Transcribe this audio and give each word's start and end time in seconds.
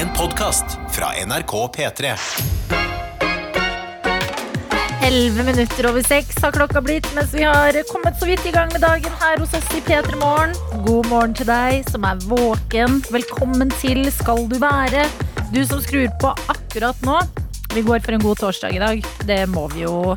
En 0.00 0.08
podkast 0.16 0.64
fra 0.90 1.06
NRK 1.26 1.52
P3. 1.76 2.12
Elleve 5.04 5.44
minutter 5.44 5.88
over 5.90 6.04
seks 6.06 6.38
har 6.40 6.54
klokka 6.56 6.80
blitt 6.80 7.08
mens 7.12 7.34
vi 7.36 7.42
har 7.44 7.76
kommet 7.90 8.16
så 8.16 8.28
vidt 8.30 8.46
i 8.48 8.52
gang 8.54 8.72
med 8.72 8.80
dagen 8.80 9.12
her 9.20 9.42
hos 9.42 9.52
oss 9.58 9.66
i 9.76 9.82
P3 9.84 10.16
Morgen. 10.22 10.54
God 10.86 11.10
morgen 11.10 11.34
til 11.36 11.50
deg 11.50 11.84
som 11.92 12.06
er 12.08 12.22
våken. 12.30 13.02
Velkommen 13.12 13.74
til 13.82 14.06
Skal 14.14 14.46
du 14.48 14.56
være. 14.62 15.04
Du 15.52 15.60
som 15.68 15.84
skrur 15.84 16.08
på 16.22 16.32
akkurat 16.54 17.04
nå. 17.04 17.18
Vi 17.74 17.84
går 17.84 18.00
for 18.00 18.16
en 18.16 18.24
god 18.24 18.40
torsdag 18.40 18.78
i 18.78 18.80
dag. 18.80 19.04
Det 19.28 19.42
må 19.52 19.66
vi 19.74 19.84
jo 19.84 20.16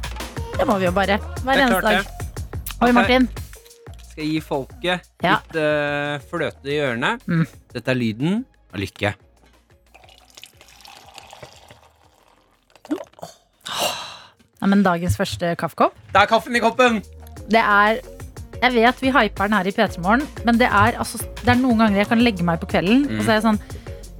Det 0.56 0.70
må 0.70 0.80
vi 0.80 0.88
jo 0.88 0.94
bare. 0.96 1.20
Hver 1.44 1.58
er 1.58 1.66
eneste 1.66 1.84
klart 1.84 2.08
dag. 2.08 2.72
Oi, 2.88 2.94
Martin. 2.96 3.28
Skal 4.14 4.24
jeg 4.24 4.32
gi 4.38 4.42
folket 4.48 5.12
Ja. 5.28 5.42
litt 5.42 5.60
uh, 5.60 6.24
fløte 6.32 6.72
i 6.72 6.80
ørene. 6.80 7.18
Mm. 7.28 7.46
Dette 7.76 7.92
er 7.92 8.00
lyden 8.00 8.44
av 8.72 8.80
lykke. 8.80 9.16
Ja, 12.92 14.70
men 14.72 14.84
dagens 14.86 15.18
første 15.20 15.54
kaffekopp. 15.60 15.96
Det 16.14 16.22
er 16.22 16.30
kaffen 16.32 16.56
i 16.56 16.64
koppen! 16.64 17.02
Det 17.52 17.60
er 17.60 18.00
Jeg 18.64 18.72
vet 18.78 19.02
vi 19.04 19.12
hyper 19.12 19.50
den 19.50 19.56
her 19.58 19.68
i 19.68 19.74
P3 19.76 20.00
Morgen, 20.00 20.22
men 20.48 20.60
det 20.60 20.70
er, 20.70 20.96
altså, 20.96 21.20
det 21.42 21.52
er 21.52 21.58
noen 21.60 21.82
ganger 21.82 22.00
jeg 22.00 22.08
kan 22.14 22.22
legge 22.24 22.46
meg 22.48 22.62
på 22.62 22.70
kvelden, 22.72 23.10
og 23.18 23.26
så 23.26 23.34
er 23.34 23.42
jeg 23.42 23.48
sånn 23.50 23.60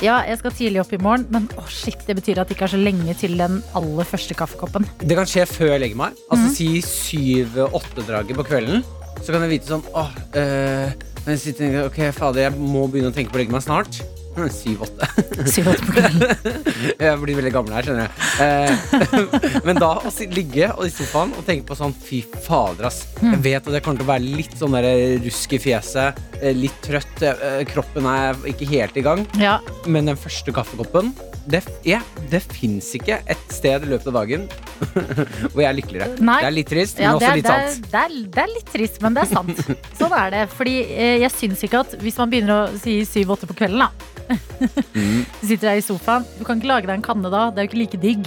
ja, 0.04 0.18
jeg 0.28 0.40
skal 0.42 0.52
tidlig 0.52 0.82
opp 0.82 0.92
i 0.92 1.00
morgen, 1.00 1.24
men 1.32 1.46
oh 1.62 1.68
shit, 1.72 2.02
det 2.08 2.18
betyr 2.18 2.42
at 2.42 2.50
det 2.50 2.58
ikke 2.58 2.66
er 2.68 2.74
så 2.74 2.80
lenge 2.82 3.14
til 3.16 3.38
den 3.40 3.62
aller 3.78 4.08
første 4.10 4.36
kaffekoppen. 4.36 4.88
Det 5.00 5.16
kan 5.16 5.30
skje 5.30 5.46
før 5.48 5.70
jeg 5.72 5.84
legger 5.86 6.00
meg. 6.02 6.18
Altså 6.28 6.50
mm. 6.50 6.56
Si 6.58 6.68
syv-åtte-draget 6.84 8.36
på 8.36 8.46
kvelden. 8.50 8.84
Så 9.24 9.32
kan 9.32 9.46
jeg 9.46 9.54
vite 9.54 9.70
sånn 9.70 9.86
åh, 9.96 10.10
men 10.34 11.38
jeg 11.38 11.40
sitter, 11.46 11.78
Ok, 11.86 12.02
fader, 12.18 12.50
jeg 12.50 12.58
må 12.60 12.84
begynne 12.92 13.14
å 13.14 13.16
tenke 13.16 13.32
på 13.32 13.40
å 13.40 13.44
legge 13.46 13.56
meg 13.56 13.64
snart. 13.64 14.02
Hm, 14.34 14.50
Syv-åtte. 14.50 15.08
Jeg 17.04 17.20
blir 17.22 17.38
veldig 17.38 17.52
gammel 17.54 17.76
her, 17.76 17.86
skjønner 17.86 18.08
jeg. 18.08 18.14
Eh, 18.44 19.62
men 19.68 19.78
da 19.80 19.92
å 20.02 20.12
ligge 20.34 20.70
i 20.74 20.90
sofaen 20.94 21.34
og 21.38 21.46
tenke 21.48 21.68
på 21.70 21.78
sånn 21.78 21.94
fy 21.94 22.24
fader, 22.46 22.88
ass. 22.90 23.04
Jeg 23.22 23.42
vet 23.46 23.68
at 23.70 23.78
jeg 23.78 23.86
kommer 23.86 24.02
til 24.02 24.08
å 24.08 24.12
være 24.14 24.34
litt 24.40 24.56
sånn 24.60 24.78
der 24.78 24.90
rusk 25.24 25.54
i 25.58 25.62
fjeset, 25.62 26.24
eh, 26.42 26.56
litt 26.58 26.80
trøtt. 26.86 27.22
eh, 27.30 27.62
Kroppen 27.70 28.10
er 28.10 28.40
ikke 28.50 28.70
helt 28.74 28.98
i 28.98 29.06
gang. 29.06 29.26
Ja, 29.42 29.60
Men 29.86 30.10
den 30.10 30.18
første 30.20 30.54
kaffekoppen 30.56 31.14
det, 31.46 31.60
ja, 31.84 32.00
det 32.32 32.40
fins 32.54 32.88
ikke 32.96 33.18
et 33.28 33.52
sted 33.52 33.84
i 33.84 33.90
løpet 33.92 34.08
av 34.14 34.16
dagen 34.22 34.46
hvor 35.52 35.60
jeg 35.60 35.68
er 35.68 35.76
lykkeligere. 35.76 36.16
Nei. 36.24 36.38
Det 36.40 36.48
er 36.48 36.56
litt 36.56 36.72
trist, 36.72 37.02
men 37.02 37.08
ja, 37.10 37.14
også 37.18 37.30
er, 37.30 37.40
litt 37.40 37.50
sant. 37.52 37.90
det, 37.92 38.00
er, 38.00 38.16
det 38.38 38.44
er 38.46 38.54
litt 38.54 38.72
trist, 38.72 39.02
men 39.04 39.18
det 39.18 39.26
er 39.26 39.32
sant. 39.34 39.62
Sånn 40.00 40.16
er 40.18 40.34
det. 40.38 40.44
Fordi 40.56 40.76
eh, 40.88 41.18
jeg 41.26 41.36
syns 41.36 41.66
ikke 41.68 41.84
at 41.84 41.98
hvis 42.04 42.20
man 42.22 42.32
begynner 42.32 42.64
å 42.64 42.80
si 42.80 43.02
syv-åtte 43.08 43.50
på 43.50 43.58
kvelden, 43.60 43.84
da 43.84 44.13
Mm. 44.94 45.26
Du 45.42 45.46
sitter 45.48 45.68
der 45.70 45.80
i 45.80 45.84
sofaen. 45.86 46.26
Du 46.40 46.44
kan 46.48 46.58
ikke 46.60 46.70
lage 46.72 46.88
deg 46.90 46.96
en 46.98 47.06
kanne 47.06 47.30
da. 47.34 47.50
Det 47.52 47.60
er 47.62 47.68
jo 47.68 47.72
ikke 47.72 47.82
like 47.84 48.00
digg. 48.02 48.24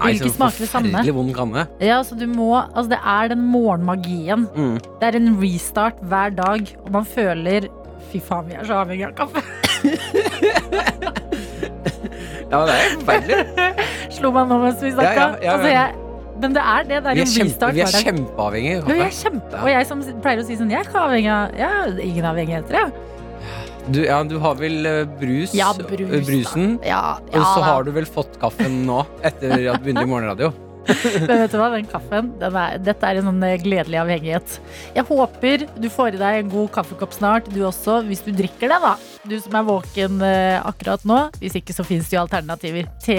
Det 0.00 0.06
vil 0.06 0.20
ikke 0.20 0.32
smake 0.36 0.62
det 0.62 0.68
samme. 0.70 1.02
vond 1.12 1.34
kanne. 1.36 1.66
Ja, 1.84 1.98
så 2.06 2.16
du 2.16 2.26
må, 2.30 2.54
altså 2.60 2.88
det 2.94 3.00
er 3.04 3.28
den 3.34 3.42
morgenmagien. 3.52 4.46
Mm. 4.56 4.78
Det 5.00 5.10
er 5.10 5.18
en 5.20 5.34
restart 5.42 6.00
hver 6.00 6.32
dag, 6.36 6.76
og 6.84 6.90
man 6.98 7.04
føler 7.08 7.68
Fy 8.10 8.18
faen, 8.18 8.48
vi 8.48 8.56
er 8.58 8.64
så 8.66 8.80
avhengig 8.80 9.06
av 9.06 9.12
kaffe. 9.14 9.42
Ja, 12.50 12.64
det 12.66 12.74
er 12.74 12.94
forferdelig. 12.98 13.36
Slo 14.10 14.32
meg 14.34 14.48
nå 14.50 14.56
mens 14.64 14.80
vi 14.82 14.90
snakka. 14.90 15.12
Ja, 15.14 15.26
ja, 15.30 15.44
ja, 15.44 15.52
Altså, 15.54 15.68
jeg, 15.70 15.92
men 16.42 16.56
det 16.56 16.62
er 16.72 16.88
det. 16.88 16.96
Det 17.04 17.10
er 17.12 17.14
Vi 17.14 17.20
en 17.22 17.28
er, 17.28 17.30
kjempe, 17.30 17.52
restart 17.52 17.76
vi 17.76 17.84
er 17.84 17.94
kjempeavhengige 18.08 18.96
er 18.96 19.14
kjempe, 19.14 19.60
og 19.60 19.70
jeg 19.70 19.86
som 19.86 20.02
pleier 20.24 20.42
å 20.42 20.46
si 20.48 20.56
sånn 20.58 20.72
Jeg 20.72 20.80
er 20.80 20.88
ikke 20.88 21.04
avhengig 21.04 21.30
av 21.36 21.54
Jeg 21.60 21.78
er 21.78 22.02
ingen 22.08 22.28
avhengigheter, 22.32 22.78
jeg. 22.80 23.09
Du, 23.88 24.02
ja, 24.04 24.22
du 24.24 24.36
har 24.42 24.58
vel 24.60 24.86
eh, 24.86 25.04
brus, 25.20 25.54
Ja, 25.56 25.70
eh, 25.72 25.86
brus, 25.88 26.26
brusen, 26.26 26.78
Ja, 26.86 27.18
og 27.32 27.40
så 27.40 27.62
har 27.64 27.86
du 27.86 27.94
vel 27.96 28.08
fått 28.08 28.36
kaffen 28.42 28.82
nå, 28.86 29.04
etter 29.22 29.56
at 29.72 29.80
du 29.80 29.86
begynte 29.88 30.04
i 30.04 30.10
morgenradio. 30.10 30.52
Men 31.28 31.42
vet 31.42 31.52
du 31.52 31.58
hva, 31.60 31.68
den 31.74 31.86
kaffen, 31.90 32.32
den 32.40 32.56
er, 32.56 32.76
dette 32.82 33.06
er 33.06 33.20
en 33.20 33.28
sånn 33.30 33.44
eh, 33.46 33.56
gledelig 33.62 34.00
avhengighet. 34.00 34.56
Jeg 34.96 35.06
håper 35.10 35.66
du 35.76 35.88
får 35.92 36.16
i 36.16 36.20
deg 36.20 36.40
en 36.40 36.52
god 36.52 36.72
kaffekopp 36.76 37.14
snart, 37.16 37.50
du 37.54 37.62
også, 37.68 38.00
hvis 38.08 38.24
du 38.26 38.32
drikker 38.36 38.72
det, 38.72 38.80
da. 38.82 38.94
Du 39.28 39.36
som 39.42 39.56
er 39.60 39.66
våken 39.68 40.20
eh, 40.26 40.58
akkurat 40.58 41.04
nå. 41.08 41.22
Hvis 41.40 41.58
ikke 41.60 41.76
så 41.76 41.86
finnes 41.86 42.10
det 42.10 42.16
jo 42.16 42.24
alternativer. 42.24 42.88
Te, 43.04 43.18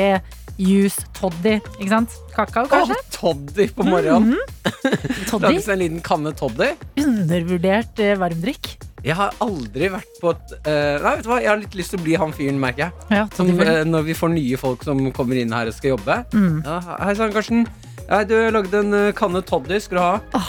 juice, 0.62 1.06
toddy. 1.18 1.58
Ikke 1.78 1.92
sant? 1.94 2.18
Kakao, 2.36 2.68
kanskje? 2.72 2.98
kanskje? 2.98 3.18
toddy 3.18 3.68
på 3.76 3.88
morgenen! 3.88 4.32
Mm 4.32 4.38
-hmm. 4.38 5.42
Lages 5.42 5.68
en 5.68 5.80
liten 5.80 6.02
kanne 6.02 6.34
toddy. 6.34 6.74
Undervurdert 6.98 8.00
eh, 8.00 8.18
varmdrikk. 8.18 8.91
Jeg 9.04 9.16
har 9.18 9.32
aldri 9.42 9.88
vært 9.90 10.20
på 10.22 10.30
et 10.36 10.52
eh, 10.70 10.98
Nei, 11.02 11.16
vet 11.18 11.26
du 11.26 11.30
hva, 11.32 11.40
jeg 11.42 11.50
har 11.50 11.58
litt 11.62 11.74
lyst 11.80 11.90
til 11.96 12.00
å 12.02 12.04
bli 12.06 12.18
han 12.22 12.34
fyren, 12.38 12.60
merker 12.62 12.84
jeg. 12.86 13.08
Ja, 13.18 13.24
Som, 13.34 13.48
toddy. 13.50 13.66
eh, 13.66 13.84
når 13.90 14.04
vi 14.12 14.14
får 14.18 14.30
nye 14.36 14.60
folk 14.62 14.84
som 14.86 15.00
kommer 15.16 15.40
inn 15.42 15.52
her 15.56 15.72
og 15.72 15.74
skal 15.78 15.96
jobbe. 15.96 16.20
Mm. 16.38 16.60
Ja, 16.68 16.80
Hei 17.02 17.16
sann, 17.18 17.34
Karsten. 17.34 17.64
Ja, 18.08 18.22
du 18.28 18.36
har 18.38 18.52
lagd 18.54 18.74
en 18.78 18.94
eh, 18.94 19.12
kanne 19.18 19.42
toddy. 19.42 19.80
Skal 19.82 19.98
du 19.98 20.04
ha? 20.04 20.44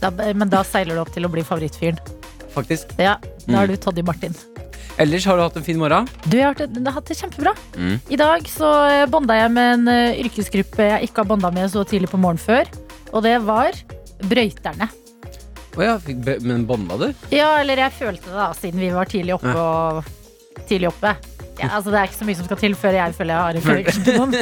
Da, 0.00 0.10
men 0.36 0.48
da 0.52 0.62
seiler 0.64 0.94
du 0.96 1.00
opp 1.02 1.10
til 1.14 1.26
å 1.26 1.30
bli 1.32 1.42
favorittfyren. 1.44 1.98
Faktisk. 2.54 2.94
Ja, 3.00 3.16
da 3.46 3.62
er 3.62 3.66
Mm. 3.66 3.74
du 3.74 3.76
Toddy 3.76 4.02
Martin. 4.06 4.34
Ellers 4.98 5.26
har 5.28 5.36
du 5.36 5.42
hatt 5.42 5.56
en 5.58 5.62
fin 5.66 5.76
morgen? 5.76 6.06
Du, 6.24 6.38
jeg 6.38 6.44
har 6.46 6.54
hatt 6.54 6.62
det, 6.72 6.78
jeg 6.78 6.86
har 6.86 6.94
hatt 6.96 7.10
det 7.10 7.16
kjempebra. 7.18 7.52
Mm. 7.76 7.96
I 8.08 8.16
dag 8.16 8.46
så 8.48 8.70
eh, 8.88 9.06
bonda 9.12 9.34
jeg 9.36 9.50
med 9.52 9.72
en 9.74 9.88
eh, 9.92 10.20
yrkesgruppe 10.24 10.86
jeg 10.88 11.10
ikke 11.10 11.20
har 11.24 11.28
bonda 11.34 11.50
med 11.52 11.68
så 11.74 11.82
tidlig 11.84 12.08
på 12.14 12.16
morgenen 12.22 12.40
før. 12.40 12.70
Og 13.12 13.22
det 13.26 13.34
var 13.44 13.76
brøyterne. 14.24 14.88
Å 15.76 15.84
ja, 15.84 15.96
be- 16.00 16.38
men 16.40 16.66
bånda 16.68 16.96
du? 17.00 17.08
Ja, 17.34 17.50
eller 17.60 17.82
jeg 17.86 17.92
følte 17.98 18.30
det 18.30 18.36
da, 18.38 18.50
siden 18.56 18.80
vi 18.80 18.92
var 18.94 19.08
tidlig 19.10 19.34
oppe. 19.36 19.52
Og 19.52 20.64
tidlig 20.68 20.88
oppe. 20.88 21.14
Ja, 21.56 21.70
altså 21.78 21.88
Det 21.92 21.98
er 22.00 22.08
ikke 22.10 22.18
så 22.18 22.26
mye 22.28 22.36
som 22.36 22.46
skal 22.48 22.58
til 22.60 22.74
før 22.76 22.96
jeg 22.98 23.14
føler 23.16 23.32
jeg 23.32 23.44
har 23.44 23.56
en 23.56 23.64
connection 23.64 24.04
til 24.04 24.18
noen. 24.20 24.34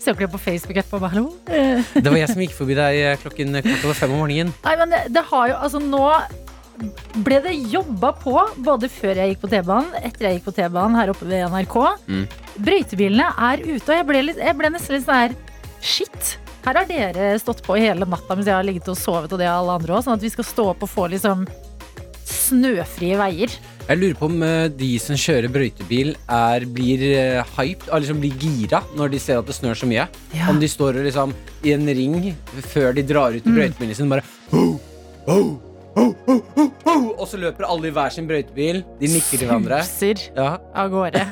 Søker 0.00 0.26
du 0.26 0.32
på 0.34 0.40
Facebook 0.42 0.76
etterpå 0.80 1.00
bare 1.00 1.14
hallo? 1.14 1.30
Eh. 1.48 1.80
Det 2.04 2.08
var 2.10 2.18
jeg 2.20 2.32
som 2.32 2.42
gikk 2.44 2.56
forbi 2.56 2.76
deg 2.76 3.00
eh, 3.00 3.16
klokken 3.22 3.56
kvart 3.60 3.86
over 3.88 3.96
fem 3.96 4.12
om 4.16 4.20
morgenen. 4.24 4.52
Nei, 4.66 4.74
men 4.80 4.92
det, 4.92 5.02
det 5.16 5.24
har 5.30 5.48
jo 5.52 5.58
Altså, 5.60 5.80
nå 5.84 6.04
ble 7.24 7.40
det 7.44 7.52
jobba 7.72 8.12
på 8.16 8.34
både 8.64 8.88
før 8.92 9.18
jeg 9.20 9.34
gikk 9.34 9.42
på 9.42 9.50
T-banen, 9.52 9.90
etter 10.00 10.26
jeg 10.28 10.38
gikk 10.38 10.46
på 10.48 10.54
T-banen 10.56 10.96
her 10.96 11.12
oppe 11.12 11.28
ved 11.28 11.44
NRK. 11.52 11.76
Mm. 12.08 12.22
Brøytebilene 12.56 13.26
er 13.50 13.64
ute, 13.66 13.84
og 13.84 13.96
jeg 13.98 14.06
ble, 14.08 14.22
litt, 14.30 14.40
jeg 14.40 14.56
ble 14.56 14.70
nesten 14.72 14.96
litt 14.96 15.04
sånn 15.04 15.20
her 15.26 15.36
Shit! 15.80 16.36
Her 16.60 16.76
har 16.76 16.88
dere 16.88 17.32
stått 17.40 17.62
på 17.64 17.78
hele 17.80 18.08
natta 18.08 18.36
mens 18.36 18.48
jeg 18.48 18.56
har 18.56 18.66
ligget 18.66 18.88
og 18.92 18.98
sovet, 18.98 19.32
og 19.32 19.40
det 19.40 19.48
har 19.48 19.60
alle 19.62 19.78
andre 19.80 19.96
òg. 19.96 20.04
Sånn 20.04 20.18
at 20.18 20.24
vi 20.24 20.32
skal 20.32 20.46
stå 20.46 20.66
opp 20.74 20.84
og 20.84 20.92
få 20.92 21.06
liksom 21.12 21.46
snøfrie 22.30 23.16
veier. 23.18 23.54
Jeg 23.90 23.98
lurer 23.98 24.18
på 24.18 24.28
om 24.28 24.42
eh, 24.46 24.68
de 24.70 24.90
som 25.02 25.18
kjører 25.18 25.50
brøytebil, 25.50 26.12
er, 26.30 26.66
blir 26.76 27.00
uh, 27.10 27.54
hyped, 27.56 27.88
liksom 27.90 28.20
blir 28.22 28.36
gira 28.38 28.84
når 28.98 29.14
de 29.14 29.22
ser 29.22 29.40
at 29.40 29.48
det 29.48 29.56
snør 29.56 29.80
så 29.80 29.88
mye. 29.90 30.06
Ja. 30.36 30.50
Om 30.52 30.60
de 30.62 30.68
står 30.70 31.00
liksom 31.08 31.34
i 31.66 31.74
en 31.74 31.88
ring 31.88 32.30
før 32.70 32.94
de 32.94 33.06
drar 33.06 33.34
ut 33.34 33.42
i 33.42 33.56
brøytebilen 33.56 33.98
sin, 33.98 34.12
bare 34.12 34.26
ho, 34.52 34.76
ho, 35.26 35.40
ho, 35.96 36.04
ho, 36.26 36.34
ho, 36.84 36.94
Og 37.18 37.26
så 37.28 37.38
løper 37.40 37.66
alle 37.66 37.88
i 37.90 37.94
hver 37.94 38.12
sin 38.14 38.28
brøytebil. 38.28 38.82
De 39.00 39.10
nikker 39.10 39.40
til 39.42 39.48
hverandre. 39.48 39.80
Suser 39.86 40.22
Ja, 40.36 40.52
av 40.74 40.90
gårde. 40.92 41.22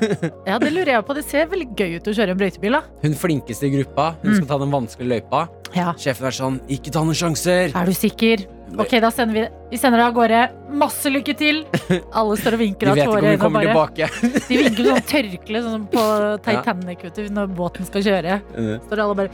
Ja, 0.49 0.59
det 0.59 0.73
lurer 0.75 0.95
jeg 0.97 1.07
på. 1.07 1.15
Det 1.19 1.25
ser 1.29 1.47
veldig 1.53 1.69
gøy 1.79 1.97
ut 1.99 2.11
å 2.11 2.15
kjøre 2.19 2.35
en 2.35 2.41
brøytebil, 2.41 2.77
da. 2.79 2.83
Hun 3.05 3.15
flinkeste 3.19 3.69
i 3.69 3.73
gruppa, 3.77 4.11
hun 4.25 4.35
skal 4.37 4.49
ta 4.51 4.59
den 4.65 4.75
vanskelige 4.75 5.15
løypa. 5.17 5.47
Ja. 5.77 5.93
Sjefen 6.01 6.27
er 6.27 6.33
sånn 6.35 6.61
'ikke 6.69 6.91
ta 6.93 7.03
noen 7.05 7.15
sjanser'. 7.19 7.75
Er 7.77 7.85
du 7.87 7.93
sikker? 7.93 8.47
Ok, 8.79 8.91
da 9.01 9.11
sender 9.11 9.35
vi 9.35 9.49
Vi 9.71 9.77
sender 9.77 9.99
deg 10.01 10.07
av 10.09 10.15
gårde. 10.17 10.41
Masse 10.73 11.09
lykke 11.13 11.35
til! 11.37 11.65
Alle 12.13 12.37
står 12.37 12.57
og 12.57 12.61
vinker 12.61 12.87
De 12.89 12.91
av 12.91 12.97
vet 12.97 13.07
ikke 13.07 13.19
om 13.19 13.31
vi 13.31 13.37
kommer 13.37 13.65
bare- 13.65 13.97
tilbake. 13.97 14.49
De 14.49 14.57
vinker 14.57 14.85
sånn 14.89 15.09
tørkle, 15.15 15.63
sånn 15.63 15.75
som 15.77 15.87
på 15.93 16.05
Titanic 16.45 17.05
ja. 17.05 17.29
når 17.31 17.47
båten 17.57 17.87
skal 17.89 18.03
kjøre. 18.03 18.41
Står 18.89 18.99
alle 19.05 19.15
bare 19.15 19.31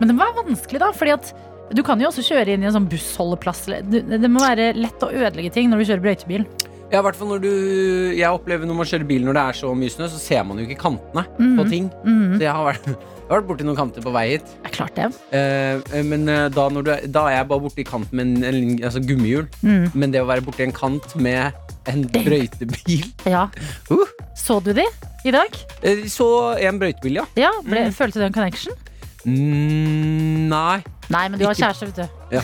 Men 0.00 0.08
det 0.08 0.16
være 0.16 0.44
vanskelig, 0.46 0.78
da. 0.80 0.92
Fordi 0.92 1.12
at 1.12 1.32
du 1.74 1.82
kan 1.86 2.00
jo 2.02 2.08
også 2.10 2.24
kjøre 2.26 2.54
inn 2.54 2.64
i 2.64 2.68
en 2.68 2.74
sånn 2.74 2.88
bussholdeplass. 2.90 3.66
Det 3.90 4.30
må 4.30 4.42
være 4.42 4.72
lett 4.78 5.06
å 5.06 5.12
ødelegge 5.12 5.52
ting 5.54 5.70
når 5.70 5.82
du 5.82 5.90
kjører 5.90 6.04
brøytebil. 6.08 6.48
Ja, 6.90 7.04
hvert 7.06 7.14
fall 7.14 7.28
når 7.30 7.42
du 7.44 7.50
Jeg 8.18 8.26
opplever 8.34 8.66
når 8.66 8.78
man 8.80 8.88
kjører 8.90 9.06
bil 9.06 9.22
når 9.22 9.36
det 9.36 9.42
er 9.46 9.58
så 9.60 9.70
mye 9.78 9.92
snø, 9.94 10.08
så 10.10 10.18
ser 10.18 10.42
man 10.46 10.58
jo 10.58 10.66
ikke 10.66 10.80
kantene 10.80 11.22
på 11.38 11.66
ting. 11.70 11.70
ting. 11.70 11.90
-hmm. 12.02 12.36
Så 12.36 12.42
jeg 12.42 12.52
har 12.52 12.64
vært, 12.66 12.86
jeg 12.86 13.30
har 13.30 13.36
vært 13.36 13.46
borti 13.46 13.64
noen 13.64 13.76
kanter 13.76 14.02
på 14.02 14.10
vei 14.10 14.28
hit. 14.30 14.48
Jeg 14.64 14.72
klart 14.72 14.96
det. 14.96 15.06
Eh, 15.30 16.02
men 16.02 16.28
eh, 16.28 16.48
da, 16.50 16.68
du, 16.68 16.82
da 17.06 17.26
er 17.28 17.36
jeg 17.36 17.48
bare 17.48 17.60
borti 17.60 17.84
kanten 17.84 18.16
med 18.16 18.26
en, 18.26 18.44
en 18.44 18.84
altså 18.84 19.00
gummihjul. 19.00 19.46
Mm. 19.62 19.90
Men 19.94 20.12
det 20.12 20.22
å 20.22 20.26
være 20.26 20.42
borti 20.42 20.62
en 20.66 20.72
kant 20.72 21.16
med 21.16 21.52
en 21.86 22.08
brøytebil 22.08 23.06
Ja. 23.26 23.46
Uh. 23.90 24.06
Så 24.36 24.60
du 24.60 24.72
de 24.72 24.84
i 25.24 25.30
dag? 25.30 25.48
Eh, 25.82 26.08
Så 26.08 26.56
en 26.58 26.78
brøytebil, 26.78 27.14
ja. 27.22 27.24
Ja, 27.36 27.50
ble, 27.62 27.86
Mm. 27.86 27.92
Følte 27.92 28.18
du 28.18 28.24
en 28.26 28.32
connection? 28.32 28.74
Mm, 29.28 30.48
nei. 30.50 30.78
Nei, 31.10 31.24
men 31.28 31.40
du 31.40 31.44
har 31.48 31.58
kjæreste, 31.58 31.90
vet 31.90 32.00
du. 32.00 32.36
Ja. 32.36 32.42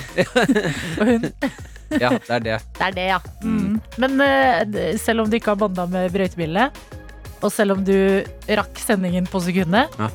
Og 1.01 1.11
hun. 1.11 1.29
ja, 2.03 2.11
det 2.17 2.33
er 2.39 2.43
det. 2.45 2.57
Det 2.79 2.87
er 2.89 2.97
det, 2.97 3.07
ja. 3.13 3.19
Mm. 3.45 3.77
Men 4.03 4.21
uh, 4.21 4.97
selv 5.01 5.25
om 5.25 5.31
du 5.31 5.39
ikke 5.39 5.55
har 5.55 5.61
banda 5.61 5.87
med 5.91 6.11
brøytebilene, 6.15 6.71
og 7.45 7.53
selv 7.53 7.77
om 7.77 7.85
du 7.87 7.95
rakk 8.59 8.81
sendingen 8.81 9.29
på 9.31 9.41
sekundet, 9.45 9.93
Ja. 10.01 10.09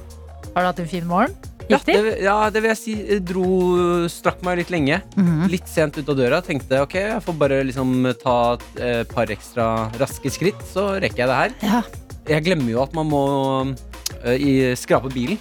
har 0.55 0.65
du 0.65 0.67
hatt 0.71 0.83
en 0.83 0.89
fin 0.91 1.07
morgen? 1.07 1.35
Ja 1.69 1.77
det? 1.85 1.93
ja, 2.19 2.49
det 2.51 2.59
vil 2.65 2.71
jeg 2.73 2.79
si. 2.81 2.93
Jeg 2.99 3.21
Dro, 3.29 3.45
strakk 4.11 4.41
meg 4.43 4.57
litt 4.59 4.71
lenge. 4.73 4.97
Mhm. 5.15 5.45
Litt 5.53 5.69
sent 5.71 5.95
ut 6.01 6.09
av 6.11 6.17
døra. 6.19 6.41
Tenkte 6.43 6.81
ok, 6.83 6.97
jeg 6.99 7.23
får 7.23 7.37
bare 7.39 7.61
liksom 7.69 7.93
ta 8.19 8.35
et 8.75 9.13
par 9.13 9.31
ekstra 9.31 9.67
raske 10.01 10.33
skritt, 10.33 10.59
så 10.73 10.89
rekker 10.99 11.23
jeg 11.23 11.31
det 11.31 11.39
her. 11.39 11.55
Ja. 11.63 11.81
jeg 12.33 12.45
glemmer 12.49 12.73
jo 12.73 12.81
at 12.83 12.97
man 12.97 13.07
må 13.13 13.23
uh, 13.71 14.35
i, 14.35 14.73
skrape 14.75 15.13
bilen. 15.13 15.39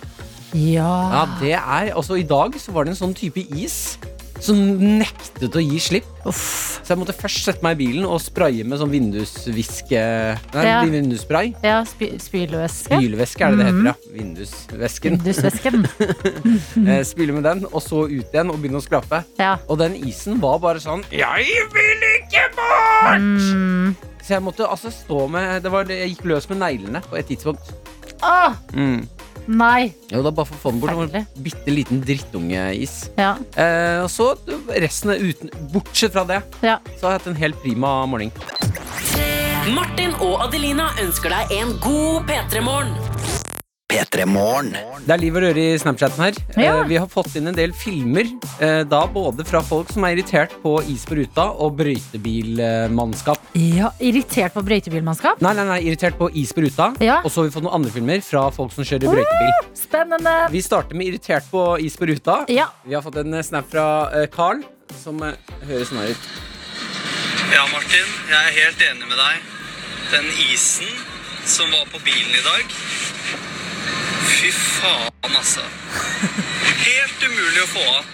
Ja, 0.54 1.10
Ja. 1.12 1.26
det 1.40 1.52
er 1.54 1.92
Altså, 1.94 2.14
i 2.18 2.22
dag 2.26 2.54
så 2.58 2.72
var 2.72 2.84
det 2.84 2.90
en 2.96 2.96
sånn 3.08 3.14
type 3.14 3.38
is 3.56 3.98
som 4.40 4.56
nektet 4.56 5.52
å 5.52 5.60
gi 5.60 5.76
slipp. 5.78 6.06
Uff. 6.24 6.80
Så 6.82 6.94
jeg 6.94 6.98
måtte 6.98 7.12
først 7.12 7.44
sette 7.44 7.62
meg 7.62 7.76
i 7.76 7.84
bilen 7.84 8.06
og 8.08 8.22
spraye 8.24 8.64
med 8.64 8.78
sånn 8.80 8.88
vindusviske 8.88 10.00
Nei, 10.54 10.64
Ja. 10.64 10.82
vindusspray. 10.82 11.54
Ja, 11.62 11.84
spy 11.84 12.16
spylevæske. 12.18 12.88
Spylevæske 12.96 13.44
er 13.44 13.50
det 13.50 13.58
det 13.58 13.66
heter, 13.66 13.84
ja. 13.84 13.94
Vindusvæsken. 14.16 15.18
Vindusvæsken. 15.20 15.86
Eh, 16.88 17.02
spyle 17.04 17.32
med 17.36 17.44
den, 17.44 17.66
og 17.70 17.82
så 17.84 18.06
ut 18.08 18.32
igjen 18.32 18.48
og 18.50 18.56
begynne 18.62 18.80
å 18.80 18.82
skrape. 18.82 19.22
Ja. 19.38 19.56
Og 19.68 19.76
den 19.78 19.94
isen 20.08 20.40
var 20.40 20.58
bare 20.58 20.80
sånn 20.80 21.04
Jeg 21.12 21.44
vil 21.74 22.08
ikke 22.16 22.48
bort! 22.56 23.20
Mm. 23.20 23.94
Så 24.24 24.28
jeg 24.38 24.42
måtte 24.42 24.64
altså 24.70 24.88
stå 24.90 25.28
med 25.30 25.62
det 25.62 25.70
var, 25.70 25.84
Jeg 25.84 26.16
gikk 26.16 26.24
løs 26.24 26.48
med 26.48 26.58
neglene 26.64 27.02
på 27.02 27.18
et 27.18 27.28
tidspunkt. 27.28 27.72
Åh, 28.22 28.54
Mm. 28.72 29.06
Nei. 29.50 29.90
Jo, 30.12 30.22
da 30.24 30.30
bare 30.34 30.48
for 30.48 30.56
å 30.56 30.62
få 30.62 30.72
den 30.74 30.80
bort. 30.82 30.90
Det 30.90 30.96
en 30.96 31.10
Forferdelig. 31.10 31.44
bitte 31.46 31.74
liten 31.74 32.02
drittungeis. 32.06 32.94
Ja. 33.18 33.34
Eh, 33.58 34.00
og 34.04 34.10
så 34.12 34.30
resten 34.80 35.14
er 35.14 35.24
uten 35.26 35.50
Bortsett 35.74 36.14
fra 36.14 36.24
det, 36.28 36.40
ja. 36.64 36.78
så 36.96 37.08
har 37.08 37.16
jeg 37.16 37.20
hatt 37.20 37.30
en 37.34 37.40
helt 37.42 37.60
prima 37.64 37.94
morgen. 38.10 38.32
Martin 39.74 40.14
og 40.24 40.40
Adelina 40.46 40.88
ønsker 41.02 41.34
deg 41.34 41.52
en 41.60 41.74
god 41.84 42.30
P3-morgen. 42.30 42.94
P3 43.90 44.24
Morgen. 44.30 44.70
Det 45.02 45.10
er 45.14 45.18
liv 45.18 45.34
og 45.34 45.42
røre 45.42 45.62
i 45.72 45.78
Snapchaten 45.80 46.22
her. 46.22 46.36
Ja. 46.54 46.76
Eh, 46.78 46.84
vi 46.92 46.98
har 47.00 47.08
fått 47.10 47.34
inn 47.38 47.50
en 47.50 47.56
del 47.56 47.72
filmer. 47.74 48.28
Eh, 48.62 48.82
da 48.86 49.00
både 49.10 49.42
fra 49.48 49.62
folk 49.66 49.90
som 49.90 50.04
er 50.06 50.14
irritert 50.14 50.52
på 50.62 50.76
is 50.92 51.02
på 51.08 51.18
ruta, 51.18 51.48
og 51.58 51.74
brøytebilmannskap. 51.80 53.50
ja. 53.58 53.90
Irritert 54.00 54.54
på 54.54 54.62
brøytebilmannskap? 54.66 55.40
Nei, 55.42 55.52
nei, 55.58 55.64
nei, 55.68 55.80
irritert 55.88 56.16
på 56.18 56.30
is 56.38 56.52
på 56.54 56.62
ruta. 56.64 56.92
Ja. 57.02 57.18
Og 57.24 57.30
så 57.32 57.42
har 57.42 57.48
vi 57.50 57.54
fått 57.56 57.66
noen 57.66 57.80
andre 57.80 57.90
filmer 57.94 58.22
fra 58.24 58.46
folk 58.54 58.72
som 58.76 58.86
kjører 58.86 59.10
brøytebil. 59.10 59.70
Spennende. 59.76 60.36
Vi 60.54 60.62
starter 60.62 60.94
med 60.98 61.10
irritert 61.10 61.50
på 61.50 61.64
is 61.82 61.96
på 61.98 62.06
ruta. 62.10 62.44
Ja. 62.52 62.68
Vi 62.86 62.94
har 62.94 63.02
fått 63.02 63.18
en 63.24 63.40
snap 63.44 63.66
fra 63.72 63.86
eh, 64.14 64.28
Carl, 64.30 64.62
som 65.02 65.18
høres 65.20 65.90
sånn 65.90 66.02
her 66.04 66.14
ut. 66.14 66.30
Ja, 67.50 67.64
Martin, 67.74 68.06
jeg 68.30 68.38
er 68.38 68.52
helt 68.62 68.84
enig 68.92 69.10
med 69.10 69.18
deg. 69.18 69.48
Den 70.14 70.30
isen 70.52 70.90
som 71.46 71.66
var 71.74 71.86
på 71.90 71.98
bilen 72.06 72.30
i 72.38 72.44
dag 72.46 72.78
Fy 74.30 74.50
faen, 74.54 75.34
altså. 75.36 75.64
Helt 76.80 77.26
umulig 77.26 77.62
å 77.64 77.68
få 77.74 77.84
av. 77.96 78.04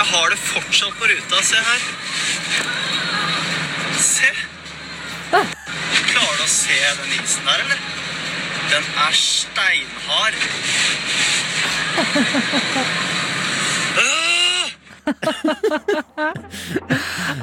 Jeg 0.00 0.06
har 0.12 0.30
det 0.32 0.38
fortsatt 0.40 0.94
på 1.00 1.10
ruta. 1.10 1.42
Se 1.44 1.58
her. 1.68 1.80
Se. 4.00 4.30
Klarer 5.30 6.36
du 6.38 6.44
å 6.44 6.50
se 6.50 6.78
den 7.02 7.16
isen 7.18 7.48
der, 7.48 7.64
eller? 7.66 7.80
Den 8.70 8.84
er 9.04 9.18
steinhard. 9.18 10.34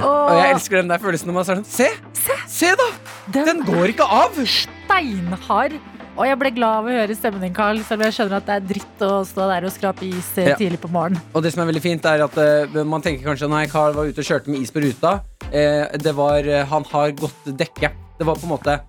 Og 0.07 0.37
jeg 0.37 0.49
elsker 0.53 0.79
den 0.79 0.89
der 0.91 1.01
følelsen 1.03 1.29
når 1.29 1.35
man 1.37 1.47
sier 1.47 1.59
sånn 1.59 1.67
Se! 1.67 1.89
Se, 2.47 2.71
da! 2.79 2.87
Den 3.33 3.61
går 3.67 3.93
ikke 3.93 4.07
av! 4.07 4.37
steinhard. 4.47 5.77
Og 6.17 6.25
jeg 6.25 6.37
ble 6.41 6.49
glad 6.55 6.79
av 6.81 6.87
å 6.89 6.93
høre 6.97 7.15
stemmen 7.17 7.43
din, 7.45 7.53
Carl, 7.53 7.77
selv 7.85 8.01
om 8.01 8.07
jeg 8.07 8.15
skjønner 8.15 8.39
at 8.39 8.47
det 8.47 8.55
er 8.55 8.63
dritt 8.71 9.03
å 9.05 9.11
stå 9.27 9.45
der 9.51 9.67
og 9.69 9.73
skrape 9.73 10.07
is 10.07 10.31
eh, 10.41 10.49
Ja. 10.49 10.55
tidlig 10.57 10.79
på 10.81 10.89
morgenen. 10.89 11.21
Og 11.37 11.43
det 11.45 11.51
som 11.53 11.61
er 11.61 11.69
veldig 11.69 11.83
fint, 11.83 12.05
er 12.09 12.23
at 12.25 12.37
uh, 12.41 12.83
man 12.89 13.05
tenker 13.05 13.21
kanskje 13.27 13.49
Nei, 13.51 13.67
Carl 13.69 13.93
var 13.93 14.09
ute 14.09 14.23
og 14.23 14.25
kjørte 14.25 14.49
med 14.49 14.65
is 14.65 14.73
på 14.73 14.81
ruta. 14.81 15.19
Uh, 15.53 15.85
det 16.01 16.15
var 16.17 16.41
uh, 16.41 16.63
Han 16.73 16.87
har 16.89 17.13
godt 17.21 17.51
dekke. 17.61 17.93
Det 18.17 18.25
var 18.25 18.39
på 18.39 18.47
en 18.47 18.55
måte 18.55 18.79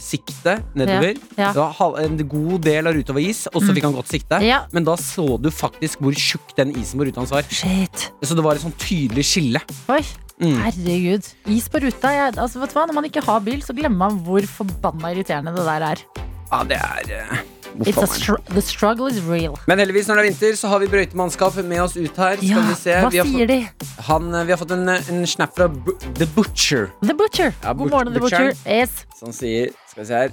sikte 0.00 0.52
nedover. 0.78 1.18
Ja, 1.34 1.40
ja. 1.42 1.48
Det 1.52 1.58
var 1.58 1.98
en 2.00 2.14
god 2.30 2.62
del 2.64 2.86
av 2.88 2.94
ruta 2.94 3.12
var 3.12 3.20
is, 3.26 3.42
og 3.50 3.58
så 3.60 3.74
fikk 3.74 3.84
han 3.84 3.96
godt 3.98 4.14
sikte. 4.14 4.38
Ja. 4.46 4.62
Men 4.72 4.86
da 4.86 4.94
så 4.96 5.34
du 5.42 5.50
faktisk 5.52 6.00
hvor 6.00 6.14
tjukk 6.16 6.54
den 6.56 6.70
isen 6.78 7.02
på 7.02 7.10
ruta 7.10 7.20
hans 7.20 7.34
var. 7.34 7.44
Shit. 7.50 8.06
Så 8.22 8.38
det 8.38 8.46
var 8.46 8.56
et 8.56 8.64
sånn 8.64 8.78
tydelig 8.78 9.26
skille. 9.26 9.60
Oi. 9.92 10.00
Mm. 10.42 10.56
Herregud. 10.64 11.26
Is 11.54 11.68
på 11.70 11.78
ruta. 11.84 12.10
Jeg, 12.10 12.34
altså, 12.42 12.58
vet 12.62 12.72
du 12.72 12.78
hva? 12.78 12.86
Når 12.90 12.96
man 12.96 13.04
ikke 13.06 13.22
har 13.22 13.40
bil, 13.46 13.60
så 13.62 13.74
glemmer 13.76 14.00
man 14.08 14.16
hvor 14.26 14.46
forbanna 14.50 15.12
irriterende 15.14 15.52
det 15.54 15.64
der 15.66 15.84
er. 15.92 16.02
Ja, 16.50 16.62
det 16.68 16.78
er 16.78 17.12
eh, 17.20 17.42
It's 17.82 17.98
a 17.98 18.04
a 18.04 18.06
str 18.06 18.36
the 18.54 18.62
struggle 18.62 19.08
is 19.10 19.16
real. 19.26 19.56
Men 19.66 19.80
heldigvis, 19.82 20.06
når 20.06 20.14
det 20.20 20.22
er 20.24 20.28
vinter, 20.30 20.56
så 20.58 20.68
har 20.70 20.78
vi 20.78 20.86
brøytemannskap 20.92 21.56
med 21.66 21.80
oss 21.82 21.96
ut 21.96 22.16
her. 22.22 22.36
Skal 22.38 22.48
Ja, 22.50 22.60
vi 22.68 22.74
se. 22.78 22.92
hva 23.02 23.10
Vi 23.10 23.18
har, 23.18 23.26
sier 23.30 23.46
de? 23.50 23.56
han, 24.08 24.28
eh, 24.34 24.44
vi 24.46 24.52
har 24.54 24.60
fått 24.60 24.74
en, 24.76 24.88
en 24.94 25.24
snap 25.26 25.56
fra 25.56 25.66
B 25.68 25.94
The 26.20 26.26
Butcher, 26.36 26.90
The 27.02 27.14
Butcher. 27.18 27.50
Ja, 27.64 27.72
God 27.72 27.90
morgen, 27.90 28.12
The. 28.14 28.20
Butcher. 28.22 28.52
Yes. 28.66 29.00
som 29.18 29.32
sier 29.34 29.70
Skal 29.90 30.02
vi 30.04 30.06
se 30.12 30.14
her. 30.24 30.30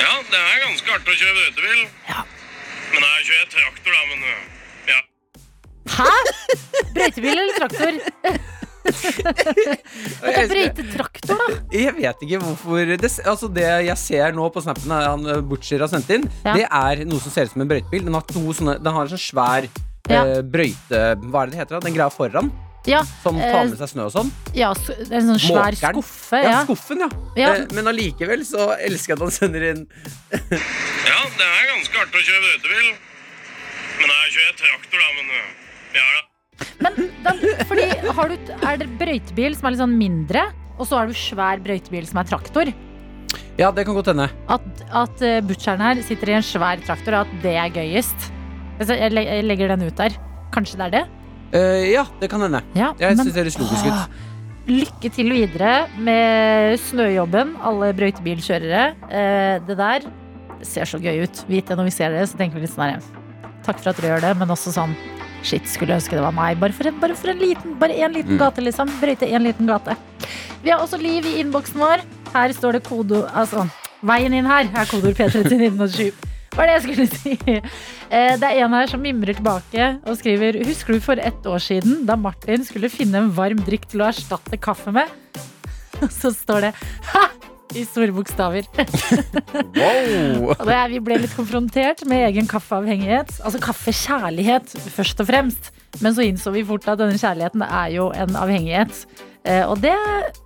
Ja, 0.00 0.14
det 0.32 0.40
er 0.40 0.58
ganske 0.64 0.96
artig 0.96 1.14
å 1.14 1.18
kjøre 1.20 1.36
brøytebil. 1.38 1.84
Ja. 2.10 2.24
Men 2.94 3.06
jeg 3.10 3.30
kjører 3.30 3.48
traktor, 3.54 3.90
da, 3.94 4.02
men 4.10 4.20
ja. 4.90 4.98
Hæ? 5.94 6.10
Brøytebil 6.94 7.38
eller 7.38 7.56
traktor? 7.62 8.02
Jeg, 8.84 10.48
Brøyte 10.50 10.84
traktor, 10.94 11.38
da? 11.40 11.46
jeg 11.72 11.94
vet 11.96 12.24
ikke 12.26 12.40
hvorfor 12.42 12.90
det, 13.00 13.10
altså 13.24 13.48
det 13.54 13.66
jeg 13.88 13.96
ser 14.00 14.34
nå 14.36 14.48
på 14.54 14.62
snappen 14.64 14.92
han 14.94 15.24
eh, 15.30 15.40
Butcher 15.44 15.84
har 15.84 15.90
sendt 15.92 16.10
inn, 16.14 16.26
Ja. 16.44 16.54
det 16.58 16.66
er 16.68 17.04
noe 17.08 17.20
som 17.22 17.32
ser 17.34 17.48
ut 17.48 17.54
som 17.54 17.64
en 17.64 17.70
brøytebil. 17.70 18.04
Den 18.08 18.14
har, 18.18 18.26
to 18.28 18.42
sånne, 18.56 18.76
den 18.82 18.92
har 18.96 19.06
en 19.08 19.12
sånn 19.14 19.24
svær 19.24 19.68
Ja. 20.10 20.20
eh, 20.26 20.42
brøyte... 20.44 21.00
Hva 21.30 21.42
er 21.44 21.46
det 21.48 21.54
det 21.56 21.60
heter? 21.62 21.78
da? 21.78 21.80
Den 21.88 21.96
greia 21.96 22.10
foran, 22.12 22.50
Ja, 22.84 23.00
som 23.22 23.38
eh, 23.40 23.48
tar 23.48 23.64
med 23.70 23.78
seg 23.80 23.88
snø 23.94 24.04
og 24.10 24.12
sånn. 24.12 24.30
ja 24.52 24.68
en 24.76 25.30
sånn 25.30 25.40
svær 25.40 25.72
Måkeren. 25.72 26.02
skuffe. 26.02 26.42
Ja, 26.44 26.50
Ja. 26.50 26.60
skuffen, 26.66 27.00
ja. 27.00 27.08
Ja. 27.40 27.54
Eh, 27.62 27.66
men 27.72 27.88
allikevel 27.88 28.44
så 28.44 28.74
elsker 28.76 29.14
jeg 29.14 29.16
at 29.16 29.24
han 29.24 29.32
sender 29.32 29.64
inn 29.70 29.86
Ja, 31.08 31.18
det 31.38 31.48
er 31.48 31.64
ganske 31.72 32.04
artig 32.04 32.20
å 32.20 32.26
kjøre 32.28 32.44
brøytebil. 32.44 32.92
Men 33.94 34.10
jeg 34.12 34.34
kjører 34.36 34.54
traktor, 34.60 35.00
da, 35.00 35.08
men 35.16 35.26
ja 35.96 36.04
da. 36.12 36.22
Men 36.82 37.08
da, 37.24 37.34
fordi 37.68 37.86
har 38.16 38.30
du, 38.30 38.52
er 38.62 38.80
det 38.80 38.88
brøytebil 39.00 39.56
som 39.56 39.68
er 39.68 39.74
litt 39.74 39.82
sånn 39.82 39.96
mindre, 39.98 40.46
og 40.78 40.88
så 40.88 41.00
har 41.00 41.10
du 41.10 41.16
svær 41.18 41.62
brøytebil 41.64 42.06
som 42.08 42.20
er 42.22 42.28
traktor? 42.30 42.70
Ja, 43.58 43.70
det 43.70 43.84
kan 43.86 43.94
godt 43.94 44.10
hende. 44.10 44.28
At, 44.50 44.64
at 44.90 45.22
eh, 45.22 45.40
butcheren 45.46 45.82
her 45.82 46.00
sitter 46.02 46.32
i 46.32 46.38
en 46.38 46.46
svær 46.46 46.80
traktor, 46.86 47.20
og 47.20 47.28
at 47.28 47.42
det 47.44 47.54
er 47.58 47.74
gøyest? 47.74 48.30
Jeg 48.82 49.44
legger 49.46 49.70
den 49.70 49.86
ut 49.86 49.98
der. 49.98 50.16
Kanskje 50.54 50.80
det 50.80 50.86
er 50.88 50.94
det? 50.96 51.04
Uh, 51.54 51.82
ja, 51.86 52.02
det 52.18 52.30
kan 52.32 52.42
hende. 52.42 52.64
Ja, 52.74 52.90
Jeg 52.98 53.14
syns 53.20 53.30
det 53.30 53.44
høres 53.44 53.58
logisk 53.60 53.86
ut. 53.86 54.22
Lykke 54.64 55.10
til 55.12 55.30
videre 55.30 55.74
med 56.02 56.80
snøjobben, 56.82 57.52
alle 57.62 57.92
brøytebilkjørere. 57.94 58.84
Uh, 59.06 59.62
det 59.68 59.78
der 59.78 60.08
ser 60.66 60.88
så 60.90 60.98
gøy 60.98 61.22
ut. 61.28 61.44
Vit 61.46 61.70
det 61.70 61.78
når 61.78 61.90
vi 61.90 61.94
ser 61.94 62.14
det, 62.16 62.24
så 62.30 62.40
tenker 62.40 62.58
vi 62.58 62.66
litt 62.66 62.74
sånn 62.74 62.96
her 62.96 63.12
Takk 63.64 63.78
for 63.80 63.92
at 63.92 64.00
dere 64.00 64.10
gjør 64.16 64.24
det, 64.26 64.32
men 64.40 64.50
også 64.52 64.74
sånn 64.74 64.92
Shit, 65.44 65.66
skulle 65.68 65.94
ønske 65.98 66.16
det 66.16 66.24
var 66.24 66.32
meg. 66.34 66.56
Bare 66.62 66.72
for 66.72 66.88
en, 66.88 66.98
bare 67.02 67.16
for 67.18 67.28
en 67.34 67.38
liten 67.42 67.74
Bare 67.80 67.92
en 68.06 68.12
liten 68.16 68.34
Mm. 68.38 68.40
gate, 68.40 68.62
liksom. 68.64 68.88
Brøyte 69.00 69.28
en 69.28 69.44
liten 69.44 69.66
gate. 69.68 69.96
Vi 70.64 70.70
har 70.72 70.80
også 70.80 70.96
liv 71.00 71.26
i 71.28 71.34
innboksen 71.42 71.76
vår. 71.82 72.04
Her 72.34 72.52
står 72.56 72.78
det 72.78 72.84
kodo... 72.88 73.26
Altså, 73.34 73.66
veien 74.02 74.32
inn 74.34 74.46
her 74.48 74.64
er 74.72 74.88
kodeord 74.88 75.14
P3 75.18 75.44
til 75.44 75.60
1907. 75.68 76.14
Hva 76.54 76.62
er 76.64 76.70
det 76.70 76.74
jeg 76.74 76.82
skulle 76.86 77.06
si? 77.10 77.34
Eh, 78.14 78.36
Det 78.38 78.46
er 78.48 78.60
en 78.64 78.72
her 78.76 78.86
som 78.86 79.00
mimrer 79.02 79.34
tilbake 79.34 79.86
og 80.06 80.16
skriver 80.20 80.60
Husker 80.64 80.94
du 80.94 81.00
for 81.02 81.18
ett 81.18 81.46
år 81.50 81.58
siden 81.58 82.04
da 82.06 82.14
Martin 82.16 82.62
skulle 82.64 82.88
finne 82.92 83.18
en 83.24 83.30
varm 83.34 83.58
drikk 83.66 83.88
til 83.90 84.04
å 84.04 84.08
erstatte 84.12 84.56
kaffe 84.62 84.92
med? 84.94 85.10
Og 86.02 86.10
så 86.14 86.30
står 86.34 86.68
det 86.68 86.72
ha! 87.12 87.24
I 87.74 87.84
store 87.88 88.14
bokstaver. 88.14 88.68
Wow! 89.74 90.52
Og 90.54 90.64
det 90.66 90.74
er, 90.74 90.88
vi 90.92 91.00
ble 91.02 91.16
litt 91.22 91.34
konfrontert 91.34 92.04
med 92.10 92.24
egen 92.28 92.46
kaffeavhengighet. 92.50 93.32
Altså 93.44 93.60
kaffekjærlighet, 93.62 94.74
først 94.94 95.22
og 95.22 95.28
fremst. 95.28 95.70
Men 96.02 96.14
så 96.14 96.24
innså 96.26 96.52
vi 96.54 96.64
fort 96.66 96.86
at 96.90 97.00
denne 97.00 97.18
kjærligheten 97.18 97.62
er 97.66 97.92
jo 97.94 98.08
en 98.14 98.38
avhengighet. 98.38 99.04
Eh, 99.44 99.62
og 99.68 99.78
det, 99.82 99.94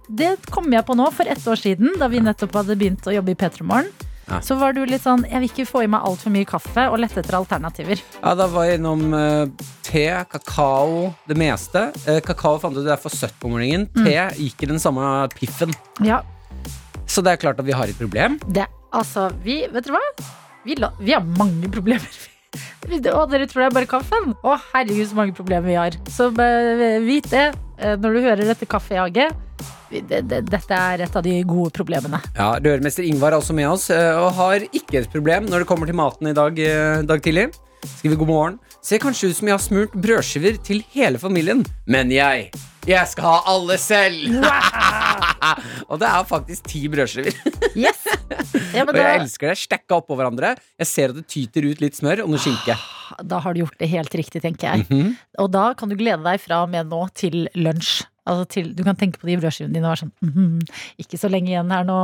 det 0.08 0.34
kom 0.52 0.68
jeg 0.72 0.84
på 0.88 0.96
nå, 0.98 1.08
for 1.14 1.30
ett 1.30 1.44
år 1.48 1.60
siden, 1.60 1.94
da 2.00 2.08
vi 2.10 2.22
nettopp 2.24 2.56
hadde 2.60 2.76
begynt 2.78 3.08
å 3.08 3.14
jobbe 3.14 3.34
i 3.34 3.38
P3 3.38 3.66
Morgen. 3.66 3.90
Ja. 4.28 4.42
Så 4.44 4.58
var 4.60 4.74
du 4.76 4.82
litt 4.84 5.00
sånn 5.00 5.22
Jeg 5.24 5.40
vil 5.40 5.48
ikke 5.48 5.64
få 5.64 5.80
i 5.86 5.88
meg 5.88 6.04
altfor 6.04 6.32
mye 6.34 6.44
kaffe, 6.48 6.84
og 6.92 6.98
lette 7.00 7.22
etter 7.22 7.38
alternativer. 7.38 8.02
Ja, 8.18 8.34
da 8.36 8.48
var 8.52 8.68
jeg 8.68 8.80
innom 8.80 9.06
eh, 9.16 9.68
te, 9.86 10.04
kakao, 10.32 11.14
det 11.28 11.38
meste. 11.40 11.88
Eh, 12.04 12.20
kakao 12.24 12.58
fant 12.60 12.76
du 12.76 12.82
det 12.84 12.92
er 12.96 13.00
for 13.00 13.14
søtt 13.14 13.36
på 13.40 13.52
morgenen. 13.52 13.88
Te 13.96 14.18
gikk 14.36 14.66
i 14.66 14.72
den 14.74 14.82
samme 14.82 15.06
piffen. 15.32 15.72
Ja, 16.04 16.20
Så 17.18 17.24
det 17.26 17.32
er 17.34 17.40
klart 17.42 17.58
at 17.58 17.66
vi 17.66 17.74
har 17.74 17.90
et 17.90 17.98
problem. 17.98 18.36
det 18.46 18.68
Altså, 18.94 19.26
vi 19.42 19.64
Vet 19.72 19.88
dere 19.88 19.98
hva? 19.98 20.26
Vi, 20.62 20.76
la, 20.78 20.92
vi 21.02 21.10
har 21.16 21.24
mange 21.34 21.66
problemer. 21.72 22.18
Og 22.88 23.32
dere 23.32 23.48
tror 23.50 23.64
det 23.64 23.66
er 23.66 23.74
bare 23.74 23.88
kaffen? 23.90 24.36
Å, 24.46 24.54
herregud, 24.70 25.08
så 25.10 25.18
mange 25.18 25.34
problemer 25.34 25.66
vi 25.66 25.74
har. 25.74 25.96
Så 26.14 26.28
eh, 26.30 27.00
vit 27.02 27.26
det 27.32 27.48
eh, 27.50 27.96
når 27.98 28.14
du 28.14 28.20
hører 28.22 28.44
dette 28.52 28.68
kaffejaget. 28.70 29.34
Dette 29.90 30.78
er 30.78 31.02
et 31.08 31.18
av 31.18 31.24
de 31.24 31.34
gode 31.48 31.72
problemene. 31.74 32.20
Ja, 32.36 32.52
Rørmester 32.62 33.06
Ingvar 33.08 33.34
er 33.34 33.42
også 33.42 33.56
med 33.56 33.66
oss, 33.66 33.88
eh, 33.90 34.14
og 34.14 34.30
har 34.38 34.68
ikke 34.68 35.02
et 35.02 35.10
problem 35.10 35.50
når 35.50 35.64
det 35.64 35.70
kommer 35.72 35.90
til 35.90 35.98
maten 35.98 36.30
i 36.30 36.36
dag, 36.38 36.62
dag 37.08 37.24
tidlig. 37.24 37.48
Skriver 37.98 38.22
god 38.22 38.30
morgen. 38.30 38.60
Ser 38.84 39.00
kanskje 39.02 39.32
ut 39.32 39.36
som 39.40 39.48
jeg 39.50 39.56
har 39.56 39.62
smurt 39.62 39.94
brødskiver 39.98 40.58
til 40.64 40.84
hele 40.94 41.18
familien, 41.18 41.64
men 41.90 42.12
jeg 42.14 42.50
jeg 42.88 43.04
skal 43.10 43.26
ha 43.26 43.38
alle 43.52 43.74
selv! 43.76 44.38
og 45.90 45.98
det 46.00 46.06
er 46.08 46.22
faktisk 46.24 46.70
ti 46.72 46.86
brødskiver. 46.88 47.34
Yes! 47.76 47.98
Ja, 48.72 48.86
Og 48.86 48.94
jeg 48.94 48.96
da, 48.96 49.10
elsker 49.18 49.50
det. 49.50 49.58
Stekka 49.60 49.98
oppå 49.98 50.16
hverandre. 50.16 50.54
Jeg 50.80 50.88
ser 50.88 51.12
at 51.12 51.18
det 51.18 51.26
tyter 51.28 51.66
ut 51.68 51.82
litt 51.84 51.98
smør 51.98 52.22
og 52.24 52.32
noe 52.32 52.40
skinke. 52.40 52.78
da 53.28 53.42
har 53.44 53.52
du 53.52 53.60
gjort 53.60 53.76
det 53.82 53.90
helt 53.92 54.16
riktig, 54.16 54.40
tenker 54.40 54.70
jeg. 54.70 54.86
Mhm. 54.88 55.12
Og 55.44 55.50
da 55.52 55.66
kan 55.76 55.92
du 55.92 55.98
glede 56.00 56.24
deg 56.24 56.40
fra 56.40 56.62
og 56.64 56.72
med 56.72 56.88
nå 56.88 57.02
til 57.12 57.44
lunsj. 57.60 58.06
Altså 58.28 58.48
til, 58.52 58.70
du 58.76 58.82
kan 58.86 58.98
tenke 58.98 59.20
på 59.20 59.28
de 59.28 59.38
brødskivene 59.40 59.74
dine 59.74 59.88
og 59.88 59.94
være 59.94 60.02
sånn 60.04 60.12
mhm, 60.24 60.58
Ikke 61.00 61.20
så 61.20 61.30
lenge 61.32 61.52
igjen 61.52 61.72
her 61.72 61.86
nå. 61.88 61.98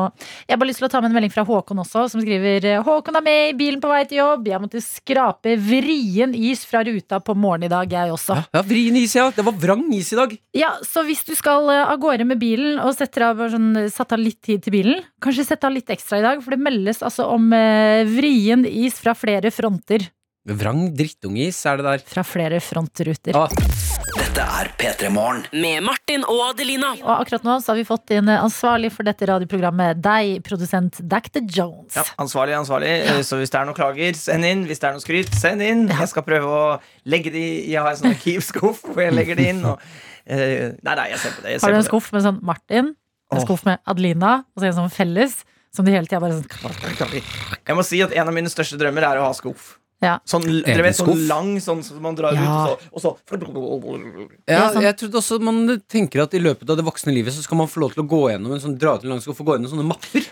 Jeg 0.47 0.55
har 0.55 0.61
bare 0.63 0.71
lyst 0.71 0.83
til 0.83 0.89
å 0.89 0.93
ta 0.93 1.03
med 1.03 1.11
en 1.13 1.19
melding 1.19 1.35
fra 1.35 1.45
Håkon 1.49 1.83
også, 1.85 2.07
som 2.13 2.23
skriver 2.25 2.69
Håkon 2.87 3.21
er 3.21 3.27
med 3.27 3.51
i 3.51 3.57
bilen 3.59 3.83
på 3.83 3.91
vei 3.93 4.03
til 4.09 4.23
jobb. 4.23 4.49
Jeg 4.49 4.63
måtte 4.63 4.83
skrape 4.85 5.57
vrien 5.61 6.35
is 6.35 6.65
fra 6.69 6.83
ruta 6.87 7.21
på 7.25 7.37
morgenen 7.37 7.69
i 7.69 7.73
dag, 7.73 7.93
jeg 7.99 8.15
også. 8.15 8.39
Ja, 8.55 8.65
vrien 8.67 8.97
is, 9.01 9.15
ja. 9.17 9.29
Det 9.35 9.45
var 9.47 9.57
vrang 9.61 9.87
is 9.97 10.13
i 10.15 10.19
dag. 10.19 10.35
Ja, 10.57 10.75
Så 10.85 11.05
hvis 11.07 11.25
du 11.27 11.35
skal 11.39 11.69
eh, 11.73 11.85
av 11.85 12.01
gårde 12.03 12.27
med 12.29 12.41
bilen 12.43 12.81
og 12.83 12.95
av, 12.95 13.45
sånn, 13.53 13.71
satt 13.93 14.15
av 14.17 14.23
litt 14.23 14.41
tid 14.45 14.65
til 14.65 14.75
bilen, 14.75 15.05
kanskje 15.23 15.47
sette 15.49 15.69
av 15.69 15.75
litt 15.75 15.91
ekstra 15.93 16.21
i 16.21 16.27
dag, 16.27 16.43
for 16.45 16.55
det 16.55 16.63
meldes 16.63 17.03
altså 17.05 17.29
om 17.35 17.53
eh, 17.57 18.05
vrien 18.09 18.67
is 18.69 18.99
fra 19.01 19.17
flere 19.19 19.53
fronter. 19.55 20.09
Vrang 20.45 20.91
drittungis 20.93 21.63
er 21.71 21.81
det 21.81 21.87
der. 21.89 22.07
Fra 22.11 22.25
flere 22.27 22.61
frontruter. 22.61 23.37
Ah, 23.39 23.94
Dette 24.35 24.51
er 24.51 24.69
P3 24.75 25.09
Morgen. 25.15 25.45
Med 25.63 25.85
Martin 25.87 26.25
og 26.27 26.41
Adelina. 26.49 26.89
Og 27.05 27.11
akkurat 27.21 27.45
nå 27.47 27.53
så 27.63 27.71
har 27.71 27.77
vi 27.79 27.85
fått 27.87 28.11
inn 28.17 28.27
eh, 28.27 28.41
ansvarlig 28.43 28.89
for 28.91 29.07
dette 29.07 29.29
radioprogrammet, 29.31 30.01
deg, 30.03 30.41
produsent 30.43 30.99
Dactor 31.07 31.45
Jones. 31.47 31.95
Ja, 31.95 32.03
ansvarlig, 32.19 32.57
ansvarlig. 32.59 32.89
Eh, 33.13 33.21
Så 33.23 33.39
hvis 33.39 33.53
det 33.55 33.61
er 33.61 33.69
noen 33.69 33.79
klager, 33.79 34.19
send 34.19 34.49
inn. 34.49 34.65
Hvis 34.67 34.83
det 34.83 34.89
er 34.89 34.97
noe 34.97 35.05
skryt, 35.05 35.31
send 35.39 35.63
inn. 35.63 35.85
Jeg 35.87 36.11
skal 36.11 36.27
prøve 36.27 36.51
å 36.51 36.65
legge 37.07 37.31
de 37.31 37.45
Jeg 37.71 37.79
har 37.79 37.93
en 37.93 38.01
sånn 38.01 38.11
arkivskuff 38.11 38.83
hvor 38.89 39.05
jeg 39.05 39.15
legger 39.15 39.39
de 39.39 39.47
inn. 39.53 39.63
Og, 39.71 39.87
eh, 40.27 40.75
nei, 40.83 40.97
nei, 40.99 41.07
jeg 41.15 41.23
ser 41.23 41.39
på 41.39 41.47
det. 41.47 41.55
Jeg 41.55 41.63
ser 41.63 41.69
Har 41.69 41.77
du 41.77 41.81
en 41.85 41.89
skuff 41.93 42.11
med 42.17 42.27
sånn 42.27 42.43
Martin, 42.51 42.91
en 43.39 43.47
skuff 43.47 43.63
med 43.71 43.87
Adelina, 43.87 44.35
og 44.51 44.65
så 44.65 44.73
en 44.73 44.79
sånn 44.83 44.91
felles, 44.99 45.39
som 45.71 45.87
de 45.87 45.95
hele 45.95 46.11
tida 46.11 46.19
bare 46.19 46.41
sånn 46.43 47.15
Jeg 47.63 47.79
må 47.79 47.87
si 47.87 48.03
at 48.03 48.11
en 48.19 48.27
av 48.27 48.35
mine 48.35 48.51
største 48.51 48.83
drømmer 48.83 49.07
er 49.13 49.23
å 49.23 49.29
ha 49.31 49.33
skuff. 49.39 49.77
Ja. 50.05 50.15
Sånn, 50.29 50.45
dere 50.67 50.85
vet, 50.87 50.99
sånn 50.99 51.23
lang, 51.29 51.55
sånn 51.65 51.83
som 51.87 52.03
man 52.05 52.17
drar 52.19 52.37
Ja. 52.37 52.45
ut, 52.75 52.85
og 52.93 53.01
så, 53.01 53.13
og 53.17 53.29
så 53.33 54.29
Ja, 54.47 54.71
Ja, 54.75 54.81
jeg 54.89 54.97
trodde 55.01 55.21
også 55.21 55.41
man 55.41 55.65
tenker 55.89 56.23
at 56.25 56.35
i 56.35 56.43
løpet 56.43 56.69
av 56.69 56.77
det 56.77 56.85
voksne 56.85 57.15
livet 57.15 57.33
Så 57.33 57.43
skal 57.43 57.57
man 57.59 57.67
få 57.71 57.81
lov 57.81 57.95
til 57.95 58.05
å 58.05 58.09
gå 58.09 58.21
gjennom 58.31 58.53
en 58.53 58.61
sånn 58.61 58.79
dra 58.79 58.95
ut 58.97 59.05
en 59.05 59.15
lang 59.15 59.23
skuff 59.25 59.41
og 59.41 59.47
gå 59.47 59.57
gjennom 59.57 59.73
sånne 59.73 59.89
mapper. 59.89 60.29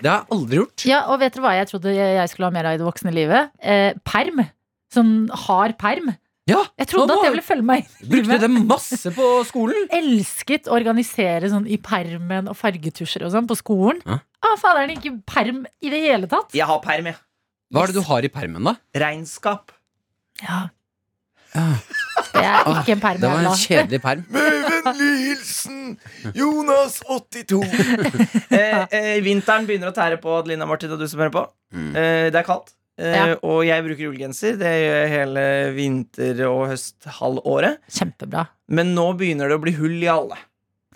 Det 0.00 0.08
har 0.08 0.24
jeg 0.24 0.30
aldri 0.36 0.56
gjort. 0.60 0.84
Ja, 0.88 1.04
og 1.12 1.20
vet 1.20 1.34
dere 1.36 1.44
hva 1.44 1.54
jeg 1.58 1.68
trodde 1.70 1.94
jeg 1.94 2.28
skulle 2.32 2.48
ha 2.48 2.54
mer 2.56 2.70
av 2.70 2.74
i 2.74 2.80
det 2.80 2.88
voksne 2.88 3.12
livet? 3.14 3.50
Eh, 3.60 3.92
perm. 4.04 4.42
Sånn 4.92 5.28
hard 5.46 5.78
perm. 5.78 6.16
Ja, 6.50 6.64
Jeg 6.80 6.88
trodde 6.90 7.14
at 7.14 7.22
det 7.22 7.30
ville 7.34 7.44
følge 7.46 7.66
meg 7.66 7.84
inn. 7.84 8.08
Brukte 8.10 8.38
det 8.42 8.50
masse 8.50 9.12
på 9.14 9.26
skolen. 9.46 9.86
Elsket 10.00 10.66
å 10.70 10.74
organisere 10.78 11.50
sånn 11.52 11.68
i 11.70 11.78
permen 11.84 12.50
og 12.50 12.58
fargetusjer 12.58 13.26
og 13.26 13.34
sånn 13.34 13.48
på 13.50 13.58
skolen. 13.60 14.00
Ja. 14.06 14.18
Ah, 14.42 14.56
det 14.80 14.96
ikke 14.96 15.14
perm 15.28 15.66
i 15.84 15.92
det 15.92 16.00
hele 16.00 16.26
tatt. 16.30 16.50
Jeg 16.56 16.66
har 16.66 16.80
perm, 16.82 17.10
jeg. 17.12 17.18
Hva 17.70 17.84
er 17.84 17.92
det 17.92 17.96
du 18.00 18.04
har 18.08 18.26
i 18.26 18.30
permen, 18.32 18.64
da? 18.66 18.76
Regnskap. 19.06 19.72
Ja, 20.42 20.68
Ja. 21.54 21.64
Det 22.30 22.42
er 22.46 22.68
ikke 22.78 22.92
en 22.94 23.00
perm. 23.02 23.18
Det 23.20 23.28
var 23.30 23.40
en 23.42 23.56
kjedelig 23.58 23.98
perm. 24.04 24.20
Med 24.30 24.66
vennlig 24.70 25.08
hilsen 25.24 25.96
Jonas 26.38 27.00
82. 27.10 27.58
eh, 28.54 28.84
eh, 28.94 29.16
vinteren 29.24 29.66
begynner 29.66 29.90
å 29.90 29.96
tære 29.96 30.20
på 30.22 30.36
Adelina 30.38 30.68
Martin 30.70 30.92
og 30.94 31.00
du 31.02 31.08
som 31.10 31.18
hører 31.24 31.34
på. 31.34 31.42
Mm. 31.74 31.88
Eh, 31.90 32.26
det 32.30 32.38
er 32.38 32.46
kaldt. 32.46 32.70
Eh, 33.00 33.16
Ja. 33.16 33.24
Og 33.42 33.64
jeg 33.66 33.82
bruker 33.86 34.12
ullgenser. 34.12 34.54
Det 34.60 34.70
gjør 34.76 34.96
jeg 35.00 35.10
hele 35.16 35.44
vinter- 35.74 36.44
og 36.46 36.62
høsthalvåret. 36.70 37.80
Kjempebra. 37.98 38.46
Men 38.70 38.94
nå 38.94 39.08
begynner 39.18 39.50
det 39.50 39.58
å 39.58 39.64
bli 39.66 39.74
hull 39.80 39.98
i 40.04 40.10
alle. 40.12 40.38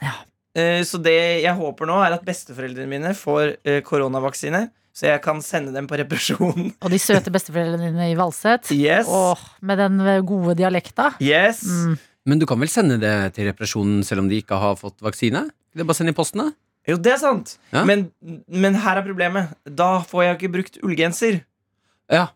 Ja. 0.04 0.14
Eh, 0.54 0.82
så 0.86 1.02
det 1.02 1.16
jeg 1.42 1.58
håper 1.58 1.90
nå, 1.90 1.98
er 2.06 2.14
at 2.14 2.24
besteforeldrene 2.28 2.86
mine 2.94 3.10
får 3.18 3.56
eh, 3.66 3.80
koronavaksine, 3.82 4.68
så 4.94 5.08
jeg 5.10 5.20
kan 5.24 5.40
sende 5.42 5.72
dem 5.74 5.88
på 5.90 5.96
represjon. 5.98 6.68
Og 6.84 6.90
de 6.92 6.98
søte 7.02 7.32
besteforeldrene 7.34 7.90
dine 7.90 8.10
i 8.12 8.16
Valset. 8.18 8.70
Yes. 8.74 9.08
Åh, 9.10 9.40
med 9.66 9.80
den 9.82 9.98
gode 10.28 10.54
dialekta. 10.60 11.12
Yes. 11.24 11.64
Mm. 11.66 11.96
Men 12.30 12.40
du 12.40 12.46
kan 12.48 12.60
vel 12.62 12.70
sende 12.72 12.96
det 13.02 13.14
til 13.36 13.48
represjonen 13.50 14.04
selv 14.06 14.22
om 14.22 14.28
de 14.30 14.38
ikke 14.40 14.56
har 14.62 14.78
fått 14.80 15.02
vaksine? 15.04 15.48
Det 15.74 15.82
er 15.82 15.88
bare 15.88 15.96
å 15.96 15.98
sende 15.98 16.14
i 16.14 16.16
posten, 16.16 16.40
da. 16.44 16.54
Jo, 16.88 16.98
det 17.00 17.14
er 17.14 17.20
sant. 17.20 17.56
Ja. 17.72 17.82
Men, 17.88 18.06
men 18.46 18.78
her 18.84 19.00
er 19.00 19.04
problemet. 19.06 19.52
Da 19.66 19.98
får 20.06 20.24
jeg 20.28 20.38
ikke 20.38 20.52
brukt 20.54 20.78
ullgenser. 20.84 21.40
Ja. 22.12 22.26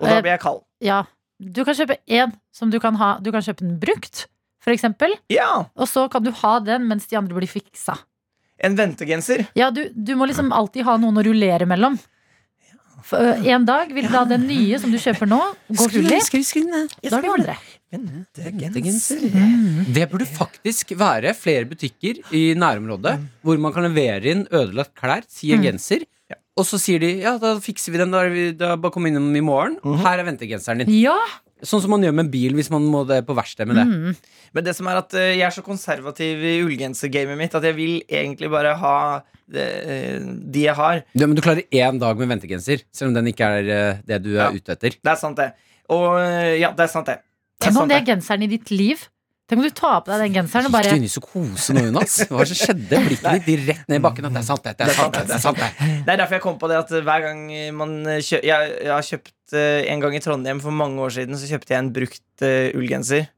Og 0.00 0.06
da 0.08 0.16
Eh, 0.18 0.22
blir 0.26 0.34
jeg 0.34 0.42
kald. 0.44 0.62
Ja. 0.82 1.00
Du 1.40 1.62
kan 1.66 1.74
kjøpe 1.78 1.96
én 2.10 2.32
som 2.54 2.70
du 2.70 2.78
kan 2.82 2.98
ha. 3.00 3.14
Du 3.22 3.30
kan 3.34 3.42
kjøpe 3.42 3.62
den 3.64 3.76
brukt, 3.82 4.26
for 4.62 4.74
eksempel. 4.74 5.14
Ja. 5.32 5.48
Og 5.78 5.86
så 5.90 6.04
kan 6.10 6.22
du 6.26 6.30
ha 6.42 6.56
den 6.66 6.86
mens 6.90 7.06
de 7.10 7.16
andre 7.18 7.38
blir 7.38 7.50
fiksa. 7.50 7.96
En 8.62 8.76
ventegenser. 8.78 9.46
Ja, 9.58 9.70
du, 9.74 9.88
du 9.94 10.14
må 10.16 10.26
liksom 10.30 10.52
alltid 10.54 10.84
ha 10.86 10.96
noen 11.00 11.18
å 11.18 11.24
rullere 11.26 11.66
mellom. 11.66 11.98
For, 13.04 13.20
ø, 13.20 13.32
en 13.52 13.66
dag 13.68 13.90
vil 13.92 14.06
da 14.08 14.22
den 14.24 14.46
nye 14.48 14.78
som 14.80 14.92
du 14.94 14.96
kjøper 14.96 15.28
nå, 15.28 15.36
gå 15.68 15.88
full 15.92 16.06
i. 16.06 16.20
Da 17.04 17.18
er 17.18 17.26
det 17.26 17.32
andre. 17.34 17.56
Ventegenser. 17.94 19.20
Det 19.94 20.06
burde 20.10 20.26
faktisk 20.28 20.94
være 20.98 21.34
flere 21.36 21.68
butikker 21.68 22.22
i 22.34 22.44
nærområdet 22.58 23.18
hvor 23.44 23.60
man 23.60 23.74
kan 23.76 23.84
levere 23.88 24.32
inn 24.32 24.46
ødelagt 24.50 24.94
klær, 24.98 25.26
si 25.28 25.52
en 25.52 25.60
Mm. 25.60 25.66
genser, 25.68 26.06
og 26.56 26.64
så 26.66 26.78
sier 26.78 27.00
de 27.02 27.10
ja, 27.20 27.36
da 27.38 27.56
fikser 27.60 27.92
vi 27.92 27.98
den. 27.98 28.10
Da 28.14 28.22
er 28.24 28.30
vi, 28.32 28.44
da 28.56 28.76
bare 28.76 28.92
kom 28.94 29.06
innom 29.06 29.28
i 29.36 29.40
morgen. 29.44 29.76
Her 30.00 30.18
er 30.22 30.24
ventegenseren 30.30 30.84
din. 30.84 30.92
Ja! 31.02 31.18
Sånn 31.64 31.82
som 31.84 31.92
man 31.94 32.02
gjør 32.04 32.14
med 32.14 32.26
en 32.26 32.32
bil 32.32 32.54
hvis 32.58 32.70
man 32.72 32.84
må 32.92 33.02
det 33.08 33.22
på 33.26 33.36
verksted 33.36 33.68
med 33.70 33.78
det. 33.80 33.84
Mm. 33.88 34.16
Men 34.56 34.66
det 34.66 34.74
som 34.76 34.88
er 34.90 35.00
at 35.00 35.14
eh, 35.18 35.30
jeg 35.38 35.46
er 35.48 35.54
så 35.56 35.64
konservativ 35.66 36.44
i 36.44 36.58
ullgensergamet 36.64 37.40
mitt 37.40 37.54
at 37.58 37.64
jeg 37.64 37.76
vil 37.78 37.94
egentlig 38.08 38.50
bare 38.52 38.74
ha 38.80 38.96
det, 39.50 39.66
eh, 39.84 40.18
de 40.54 40.66
jeg 40.66 40.76
har. 40.78 41.02
Ja, 41.16 41.26
men 41.28 41.36
du 41.38 41.42
klarer 41.44 41.64
én 41.72 42.00
dag 42.02 42.20
med 42.20 42.30
ventegenser, 42.34 42.84
selv 42.94 43.12
om 43.12 43.18
den 43.18 43.32
ikke 43.32 43.48
er 43.58 43.70
eh, 43.78 44.02
det 44.06 44.22
du 44.24 44.34
er 44.36 44.46
Ja. 44.46 44.50
ute 44.52 44.76
etter. 44.76 44.96
Det 45.00 45.12
er 45.14 45.20
sant, 45.20 45.40
det. 45.40 45.50
Og 45.92 46.16
ja, 46.60 46.70
det 46.72 46.86
er 46.86 46.92
sant, 46.92 47.06
det. 47.10 47.18
Det 47.60 47.68
Tenk 47.68 47.82
om 47.82 47.88
det 47.88 47.96
er 47.98 48.06
genseren 48.14 48.44
i 48.44 48.48
ditt 48.48 48.70
liv. 48.72 49.02
Tenk 49.44 49.60
om 49.60 49.64
du 49.66 49.74
tar 49.76 49.98
på 50.00 50.08
deg 50.08 50.22
den 50.24 50.36
genseren 50.38 50.64
og 50.64 50.70
Gikk 50.70 50.74
bare 50.78 50.92
du 50.94 50.96
inn 50.96 51.04
i 51.04 51.10
psykose 51.10 51.74
nå, 51.76 51.82
Jonas? 51.90 52.14
Hva 52.24 52.38
var 52.38 52.48
det 52.48 52.54
som 52.56 52.60
skjedde? 52.70 53.00
Blikket 53.10 53.44
ditt 53.44 53.66
rett 53.68 53.90
ned 53.92 53.98
i 54.00 54.04
bakken. 54.06 54.28
Det 54.32 54.40
er 54.40 54.46
sant, 54.46 54.64
det. 54.64 54.72
Det 54.78 54.86
er 54.86 54.96
sant, 54.96 55.18
det. 55.18 55.24
det 55.28 55.34
er 55.36 55.42
sant, 55.42 55.60
det. 55.60 55.88
Det 56.06 56.14
er 56.14 56.20
derfor 56.22 56.38
jeg 56.38 56.44
kom 56.46 56.56
på 56.62 56.70
det 56.72 56.78
at 56.80 56.94
hver 57.04 57.26
gang 57.26 57.42
man 57.76 57.92
kjø 58.24 58.40
jeg, 58.40 58.70
jeg 58.86 58.88
har 58.94 59.04
kjøpt 59.10 59.56
eh, 59.60 59.82
En 59.92 60.00
gang 60.00 60.16
i 60.16 60.22
Trondheim 60.24 60.62
for 60.64 60.72
mange 60.72 60.96
år 61.04 61.12
siden 61.18 61.36
Så 61.36 61.50
kjøpte 61.50 61.74
jeg 61.74 61.82
en 61.82 61.92
brukt 61.92 62.44
uh, 62.46 62.72
ullgenser. 62.80 63.28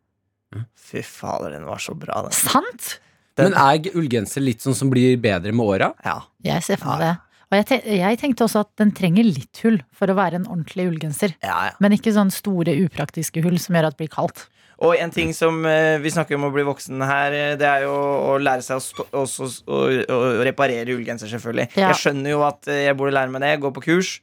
Fy 0.86 1.02
fader, 1.02 1.56
den 1.56 1.66
var 1.66 1.82
så 1.82 1.96
bra, 1.98 2.22
den. 2.28 2.36
Sant! 2.38 2.92
Den- 3.36 3.50
Men 3.50 3.58
er 3.66 3.90
ullgenser 3.98 4.40
litt 4.46 4.62
sånn 4.64 4.78
som 4.78 4.88
blir 4.94 5.18
bedre 5.20 5.50
med 5.52 5.66
åra? 5.74 5.90
Ja. 6.06 6.20
Jeg 6.46 6.62
ser 6.64 6.78
for 6.80 6.94
meg 6.94 7.02
det. 7.02 7.14
Og 7.46 7.54
jeg, 7.58 7.66
te 7.68 7.76
jeg 7.98 8.18
tenkte 8.18 8.46
også 8.46 8.62
at 8.64 8.70
den 8.80 8.90
trenger 8.96 9.26
litt 9.26 9.60
hull 9.62 9.76
for 9.94 10.10
å 10.10 10.16
være 10.18 10.38
en 10.40 10.46
ordentlig 10.48 10.86
ullgenser. 10.88 11.34
Ja, 11.44 11.58
ja. 11.68 11.74
Men 11.82 11.94
ikke 11.98 12.14
sånn 12.14 12.30
store, 12.34 12.72
upraktiske 12.86 13.42
hull 13.44 13.58
som 13.62 13.76
gjør 13.78 13.90
at 13.90 13.98
det 13.98 14.06
blir 14.06 14.10
kaldt. 14.14 14.46
Og 14.84 14.92
en 15.00 15.12
ting 15.12 15.30
som 15.32 15.62
eh, 15.64 15.96
vi 16.02 16.12
snakker 16.12 16.36
om 16.36 16.48
å 16.50 16.52
bli 16.52 16.64
voksen 16.66 17.00
her, 17.08 17.32
eh, 17.32 17.54
det 17.56 17.68
er 17.68 17.86
jo 17.86 17.94
å 17.96 18.34
lære 18.42 18.64
seg 18.64 18.76
å, 18.76 18.82
stå, 18.84 19.06
også, 19.22 19.48
å, 19.72 19.78
å 20.12 20.18
reparere 20.44 20.92
ullgenser, 20.92 21.30
selvfølgelig. 21.32 21.70
Ja. 21.78 21.94
Jeg 21.94 22.02
skjønner 22.02 22.34
jo 22.34 22.42
at 22.44 22.68
eh, 22.68 22.82
jeg 22.90 22.98
burde 22.98 23.14
lære 23.16 23.32
meg 23.32 23.44
det, 23.46 23.54
gå 23.62 23.70
på 23.72 23.86
kurs, 23.86 24.18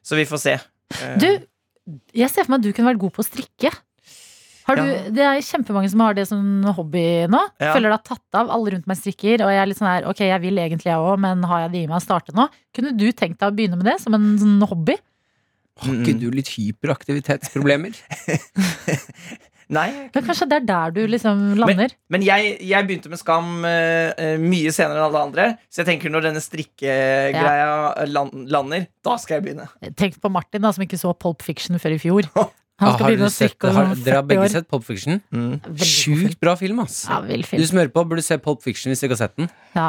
så 0.00 0.16
vi 0.16 0.24
får 0.28 0.40
se. 0.40 0.54
Du, 1.20 1.28
jeg 2.16 2.32
ser 2.32 2.46
for 2.46 2.54
meg 2.54 2.62
at 2.62 2.70
du 2.70 2.72
kunne 2.72 2.88
vært 2.88 3.02
god 3.02 3.14
på 3.18 3.24
å 3.24 3.28
strikke. 3.28 3.74
Har 4.68 4.76
du, 4.80 4.84
Ja. 4.84 4.96
Det 5.12 5.24
er 5.24 5.42
kjempemange 5.44 5.88
som 5.92 6.00
har 6.04 6.16
det 6.16 6.26
som 6.28 6.40
hobby 6.76 7.04
nå. 7.32 7.40
Ja. 7.60 7.72
Føler 7.72 7.88
det 7.88 7.96
har 7.96 8.04
tatt 8.04 8.36
av. 8.36 8.50
Alle 8.52 8.74
rundt 8.74 8.88
meg 8.88 8.98
strikker. 9.00 9.40
Og 9.44 9.52
jeg 9.52 9.60
er 9.62 9.68
litt 9.70 9.78
sånn 9.80 9.88
her, 9.88 10.08
ok, 10.10 10.20
jeg 10.28 10.42
vil 10.44 10.60
egentlig 10.60 10.90
jeg 10.90 11.04
òg, 11.04 11.14
men 11.24 11.44
har 11.48 11.62
jeg 11.66 11.72
det 11.72 11.84
i 11.84 11.88
meg 11.88 11.96
å 11.96 12.04
starte 12.04 12.36
nå? 12.36 12.48
Kunne 12.76 12.92
du 12.96 13.06
tenkt 13.16 13.40
deg 13.40 13.48
å 13.48 13.56
begynne 13.56 13.80
med 13.80 13.88
det 13.88 13.96
som 14.02 14.16
en 14.16 14.26
sånn 14.40 14.60
hobby? 14.68 14.98
Har 15.80 15.94
ikke 15.94 16.18
du 16.20 16.28
litt 16.34 16.50
hyperaktivitetsproblemer? 16.52 17.96
Nei, 19.68 19.88
Men 20.14 20.24
kanskje 20.24 20.46
det 20.48 20.62
er 20.62 20.68
der 20.68 20.92
du 20.96 21.02
liksom 21.12 21.40
lander? 21.60 21.92
Men 22.08 22.22
jeg, 22.24 22.54
jeg 22.64 22.86
begynte 22.88 23.10
med 23.12 23.20
Skam 23.20 23.66
eh, 23.68 24.38
mye 24.40 24.72
senere 24.72 24.96
enn 24.96 25.08
alle 25.10 25.24
andre. 25.28 25.48
Så 25.68 25.82
jeg 25.82 25.90
tenker 25.90 26.12
når 26.12 26.30
denne 26.30 26.40
strikkegreia 26.44 28.06
land, 28.08 28.46
lander, 28.48 28.86
da 29.04 29.18
skal 29.20 29.38
jeg 29.38 29.48
begynne. 29.48 29.68
Tenk 29.98 30.16
på 30.22 30.30
Martin, 30.32 30.64
da, 30.64 30.72
som 30.72 30.86
ikke 30.86 31.00
så 31.00 31.12
Pulp 31.20 31.44
Fiction 31.44 31.76
før 31.82 31.98
i 31.98 32.00
fjor. 32.00 32.30
Han 32.78 32.92
skal 32.94 33.02
ah, 33.02 33.08
begynne 33.10 33.26
å 33.26 33.34
strikke 33.34 33.56
strikke 33.58 33.74
har, 33.74 33.86
om 33.90 34.02
dere 34.06 34.18
har 34.20 34.26
begge 34.30 34.42
år. 34.44 34.50
sett 34.52 34.68
Pulp 34.70 34.84
Fiction? 34.86 35.16
Mm. 35.34 35.56
Sjukt 35.82 36.36
bra 36.38 36.52
film, 36.60 36.78
ass. 36.84 37.00
Ja, 37.10 37.18
vill 37.26 37.42
Du 37.42 37.48
film. 37.50 37.64
som 37.66 37.80
hører 37.80 37.90
på, 37.90 38.04
burde 38.12 38.22
se 38.22 38.38
Pulp 38.44 38.62
Fiction 38.62 38.92
hvis 38.92 39.02
du 39.02 39.08
ikke 39.08 39.16
har 39.16 39.22
sett 39.24 39.34
den. 39.40 39.48
Ja, 39.74 39.88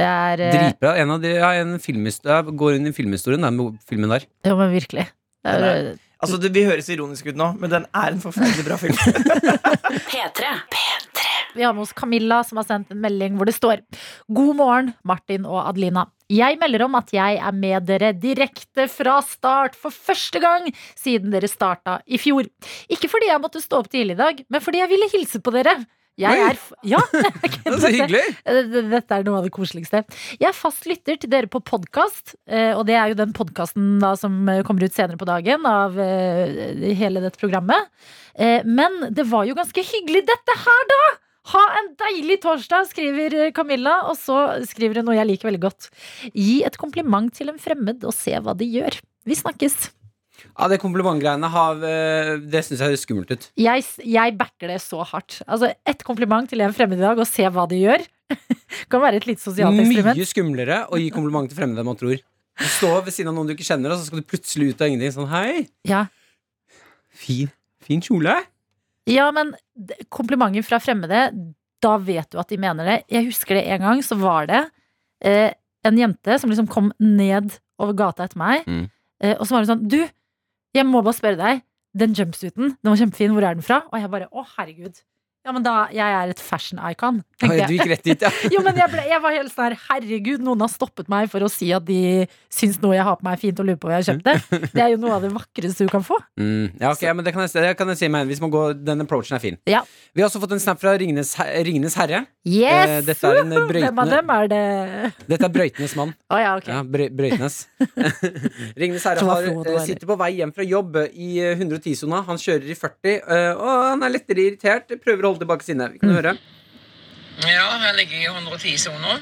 det 0.00 0.06
er 0.06 0.42
eh, 0.46 0.54
Dritbra. 0.56 0.94
En 1.02 1.12
av 1.12 1.20
de, 1.20 1.34
ja, 1.36 1.50
en 1.60 1.76
filmhist- 1.84 2.24
går 2.24 2.78
inn 2.78 2.88
i 2.88 2.94
filmhistorien, 2.96 3.44
den 3.44 3.76
filmen 3.84 4.16
der. 4.16 4.24
Jo, 4.48 4.56
men 4.56 4.72
virkelig. 4.72 5.04
Det 5.44 5.52
er, 5.52 5.60
Den 5.92 6.00
Altså, 6.20 6.36
det, 6.40 6.52
Vi 6.52 6.66
høres 6.68 6.88
ironisk 6.92 7.30
ut 7.30 7.38
nå, 7.38 7.52
men 7.60 7.72
den 7.72 7.86
er 7.96 8.12
en 8.12 8.20
forferdelig 8.22 8.66
bra 8.66 8.76
film. 8.80 8.96
P3. 10.12 10.54
Vi 11.54 11.64
har 11.64 11.74
med 11.74 11.82
oss 11.82 11.94
Camilla 11.96 12.42
som 12.46 12.60
har 12.60 12.66
sendt 12.68 12.92
en 12.92 13.00
melding 13.02 13.38
hvor 13.38 13.48
det 13.48 13.56
står 13.56 13.82
God 14.30 14.52
morgen, 14.58 14.92
Martin 15.06 15.46
og 15.48 15.64
Adelina. 15.64 16.06
Jeg 16.30 16.60
melder 16.60 16.84
om 16.86 16.94
at 16.94 17.10
jeg 17.10 17.40
er 17.42 17.56
med 17.56 17.88
dere 17.88 18.12
direkte 18.14 18.86
fra 18.92 19.16
start 19.26 19.74
for 19.78 19.90
første 19.90 20.38
gang 20.42 20.68
siden 20.98 21.32
dere 21.34 21.50
starta 21.50 21.98
i 22.06 22.20
fjor. 22.22 22.46
Ikke 22.92 23.10
fordi 23.10 23.32
jeg 23.32 23.42
måtte 23.42 23.62
stå 23.62 23.80
opp 23.82 23.90
tidlig 23.90 24.14
i 24.14 24.20
dag, 24.20 24.44
men 24.46 24.62
fordi 24.62 24.84
jeg 24.84 24.92
ville 24.92 25.10
hilse 25.10 25.42
på 25.42 25.54
dere. 25.56 25.74
Jeg 26.18 26.40
er 26.44 26.58
ja, 26.84 26.98
Det 27.12 27.70
er 27.70 27.78
så 27.80 27.90
hyggelig. 27.94 28.22
Eh, 28.44 28.74
Dette 28.90 29.16
er 29.20 29.24
noe 29.24 29.38
av 29.38 29.46
det 29.46 29.52
koseligste. 29.54 30.02
Jeg 30.40 30.48
er 30.50 30.56
fast 30.56 30.88
lytter 30.90 31.16
til 31.22 31.30
dere 31.32 31.48
på 31.48 31.62
podkast, 31.64 32.34
og 32.76 32.82
det 32.88 32.96
er 32.98 33.12
jo 33.12 33.18
den 33.22 33.32
podkasten 33.36 34.02
som 34.20 34.36
eh, 34.50 34.62
kommer 34.66 34.84
ut 34.84 34.96
senere 34.96 35.20
på 35.20 35.28
dagen 35.28 35.64
av 35.70 35.96
eh, 36.02 36.90
hele 36.98 37.22
dette 37.24 37.40
programmet. 37.40 37.88
Eh, 38.34 38.60
Men 38.68 39.06
det 39.14 39.24
var 39.30 39.46
jo 39.48 39.56
ganske 39.58 39.84
hyggelig 39.94 40.26
dette 40.28 40.58
her, 40.66 40.86
da! 40.92 41.02
Ha 41.50 41.62
en 41.80 41.88
deilig 41.98 42.36
torsdag, 42.44 42.90
skriver 42.90 43.34
eh, 43.46 43.52
Camilla. 43.56 44.02
Og 44.10 44.18
så 44.20 44.36
skriver 44.68 45.00
hun 45.00 45.08
noe 45.08 45.16
jeg 45.16 45.30
liker 45.30 45.48
veldig 45.48 45.62
godt. 45.64 45.88
Gi 46.36 46.60
et 46.68 46.76
kompliment 46.78 47.32
til 47.34 47.48
en 47.50 47.58
fremmed 47.58 48.04
og 48.04 48.12
se 48.14 48.36
hva 48.36 48.54
de 48.58 48.68
gjør. 48.68 49.00
Vi 49.26 49.38
snakkes. 49.40 49.88
Ja, 50.58 50.68
det 50.72 50.78
komplimentgreiene 50.82 51.48
har 51.52 51.82
eh, 51.86 52.36
Det 52.40 52.62
syns 52.66 52.80
jeg 52.80 52.88
høres 52.92 53.04
skummelt 53.06 53.30
ut. 53.34 53.48
Jeg, 53.60 53.84
jeg 54.04 54.36
backer 54.38 54.68
det 54.72 54.80
så 54.84 55.02
hardt. 55.06 55.40
Altså, 55.46 55.72
Et 55.86 56.02
kompliment 56.06 56.48
til 56.50 56.60
en 56.64 56.72
fremmed 56.76 56.98
i 56.98 57.04
dag 57.04 57.18
og 57.18 57.26
se 57.28 57.44
hva 57.48 57.66
de 57.70 57.80
gjør. 57.82 58.04
kan 58.90 59.02
være 59.02 59.18
et 59.20 59.26
litt 59.26 59.40
sosialt 59.42 59.78
eksperiment. 59.80 60.16
Mye 60.18 60.28
skumlere 60.30 60.80
å 60.90 60.98
gi 61.00 61.10
kompliment 61.14 61.50
til 61.50 61.58
fremmede 61.58 61.82
enn 61.82 61.88
man 61.90 61.98
tror. 61.98 62.18
Du 62.60 62.66
står 62.68 63.04
ved 63.06 63.14
siden 63.16 63.30
av 63.32 63.36
noen 63.38 63.48
du 63.48 63.54
ikke 63.54 63.66
kjenner, 63.66 63.94
og 63.94 63.98
så 64.00 64.06
skal 64.10 64.20
du 64.20 64.26
plutselig 64.28 64.72
ut 64.74 64.82
av 64.84 64.90
ingenting 64.90 65.14
sånn 65.14 65.30
Hei, 65.32 65.68
Ja. 65.88 66.04
fin, 67.10 67.50
fin 67.82 68.02
kjole. 68.04 68.34
Ja, 69.10 69.30
men 69.34 69.54
Komplimenten 70.12 70.60
komplimenter 70.60 70.66
fra 70.66 70.78
fremmede, 70.82 71.20
da 71.80 71.94
vet 72.04 72.28
du 72.30 72.38
at 72.38 72.50
de 72.52 72.58
mener 72.60 72.84
det. 72.84 72.96
Jeg 73.08 73.30
husker 73.30 73.56
det 73.56 73.62
en 73.72 73.80
gang, 73.86 74.02
så 74.04 74.18
var 74.20 74.46
det 74.50 74.60
eh, 75.24 75.54
en 75.88 75.96
jente 75.96 76.36
som 76.38 76.50
liksom 76.52 76.68
kom 76.68 76.90
ned 77.00 77.54
over 77.80 77.94
gata 77.96 78.26
etter 78.28 78.36
meg, 78.36 78.66
Mm. 78.68 78.90
eh, 79.24 79.34
og 79.40 79.46
så 79.48 79.54
var 79.56 79.64
hun 79.64 79.70
sånn 79.70 79.88
Du, 79.88 80.02
jeg 80.74 80.86
må 80.86 81.02
bare 81.02 81.16
spørre 81.16 81.38
deg. 81.40 81.62
Den 82.00 82.12
jumpsuiten, 82.14 82.76
den 82.78 82.90
var 82.92 82.98
kjempefin. 83.00 83.32
Hvor 83.34 83.46
er 83.46 83.56
den 83.58 83.66
fra? 83.66 83.80
Og 83.90 83.98
jeg 83.98 84.10
bare 84.12 84.28
Å, 84.30 84.44
herregud. 84.56 85.00
Ja, 85.40 85.54
men 85.56 85.64
da 85.64 85.86
Jeg 85.94 86.04
er 86.04 86.32
et 86.34 86.40
fashion 86.42 86.80
icon. 86.90 87.22
Tenkte 87.40 87.68
Du 87.70 87.74
gikk 87.76 87.88
rett 87.88 88.04
dit, 88.04 88.24
ja. 88.26 88.30
Jo, 88.54 88.60
men 88.64 88.76
jeg, 88.76 88.92
ble, 88.92 89.04
jeg 89.08 89.22
var 89.24 89.36
helt 89.36 89.52
sånn 89.54 89.70
her 89.70 89.76
Herregud, 89.86 90.42
noen 90.44 90.64
har 90.66 90.72
stoppet 90.72 91.08
meg 91.12 91.30
for 91.32 91.46
å 91.46 91.48
si 91.52 91.70
at 91.72 91.86
de 91.86 92.26
syns 92.52 92.80
noe 92.82 92.96
jeg 92.96 93.06
har 93.06 93.16
på 93.16 93.24
meg 93.24 93.38
er 93.38 93.40
fint, 93.40 93.62
og 93.62 93.68
lurer 93.68 93.78
på 93.80 93.88
hvor 93.88 93.94
jeg 93.96 94.02
har 94.02 94.08
kjøpt 94.10 94.26
det. 94.26 94.60
Det 94.74 94.82
er 94.84 94.92
jo 94.92 94.98
noe 95.00 95.14
av 95.16 95.24
det 95.24 95.30
vakreste 95.32 95.86
du 95.86 95.92
kan 95.92 96.04
få. 96.06 96.18
Mm, 96.40 96.70
ja, 96.80 96.88
ok, 96.88 97.02
men 97.12 97.24
det 97.26 97.32
kan 97.34 97.44
jeg, 97.44 97.52
det 97.52 97.70
kan 97.76 97.90
jeg 97.92 97.98
si 98.00 98.08
meg. 98.08 98.24
Hvis 98.30 98.40
man 98.40 98.48
går, 98.52 98.72
Den 98.80 99.02
approachen 99.04 99.36
er 99.36 99.42
fin. 99.42 99.58
Ja. 99.68 99.82
Vi 100.16 100.22
har 100.22 100.30
også 100.30 100.40
fått 100.40 100.54
en 100.54 100.62
snap 100.62 100.78
fra 100.80 100.94
Ringenes, 100.98 101.34
Ringenes 101.66 101.96
herre. 102.00 102.22
Yes! 102.48 102.94
Eh, 102.94 103.02
dette 103.04 103.28
er 103.28 103.42
en, 103.42 103.52
brøytende 103.68 103.90
Hvem 103.90 104.00
av 104.00 104.12
dem 104.14 104.32
er 104.32 104.48
det? 104.48 104.60
Dette 105.34 105.48
er 105.50 105.52
Brøytenes 105.52 105.94
mann. 105.98 106.14
Å 106.32 106.38
ja, 106.40 106.54
ok. 106.56 106.70
Ja, 106.72 106.78
Brøy, 106.94 107.06
Brøytenes. 107.18 107.58
Ringenes 108.80 109.04
herre 109.10 109.26
har, 109.28 109.50
eh, 109.50 109.82
sitter 109.84 110.08
på 110.08 110.16
vei 110.22 110.30
hjem 110.38 110.54
fra 110.56 110.64
jobb 110.64 110.96
i 111.10 111.28
eh, 111.44 111.60
110-sona. 111.60 112.22
Han 112.30 112.40
kjører 112.40 112.72
i 112.72 112.78
40, 112.80 113.18
eh, 113.20 113.50
og 113.52 113.74
han 113.90 114.06
er 114.08 114.14
lettere 114.16 114.46
irritert. 114.46 114.96
Prøver 115.04 115.28
å 115.28 115.29
holde 115.30 115.42
tilbake 115.44 115.66
sinnet. 115.66 115.94
Vi 115.94 116.02
kan 116.02 116.14
høre. 116.18 116.34
Ja, 117.46 117.66
her 117.80 117.96
ligger 117.96 118.18
jeg 118.18 118.26
i 118.26 118.74
110-sona. 118.74 119.16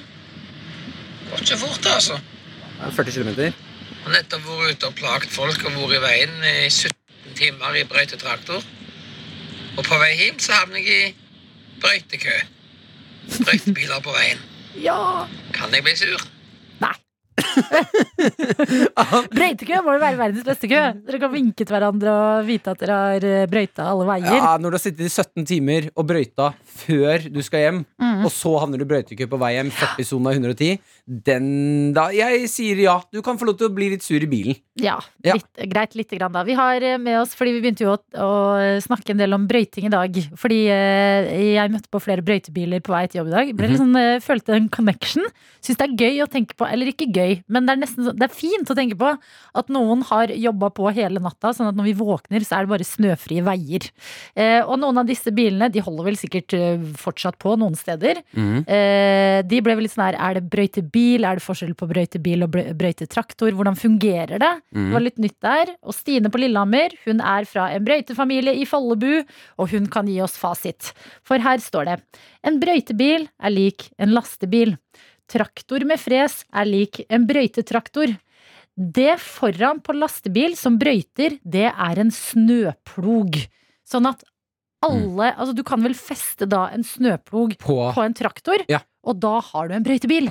Går 1.28 1.44
ikke 1.44 1.58
fort, 1.60 1.86
altså. 1.94 2.18
40 2.96 3.14
km. 3.14 3.30
Har 4.04 4.14
nettopp 4.14 4.46
vært 4.48 4.78
ute 4.78 4.90
og 4.90 4.98
plaget 4.98 5.30
folk 5.34 5.64
og 5.68 5.76
vært 5.76 5.98
i 5.98 6.02
veien 6.06 6.36
i 6.50 6.70
17 6.70 7.36
timer 7.38 7.78
i 7.78 7.84
brøytetraktor. 7.88 8.64
Og 9.78 9.84
på 9.86 9.98
vei 10.00 10.12
hjem 10.18 10.38
så 10.42 10.56
havner 10.58 10.82
jeg 10.82 11.12
i 11.12 11.14
brøytekø. 11.82 12.38
Brøytebiler 13.36 14.02
på 14.02 14.14
veien. 14.16 14.42
Ja! 14.82 14.98
Kan 15.54 15.74
jeg 15.74 15.84
bli 15.86 15.94
sur? 15.98 16.26
Brøytekø 19.34 19.80
må 19.84 19.94
jo 19.96 20.00
være 20.02 20.18
verdens 20.18 20.44
beste 20.46 20.68
kø. 20.70 20.80
Dere 21.06 21.20
kan 21.22 21.32
vinke 21.32 21.64
til 21.64 21.72
hverandre 21.74 22.14
og 22.14 22.46
vite 22.48 22.72
at 22.74 22.82
dere 22.82 22.98
har 23.02 23.26
eh, 23.28 23.46
brøyta 23.50 23.86
alle 23.92 24.06
veier. 24.08 24.36
Ja, 24.38 24.52
når 24.60 24.74
du 24.74 24.78
har 24.78 24.84
sittet 24.84 25.06
i 25.06 25.12
17 25.12 25.46
timer 25.48 25.88
og 25.94 26.06
brøyta 26.10 26.50
før 26.84 27.28
du 27.32 27.40
skal 27.46 27.66
hjem, 27.66 27.84
Mm. 27.98 28.17
Og 28.24 28.32
så 28.34 28.54
havner 28.62 28.80
du 28.80 28.84
i 28.86 28.90
brøytekø 28.90 29.28
på 29.30 29.38
vei 29.40 29.52
hjem, 29.56 29.70
40-sona 29.74 30.32
110, 30.36 30.78
den 31.28 31.92
da 31.96 32.08
Jeg 32.14 32.48
sier 32.52 32.80
ja. 32.82 32.98
Du 33.12 33.20
kan 33.24 33.38
få 33.40 33.46
lov 33.48 33.58
til 33.60 33.68
å 33.68 33.74
bli 33.74 33.90
litt 33.94 34.04
sur 34.04 34.20
i 34.22 34.28
bilen. 34.30 34.58
Ja, 34.78 34.98
Ja. 35.24 35.34
Litt, 35.34 35.48
greit 35.72 35.94
lite 35.98 36.14
grann 36.16 36.32
da. 36.32 36.44
Vi 36.46 36.54
har 36.54 36.82
eh, 36.82 36.98
med 37.02 37.18
oss, 37.20 37.32
fordi 37.34 37.56
vi 37.56 37.62
begynte 37.64 37.82
jo 37.82 37.94
å, 37.96 37.98
å 38.22 38.28
snakke 38.80 39.10
en 39.12 39.18
del 39.20 39.34
om 39.34 39.46
brøyting 39.50 39.88
i 39.88 39.92
dag. 39.92 40.14
Fordi 40.38 40.58
eh, 40.70 41.30
jeg 41.56 41.72
møtte 41.74 41.90
på 41.90 42.00
flere 42.00 42.22
brøytebiler 42.24 42.80
på 42.86 42.94
vei 42.94 43.02
til 43.10 43.20
jobb 43.20 43.30
i 43.32 43.34
dag. 43.34 43.50
Ble 43.58 43.70
litt 43.72 43.80
sånn, 43.82 43.96
eh, 43.98 44.20
følte 44.22 44.54
en 44.54 44.68
connection. 44.72 45.26
Syns 45.64 45.80
det 45.80 45.88
er 45.88 45.96
gøy 45.98 46.22
å 46.22 46.28
tenke 46.30 46.54
på, 46.58 46.68
eller 46.70 46.92
ikke 46.92 47.08
gøy, 47.10 47.40
men 47.50 47.66
det 47.66 47.74
er 47.74 47.82
nesten 47.82 48.08
det 48.14 48.28
er 48.28 48.32
fint 48.32 48.70
å 48.70 48.76
tenke 48.78 48.96
på 49.00 49.10
at 49.58 49.72
noen 49.74 50.04
har 50.08 50.30
jobba 50.30 50.70
på 50.78 50.88
hele 50.94 51.20
natta, 51.20 51.50
sånn 51.52 51.72
at 51.72 51.76
når 51.76 51.90
vi 51.90 51.96
våkner, 51.98 52.46
så 52.46 52.56
er 52.60 52.64
det 52.68 52.72
bare 52.76 52.86
snøfrie 52.86 53.42
veier. 53.44 53.90
Eh, 54.38 54.62
og 54.62 54.78
noen 54.80 55.02
av 55.02 55.10
disse 55.10 55.34
bilene, 55.34 55.68
de 55.74 55.82
holder 55.84 56.06
vel 56.08 56.16
sikkert 56.20 56.54
fortsatt 57.02 57.36
på 57.42 57.58
noen 57.60 57.74
steder. 57.76 58.07
Eh, 58.66 59.42
de 59.48 59.60
ble 59.64 59.74
vel 59.76 59.84
litt 59.86 59.92
sånn 59.94 60.04
her, 60.06 60.16
er 60.18 60.34
det 60.38 60.50
brøytebil, 60.50 61.24
er 61.28 61.38
det 61.38 61.44
forskjell 61.44 61.74
på 61.78 61.88
brøytebil 61.90 62.42
og 62.46 62.50
brø- 62.54 62.72
brøytetraktor, 62.78 63.52
hvordan 63.52 63.76
fungerer 63.78 64.38
det? 64.42 64.52
Det 64.72 64.92
var 64.94 65.00
litt 65.04 65.18
nytt 65.18 65.36
der. 65.44 65.74
Og 65.82 65.94
Stine 65.94 66.30
på 66.30 66.38
Lillehammer, 66.40 66.90
hun 67.04 67.20
er 67.20 67.44
fra 67.44 67.68
en 67.74 67.84
brøytefamilie 67.84 68.54
i 68.60 68.64
Follebu, 68.64 69.24
og 69.58 69.70
hun 69.70 69.86
kan 69.92 70.06
gi 70.06 70.20
oss 70.24 70.36
fasit. 70.40 70.92
For 71.22 71.38
her 71.38 71.58
står 71.58 71.84
det 71.90 71.98
En 72.44 72.60
brøytebil 72.60 73.28
er 73.42 73.50
lik 73.50 73.90
en 73.98 74.14
lastebil. 74.14 74.76
Traktor 75.28 75.84
med 75.84 76.00
fres 76.00 76.44
er 76.54 76.64
lik 76.64 77.02
en 77.10 77.26
brøytetraktor. 77.28 78.14
Det 78.78 79.18
foran 79.18 79.80
på 79.82 79.92
lastebil 79.98 80.54
som 80.56 80.78
brøyter, 80.78 81.38
det 81.44 81.66
er 81.72 81.98
en 81.98 82.10
snøplog. 82.14 83.34
Sånn 83.88 84.06
at 84.06 84.22
alle 84.84 85.32
Altså, 85.34 85.54
du 85.56 85.62
kan 85.66 85.82
vel 85.82 85.94
feste 85.98 86.46
da 86.48 86.68
en 86.74 86.84
snøplog 86.86 87.56
På 87.58 87.80
på 87.94 88.04
en 88.04 88.14
traktor, 88.14 88.62
Ja. 88.70 88.80
og 89.04 89.18
da 89.20 89.40
har 89.40 89.68
du 89.68 89.74
en 89.74 89.84
brøytebil. 89.86 90.30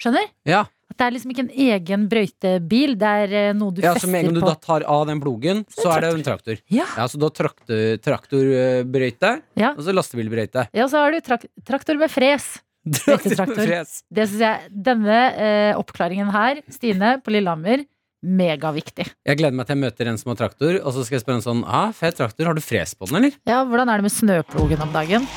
Skjønner? 0.00 0.26
Ja, 0.44 0.66
At 0.90 0.98
det 1.00 1.06
er 1.06 1.14
liksom 1.16 1.30
ikke 1.32 1.44
en 1.46 1.54
egen 1.66 2.08
brøytebil, 2.08 2.92
det 3.00 3.08
er 3.24 3.32
eh, 3.34 3.52
noe 3.56 3.72
du 3.74 3.80
ja 3.82 3.94
så 3.96 4.06
med 4.06 4.20
en 4.26 4.28
fester 4.28 4.32
gang 4.32 4.34
du 4.34 4.40
da 4.46 4.54
tar 4.54 4.84
av 4.86 5.06
den 5.08 5.20
plogen, 5.20 5.64
så 5.72 5.90
er 5.96 6.00
det 6.04 6.10
en 6.14 6.22
traktor. 6.22 6.60
Ja. 6.70 6.84
Ja, 6.96 7.06
Så 7.10 7.18
da 7.18 7.28
traktor, 7.34 7.96
traktorbrøyte, 8.04 9.32
Ja. 9.56 9.72
og 9.74 9.82
så 9.82 9.92
lastebilbrøyte. 9.96 10.68
ja, 10.72 10.86
så 10.86 11.02
har 11.02 11.12
du 11.12 11.20
trak 11.20 11.46
traktor 11.66 11.98
med 11.98 12.10
fres. 12.10 12.60
Brøytetraktor. 12.86 13.66
Fres. 13.66 14.02
Det 14.14 14.28
syns 14.28 14.40
jeg, 14.46 14.70
Denne 14.70 15.16
eh, 15.34 15.72
oppklaringen 15.74 16.30
her, 16.30 16.60
Stine 16.70 17.16
på 17.24 17.32
Lillehammer, 17.34 17.82
megaviktig. 18.24 19.08
Jeg 19.26 19.38
gleder 19.38 19.56
meg 19.56 19.68
til 19.68 19.76
jeg 19.76 19.84
møter 19.84 20.10
en 20.10 20.18
som 20.20 20.32
har 20.32 20.40
traktor, 20.40 20.78
og 20.82 20.94
så 20.94 21.04
skal 21.06 21.18
jeg 21.18 21.24
spørre 21.26 21.40
en 21.40 21.46
sånn 21.46 21.62
ah, 21.66 21.92
fet 21.96 22.16
traktor, 22.18 22.48
har 22.48 22.56
du 22.56 22.64
fres 22.64 22.94
på 22.96 23.08
den, 23.10 23.20
eller? 23.20 23.38
Ja, 23.48 23.62
Hvordan 23.68 23.92
er 23.92 24.00
det 24.00 24.08
med 24.08 24.14
snøplogen 24.14 24.82
om 24.82 24.94
dagen? 24.94 25.28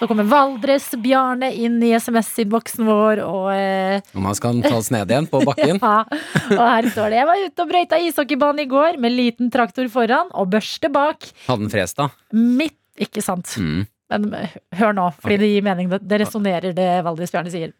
Så 0.00 0.06
kommer 0.08 0.24
Valdres-Bjarne 0.24 1.50
inn 1.60 1.74
i 1.84 1.90
SMS-innboksen 1.92 2.86
vår, 2.88 3.20
og 3.20 3.50
eh, 3.52 4.00
Om 4.16 4.28
han 4.30 4.38
skal 4.38 4.62
tas 4.64 4.88
ned 4.94 5.12
igjen 5.12 5.28
på 5.28 5.42
bakken? 5.50 5.76
Ja, 5.76 5.98
og 6.56 6.62
her 6.64 6.88
står 6.88 7.12
det 7.12 7.18
Jeg 7.18 7.28
var 7.28 7.42
ute 7.44 7.66
og 7.66 7.72
brøyta 7.74 7.98
ishockeybanen 8.00 8.64
i 8.64 8.68
går 8.70 8.96
med 9.02 9.12
liten 9.12 9.52
traktor 9.52 9.90
foran 9.92 10.32
og 10.32 10.48
børste 10.54 10.88
bak. 10.92 11.28
Hadde 11.44 11.66
den 11.66 11.72
fres, 11.74 11.92
da? 11.98 12.08
Midt 12.32 12.78
Ikke 13.00 13.20
sant? 13.24 13.52
Mm. 13.60 13.84
Men 14.10 14.32
eh, 14.40 14.56
hør 14.80 14.96
nå, 14.96 15.10
fordi 15.20 15.36
det 15.44 15.50
gir 15.52 15.68
mening. 15.68 15.92
Det, 15.92 16.00
det 16.08 16.22
resonnerer 16.24 16.72
det 16.76 16.88
Valdres 17.04 17.36
Bjarne 17.36 17.52
sier. 17.52 17.76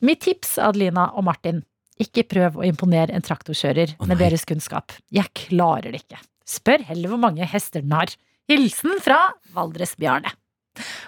Mitt 0.00 0.24
tips, 0.24 0.56
Adelina 0.62 1.10
og 1.12 1.28
Martin. 1.28 1.60
Ikke 1.98 2.22
prøv 2.30 2.58
å 2.60 2.66
imponere 2.68 3.14
en 3.16 3.24
traktorkjører 3.24 3.96
oh, 3.98 4.06
med 4.06 4.18
deres 4.22 4.44
kunnskap. 4.48 4.92
Jeg 5.10 5.26
klarer 5.34 5.90
det 5.92 6.04
ikke. 6.04 6.20
Spør 6.48 6.84
heller 6.88 7.10
hvor 7.12 7.18
mange 7.20 7.46
hester 7.50 7.82
den 7.82 7.92
har. 7.96 8.12
Hilsen 8.48 9.00
fra 9.04 9.18
Valdres 9.54 9.96
Bjarne. 9.98 10.30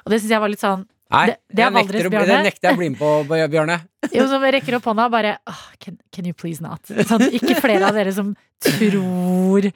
Og 0.04 0.10
det 0.12 0.18
syns 0.20 0.32
jeg 0.34 0.42
var 0.42 0.50
litt 0.52 0.60
sånn 0.64 0.86
Nei, 1.10 1.24
Det- 1.26 1.38
det 1.50 1.62
jeg 1.64 1.72
nekter 1.74 2.04
det 2.06 2.26
nekter 2.44 2.68
jeg 2.68 2.74
å 2.76 2.78
bli 2.78 2.88
med 2.92 2.98
på, 3.00 3.08
Bjarne. 3.50 3.80
Jo, 4.14 4.26
som 4.30 4.42
rekker 4.46 4.76
opp 4.76 4.84
hånda 4.86 5.06
og 5.08 5.10
bare 5.14 5.32
oh, 5.50 5.62
can, 5.82 5.96
can 6.14 6.26
you 6.28 6.32
please 6.34 6.62
not? 6.62 6.82
Sånn, 6.86 7.24
ikke 7.34 7.56
flere 7.58 7.88
av 7.88 7.96
dere 7.98 8.12
som 8.14 8.34
tror 8.62 9.66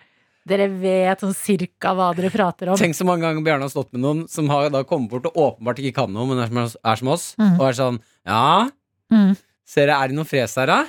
dere 0.47 0.69
vet 0.69 1.23
sånn 1.25 1.35
cirka 1.35 1.95
hva 1.97 2.11
dere 2.15 2.31
prater 2.31 2.69
om. 2.71 2.77
Tenk 2.79 2.95
så 2.95 3.07
mange 3.09 3.25
ganger 3.25 3.43
Bjarne 3.47 3.65
har 3.67 3.73
stått 3.73 3.91
med 3.97 4.03
noen 4.05 4.23
som 4.31 4.47
har 4.53 4.69
da 4.71 4.83
kommet 4.87 5.11
bort 5.11 5.27
og 5.31 5.39
åpenbart 5.41 5.81
ikke 5.83 5.95
kan 6.03 6.13
noe, 6.15 6.27
men 6.29 6.39
er 6.45 6.53
som, 6.53 6.79
er 6.85 7.01
som 7.01 7.09
oss, 7.17 7.27
Mm. 7.41 7.55
og 7.59 7.67
er 7.71 7.79
sånn 7.81 7.99
Ja, 8.27 8.69
Mm. 9.13 9.35
Ser 9.69 9.89
dere, 9.89 10.01
er 10.01 10.13
det 10.13 10.19
noe 10.19 10.29
fres 10.29 10.57
her, 10.61 10.71
da? 10.71 10.81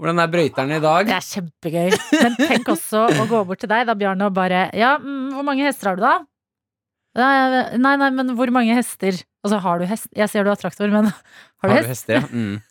Hvordan 0.00 0.18
er 0.24 0.30
brøyterne 0.32 0.78
i 0.80 0.82
dag? 0.82 1.06
Det 1.06 1.14
er 1.14 1.26
kjempegøy. 1.28 1.98
Men 2.24 2.38
tenk 2.40 2.70
også 2.72 3.04
å 3.14 3.26
gå 3.30 3.42
bort 3.46 3.60
til 3.62 3.70
deg, 3.70 3.84
da, 3.86 3.94
Bjarne, 3.98 4.26
og 4.26 4.34
bare 4.34 4.66
Ja, 4.74 4.96
mm, 4.98 5.34
hvor 5.36 5.46
mange 5.46 5.66
hester 5.68 5.92
har 5.92 6.00
du, 6.00 6.02
da? 6.02 6.16
Nei, 7.78 7.94
nei, 8.00 8.10
men 8.10 8.32
hvor 8.34 8.50
mange 8.54 8.74
hester? 8.74 9.20
Altså, 9.44 9.58
har 9.60 9.80
du 9.80 9.84
hest? 9.84 10.06
Jeg 10.16 10.30
ser 10.32 10.46
du 10.46 10.48
har 10.48 10.56
traktor, 10.56 10.88
men 10.88 11.10
har 11.60 11.68
du 11.68 11.74
hest? 11.76 11.88
hester, 11.90 12.14
ja? 12.16 12.22
Mm. 12.32 12.62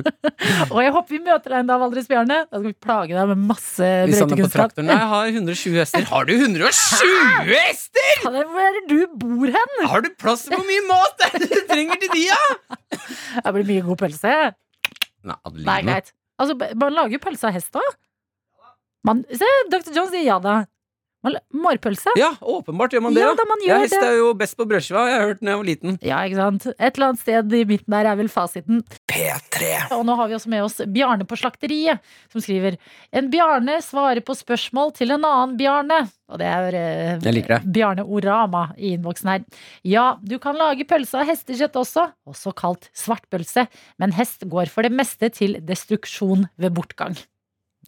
Og 0.74 0.78
jeg 0.80 0.92
håper 0.94 1.12
vi 1.12 1.18
møter 1.26 1.52
deg 1.52 1.58
en 1.60 1.68
dag, 1.68 1.80
Valdres 1.82 2.08
Bjarne. 2.08 2.38
Da 2.48 2.56
skal 2.60 2.66
vi 2.70 2.72
plage 2.86 3.12
deg 3.12 3.30
med 3.32 3.42
masse 3.50 3.90
brøytekunnskap. 4.08 4.72
Nei, 4.80 4.96
jeg 4.96 5.10
har 5.12 5.30
120 5.34 5.76
hester. 5.82 6.06
Har 6.08 6.28
du 6.28 6.32
120 6.36 7.50
hester?! 7.50 8.12
Faen, 8.24 8.38
Hvor 8.54 8.64
er 8.64 8.78
det 8.78 8.84
du 8.94 9.18
bor 9.20 9.52
hen? 9.58 9.74
Har 9.92 10.04
du 10.06 10.08
plass 10.16 10.46
til 10.46 10.56
hvor 10.56 10.64
mye 10.68 10.84
mat 10.88 11.26
det 11.36 11.50
du 11.52 11.58
trenger 11.68 12.00
til 12.06 12.14
de, 12.16 12.24
da?! 12.32 12.78
Det 13.44 13.52
blir 13.58 13.68
mye 13.68 13.84
god 13.90 14.00
pølse. 14.06 14.32
Nei, 14.32 15.34
Nei, 15.34 15.36
Adeline. 15.50 15.82
greit. 15.90 16.12
Altså, 16.40 16.56
man 16.80 16.96
lager 16.96 17.16
jo 17.18 17.20
pølse 17.26 17.48
av 17.50 17.54
hest 17.56 17.76
òg. 17.76 17.92
Se, 19.36 19.48
Dr. 19.70 19.92
Jones 19.94 20.10
sier 20.16 20.24
ja 20.26 20.40
da. 20.42 20.56
Man 21.26 21.38
Mårpølse? 21.50 22.12
Ja, 22.20 22.30
åpenbart 22.38 22.94
gjør 22.94 23.02
man 23.08 23.16
det. 23.16 23.22
Ja 23.24 23.32
da, 23.34 23.44
man 23.48 23.62
gjør 23.64 23.72
ja, 23.72 23.82
hest 23.82 23.96
det. 23.96 24.02
er 24.06 24.18
jo 24.20 24.28
best 24.38 24.56
på 24.58 24.66
brødskiva, 24.70 25.06
jeg 25.10 25.16
har 25.16 25.24
hørt 25.32 25.40
da 25.42 25.50
jeg 25.50 25.60
var 25.60 25.66
liten. 25.66 25.96
Ja, 26.06 26.20
ikke 26.28 26.38
sant. 26.38 26.66
Et 26.76 26.86
eller 26.92 27.06
annet 27.08 27.22
sted 27.24 27.56
i 27.58 27.62
midten 27.66 27.96
der 27.96 28.10
er 28.12 28.20
vel 28.20 28.30
fasiten. 28.30 28.84
P3. 29.10 29.72
Og 29.96 30.04
nå 30.06 30.14
har 30.20 30.30
vi 30.30 30.36
også 30.38 30.52
med 30.52 30.62
oss 30.62 30.78
Bjarne 30.94 31.26
på 31.26 31.38
Slakteriet, 31.40 32.04
som 32.30 32.44
skriver 32.44 32.78
En 33.10 33.30
Bjarne 33.32 33.80
svarer 33.82 34.22
på 34.22 34.38
spørsmål 34.38 34.94
til 35.00 35.16
en 35.16 35.26
annen 35.26 35.58
Bjarne. 35.58 36.04
Og 36.30 36.40
det 36.42 36.46
er 36.50 36.78
eh, 36.78 37.26
Jeg. 37.26 37.60
Bjarne 37.74 38.06
Orama 38.06 38.68
i 38.78 38.94
innboksen 38.94 39.30
her. 39.30 39.46
Ja, 39.86 40.08
du 40.22 40.38
kan 40.42 40.58
lage 40.58 40.86
pølse 40.88 41.22
av 41.22 41.30
hestekjøtt 41.30 41.78
også, 41.82 42.08
også 42.26 42.54
kalt 42.58 42.90
svartpølse, 42.96 43.66
men 44.02 44.14
hest 44.14 44.46
går 44.50 44.70
for 44.70 44.86
det 44.86 44.94
meste 44.94 45.30
til 45.34 45.58
destruksjon 45.66 46.46
ved 46.58 46.74
bortgang. 46.78 47.18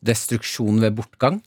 Destruksjon 0.02 0.78
ved 0.82 0.94
bortgang. 0.98 1.42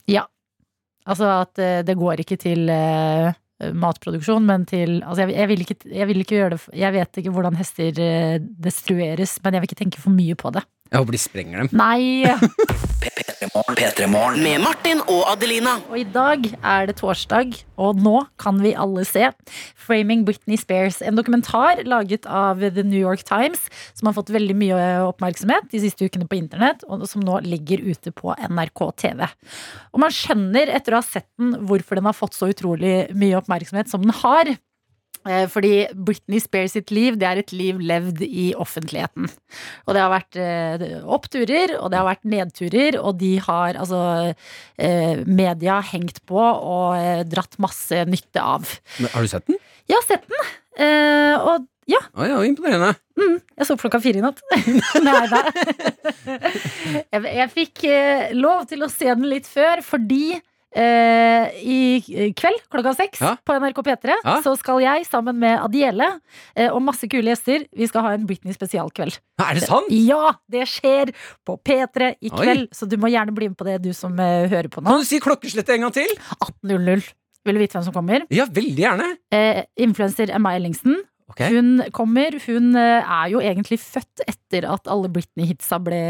Altså 1.10 1.30
at 1.42 1.62
eh, 1.62 1.80
det 1.86 1.98
går 1.98 2.22
ikke 2.22 2.38
til 2.40 2.68
eh, 2.70 3.32
matproduksjon, 3.72 4.44
men 4.46 4.66
til 4.68 5.00
Altså, 5.00 5.26
jeg, 5.26 5.36
jeg, 5.38 5.48
vil 5.50 5.64
ikke, 5.64 5.78
jeg 5.86 6.08
vil 6.10 6.22
ikke 6.22 6.38
gjøre 6.38 6.54
det 6.56 6.60
Jeg 6.78 6.92
vet 6.96 7.22
ikke 7.22 7.34
hvordan 7.34 7.58
hester 7.58 8.02
eh, 8.02 8.38
destrueres, 8.40 9.38
men 9.44 9.54
jeg 9.54 9.64
vil 9.64 9.70
ikke 9.70 9.82
tenke 9.84 10.02
for 10.02 10.14
mye 10.14 10.38
på 10.38 10.54
det. 10.54 10.64
Jeg 10.92 11.00
håper 11.00 11.16
de 11.16 11.22
sprenger 11.22 11.62
dem. 11.62 11.72
Nei! 11.78 12.26
P3morgen. 13.42 13.74
P3morgen. 13.74 14.42
Med 14.42 14.60
Martin 14.62 15.00
og 15.10 15.24
Adelina. 15.32 15.74
Og 15.90 15.98
i 15.98 16.04
dag 16.06 16.44
er 16.46 16.86
det 16.86 16.94
torsdag, 17.00 17.56
og 17.80 17.98
nå 17.98 18.22
kan 18.38 18.60
vi 18.62 18.74
alle 18.78 19.02
se 19.08 19.30
Framing 19.82 20.22
Britney 20.26 20.58
Spears. 20.60 21.00
En 21.02 21.18
dokumentar 21.18 21.82
laget 21.88 22.26
av 22.26 22.62
The 22.62 22.84
New 22.86 23.00
York 23.00 23.24
Times, 23.26 23.66
som 23.98 24.06
har 24.08 24.16
fått 24.18 24.30
veldig 24.34 24.56
mye 24.58 24.80
oppmerksomhet 25.08 25.70
de 25.72 25.82
siste 25.82 26.06
ukene 26.06 26.28
på 26.30 26.38
internett, 26.38 26.86
og 26.86 27.02
som 27.10 27.24
nå 27.24 27.40
ligger 27.46 27.82
ute 27.82 28.14
på 28.14 28.34
NRK 28.46 28.84
TV. 29.02 29.26
Og 29.90 30.04
man 30.04 30.14
skjønner 30.14 30.70
etter 30.70 30.94
å 30.94 31.02
ha 31.02 31.06
sett 31.06 31.30
den 31.40 31.56
hvorfor 31.66 31.98
den 31.98 32.06
har 32.10 32.18
fått 32.18 32.38
så 32.38 32.52
utrolig 32.52 33.08
mye 33.18 33.40
oppmerksomhet 33.40 33.90
som 33.90 34.04
den 34.06 34.14
har. 34.22 34.54
Eh, 35.28 35.44
Fordi 35.50 35.72
Britney 35.94 36.40
Spears 36.42 36.72
sitt 36.74 36.90
liv 36.90 37.16
det 37.20 37.28
er 37.28 37.40
et 37.42 37.52
liv 37.54 37.78
levd 37.78 38.22
i 38.26 38.48
offentligheten. 38.58 39.28
Og 39.86 39.94
det 39.94 40.02
har 40.02 40.10
vært 40.12 40.38
eh, 40.42 40.86
oppturer, 41.04 41.76
og 41.78 41.92
det 41.92 42.00
har 42.00 42.08
vært 42.08 42.24
nedturer, 42.26 42.98
og 43.00 43.18
de 43.20 43.36
har 43.44 43.78
altså 43.78 44.00
eh, 44.78 45.22
media 45.26 45.80
hengt 45.92 46.22
på 46.26 46.40
og 46.42 47.26
dratt 47.30 47.54
masse 47.62 48.02
nytte 48.10 48.42
av. 48.42 48.66
Men, 48.98 49.12
har 49.14 49.22
du 49.22 49.30
sett 49.30 49.46
den? 49.50 49.60
Jeg 49.90 49.98
har 50.00 50.08
sett 50.08 50.26
den, 50.30 50.48
og 51.42 51.68
ja, 51.90 51.98
Ah, 52.14 52.28
ja, 52.30 52.36
imponerende. 52.46 52.92
jeg 53.58 53.66
så 53.66 53.74
klokka 53.76 53.98
fire 54.00 54.20
i 54.20 54.22
natt. 54.22 54.38
Nei 55.06 55.24
da. 55.28 55.40
Jeg, 57.12 57.22
jeg 57.26 57.48
fikk 57.52 57.82
lov 58.38 58.66
til 58.70 58.84
å 58.86 58.88
se 58.92 59.08
den 59.10 59.26
litt 59.28 59.48
før, 59.50 59.82
fordi 59.84 60.36
eh, 60.74 61.52
i 61.62 62.32
kveld 62.36 62.60
klokka 62.72 62.94
seks 62.96 63.20
Ja. 63.20 63.34
på 63.44 63.56
NRK 63.60 63.82
P3 63.86 64.14
Ja. 64.24 64.36
så 64.44 64.56
skal 64.58 64.80
jeg 64.82 65.06
sammen 65.06 65.38
med 65.38 65.58
Adiele 65.60 66.08
eh, 66.56 66.68
og 66.72 66.82
masse 66.82 67.08
kule 67.08 67.32
gjester 67.32 67.66
Vi 67.76 67.86
skal 67.88 68.02
ha 68.06 68.12
en 68.16 68.26
Britney 68.26 68.52
spesialkveld. 68.56 69.18
Er 69.42 69.54
det 69.58 69.62
sant? 69.66 69.88
Ja, 69.90 70.34
det 70.50 70.66
skjer 70.68 71.12
på 71.46 71.58
P3 71.62 72.14
i 72.20 72.30
Oi. 72.30 72.36
kveld, 72.38 72.68
så 72.74 72.88
du 72.88 72.96
må 72.96 73.10
gjerne 73.12 73.34
bli 73.34 73.48
med 73.48 73.56
på 73.58 73.64
det, 73.68 73.80
du 73.82 73.92
som 73.92 74.18
eh, 74.18 74.48
hører 74.48 74.68
på 74.72 74.80
nå. 74.82 74.88
Kan 74.88 75.00
du 75.02 75.08
si 75.08 75.20
klokkeslettet 75.20 75.74
en 75.76 75.88
gang 75.88 75.92
til? 75.92 76.08
18.00. 76.64 77.12
Vil 77.44 77.56
du 77.56 77.58
vite 77.58 77.74
hvem 77.74 77.82
som 77.88 77.94
kommer? 77.96 78.22
Ja, 78.30 78.44
veldig 78.46 78.78
gjerne. 78.84 79.08
Eh, 79.34 79.64
Influenser 79.82 80.30
Emma 80.30 80.52
Ellingsen. 80.54 81.00
Ok. 81.32 81.42
Hun 81.52 81.82
kommer. 81.96 82.36
Hun 82.46 82.76
eh, 82.78 83.02
er 83.02 83.32
jo 83.32 83.40
egentlig 83.42 83.80
født 83.82 84.22
etter 84.28 84.66
at 84.68 84.88
alle 84.92 85.08
Britney-hitsa 85.12 85.78
ble 85.82 86.00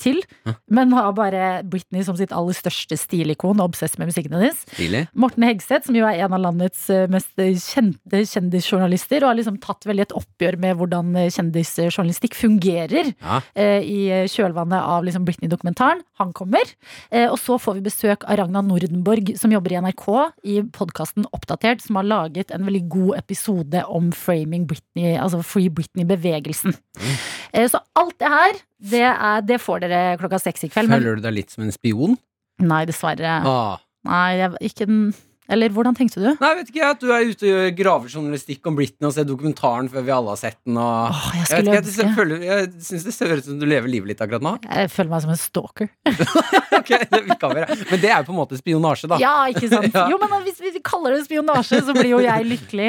til. 0.00 0.20
Hæ? 0.46 0.54
Men 0.72 0.92
har 0.94 1.12
bare 1.18 1.62
Britney 1.66 2.04
som 2.06 2.16
sitt 2.18 2.32
aller 2.34 2.54
største 2.56 2.96
stilikon 3.00 3.58
og 3.60 3.72
obsess 3.72 3.98
med 3.98 4.08
musikken 4.12 4.36
hennes. 4.38 4.60
Stilig. 4.72 5.04
Morten 5.18 5.44
Hegseth, 5.46 5.88
som 5.88 5.98
jo 5.98 6.06
er 6.06 6.22
en 6.24 6.36
av 6.36 6.42
landets 6.46 6.84
eh, 6.94 7.08
mest 7.10 7.34
kjente 7.36 8.22
kjendisjournalister, 8.30 9.22
og 9.24 9.32
har 9.32 9.38
liksom 9.40 9.58
tatt 9.62 9.86
veldig 9.88 10.06
et 10.06 10.14
oppgjør 10.16 10.58
med 10.62 10.78
hvordan 10.78 11.12
eh, 11.18 11.30
kjendisjournalistikk 11.34 12.36
fungerer 12.38 13.12
Ja. 13.22 13.40
eh, 13.58 13.82
i 13.82 14.00
kjølvannet 14.30 14.78
av 14.82 15.04
liksom 15.06 15.26
Britney-dokumentaren. 15.26 16.02
Han 16.22 16.32
kommer. 16.36 16.62
Eh, 17.10 17.26
og 17.30 17.38
så 17.42 17.58
får 17.60 17.78
vi 17.80 17.86
besøk 17.88 18.24
av 18.30 18.38
Ragna 18.38 18.62
Nordenborg, 18.64 19.34
som 19.40 19.52
jobber 19.52 19.74
i 19.74 19.80
NRK, 19.82 20.06
i 20.46 20.60
podkasten 20.74 21.26
Oppdatert, 21.34 21.82
som 21.82 21.98
har 21.98 22.06
laget 22.08 22.50
en 22.54 22.64
veldig 22.68 22.84
god 22.92 23.18
episode 23.18 23.82
om 23.90 24.10
framing 24.52 24.66
Britney, 24.68 25.16
altså 25.16 25.42
Free 25.42 25.70
Britney-bevegelsen. 25.70 26.74
Mm. 26.74 27.68
så 27.68 27.80
alt 27.96 28.18
det 28.20 28.28
her, 28.28 28.60
det, 28.78 29.00
er, 29.00 29.40
det 29.40 29.60
får 29.60 29.80
dere 29.80 30.18
klokka 30.20 30.38
seks 30.38 30.64
i 30.64 30.68
kveld. 30.68 30.90
Føler 30.92 31.16
du 31.16 31.22
deg 31.22 31.34
litt 31.34 31.50
som 31.50 31.64
en 31.64 31.72
spion? 31.72 32.18
nei, 32.62 32.84
dessverre. 32.86 33.40
Ah. 33.48 33.80
Nei, 34.06 34.38
jeg, 34.38 34.52
ikke 34.60 34.86
den 34.86 35.14
Eller 35.50 35.72
hvordan 35.74 35.96
tenkte 35.98 36.20
du? 36.22 36.28
Nei, 36.38 36.50
vet 36.60 36.70
ikke 36.70 36.80
jeg, 36.80 36.94
at 36.94 37.02
du 37.02 37.08
er 37.10 37.26
ute 37.26 37.46
og 37.46 37.50
gjør 37.50 37.72
gravejournalistikk 37.80 38.68
om 38.70 38.76
Britney 38.78 39.08
og 39.08 39.14
ser 39.16 39.26
dokumentaren 39.26 39.90
før 39.90 40.06
vi 40.06 40.14
alle 40.14 40.32
har 40.32 40.38
sett 40.38 40.58
den. 40.62 40.78
Og... 40.78 41.10
Åh, 41.10 41.24
jeg 41.34 41.42
jeg, 41.42 41.48
skulle 41.50 41.62
ikke, 41.66 41.74
jeg, 41.74 42.28
ønske 42.30 42.48
jeg 42.48 42.70
syns 42.86 43.06
det 43.08 43.14
ser 43.16 43.34
ut 43.34 43.48
som 43.48 43.58
du 43.58 43.66
lever 43.66 43.90
livet 43.90 44.12
litt 44.12 44.22
akkurat 44.22 44.46
nå. 44.46 44.54
Jeg 44.68 44.92
føler 44.94 45.12
meg 45.12 45.24
som 45.26 45.34
en 45.34 45.42
stalker. 45.42 45.92
Ok, 46.82 46.88
det, 46.88 47.18
vi 47.28 47.34
kan 47.38 47.52
være. 47.54 47.76
Men 47.92 48.00
det 48.02 48.08
er 48.10 48.22
jo 48.22 48.26
på 48.26 48.32
en 48.32 48.38
måte 48.40 48.56
spionasje, 48.58 49.06
da. 49.12 49.18
Ja, 49.22 49.34
ikke 49.52 49.68
sant? 49.70 49.92
Ja. 49.98 50.06
Jo, 50.10 50.16
men 50.18 50.32
hvis 50.46 50.58
vi 50.64 50.80
kaller 50.82 51.14
det 51.14 51.26
spionasje, 51.26 51.82
så 51.84 51.94
blir 51.94 52.08
jo 52.14 52.22
jeg 52.24 52.46
lykkelig. 52.48 52.88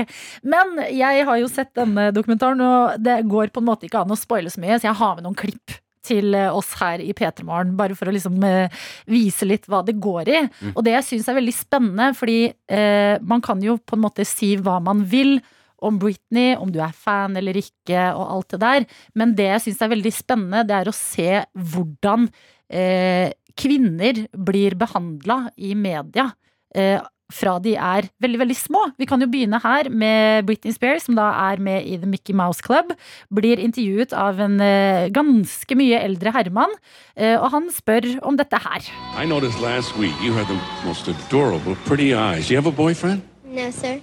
Men 0.50 0.78
jeg 0.88 1.28
har 1.28 1.40
jo 1.42 1.50
sett 1.52 1.74
denne 1.78 2.08
dokumentaren, 2.16 2.64
og 2.64 3.04
det 3.04 3.20
går 3.30 3.52
på 3.54 3.62
en 3.62 3.68
måte 3.68 3.90
ikke 3.90 4.02
an 4.02 4.14
å 4.14 4.18
spoile 4.18 4.54
så 4.54 4.64
mye, 4.64 4.80
så 4.80 4.90
jeg 4.90 4.98
har 5.04 5.18
med 5.20 5.28
noen 5.28 5.38
klipp 5.38 5.83
til 6.06 6.36
eh, 6.38 6.52
oss 6.52 6.74
her 6.82 7.02
i 7.04 7.14
P3 7.16 7.46
Morgen, 7.48 7.74
bare 7.80 7.98
for 7.98 8.10
å 8.10 8.14
liksom 8.16 8.38
eh, 8.48 8.86
vise 9.10 9.48
litt 9.48 9.68
hva 9.72 9.84
det 9.88 9.98
går 10.04 10.32
i. 10.32 10.40
Og 10.74 10.84
det 10.86 10.98
jeg 10.98 11.10
syns 11.10 11.30
er 11.32 11.40
veldig 11.40 11.56
spennende, 11.58 12.12
fordi 12.18 12.40
eh, 12.52 13.16
man 13.22 13.44
kan 13.44 13.62
jo 13.64 13.78
på 13.80 13.98
en 13.98 14.06
måte 14.06 14.28
si 14.28 14.56
hva 14.60 14.80
man 14.84 15.06
vil 15.10 15.38
om 15.84 15.98
Britney, 16.00 16.54
om 16.56 16.72
du 16.72 16.80
er 16.84 16.96
fan 16.96 17.36
eller 17.40 17.58
ikke, 17.60 18.10
og 18.16 18.24
alt 18.38 18.56
det 18.56 18.62
der. 18.64 18.86
Men 19.20 19.36
det 19.36 19.50
jeg 19.50 19.64
syns 19.66 19.82
er 19.84 19.92
veldig 19.92 20.14
spennende, 20.16 20.66
det 20.68 20.78
er 20.78 20.90
å 20.90 20.96
se 20.96 21.42
hvordan 21.74 22.30
eh, 22.72 23.34
kvinner 23.60 24.24
blir 24.32 24.78
behandla 24.80 25.46
i 25.60 25.74
media. 25.78 26.30
Eh, 26.74 27.00
fra 27.32 27.58
de 27.64 27.76
er 27.76 28.08
veldig, 28.22 28.40
veldig 28.42 28.58
små. 28.58 28.82
Vi 29.00 29.08
kan 29.10 29.22
jo 29.22 29.30
begynne 29.32 29.60
her 29.64 29.90
med 29.90 30.46
Britney 30.48 30.74
Spears, 30.76 31.06
som 31.08 31.16
da 31.18 31.30
er 31.52 31.62
med 31.64 31.86
i 31.88 31.98
The 31.98 32.10
Mickey 32.10 32.36
Mouse 32.36 32.62
Club. 32.64 32.94
Blir 33.34 33.62
intervjuet 33.62 34.14
av 34.14 34.40
en 34.44 34.60
eh, 34.62 35.10
ganske 35.14 35.78
mye 35.80 36.02
eldre 36.04 36.34
herremann, 36.36 36.74
eh, 37.16 37.36
og 37.40 37.50
han 37.56 37.70
spør 37.74 38.10
om 38.22 38.38
dette 38.38 38.60
her. 38.66 38.90
I 39.18 39.26
noticed 39.26 39.62
last 39.62 39.96
week 39.98 40.14
you 40.22 40.34
had 40.34 40.48
the 40.48 40.60
most 40.86 41.08
adorable, 41.08 41.76
pretty 41.86 42.14
eyes. 42.14 42.50
You 42.50 42.58
have 42.58 42.68
a 42.68 42.76
boyfriend? 42.76 43.22
No, 43.46 43.72
sir. 43.72 44.02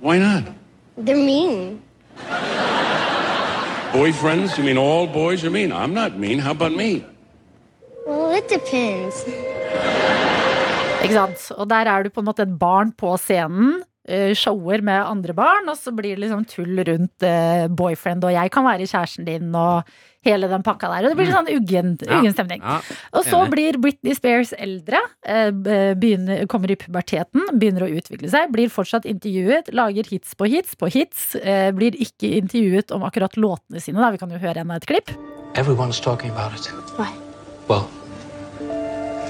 Why 0.00 0.18
not? 0.18 0.44
They're 0.96 1.16
mean. 1.16 1.82
Boyfriends? 3.92 4.58
You 4.58 4.64
mean 4.64 4.78
all 4.78 5.06
boys 5.06 5.44
are 5.44 5.50
mean? 5.50 5.72
I'm 5.72 5.94
not 5.94 6.18
mean. 6.18 6.38
How 6.38 6.50
about 6.50 6.72
me? 6.72 7.04
Well, 8.06 8.32
it 8.32 8.48
depends. 8.48 9.24
Ikke 11.04 11.18
sant? 11.20 11.48
Og 11.58 11.68
der 11.68 11.86
er 11.90 12.02
du 12.02 12.10
på 12.10 12.20
en 12.24 12.26
måte 12.30 12.42
et 12.48 12.58
barn 12.58 12.92
på 12.96 13.16
scenen. 13.20 13.82
eh, 14.06 14.34
Shower 14.36 14.82
med 14.84 15.00
andre 15.00 15.32
barn, 15.32 15.66
og 15.72 15.78
så 15.80 15.88
blir 15.96 16.12
det 16.18 16.26
liksom 16.26 16.42
tull 16.44 16.76
rundt 16.84 17.22
eh, 17.24 17.68
boyfriend, 17.72 18.22
og 18.28 18.34
jeg 18.34 18.50
kan 18.52 18.62
være 18.66 18.84
kjæresten 18.84 19.24
din, 19.24 19.46
og 19.56 19.88
hele 20.24 20.44
den 20.48 20.62
pakka 20.62 20.90
der. 20.92 21.06
Og 21.06 21.14
det 21.14 21.16
blir 21.16 21.32
sånn 21.32 21.48
uggen, 21.48 21.94
Ja. 22.04 22.18
uggen 22.18 22.32
stemning. 22.36 22.60
Ja. 22.60 22.82
Og 23.16 23.24
så 23.24 23.40
blir 23.48 23.78
Britney 23.80 24.12
Spears 24.12 24.52
eldre, 24.58 25.00
eh, 25.24 25.48
begynner, 25.96 26.44
kommer 26.46 26.70
i 26.70 26.76
puberteten, 26.76 27.48
begynner 27.56 27.86
å 27.88 27.96
utvikle 27.96 28.28
seg, 28.28 28.52
blir 28.52 28.68
fortsatt 28.68 29.08
intervjuet, 29.08 29.72
lager 29.72 30.04
hits 30.12 30.34
på 30.36 30.50
hits 30.52 30.74
på 30.76 30.92
hits, 30.92 31.34
eh, 31.40 31.70
blir 31.72 31.92
ikke 31.96 32.28
intervjuet 32.42 32.92
om 32.92 33.02
akkurat 33.08 33.32
låtene 33.40 33.80
sine, 33.80 33.96
da. 34.04 34.10
Vi 34.10 34.18
kan 34.18 34.28
jo 34.28 34.36
høre 34.36 34.56
enda 34.66 34.76
et 34.76 34.84
klipp. 34.86 35.08
Everyone's 35.54 35.98
talking 36.02 36.30
about 36.30 36.52
it. 36.52 36.68
Why? 36.98 37.08
Well, 37.68 37.88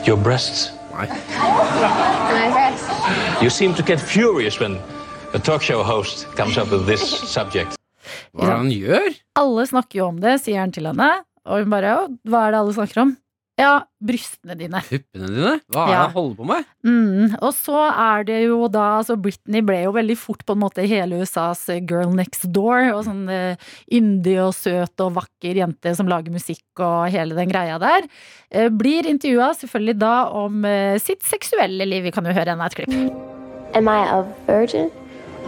your 0.05 0.17
breasts. 0.17 0.73
Breast. 0.94 3.42
You 3.42 3.50
seem 3.50 3.74
to 3.74 3.83
get 3.83 4.00
furious 4.00 4.61
when 4.61 4.78
a 5.35 5.38
talk 5.38 5.62
show 5.62 5.83
host 5.83 6.26
comes 6.37 6.57
up 6.59 6.70
with 6.70 6.87
this 6.87 7.02
subject. 7.02 7.76
Hva 8.35 8.44
er 8.44 8.50
det 8.50 8.57
han 8.59 8.70
gjør? 8.72 9.14
Alle 9.40 9.64
snakker 9.66 9.98
jo 9.98 10.07
om 10.12 10.18
det, 10.22 10.37
sier 10.44 10.61
han 10.62 10.72
til 10.74 10.87
henne, 10.90 11.09
og 11.46 11.62
hun 11.64 11.72
bare, 11.72 11.94
«Å, 11.98 12.07
hva 12.30 12.44
er 12.46 12.54
det 12.54 12.61
alle 12.61 12.74
snakker 12.76 13.02
om? 13.04 13.14
Ja, 13.55 13.85
brystene 14.03 14.57
dine. 14.59 14.81
Puppene 14.83 15.29
dine? 15.31 15.51
Hva 15.71 15.83
er 15.85 15.87
det 15.87 15.95
Ja. 15.95 15.99
han 16.09 16.14
holder 16.17 16.35
på 16.40 16.47
med? 16.49 16.64
Mm, 16.83 17.37
og 17.40 17.53
så 17.55 17.85
er 17.93 18.25
det 18.27 18.38
jo 18.49 18.67
da 18.67 18.99
altså 18.99 19.14
Britney 19.17 19.62
ble 19.62 19.77
jo 19.85 19.93
veldig 19.95 20.17
fort 20.19 20.43
på 20.45 20.57
en 20.57 20.62
måte 20.64 20.83
hele 20.90 21.21
USAs 21.23 21.62
eh, 21.71 21.79
girl 21.87 22.11
next 22.19 22.49
door. 22.51 22.83
Og 22.97 23.05
sånn 23.07 23.29
eh, 23.31 23.55
yndig 23.95 24.35
og 24.43 24.55
søt 24.59 24.99
og 25.07 25.14
vakker 25.21 25.55
jente 25.62 25.95
som 25.95 26.11
lager 26.11 26.35
musikk 26.35 26.83
og 26.83 27.07
hele 27.14 27.38
den 27.38 27.49
greia 27.55 27.79
der. 27.79 28.09
Eh, 28.51 28.67
blir 28.75 29.07
intervjua 29.07 29.53
selvfølgelig 29.55 29.99
da 30.03 30.14
om 30.35 30.64
eh, 30.67 30.99
sitt 30.99 31.23
seksuelle 31.23 31.87
liv. 31.87 32.03
Vi 32.09 32.11
kan 32.17 32.27
jo 32.27 32.35
høre 32.35 32.57
enda 32.57 32.67
et 32.67 32.75
klipp. 32.75 32.90
Am 33.79 33.87
I 33.87 34.03
a 34.11 34.25
virgin? 34.51 34.90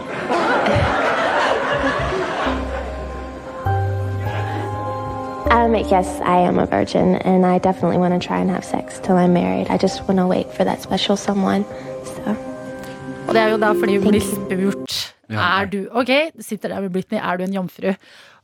Um, 5.49 5.75
yes, 5.75 6.19
I 6.21 6.39
am 6.39 6.59
a 6.59 6.65
virgin, 6.65 7.15
and 7.15 7.45
I 7.45 7.57
definitely 7.57 7.97
want 7.97 8.21
to 8.21 8.27
try 8.27 8.39
and 8.39 8.49
have 8.49 8.65
sex 8.65 8.99
till 8.99 9.15
I'm 9.15 9.33
married. 9.33 9.67
I 9.69 9.77
just 9.77 10.01
want 10.07 10.17
to 10.19 10.27
wait 10.27 10.51
for 10.53 10.65
that 10.65 10.81
special 10.81 11.15
someone. 11.15 11.63
So. 12.03 12.35
Og 13.27 13.33
det 13.33 13.41
er 13.41 13.47
jo 13.47 13.57
da 13.57 13.71
fordi 13.71 13.97
hun 13.97 14.07
blir 14.07 14.21
spurt 14.21 15.13
Ja. 15.29 15.61
Er 15.61 15.65
du 15.65 15.87
Ok, 15.91 16.09
sitter 16.39 16.69
der 16.69 16.81
med 16.81 16.89
Britney, 16.89 17.19
er 17.19 17.37
du 17.37 17.43
en 17.43 17.53
jomfru? 17.53 17.93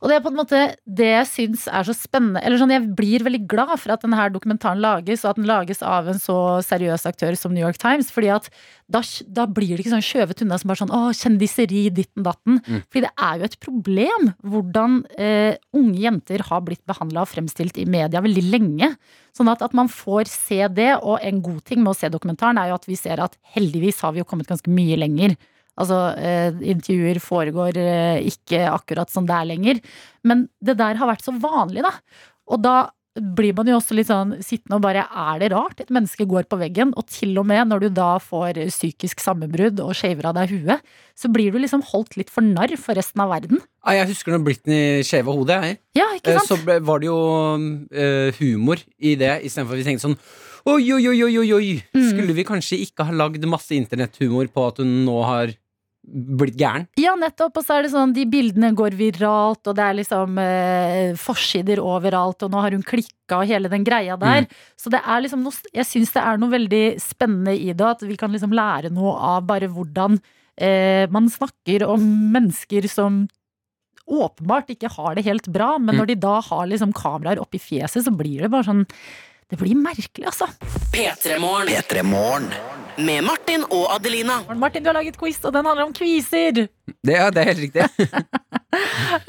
Og 0.04 0.10
det 0.10 0.18
er 0.18 0.24
på 0.26 0.28
en 0.28 0.36
måte 0.36 0.58
det 0.84 1.06
jeg 1.08 1.28
syns 1.30 1.62
er 1.72 1.86
så 1.88 1.94
spennende 1.96 2.42
Eller 2.44 2.60
sånn, 2.60 2.74
Jeg 2.74 2.90
blir 2.92 3.24
veldig 3.24 3.46
glad 3.48 3.72
for 3.80 3.94
at 3.94 4.02
denne 4.04 4.26
dokumentaren 4.34 4.82
lages, 4.84 5.22
og 5.24 5.30
at 5.32 5.38
den 5.40 5.48
lages 5.48 5.80
av 5.80 6.10
en 6.12 6.20
så 6.20 6.36
seriøs 6.66 7.06
aktør 7.08 7.32
som 7.40 7.54
New 7.54 7.64
York 7.64 7.80
Times. 7.80 8.10
Fordi 8.12 8.28
at 8.34 8.50
da, 8.92 9.00
da 9.24 9.46
blir 9.48 9.72
det 9.72 9.86
ikke 9.86 9.94
sånn 9.94 10.04
skjøvet 10.04 10.44
unna 10.44 10.58
som 10.60 10.68
bare 10.68 10.82
sånn 10.82 10.92
å, 10.92 11.00
kjendiseri, 11.16 11.86
ditten 11.96 12.26
datten. 12.26 12.60
Fordi 12.92 13.06
det 13.06 13.14
er 13.16 13.40
jo 13.40 13.48
et 13.48 13.56
problem 13.64 14.28
hvordan 14.44 15.00
eh, 15.16 15.56
unge 15.72 16.04
jenter 16.04 16.44
har 16.50 16.60
blitt 16.68 16.84
behandla 16.84 17.24
og 17.24 17.32
fremstilt 17.32 17.80
i 17.80 17.88
media 17.88 18.20
veldig 18.24 18.44
lenge. 18.52 18.92
Sånn 19.32 19.48
at, 19.48 19.64
at 19.64 19.72
man 19.72 19.88
får 19.88 20.28
se 20.28 20.60
det, 20.68 20.92
og 21.00 21.24
en 21.24 21.40
god 21.48 21.64
ting 21.64 21.80
med 21.80 21.94
å 21.94 21.96
se 21.96 22.12
dokumentaren 22.12 22.60
er 22.60 22.74
jo 22.74 22.76
at 22.76 22.86
vi 22.92 23.00
ser 23.00 23.24
at 23.24 23.40
heldigvis 23.56 24.04
har 24.04 24.12
vi 24.12 24.20
jo 24.20 24.28
kommet 24.28 24.52
ganske 24.52 24.68
mye 24.68 25.00
lenger. 25.00 25.38
Altså, 25.80 26.00
eh, 26.18 26.52
intervjuer 26.74 27.18
foregår 27.22 27.76
eh, 27.82 28.20
ikke 28.30 28.64
akkurat 28.70 29.10
som 29.10 29.26
det 29.26 29.34
er 29.34 29.48
lenger. 29.52 29.80
Men 30.24 30.48
det 30.62 30.76
der 30.78 31.00
har 31.00 31.10
vært 31.10 31.24
så 31.26 31.34
vanlig, 31.42 31.82
da. 31.86 31.94
Og 32.52 32.60
da 32.62 32.76
blir 33.14 33.52
man 33.54 33.68
jo 33.70 33.76
også 33.78 33.94
litt 33.94 34.08
sånn 34.08 34.32
sittende 34.42 34.74
og 34.74 34.82
bare 34.82 35.04
Er 35.06 35.38
det 35.38 35.52
rart 35.52 35.78
et 35.84 35.90
menneske 35.94 36.24
går 36.26 36.48
på 36.50 36.56
veggen? 36.58 36.90
Og 36.98 37.06
til 37.06 37.36
og 37.38 37.46
med 37.46 37.68
når 37.70 37.84
du 37.84 37.88
da 37.94 38.16
får 38.18 38.58
psykisk 38.72 39.22
sammenbrudd 39.22 39.78
og 39.84 39.92
shaver 39.94 40.26
av 40.26 40.34
deg 40.34 40.50
huet, 40.50 40.82
så 41.14 41.30
blir 41.30 41.54
du 41.54 41.60
liksom 41.62 41.84
holdt 41.92 42.16
litt 42.18 42.32
for 42.34 42.42
narr 42.42 42.74
for 42.74 42.98
resten 42.98 43.22
av 43.22 43.30
verden. 43.30 43.62
Jeg 43.86 44.08
husker 44.10 44.34
når 44.34 44.42
Britney 44.48 45.06
shava 45.06 45.30
hodet. 45.30 45.60
Jeg. 45.62 45.78
Ja, 46.00 46.08
ikke 46.16 46.34
Eh, 46.34 46.40
sant? 46.40 46.50
Så 46.50 46.58
ble, 46.66 46.80
var 46.82 46.98
det 47.04 47.06
jo 47.06 47.20
uh, 47.54 48.34
humor 48.40 48.82
i 48.98 49.14
det, 49.20 49.36
istedenfor 49.46 49.78
at 49.78 49.82
vi 49.84 49.86
tenkte 49.92 50.08
sånn 50.08 50.18
Oi, 50.64 50.80
oi, 50.96 51.02
oi, 51.10 51.18
oi, 51.26 51.34
oi, 51.42 51.48
oi. 51.52 51.72
Mm. 51.92 52.04
Skulle 52.08 52.32
vi 52.32 52.42
kanskje 52.48 52.78
ikke 52.80 53.04
ha 53.04 53.12
lagd 53.12 53.42
masse 53.46 53.76
internetthumor 53.76 54.48
på 54.48 54.62
at 54.70 54.78
hun 54.80 54.94
nå 55.04 55.18
har 55.28 55.52
blitt 56.04 56.58
gæren? 56.60 56.86
Ja, 57.00 57.14
nettopp. 57.18 57.58
Og 57.58 57.66
så 57.66 57.78
er 57.78 57.86
det 57.86 57.92
sånn, 57.94 58.14
de 58.16 58.26
bildene 58.28 58.72
går 58.76 58.96
viralt, 58.98 59.62
og 59.66 59.76
det 59.76 59.84
er 59.84 59.98
liksom 59.98 60.38
eh, 60.42 61.14
forsider 61.20 61.82
overalt, 61.82 62.44
og 62.44 62.52
nå 62.52 62.62
har 62.64 62.76
hun 62.76 62.84
klikka 62.86 63.40
og 63.40 63.48
hele 63.48 63.70
den 63.72 63.86
greia 63.86 64.18
der. 64.20 64.48
Så 64.80 64.92
det 64.92 65.00
er 65.00 65.24
liksom 65.24 65.44
noe, 65.46 65.72
jeg 65.74 65.88
syns 65.88 66.12
det 66.14 66.24
er 66.24 66.40
noe 66.40 66.52
veldig 66.52 66.84
spennende 67.02 67.56
i 67.56 67.72
det, 67.72 67.88
at 67.96 68.04
vi 68.04 68.18
kan 68.20 68.32
liksom 68.34 68.54
lære 68.54 68.92
noe 68.94 69.16
av 69.34 69.46
bare 69.48 69.70
hvordan 69.72 70.20
eh, 70.60 71.08
man 71.14 71.30
snakker 71.32 71.86
om 71.88 72.04
mennesker 72.34 72.88
som 72.90 73.24
åpenbart 74.04 74.68
ikke 74.74 74.92
har 74.92 75.14
det 75.16 75.24
helt 75.24 75.46
bra, 75.48 75.78
men 75.80 75.96
når 75.96 76.12
de 76.12 76.20
da 76.20 76.36
har 76.44 76.66
liksom 76.68 76.92
kameraer 76.92 77.40
oppi 77.40 77.56
fjeset, 77.62 78.04
så 78.04 78.12
blir 78.12 78.44
det 78.44 78.52
bare 78.52 78.68
sånn 78.68 78.84
Det 79.44 79.58
blir 79.60 79.76
merkelig, 79.76 80.24
altså. 80.24 80.46
P3 80.92 81.36
Morgen. 82.08 82.48
P3 82.94 83.00
Morgen. 83.00 83.06
Med 83.06 83.24
Martin 83.24 83.64
og 83.70 83.90
Adelina. 83.94 84.40
Martin, 84.56 84.82
du 84.82 84.88
har 84.88 84.94
laget 84.94 85.18
quiz, 85.18 85.44
og 85.44 85.52
den 85.52 85.66
handler 85.66 85.84
om 85.86 85.92
kviser. 85.92 86.52
Det, 86.52 86.68
ja, 87.06 87.30
det 87.30 87.42
er 87.42 87.52
helt 87.52 87.64
riktig. 87.66 87.82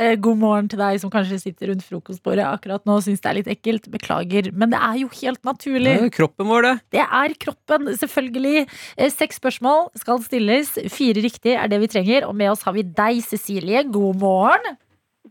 Eh, 0.02 0.16
God 0.18 0.40
morgen 0.42 0.66
til 0.66 0.80
deg 0.82 0.98
som 0.98 1.12
kanskje 1.14 1.38
sitter 1.38 1.70
rundt 1.70 1.84
frokostbordet 1.86 2.42
akkurat 2.50 2.82
nå 2.88 2.96
og 2.98 3.04
syns 3.06 3.22
det 3.22 3.30
er 3.30 3.36
litt 3.38 3.50
ekkelt. 3.54 3.86
Beklager, 3.94 4.48
men 4.58 4.72
det 4.72 4.80
er 4.82 4.96
jo 5.04 5.10
helt 5.20 5.44
naturlig. 5.46 5.94
Det 6.02 6.08
er 6.08 6.14
Kroppen 6.16 6.50
vår, 6.50 6.66
det. 6.66 6.72
Det 6.96 7.04
er 7.04 7.36
kroppen, 7.38 7.92
selvfølgelig. 7.94 8.66
Eh, 8.98 9.12
Seks 9.14 9.38
spørsmål 9.38 9.92
skal 10.02 10.24
stilles. 10.26 10.74
Fire 10.90 11.22
riktig 11.22 11.54
er 11.54 11.70
det 11.70 11.78
vi 11.84 11.92
trenger. 11.94 12.26
Og 12.26 12.34
med 12.34 12.56
oss 12.56 12.66
har 12.66 12.74
vi 12.74 12.88
deg, 12.90 13.22
Cecilie. 13.22 13.86
God 13.86 14.18
morgen. 14.18 14.82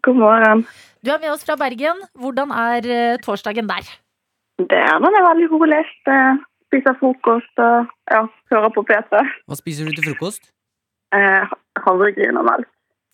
God 0.07 0.23
morgen. 0.23 0.65
Du 1.03 1.11
er 1.11 1.19
med 1.19 1.35
oss 1.35 1.43
fra 1.43 1.59
Bergen. 1.59 2.07
Hvordan 2.15 2.55
er 2.55 2.87
eh, 2.87 3.19
torsdagen 3.19 3.67
der? 3.67 3.91
Det 4.63 4.79
er 4.79 5.03
er 5.03 5.27
veldig 5.27 5.51
rolig. 5.51 5.83
Spiser 6.75 6.97
frokost 6.99 7.61
og 7.63 7.93
ja, 8.11 8.25
hører 8.51 8.73
på 8.75 8.83
P3. 8.89 9.21
Hva 9.47 9.59
spiser 9.61 9.87
du 9.87 9.95
til 9.95 10.09
frokost? 10.11 10.51
Eh, 11.15 11.53
Havregryn 11.85 12.41
og 12.41 12.49
melk. 12.49 12.67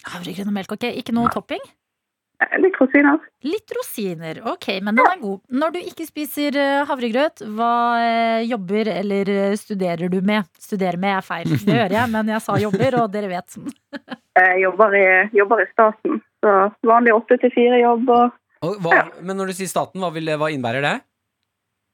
Havregryn 0.09 0.49
og 0.49 0.57
melk, 0.57 0.73
ok. 0.73 0.87
Ikke 0.97 1.13
noe 1.13 1.29
topping? 1.35 1.61
Eh, 2.41 2.55
Litt 2.63 2.79
rosiner. 2.81 3.19
Litt 3.45 3.75
rosiner, 3.77 4.41
ok, 4.49 4.67
men 4.87 4.97
den 4.97 5.05
er 5.11 5.21
god. 5.21 5.43
Når 5.53 5.75
du 5.75 5.79
ikke 5.83 6.07
spiser 6.09 6.57
eh, 6.57 6.79
havregrøt, 6.89 7.43
hva 7.59 7.73
eh, 8.01 8.47
jobber 8.49 8.89
eller 8.95 9.33
studerer 9.61 10.09
du 10.09 10.23
med? 10.25 10.49
Studerer 10.57 10.97
med 11.03 11.19
er 11.19 11.27
feil, 11.27 11.53
det 11.53 11.69
hører 11.77 11.99
jeg, 11.99 12.13
men 12.17 12.33
jeg 12.33 12.41
sa 12.47 12.57
jobber, 12.65 12.97
og 13.03 13.13
dere 13.13 13.29
vet. 13.35 13.61
Jeg 14.41 14.63
jobber 14.67 14.97
i, 14.97 15.05
jobber 15.37 15.67
i 15.67 15.69
staten, 15.75 16.23
så 16.41 16.57
vanlig 16.89 17.13
åtte 17.19 17.37
til 17.45 17.53
fire 17.59 17.83
jobb 17.85 18.09
og 18.17 18.39
Og 18.65 18.81
hva, 18.85 19.05
men 19.25 19.37
når 19.41 19.53
du 19.53 19.59
sier 19.61 19.69
staten, 19.69 20.01
hva, 20.01 20.09
vil, 20.17 20.25
det- 20.33 20.41
hva 20.41 20.49
innebærer 20.53 20.85
det? 20.85 20.97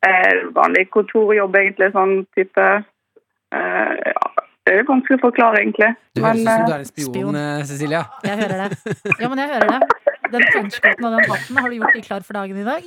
Eh, 0.07 0.43
vanlig 0.57 0.87
kontorjobb, 0.95 1.57
egentlig. 1.61 1.91
Sånn 1.95 2.19
type 2.37 2.67
eh, 2.67 3.95
ja, 4.13 4.27
Det 4.67 4.75
er 4.75 4.89
vanskelig 4.89 5.21
å 5.21 5.25
forklare, 5.29 5.63
egentlig. 5.63 5.93
Du 6.17 6.25
høres 6.25 6.43
ut 6.43 6.49
som 6.49 6.63
eh, 6.63 6.67
du 6.67 6.75
er 6.75 6.83
en 6.83 6.91
spion, 6.91 7.13
Spion. 7.13 7.41
Cecilia. 7.71 8.03
Jeg 8.27 8.43
hører 8.43 8.65
det. 8.65 8.97
Ja, 9.21 9.31
men 9.31 9.43
jeg 9.45 9.55
hører 9.55 9.73
det. 9.75 10.07
Den 10.33 10.45
trenchcoaten 10.51 11.07
og 11.07 11.13
den 11.15 11.29
hatten, 11.31 11.59
har 11.63 11.71
du 11.71 11.77
gjort 11.77 11.95
de 11.95 12.03
klar 12.03 12.25
for 12.27 12.35
dagen 12.35 12.59
i 12.59 12.65
dag? 12.67 12.87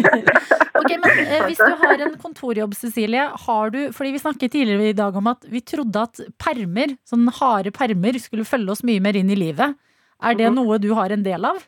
ok, 0.80 0.90
men 1.00 1.20
eh, 1.24 1.44
Hvis 1.48 1.60
du 1.60 1.72
har 1.82 2.04
en 2.04 2.16
kontorjobb, 2.20 2.74
Cecilie, 2.76 3.26
har 3.46 3.72
du 3.72 3.80
Fordi 3.96 4.12
vi 4.12 4.22
snakket 4.22 4.52
tidligere 4.56 4.90
i 4.90 4.96
dag 4.96 5.16
om 5.16 5.30
at 5.32 5.46
vi 5.48 5.62
trodde 5.64 6.04
at 6.04 6.20
permer, 6.42 6.96
sånn 7.08 7.28
harde 7.40 7.72
permer, 7.74 8.18
skulle 8.20 8.48
følge 8.48 8.76
oss 8.76 8.84
mye 8.86 9.02
mer 9.02 9.16
inn 9.16 9.32
i 9.32 9.38
livet. 9.38 9.78
Er 10.20 10.36
det 10.36 10.50
noe 10.52 10.76
du 10.80 10.90
har 10.98 11.12
en 11.14 11.24
del 11.24 11.46
av? 11.48 11.62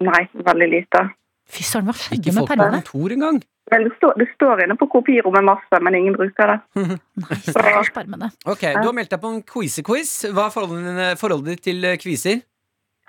Nei, 0.00 0.22
veldig 0.46 0.68
lite. 0.70 1.08
Fy 1.50 1.64
søren, 1.66 1.88
hva 1.88 1.94
skjedde 1.96 2.20
Ikke 2.20 2.34
med 2.36 2.46
folk 2.46 2.60
på 2.60 2.68
kontor 2.76 3.14
engang. 3.16 3.40
Vel, 3.70 3.86
det, 3.86 3.94
står, 3.98 4.14
det 4.18 4.26
står 4.34 4.64
inne 4.64 4.76
på 4.78 4.86
kopirommet 4.90 5.46
masse, 5.46 5.80
men 5.82 5.96
ingen 5.98 6.16
bruker 6.18 6.52
det. 6.52 6.58
Nei, 7.24 7.40
stakkars 7.46 7.92
permene. 7.94 8.30
Ok, 8.46 8.64
Du 8.78 8.86
har 8.88 8.96
meldt 8.96 9.12
deg 9.14 9.22
på 9.22 9.34
en 9.34 9.42
quize-quiz. 9.46 10.14
Hva 10.34 10.48
er 10.48 10.54
forholdet, 10.54 11.20
forholdet 11.20 11.54
ditt 11.54 11.66
til 11.70 11.90
kviser? 12.02 12.40
quizer? 12.40 12.46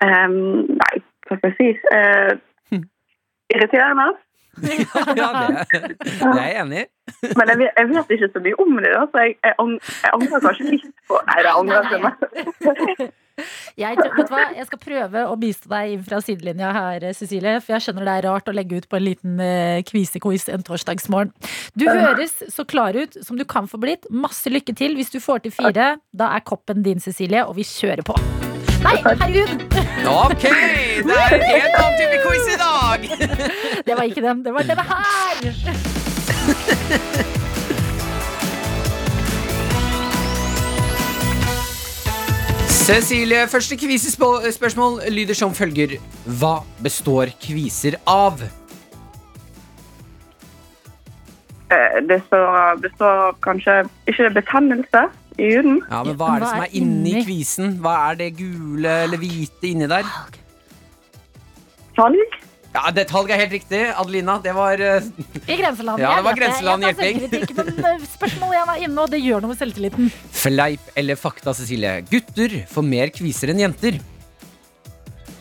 Ehm, 0.02 0.76
nei, 0.78 0.94
hva 1.28 1.38
skal 1.38 1.52
jeg 1.52 1.58
si? 1.58 1.70
uh, 1.94 2.82
irriterende. 3.54 4.10
ja, 5.16 5.28
det, 5.32 5.96
det 5.96 6.28
er 6.28 6.40
jeg 6.44 6.56
enig 6.60 6.82
i. 6.82 6.86
Men 7.38 7.48
jeg 7.48 7.58
vet, 7.62 7.70
jeg 7.78 7.88
vet 7.88 8.10
ikke 8.16 8.28
så 8.34 8.42
mye 8.44 8.58
om 8.60 8.74
det, 8.76 8.90
da, 8.92 9.06
så 9.08 9.24
jeg, 9.24 9.36
jeg, 9.46 9.54
jeg 10.04 10.12
angrer 10.12 10.44
kanskje 10.44 10.66
litt 10.68 10.90
på 11.08 11.20
Nei, 11.30 11.38
det 11.46 11.54
angrer 11.56 11.92
jeg 11.94 12.02
meg. 12.04 13.12
Jeg, 13.78 13.96
tror- 13.96 14.12
vet 14.16 14.28
du 14.28 14.34
hva? 14.34 14.42
jeg 14.56 14.66
skal 14.68 14.80
prøve 14.82 15.24
å 15.30 15.36
bistå 15.40 15.70
deg 15.72 15.94
inn 15.94 16.04
fra 16.04 16.20
sidelinja 16.24 16.72
her, 16.76 17.06
Cecilie. 17.16 17.56
For 17.64 17.76
jeg 17.76 17.86
skjønner 17.86 18.04
det 18.08 18.14
er 18.18 18.26
rart 18.28 18.50
å 18.50 18.54
legge 18.56 18.76
ut 18.82 18.88
på 18.90 18.98
en 18.98 19.06
liten 19.06 19.40
uh, 19.40 19.80
kvisequiz 19.88 20.48
en 20.52 20.64
torsdagsmorgen. 20.66 21.32
Du 21.78 21.86
høres 21.88 22.34
så 22.52 22.66
klar 22.68 22.96
ut 22.98 23.16
som 23.24 23.38
du 23.40 23.44
kan 23.48 23.68
få 23.70 23.80
blitt. 23.82 24.04
Masse 24.12 24.52
lykke 24.52 24.74
til. 24.78 24.96
Hvis 24.98 25.12
du 25.14 25.20
får 25.22 25.38
til 25.46 25.52
fire, 25.56 25.96
da 26.12 26.26
er 26.36 26.40
koppen 26.44 26.82
din, 26.84 27.00
Cecilie, 27.00 27.44
og 27.46 27.56
vi 27.56 27.64
kjører 27.66 28.04
på. 28.06 28.14
Nei, 28.82 28.96
herregud! 29.04 29.50
Ok, 30.10 30.42
det 31.06 31.14
er 31.14 31.36
en 31.36 31.44
helt 31.46 31.76
annen 31.78 31.96
type 32.00 32.18
quiz 32.24 32.46
i 32.50 32.58
dag! 32.58 32.98
Det 33.86 33.94
var 33.94 34.04
ikke 34.10 34.24
den. 34.26 34.42
Det 34.42 34.52
var 34.56 34.62
denne 34.66 34.84
her! 34.90 35.38
Cecilie, 42.82 43.46
første 43.48 43.76
kvisespørsmål 43.78 44.96
lyder 45.14 45.36
som 45.38 45.52
følger. 45.54 45.92
Hva 46.26 46.56
består 46.82 47.30
kviser 47.42 47.94
av? 48.10 48.42
Eh, 51.70 52.00
Det 52.08 52.18
står, 52.26 52.80
består 52.82 53.36
kanskje 53.46 53.76
ikke 54.10 54.24
det 54.26 54.34
betennelse 54.34 55.04
i 55.38 55.52
huden. 55.54 55.78
Ja, 55.90 56.02
men 56.02 56.16
Hva 56.18 56.34
er 56.34 56.42
det 56.42 56.48
som 56.50 56.64
er 56.66 56.74
inni 56.80 57.22
kvisen? 57.24 57.76
Hva 57.84 57.94
er 58.10 58.18
det 58.18 58.32
gule 58.40 58.96
eller 59.04 59.18
hvite 59.22 59.70
inni 59.70 59.86
der? 59.86 60.08
Talg? 61.96 62.34
Ja, 62.72 62.88
det 62.96 63.02
talget 63.10 63.34
er 63.36 63.40
helt 63.42 63.52
riktig. 63.52 63.80
Adelina, 64.00 64.38
det 64.40 64.54
var 64.56 64.80
eh, 64.80 65.04
I 65.46 65.56
grenseland. 65.60 66.00
Ja, 66.00 66.14
det 66.16 66.24
var 66.24 66.32
Jeg 66.32 66.38
vet 66.38 66.38
grenseland 66.40 66.86
Jeg 66.86 66.96
tar 66.96 67.04
hjelping. 67.04 67.18
selvkritikk, 67.20 67.82
men 67.84 68.06
spørsmålet 68.14 68.54
igjen 68.56 68.70
er 68.74 68.84
inne, 68.86 69.02
og 69.04 69.10
det 69.12 69.20
gjør 69.20 69.42
noe 69.44 69.50
med 69.52 69.58
selvtilliten. 69.60 70.08
fleip 70.32 70.88
eller 70.96 71.20
fakta, 71.20 71.52
Cecilie. 71.58 71.98
Gutter 72.08 72.54
får 72.72 72.86
mer 72.88 73.12
kviser 73.12 73.52
enn 73.52 73.60
jenter. 73.60 74.00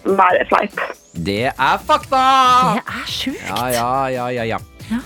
Nei, 0.01 0.29
det 0.35 0.41
er 0.43 0.49
fleip. 0.49 0.83
Det 1.13 1.39
er 1.53 1.81
fakta! 1.87 2.21
Det 2.75 2.83
er 2.99 3.07
sjukt. 3.11 3.43
Ja, 3.47 3.63
ja, 3.77 3.87
ja, 4.09 4.27
ja, 4.41 4.45
ja. 4.55 4.59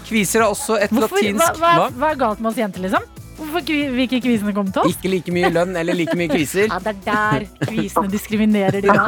Kviser 0.07 0.41
er 0.41 0.49
også 0.49 0.79
et 0.81 0.89
Hvorfor, 0.89 1.19
latinsk 1.19 1.59
hva, 1.61 1.73
Hva? 1.77 1.89
hva 1.93 2.09
er 2.15 2.19
galt 2.23 2.39
med 2.41 2.49
oss 2.53 2.57
jenter, 2.57 2.81
liksom? 2.87 3.03
Hvorfor 3.35 3.65
vil 3.67 4.03
ikke 4.05 4.21
kvisene 4.23 4.53
komme 4.55 4.71
til 4.71 4.85
oss? 4.85 4.95
Ikke 4.95 5.11
like 5.11 5.33
mye 5.35 5.49
lønn 5.51 5.75
eller 5.79 5.97
like 5.97 6.15
mye 6.17 6.31
kviser. 6.31 6.69
Ja, 6.71 6.79
det 6.79 6.93
er 6.95 7.01
der 7.05 7.67
kvisene 7.67 8.11
diskriminerer 8.11 8.85
de 8.85 8.95
da. 8.95 9.05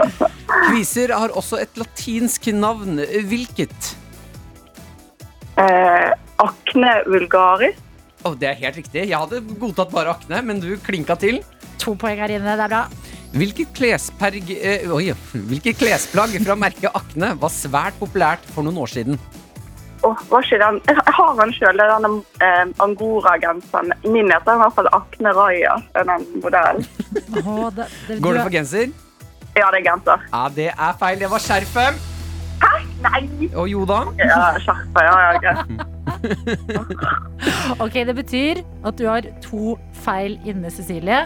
Kviser 0.70 1.12
har 1.14 1.34
også 1.36 1.60
et 1.62 1.76
latinsk 1.78 2.50
navn. 2.56 3.02
Hvilket? 3.28 3.92
Eh, 5.60 6.10
akne 6.40 6.96
vulgaris. 7.06 7.78
Oh, 8.24 8.34
det 8.36 8.50
er 8.50 8.58
helt 8.60 8.80
riktig. 8.82 9.06
Jeg 9.08 9.16
hadde 9.16 9.40
godtatt 9.60 9.92
bare 9.92 10.12
akne, 10.12 10.42
men 10.44 10.60
du 10.60 10.74
klinka 10.84 11.16
til. 11.20 11.40
To 11.80 11.94
poeng 11.96 12.20
her 12.20 12.32
inne, 12.36 12.56
det 12.58 12.66
er 12.66 12.72
bra. 12.72 12.82
Hvilket, 13.30 13.70
klesperg, 13.76 14.50
eh, 14.58 14.88
oi, 14.90 15.12
hvilket 15.32 15.78
klesplagg 15.78 16.34
fra 16.42 16.56
merket 16.58 16.90
Akne 16.98 17.30
var 17.38 17.52
svært 17.54 17.94
populært 18.00 18.42
for 18.50 18.66
noen 18.66 18.80
år 18.82 18.90
siden? 18.90 19.20
Åh, 20.06 20.16
var 20.30 20.40
ikke 20.46 20.58
den 20.62 20.76
Jeg 20.88 21.14
har 21.16 21.32
den 21.40 21.50
sjøl, 21.52 21.80
den 21.80 22.14
eh, 22.40 22.64
Angora-genseren. 22.84 23.88
Min 24.04 24.30
heter 24.32 24.54
i 24.56 24.60
hvert 24.62 24.74
fall 24.78 24.88
Akne 24.96 25.30
Raja, 25.36 25.74
den 25.98 26.10
modellen. 26.44 26.86
Det, 27.10 27.86
det, 28.08 28.20
Går 28.22 28.32
du 28.32 28.36
det 28.38 28.42
for 28.46 28.54
genser? 28.54 28.86
Ja, 29.56 29.66
det 29.72 29.78
er 29.80 29.84
genser. 29.90 30.18
Ja, 30.32 30.42
det 30.54 30.68
er 30.70 30.92
feil. 31.00 31.18
Det 31.20 31.30
var 31.30 31.38
skjerfet. 31.42 31.94
Nei! 33.00 33.22
Og 33.56 33.68
jo 33.70 33.84
da? 33.88 33.98
Ja, 34.20 34.58
skjerfet. 34.62 35.00
Ja, 35.04 35.14
ja, 35.24 35.30
greit. 35.42 35.66
Ok, 37.80 37.94
Det 38.06 38.14
betyr 38.14 38.60
at 38.84 38.98
du 38.98 39.06
har 39.08 39.22
to 39.44 39.76
feil 40.04 40.38
inne, 40.48 40.70
Cecilie. 40.72 41.22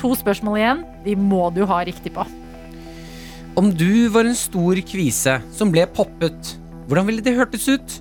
To 0.00 0.14
spørsmål 0.18 0.58
igjen. 0.60 0.80
De 1.04 1.14
må 1.18 1.50
du 1.54 1.62
ha 1.70 1.78
riktig 1.86 2.12
på. 2.16 2.22
Om 3.54 3.70
du 3.78 4.08
var 4.10 4.26
en 4.26 4.34
stor 4.34 4.74
kvise 4.82 5.36
som 5.54 5.70
ble 5.70 5.84
poppet, 5.94 6.56
hvordan 6.86 7.06
ville 7.06 7.24
det 7.24 7.34
hørtes 7.36 7.68
ut? 7.68 8.00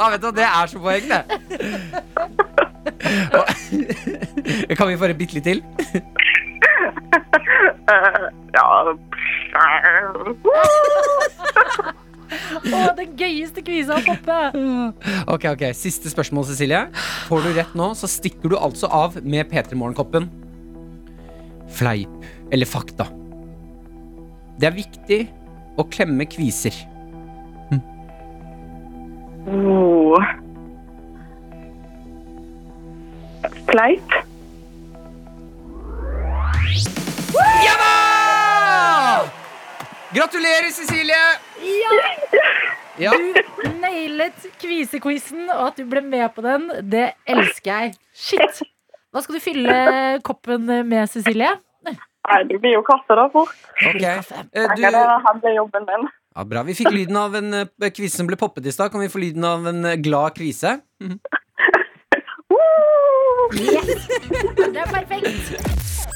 Ja, 0.00 0.08
vet 0.10 0.22
du 0.22 0.30
det 0.36 0.44
er 0.46 0.66
så 0.70 0.78
poeng, 0.80 1.04
det. 1.10 1.22
Kan 4.76 4.88
vi 4.88 4.96
få 4.98 5.06
det 5.10 5.16
bitte 5.18 5.34
litt 5.38 5.46
til? 5.46 5.62
Ja 8.54 8.66
Å, 12.70 12.78
den 12.96 13.16
gøyeste 13.18 13.62
kvisa 13.66 13.98
å 13.98 14.02
poppe! 14.06 14.36
Ok, 15.30 15.44
ok, 15.50 15.64
Siste 15.76 16.10
spørsmål, 16.12 16.46
Cecilie. 16.50 16.84
Får 17.26 17.42
du 17.44 17.50
rett 17.56 17.74
nå, 17.78 17.90
så 17.98 18.06
stikker 18.10 18.52
du 18.52 18.56
altså 18.58 18.86
av 18.94 19.18
med 19.22 19.50
P3 19.50 19.74
Morgenkoppen. 19.78 20.28
Fleip 21.80 22.52
eller 22.52 22.68
fakta? 22.68 23.06
Det 24.60 24.68
er 24.68 24.74
viktig 24.76 25.20
å 25.80 25.86
klemme 25.88 26.26
kviser. 26.28 26.74
Oh. 29.48 30.20
Fleip. 33.70 34.12
Ja 37.64 37.74
da! 37.80 37.94
Gratulerer, 40.12 40.68
Cecilie! 40.76 41.22
Ja. 43.00 43.14
Du 43.16 43.64
nailet 43.80 44.44
kvisequizen, 44.60 45.48
og 45.48 45.70
at 45.70 45.80
du 45.80 45.88
ble 45.88 46.04
med 46.04 46.28
på 46.36 46.44
den, 46.44 46.68
det 46.92 47.14
elsker 47.24 47.72
jeg. 47.72 47.96
Shit! 48.12 48.60
Hva 49.10 49.24
skal 49.24 49.40
du 49.40 49.42
fylle 49.42 49.80
koppen 50.26 50.68
med, 50.68 51.08
Cecilie? 51.08 51.56
Nei, 51.86 52.40
det 52.46 52.58
blir 52.60 52.74
jo 52.76 52.82
kaffe 52.86 53.16
da 53.16 53.28
fort. 53.32 53.54
Ok. 53.80 54.02
Eh, 54.04 54.74
Du, 54.76 54.82
den 54.82 55.54
jobben 55.56 55.86
min. 55.88 56.08
ja, 56.36 56.44
bra. 56.44 56.62
Vi 56.68 56.74
fikk 56.78 56.92
lyden 56.92 57.16
av 57.16 57.34
en 57.38 57.54
eh, 57.54 57.90
kvise 57.90 58.16
som 58.20 58.28
ble 58.28 58.36
poppet 58.36 58.66
i 58.66 58.72
stad. 58.72 58.92
Kan 58.92 59.00
vi 59.00 59.08
få 59.08 59.18
lyden 59.22 59.44
av 59.44 59.66
en 59.66 59.84
eh, 59.84 59.96
glad 59.96 60.36
kvise? 60.36 60.80
Yes! 63.50 64.06
Det 64.56 64.78
er 64.78 64.90
perfekt. 64.92 65.26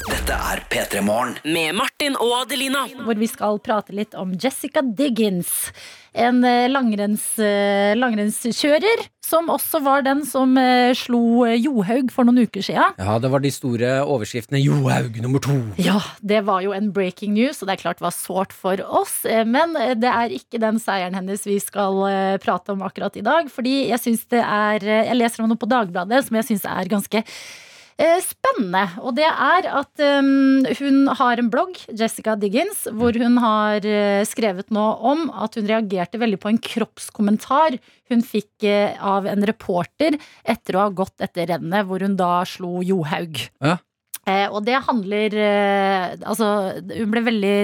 Dette 0.05 0.37
er 0.53 0.61
P3 0.71 1.01
Morgen. 1.03 1.35
Med 1.51 1.75
Martin 1.75 2.15
og 2.21 2.31
Adelina. 2.43 2.85
Hvor 3.03 3.19
vi 3.19 3.27
skal 3.31 3.59
prate 3.65 3.95
litt 3.97 4.15
om 4.19 4.35
Jessica 4.39 4.83
Diggins. 4.85 5.73
En 6.15 6.45
eh, 6.47 6.69
langrenns, 6.71 7.25
eh, 7.43 7.93
langrennskjører 7.99 9.03
som 9.25 9.49
også 9.51 9.81
var 9.83 10.05
den 10.07 10.21
som 10.29 10.53
eh, 10.61 10.93
slo 10.95 11.43
Johaug 11.59 12.13
for 12.15 12.29
noen 12.29 12.45
uker 12.47 12.63
siden. 12.63 12.95
Ja, 13.03 13.17
det 13.19 13.33
var 13.33 13.43
de 13.43 13.51
store 13.51 13.97
overskriftene. 14.07 14.61
Johaug 14.63 15.19
nummer 15.25 15.43
to. 15.43 15.57
Ja, 15.83 15.99
det 16.23 16.45
var 16.47 16.63
jo 16.63 16.75
en 16.77 16.93
breaking 16.95 17.35
news, 17.35 17.59
og 17.61 17.69
det 17.69 17.77
er 17.77 17.83
klart 17.83 17.99
det 17.99 18.07
var 18.07 18.15
sårt 18.15 18.55
for 18.55 18.79
oss. 18.87 19.23
Men 19.27 19.75
det 19.99 20.11
er 20.13 20.39
ikke 20.39 20.63
den 20.63 20.79
seieren 20.83 21.19
hennes 21.19 21.43
vi 21.49 21.59
skal 21.63 21.99
prate 22.45 22.77
om 22.77 22.87
akkurat 22.87 23.19
i 23.19 23.25
dag. 23.27 23.51
Fordi 23.51 23.77
jeg 23.91 24.03
syns 24.05 24.27
det 24.31 24.45
er 24.45 24.85
Jeg 24.85 25.19
leser 25.19 25.43
om 25.43 25.51
noe 25.51 25.61
på 25.61 25.71
Dagbladet 25.71 26.23
som 26.29 26.39
jeg 26.39 26.53
syns 26.53 26.69
er 26.71 26.93
ganske 26.93 27.25
spennende. 28.25 28.83
Og 29.03 29.15
det 29.19 29.27
er 29.29 29.69
at 29.71 30.03
um, 30.03 30.67
hun 30.81 31.09
har 31.21 31.41
en 31.41 31.51
blogg, 31.53 31.79
Jessica 31.95 32.35
Diggins, 32.39 32.85
hvor 32.91 33.17
hun 33.21 33.39
har 33.43 33.87
uh, 33.87 34.23
skrevet 34.27 34.73
nå 34.75 34.85
om 35.13 35.29
at 35.31 35.59
hun 35.59 35.69
reagerte 35.71 36.21
veldig 36.21 36.41
på 36.43 36.51
en 36.51 36.61
kroppskommentar 36.63 37.79
hun 38.13 38.25
fikk 38.27 38.67
uh, 38.67 38.99
av 38.99 39.29
en 39.31 39.47
reporter 39.47 40.19
etter 40.43 40.77
å 40.77 40.87
ha 40.87 40.95
gått 40.95 41.25
etter 41.25 41.53
rennet, 41.55 41.87
hvor 41.87 42.03
hun 42.05 42.19
da 42.19 42.37
slo 42.49 42.83
Johaug. 42.85 43.47
Ja. 43.65 43.79
Eh, 44.27 44.47
og 44.49 44.63
det 44.65 44.79
handler 44.87 45.35
eh, 45.37 46.15
Altså, 46.25 46.47
hun 46.81 47.11
ble 47.13 47.23
veldig 47.27 47.55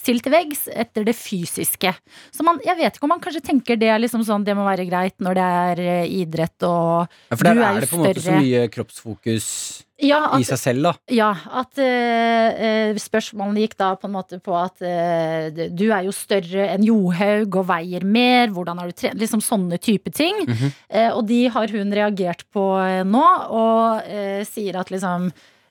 stilt 0.00 0.24
til 0.26 0.34
veggs 0.34 0.66
etter 0.72 1.06
det 1.08 1.14
fysiske. 1.16 1.94
Så 2.34 2.44
man, 2.46 2.60
jeg 2.66 2.76
vet 2.76 2.96
ikke 2.98 3.08
om 3.08 3.14
man 3.14 3.22
kanskje 3.24 3.44
tenker 3.46 3.78
det 3.80 3.88
er 3.88 4.00
liksom 4.02 4.24
sånn 4.26 4.44
Det 4.44 4.56
må 4.58 4.66
være 4.68 4.84
greit 4.88 5.16
når 5.22 5.38
det 5.38 5.46
er 5.66 5.84
eh, 5.84 6.16
idrett 6.22 6.66
og 6.68 7.06
Ja, 7.30 7.36
for 7.36 7.46
der 7.48 7.54
Du 7.54 7.62
er, 7.62 7.70
er 7.70 7.80
det 7.86 7.90
på 7.92 8.00
en 8.00 8.04
måte 8.08 8.24
så 8.26 8.36
mye 8.36 8.66
kroppsfokus 8.72 9.46
Ja, 10.00 10.18
i 10.40 10.44
seg 10.48 10.56
selv, 10.60 10.86
da. 10.86 10.92
ja, 11.12 11.28
at 11.60 11.80
eh, 11.82 12.60
eh, 12.66 13.00
spørsmålene 13.00 13.60
gikk 13.66 13.74
da 13.80 13.90
på 14.00 14.08
en 14.08 14.14
måte 14.14 14.38
på 14.40 14.54
at 14.56 14.80
eh, 14.86 15.68
du 15.76 15.86
er 15.92 16.06
jo 16.06 16.14
større 16.16 16.70
enn 16.72 16.86
Johaug 16.88 17.58
og 17.60 17.66
veier 17.68 18.06
mer, 18.08 18.48
hvordan 18.54 18.80
har 18.80 18.88
du 18.88 18.96
trent? 18.96 19.20
Liksom 19.20 19.42
sånne 19.44 19.76
type 19.76 20.08
ting. 20.16 20.40
Mhm. 20.48 20.72
Eh, 20.88 21.10
og 21.12 21.26
de 21.28 21.42
har 21.52 21.68
hun 21.76 21.92
reagert 21.92 22.46
på 22.52 22.64
nå, 23.08 23.24
og 23.52 24.08
eh, 24.08 24.40
sier 24.48 24.80
at 24.80 24.88
liksom 24.92 25.28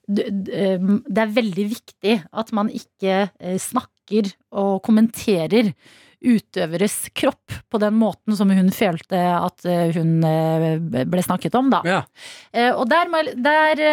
det 0.09 1.21
er 1.21 1.33
veldig 1.33 1.65
viktig 1.69 2.15
at 2.41 2.53
man 2.55 2.71
ikke 2.73 3.17
eh, 3.29 3.57
snakker 3.61 4.31
og 4.57 4.79
kommenterer 4.85 5.73
utøveres 6.19 6.95
kropp 7.15 7.53
på 7.71 7.79
den 7.79 7.95
måten 7.95 8.35
som 8.35 8.49
hun 8.51 8.71
følte 8.75 9.19
at 9.37 9.67
eh, 9.69 9.93
hun 9.95 10.17
eh, 10.25 11.05
ble 11.07 11.23
snakket 11.23 11.55
om, 11.59 11.69
da. 11.71 11.83
Ja. 11.87 12.01
Og 12.75 12.89
der, 12.89 13.13
der, 13.37 13.83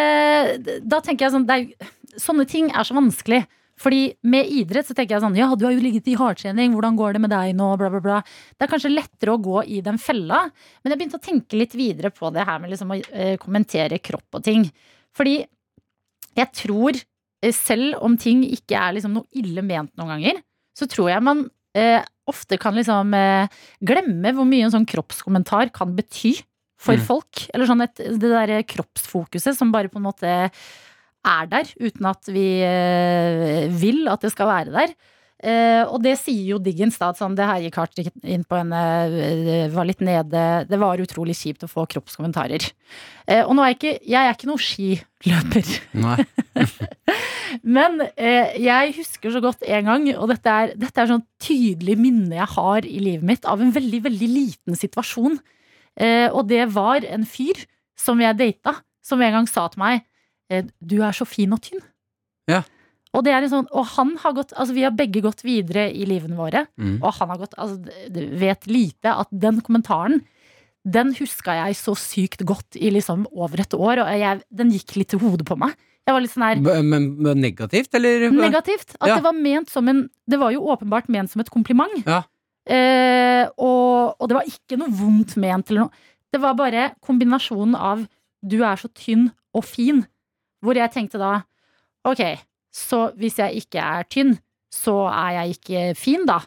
da 0.83 1.03
tenker 1.05 1.29
jeg 1.29 1.37
sånn 1.37 1.47
er, 1.53 1.69
Sånne 2.17 2.47
ting 2.49 2.71
er 2.73 2.87
så 2.87 2.95
vanskelig. 2.97 3.43
Fordi 3.77 4.07
med 4.25 4.49
idrett 4.49 4.87
så 4.89 4.95
tenker 4.97 5.19
jeg 5.19 5.21
sånn 5.21 5.35
Ja, 5.37 5.51
du 5.53 5.67
har 5.67 5.75
jo 5.75 5.83
ligget 5.85 6.07
i 6.09 6.15
hardtrening, 6.17 6.73
hvordan 6.73 6.97
går 6.97 7.13
det 7.13 7.21
med 7.27 7.33
deg 7.35 7.51
nå? 7.59 7.67
Bla, 7.77 7.91
bla, 7.93 8.01
bla. 8.01 8.21
Det 8.57 8.65
er 8.65 8.71
kanskje 8.71 8.95
lettere 8.95 9.35
å 9.35 9.43
gå 9.45 9.67
i 9.69 9.83
den 9.85 10.01
fella. 10.01 10.47
Men 10.81 10.95
jeg 10.95 11.03
begynte 11.03 11.21
å 11.21 11.27
tenke 11.27 11.61
litt 11.61 11.77
videre 11.77 12.09
på 12.09 12.33
det 12.33 12.47
her 12.49 12.63
med 12.63 12.73
liksom 12.73 12.95
å 12.97 12.99
kommentere 13.43 14.01
kropp 14.01 14.41
og 14.41 14.47
ting. 14.49 14.65
Fordi 15.13 15.43
jeg 16.37 16.53
tror, 16.53 16.99
eh, 17.42 17.55
selv 17.55 18.03
om 18.05 18.16
ting 18.20 18.44
ikke 18.44 18.77
er 18.79 18.96
liksom 18.96 19.16
noe 19.16 19.27
ille 19.37 19.64
ment 19.64 19.92
noen 19.96 20.16
ganger, 20.16 20.42
så 20.77 20.88
tror 20.90 21.11
jeg 21.12 21.25
man 21.25 21.46
eh, 21.77 22.03
ofte 22.29 22.59
kan 22.61 22.75
liksom 22.77 23.14
eh, 23.16 23.49
glemme 23.85 24.33
hvor 24.35 24.46
mye 24.49 24.66
en 24.66 24.75
sånn 24.75 24.88
kroppskommentar 24.88 25.70
kan 25.77 25.94
bety 25.96 26.37
for 26.77 26.96
Mm. 26.96 27.05
folk. 27.09 27.46
Eller 27.55 27.68
sånn 27.68 27.83
et, 27.85 27.96
det 27.96 28.29
derre 28.29 28.62
kroppsfokuset 28.68 29.57
som 29.57 29.70
bare 29.72 29.88
på 29.88 29.96
en 30.01 30.09
måte 30.09 30.33
er 31.27 31.46
der, 31.51 31.70
uten 31.81 32.07
at 32.07 32.29
vi 32.31 32.61
eh, 32.62 33.66
vil 33.72 34.07
at 34.12 34.20
det 34.22 34.31
skal 34.35 34.46
være 34.51 34.75
der. 34.75 34.92
Eh, 35.37 35.83
og 35.85 36.01
det 36.01 36.14
sier 36.16 36.55
jo 36.55 36.59
Diggins, 36.62 36.96
da, 36.96 37.11
sånn, 37.12 37.35
det 37.37 37.44
her 37.44 37.61
gikk 37.61 37.77
hardt 37.77 38.01
inn 38.01 38.44
på 38.49 38.57
henne, 38.57 38.79
eh, 39.12 39.66
var 39.68 39.85
litt 39.85 40.01
nede 40.01 40.64
Det 40.64 40.79
var 40.81 41.03
utrolig 41.03 41.35
kjipt 41.37 41.66
å 41.66 41.68
få 41.68 41.85
kroppskommentarer. 41.92 42.64
Eh, 43.29 43.42
og 43.42 43.53
nå 43.53 43.64
er 43.64 43.75
jeg 43.75 43.77
ikke 43.77 43.92
Jeg 44.09 44.22
er 44.22 44.33
ikke 44.33 44.49
noen 44.49 44.64
skiløper. 44.64 45.75
Nei. 46.01 46.16
Men 47.77 48.01
eh, 48.16 48.57
jeg 48.64 48.94
husker 48.96 49.35
så 49.35 49.42
godt 49.44 49.66
en 49.68 49.90
gang, 49.90 50.09
og 50.16 50.33
dette 50.33 50.57
er, 50.62 50.72
dette 50.79 51.05
er 51.05 51.11
sånn 51.12 51.27
tydelig 51.42 51.99
minne 52.01 52.38
jeg 52.38 52.49
har 52.57 52.88
i 52.88 52.96
livet 53.03 53.29
mitt, 53.29 53.44
av 53.44 53.61
en 53.61 53.75
veldig, 53.77 54.01
veldig 54.09 54.31
liten 54.33 54.79
situasjon. 54.79 55.37
Eh, 56.01 56.29
og 56.33 56.49
det 56.49 56.64
var 56.72 57.05
en 57.09 57.29
fyr 57.29 57.61
som 57.96 58.20
jeg 58.20 58.40
data, 58.40 58.79
som 59.05 59.20
en 59.20 59.38
gang 59.38 59.46
sa 59.49 59.66
til 59.72 59.81
meg 59.85 60.03
eh, 60.53 60.64
Du 60.81 60.99
er 61.05 61.16
så 61.16 61.29
fin 61.29 61.53
og 61.53 61.62
tynn. 61.64 61.85
Ja. 62.51 62.64
Og, 63.17 63.25
det 63.25 63.33
er 63.33 63.43
en 63.47 63.51
sånn, 63.53 63.69
og 63.73 63.87
han 63.97 64.11
har 64.21 64.35
gått, 64.37 64.53
altså 64.53 64.75
vi 64.77 64.83
har 64.85 64.93
begge 64.93 65.23
gått 65.25 65.41
videre 65.47 65.87
i 65.91 66.05
livene 66.05 66.37
våre, 66.37 66.67
Mm. 66.77 66.99
og 67.03 67.15
han 67.17 67.31
har 67.33 67.39
gått, 67.41 67.55
altså 67.57 67.79
d- 67.83 68.09
d- 68.13 68.27
vet 68.37 68.67
lite 68.69 69.09
at 69.25 69.29
den 69.33 69.63
kommentaren, 69.65 70.21
den 70.87 71.15
huska 71.17 71.55
jeg 71.64 71.75
så 71.81 71.97
sykt 71.99 72.45
godt 72.47 72.77
i 72.79 72.91
liksom 72.95 73.25
over 73.35 73.59
et 73.64 73.73
år, 73.75 74.05
og 74.05 74.12
jeg, 74.21 74.43
den 74.55 74.71
gikk 74.71 74.97
litt 75.01 75.09
til 75.14 75.19
hodet 75.25 75.47
på 75.49 75.57
meg. 75.59 75.73
Jeg 76.07 76.14
var 76.14 76.21
litt 76.23 76.31
sånn 76.31 76.45
her, 76.47 76.61
Men 76.62 77.17
men 77.19 77.41
negativt, 77.41 77.95
eller? 77.99 78.29
Negativt. 78.31 78.95
At 79.01 79.09
Ja. 79.09 79.14
det 79.17 79.25
var 79.25 79.33
ment 79.33 79.69
som 79.71 79.89
en 79.89 80.09
Det 80.29 80.39
var 80.39 80.53
jo 80.53 80.61
åpenbart 80.69 81.09
ment 81.09 81.31
som 81.31 81.41
et 81.41 81.51
kompliment. 81.51 82.05
Ja. 82.07 82.23
Eh, 82.69 83.47
og, 83.59 84.14
og 84.21 84.29
det 84.29 84.37
var 84.37 84.47
ikke 84.47 84.79
noe 84.79 84.91
vondt 84.91 85.37
ment 85.37 85.71
eller 85.71 85.87
noe. 85.87 85.91
Det 86.33 86.41
var 86.43 86.55
bare 86.59 86.93
kombinasjonen 87.05 87.75
av 87.79 88.07
du 88.47 88.59
er 88.62 88.77
så 88.77 88.89
tynn 88.95 89.31
og 89.55 89.64
fin, 89.64 90.05
hvor 90.62 90.75
jeg 90.79 90.91
tenkte 90.93 91.19
da 91.19 91.43
ok, 92.07 92.23
så 92.77 93.07
hvis 93.16 93.41
jeg 93.41 93.64
ikke 93.64 93.81
er 93.81 94.07
tynn, 94.12 94.37
så 94.72 95.07
er 95.09 95.41
jeg 95.41 95.57
ikke 95.57 95.83
fin, 95.99 96.27
da. 96.29 96.43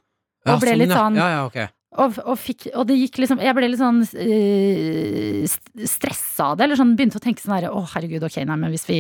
Ja, 0.45 0.55
Og 0.55 0.63
ble 0.63 0.73
sånn, 0.73 0.82
litt 0.84 0.93
sånn 0.95 1.17
Ja, 1.19 1.27
ja, 1.34 1.39
okay. 1.49 1.67
Og, 1.99 2.19
og, 2.21 2.36
fikk, 2.38 2.67
og 2.77 2.86
det 2.88 2.95
gikk 2.99 3.17
liksom 3.23 3.41
Jeg 3.41 3.55
ble 3.57 3.67
litt 3.71 3.82
sånn 3.82 4.03
øh, 4.05 5.41
stressa 5.89 6.51
av 6.51 6.59
det. 6.59 6.67
Eller 6.67 6.80
sånn 6.80 6.93
begynte 6.95 7.17
å 7.19 7.23
tenke 7.23 7.41
sånn 7.41 7.55
herre, 7.57 7.73
Å, 7.73 7.82
herregud, 7.95 8.23
ok, 8.27 8.38
nei, 8.45 8.57
men 8.61 8.71
hvis 8.71 8.86
vi, 8.88 8.99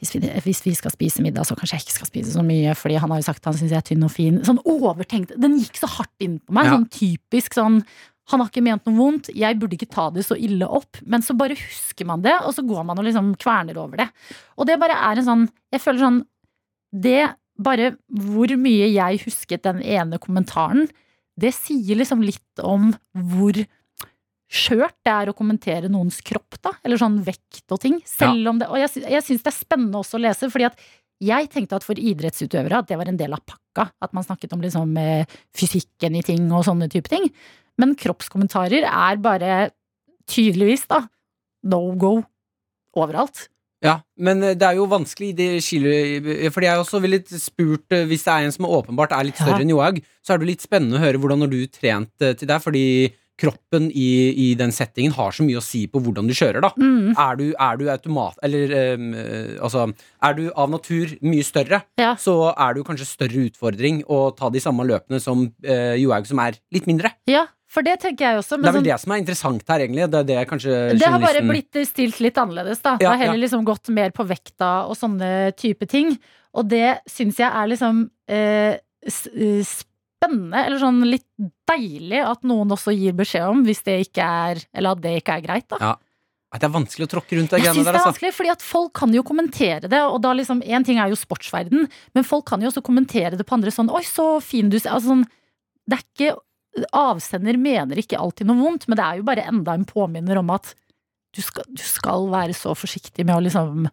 hvis 0.00 0.14
vi 0.16 0.22
hvis 0.46 0.64
vi 0.64 0.74
skal 0.78 0.94
spise 0.94 1.22
middag, 1.24 1.46
så 1.46 1.56
kanskje 1.58 1.78
jeg 1.78 1.86
ikke 1.86 1.98
skal 2.00 2.10
spise 2.10 2.34
så 2.34 2.44
mye, 2.46 2.74
fordi 2.78 2.98
han 3.02 3.12
har 3.12 3.20
jo 3.20 3.28
sagt 3.28 3.44
at 3.44 3.50
han 3.52 3.58
syns 3.60 3.74
jeg 3.74 3.82
er 3.82 3.88
tynn 3.90 4.06
og 4.08 4.14
fin. 4.14 4.40
Sånn 4.46 4.62
overtenkt. 4.64 5.36
Den 5.38 5.58
gikk 5.60 5.78
så 5.82 5.90
hardt 5.98 6.24
inn 6.24 6.38
på 6.40 6.56
meg. 6.56 6.70
Ja. 6.70 6.78
Sånn 6.78 6.88
typisk 6.96 7.58
sånn 7.58 7.82
han 8.28 8.42
har 8.42 8.50
ikke 8.50 8.60
ment 8.64 8.84
noe 8.84 8.96
vondt, 8.96 9.30
jeg 9.32 9.56
burde 9.56 9.76
ikke 9.78 9.88
ta 9.88 10.10
det 10.12 10.26
så 10.26 10.36
ille 10.36 10.66
opp. 10.68 10.98
Men 11.08 11.22
så 11.24 11.36
bare 11.36 11.56
husker 11.56 12.08
man 12.08 12.20
det, 12.24 12.34
og 12.44 12.52
så 12.56 12.64
går 12.66 12.84
man 12.84 13.00
og 13.00 13.06
liksom 13.06 13.30
kverner 13.40 13.78
over 13.80 14.02
det. 14.02 14.08
Og 14.60 14.68
det 14.68 14.76
bare 14.80 14.98
er 15.08 15.20
en 15.20 15.28
sånn 15.28 15.46
Jeg 15.72 15.80
føler 15.84 16.04
sånn 16.04 16.18
Det 16.92 17.34
bare 17.58 17.92
hvor 18.08 18.52
mye 18.60 18.86
jeg 18.92 19.22
husket 19.24 19.66
den 19.66 19.82
ene 19.82 20.20
kommentaren, 20.22 20.86
det 21.38 21.52
sier 21.54 21.98
liksom 21.98 22.22
litt 22.24 22.62
om 22.62 22.92
hvor 23.12 23.58
skjørt 24.48 24.96
det 25.04 25.12
er 25.12 25.30
å 25.30 25.36
kommentere 25.36 25.90
noens 25.92 26.22
kropp, 26.24 26.56
da. 26.64 26.72
Eller 26.86 27.00
sånn 27.00 27.18
vekt 27.26 27.66
og 27.74 27.82
ting. 27.82 27.98
Selv 28.08 28.48
om 28.48 28.60
det 28.60 28.70
Og 28.72 28.80
jeg, 28.80 29.04
jeg 29.04 29.24
syns 29.26 29.44
det 29.44 29.52
er 29.52 29.58
spennende 29.58 30.00
også 30.00 30.16
å 30.16 30.22
lese, 30.24 30.48
fordi 30.52 30.70
at 30.70 30.80
jeg 31.18 31.50
tenkte 31.50 31.78
at 31.78 31.84
for 31.86 31.98
idrettsutøvere 31.98 32.78
at 32.78 32.88
det 32.88 32.98
var 32.98 33.10
en 33.10 33.18
del 33.18 33.34
av 33.34 33.42
pakka. 33.42 33.88
At 34.02 34.14
man 34.16 34.24
snakket 34.24 34.54
om 34.54 34.62
liksom 34.62 34.94
eh, 35.02 35.26
fysikken 35.56 36.16
i 36.16 36.24
ting 36.24 36.46
og 36.54 36.64
sånne 36.66 36.88
type 36.92 37.10
ting. 37.10 37.26
Men 37.78 37.96
kroppskommentarer 37.98 38.86
er 38.88 39.20
bare 39.22 39.58
tydeligvis, 40.30 40.86
da, 40.90 41.02
no 41.68 41.80
go 41.98 42.16
overalt. 42.98 43.48
Ja, 43.84 44.00
men 44.18 44.42
eh, 44.42 44.56
det 44.58 44.66
er 44.66 44.74
jo 44.80 44.88
vanskelig 44.90 45.30
det 45.38 45.50
skiller 45.62 46.50
Fordi 46.50 46.66
jeg 46.66 46.80
også 46.82 46.98
ville 47.04 47.20
spurt 47.38 47.94
eh, 47.94 48.08
Hvis 48.10 48.24
det 48.26 48.32
er 48.34 48.48
en 48.48 48.54
som 48.56 48.66
åpenbart 48.66 49.12
er 49.14 49.28
litt 49.28 49.38
større 49.38 49.60
Ja. 49.60 49.62
enn 49.62 49.70
Johaug, 49.70 50.00
så 50.26 50.34
er 50.34 50.42
det 50.42 50.48
litt 50.50 50.64
spennende 50.66 50.98
å 50.98 51.04
høre 51.04 51.20
hvordan 51.22 51.44
har 51.46 51.52
du 51.52 51.60
trent 51.70 52.10
til 52.18 52.48
deg, 52.50 52.58
fordi 52.64 52.84
kroppen 53.38 53.84
i, 53.94 54.08
i 54.34 54.46
den 54.58 54.72
settingen 54.74 55.12
har 55.14 55.30
så 55.30 55.44
mye 55.46 55.60
å 55.60 55.62
si 55.62 55.84
på 55.86 56.00
hvordan 56.02 56.26
du 56.26 56.34
kjører, 56.34 56.58
da. 56.64 56.72
Mm. 56.74 57.12
Er 57.14 57.36
du, 57.38 57.44
er 57.54 57.76
du 57.78 57.84
automat... 57.92 58.34
Eller 58.42 58.72
eh, 58.74 59.52
altså 59.62 59.84
Er 60.26 60.34
du 60.34 60.48
av 60.58 60.72
natur 60.74 61.12
mye 61.22 61.46
større, 61.46 61.84
Ja. 62.02 62.16
så 62.18 62.34
er 62.50 62.74
det 62.74 62.82
jo 62.82 62.88
kanskje 62.88 63.06
større 63.06 63.44
utfordring 63.46 64.00
å 64.10 64.18
ta 64.34 64.50
de 64.50 64.58
samme 64.64 64.82
løpene 64.90 65.22
som 65.22 65.46
uh, 65.46 65.94
Johaug, 65.94 66.26
som 66.26 66.42
er 66.42 66.58
litt 66.74 66.90
mindre. 66.90 67.12
Ja, 67.30 67.44
for 67.68 67.84
det 67.84 67.98
tenker 68.00 68.24
jeg 68.24 68.40
også. 68.40 68.56
Det 68.56 68.64
er 68.64 68.72
vel 68.72 68.80
sånn, 68.80 68.86
det 68.86 68.96
som 69.02 69.12
er 69.12 69.20
interessant 69.20 69.72
her, 69.72 69.84
egentlig. 69.84 70.06
Det 70.08 70.22
er 70.22 70.28
det 70.30 70.44
kanskje 70.48 70.76
det 70.96 71.10
har 71.12 71.20
bare 71.20 71.42
blitt 71.44 71.76
stilt 71.88 72.22
litt 72.24 72.40
annerledes, 72.40 72.80
da. 72.84 72.94
Det 73.00 73.08
har 73.08 73.20
heller 73.20 73.36
ja. 73.36 73.44
liksom 73.44 73.66
gått 73.68 73.92
mer 73.92 74.14
på 74.16 74.24
vekta 74.28 74.70
og 74.88 74.96
sånne 74.96 75.52
type 75.58 75.88
ting. 75.90 76.14
Og 76.56 76.64
det 76.70 77.02
syns 77.10 77.40
jeg 77.42 77.48
er 77.48 77.68
liksom 77.68 78.06
eh, 78.32 78.80
eh, 78.80 79.60
spennende, 79.68 80.64
eller 80.64 80.80
sånn 80.80 81.04
litt 81.06 81.28
deilig, 81.68 82.22
at 82.24 82.48
noen 82.48 82.72
også 82.72 82.96
gir 82.96 83.16
beskjed 83.18 83.46
om, 83.52 83.62
hvis 83.68 83.84
det 83.86 84.00
ikke 84.08 84.24
er 84.24 84.64
Eller 84.72 84.96
at 84.96 85.04
det 85.04 85.18
ikke 85.20 85.36
er 85.36 85.44
greit, 85.44 85.68
da. 85.70 85.82
Ja. 85.82 85.94
Det 86.56 86.64
er 86.64 86.72
vanskelig 86.72 87.04
å 87.04 87.10
tråkke 87.12 87.36
rundt 87.36 87.52
de 87.52 87.58
Jeg 87.60 87.68
greiene 87.68 87.82
det 87.82 87.84
der, 87.84 87.92
er 87.92 88.00
altså. 88.00 88.14
vanskelig, 88.14 88.32
fordi 88.32 88.50
at 88.54 88.62
folk 88.64 88.92
kan 88.96 89.12
jo 89.12 89.22
kommentere 89.26 89.90
det. 89.92 90.00
Og 90.08 90.22
da 90.24 90.32
liksom, 90.32 90.62
En 90.64 90.86
ting 90.88 90.96
er 90.96 91.12
jo 91.12 91.18
sportsverden, 91.20 91.84
men 92.16 92.24
folk 92.24 92.46
kan 92.48 92.64
jo 92.64 92.70
også 92.72 92.82
kommentere 92.86 93.36
det 93.36 93.44
på 93.44 93.58
andre 93.58 93.74
sånn 93.74 93.92
Oi, 93.92 94.00
så 94.08 94.38
fin 94.40 94.72
du 94.72 94.78
ser 94.80 94.94
altså, 94.96 95.12
sånn, 95.12 95.26
Det 95.84 95.98
er 95.98 96.06
ikke 96.06 96.38
Avsender 96.92 97.56
mener 97.58 97.98
ikke 97.98 98.18
alltid 98.20 98.46
noe 98.46 98.60
vondt, 98.62 98.84
men 98.88 98.96
det 99.00 99.04
er 99.06 99.16
jo 99.20 99.26
bare 99.26 99.46
enda 99.50 99.74
en 99.74 99.86
påminner 99.88 100.38
om 100.38 100.50
at 100.54 100.74
du 101.36 101.42
skal, 101.44 101.64
du 101.68 101.82
skal 101.82 102.28
være 102.32 102.54
så 102.56 102.74
forsiktig 102.78 103.24
med 103.26 103.36
å 103.36 103.42
liksom 103.44 103.88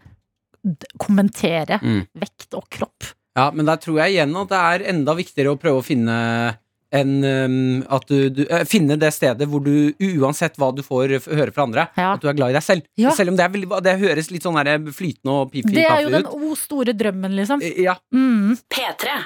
kommentere 0.98 1.80
Mm. 1.82 2.04
vekt 2.18 2.54
og 2.58 2.68
kropp. 2.74 3.12
Ja, 3.36 3.50
men 3.52 3.66
der 3.68 3.78
tror 3.78 4.00
jeg 4.00 4.16
igjen 4.16 4.36
at 4.40 4.50
det 4.50 4.60
er 4.62 4.86
enda 4.94 5.14
viktigere 5.18 5.52
å 5.54 5.60
prøve 5.60 5.82
å 5.82 5.86
finne 5.86 6.58
en 6.96 7.10
um, 7.26 7.84
At 7.92 8.06
du, 8.08 8.30
du 8.30 8.44
uh, 8.48 8.62
Finne 8.64 8.96
det 8.96 9.10
stedet 9.12 9.48
hvor 9.50 9.60
du, 9.66 9.92
uansett 10.00 10.56
hva 10.62 10.70
du 10.74 10.80
får 10.86 11.16
f- 11.18 11.28
høre 11.28 11.52
fra 11.52 11.66
andre, 11.66 11.88
Ja. 11.98 12.14
at 12.14 12.22
du 12.24 12.30
er 12.30 12.38
glad 12.38 12.54
i 12.54 12.56
deg 12.56 12.64
selv. 12.64 12.86
Ja. 12.96 13.12
Selv 13.12 13.34
om 13.34 13.36
det, 13.36 13.44
er 13.44 13.52
veldig, 13.52 13.82
det 13.84 13.96
høres 14.00 14.30
litt 14.32 14.46
sånn 14.46 14.56
der 14.64 14.80
flytende 14.96 15.34
og 15.42 15.52
pip 15.52 15.66
Det 15.68 15.84
er 15.84 16.06
jo 16.06 16.14
den 16.14 16.26
o 16.30 16.54
store 16.56 16.94
drømmen, 16.96 17.36
liksom. 17.36 17.60
Ja. 17.82 17.98
Mm. 18.16 18.56
P3. 18.72 19.18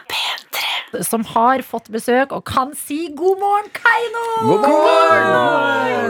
Som 1.06 1.22
har 1.36 1.62
fått 1.66 1.90
besøk 1.94 2.32
og 2.34 2.46
kan 2.50 2.72
si 2.78 3.10
god 3.18 3.38
morgen, 3.42 3.70
Keiino! 3.76 4.24
God 4.50 4.64
morgen! 5.30 6.10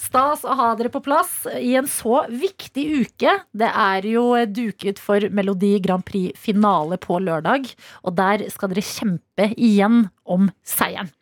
Stas 0.00 0.42
å 0.44 0.56
ha 0.58 0.72
dere 0.76 0.90
på 0.92 1.00
plass 1.04 1.46
i 1.54 1.72
en 1.78 1.88
så 1.90 2.24
viktig 2.28 2.84
uke. 3.06 3.34
Det 3.54 3.68
er 3.68 4.08
jo 4.10 4.24
duket 4.50 5.00
for 5.02 5.22
Melodi 5.32 5.76
Grand 5.84 6.04
Prix-finale 6.06 6.98
på 7.02 7.20
lørdag. 7.22 7.70
Og 8.04 8.16
der 8.18 8.44
skal 8.52 8.72
dere 8.72 8.84
kjempe 8.84 9.48
igjen 9.54 10.08
om 10.24 10.50
seieren. 10.66 11.12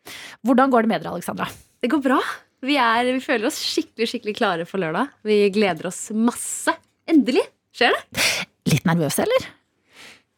Hvordan 0.47 0.73
går 0.73 0.87
det 0.87 0.93
med 0.95 1.05
dere, 1.05 1.15
Alexandra? 1.21 1.51
Det 1.81 1.93
går 1.93 2.03
bra. 2.05 2.21
Vi, 2.65 2.77
er, 2.81 3.07
vi 3.09 3.23
føler 3.25 3.49
oss 3.49 3.61
skikkelig 3.61 4.11
skikkelig 4.11 4.37
klare 4.41 4.67
for 4.69 4.83
lørdag. 4.83 5.13
Vi 5.25 5.43
gleder 5.55 5.89
oss 5.93 6.09
masse. 6.17 6.75
Endelig 7.09 7.47
skjer 7.77 7.95
det. 7.97 8.29
Litt 8.73 8.89
nervøse, 8.89 9.25
eller? 9.25 9.49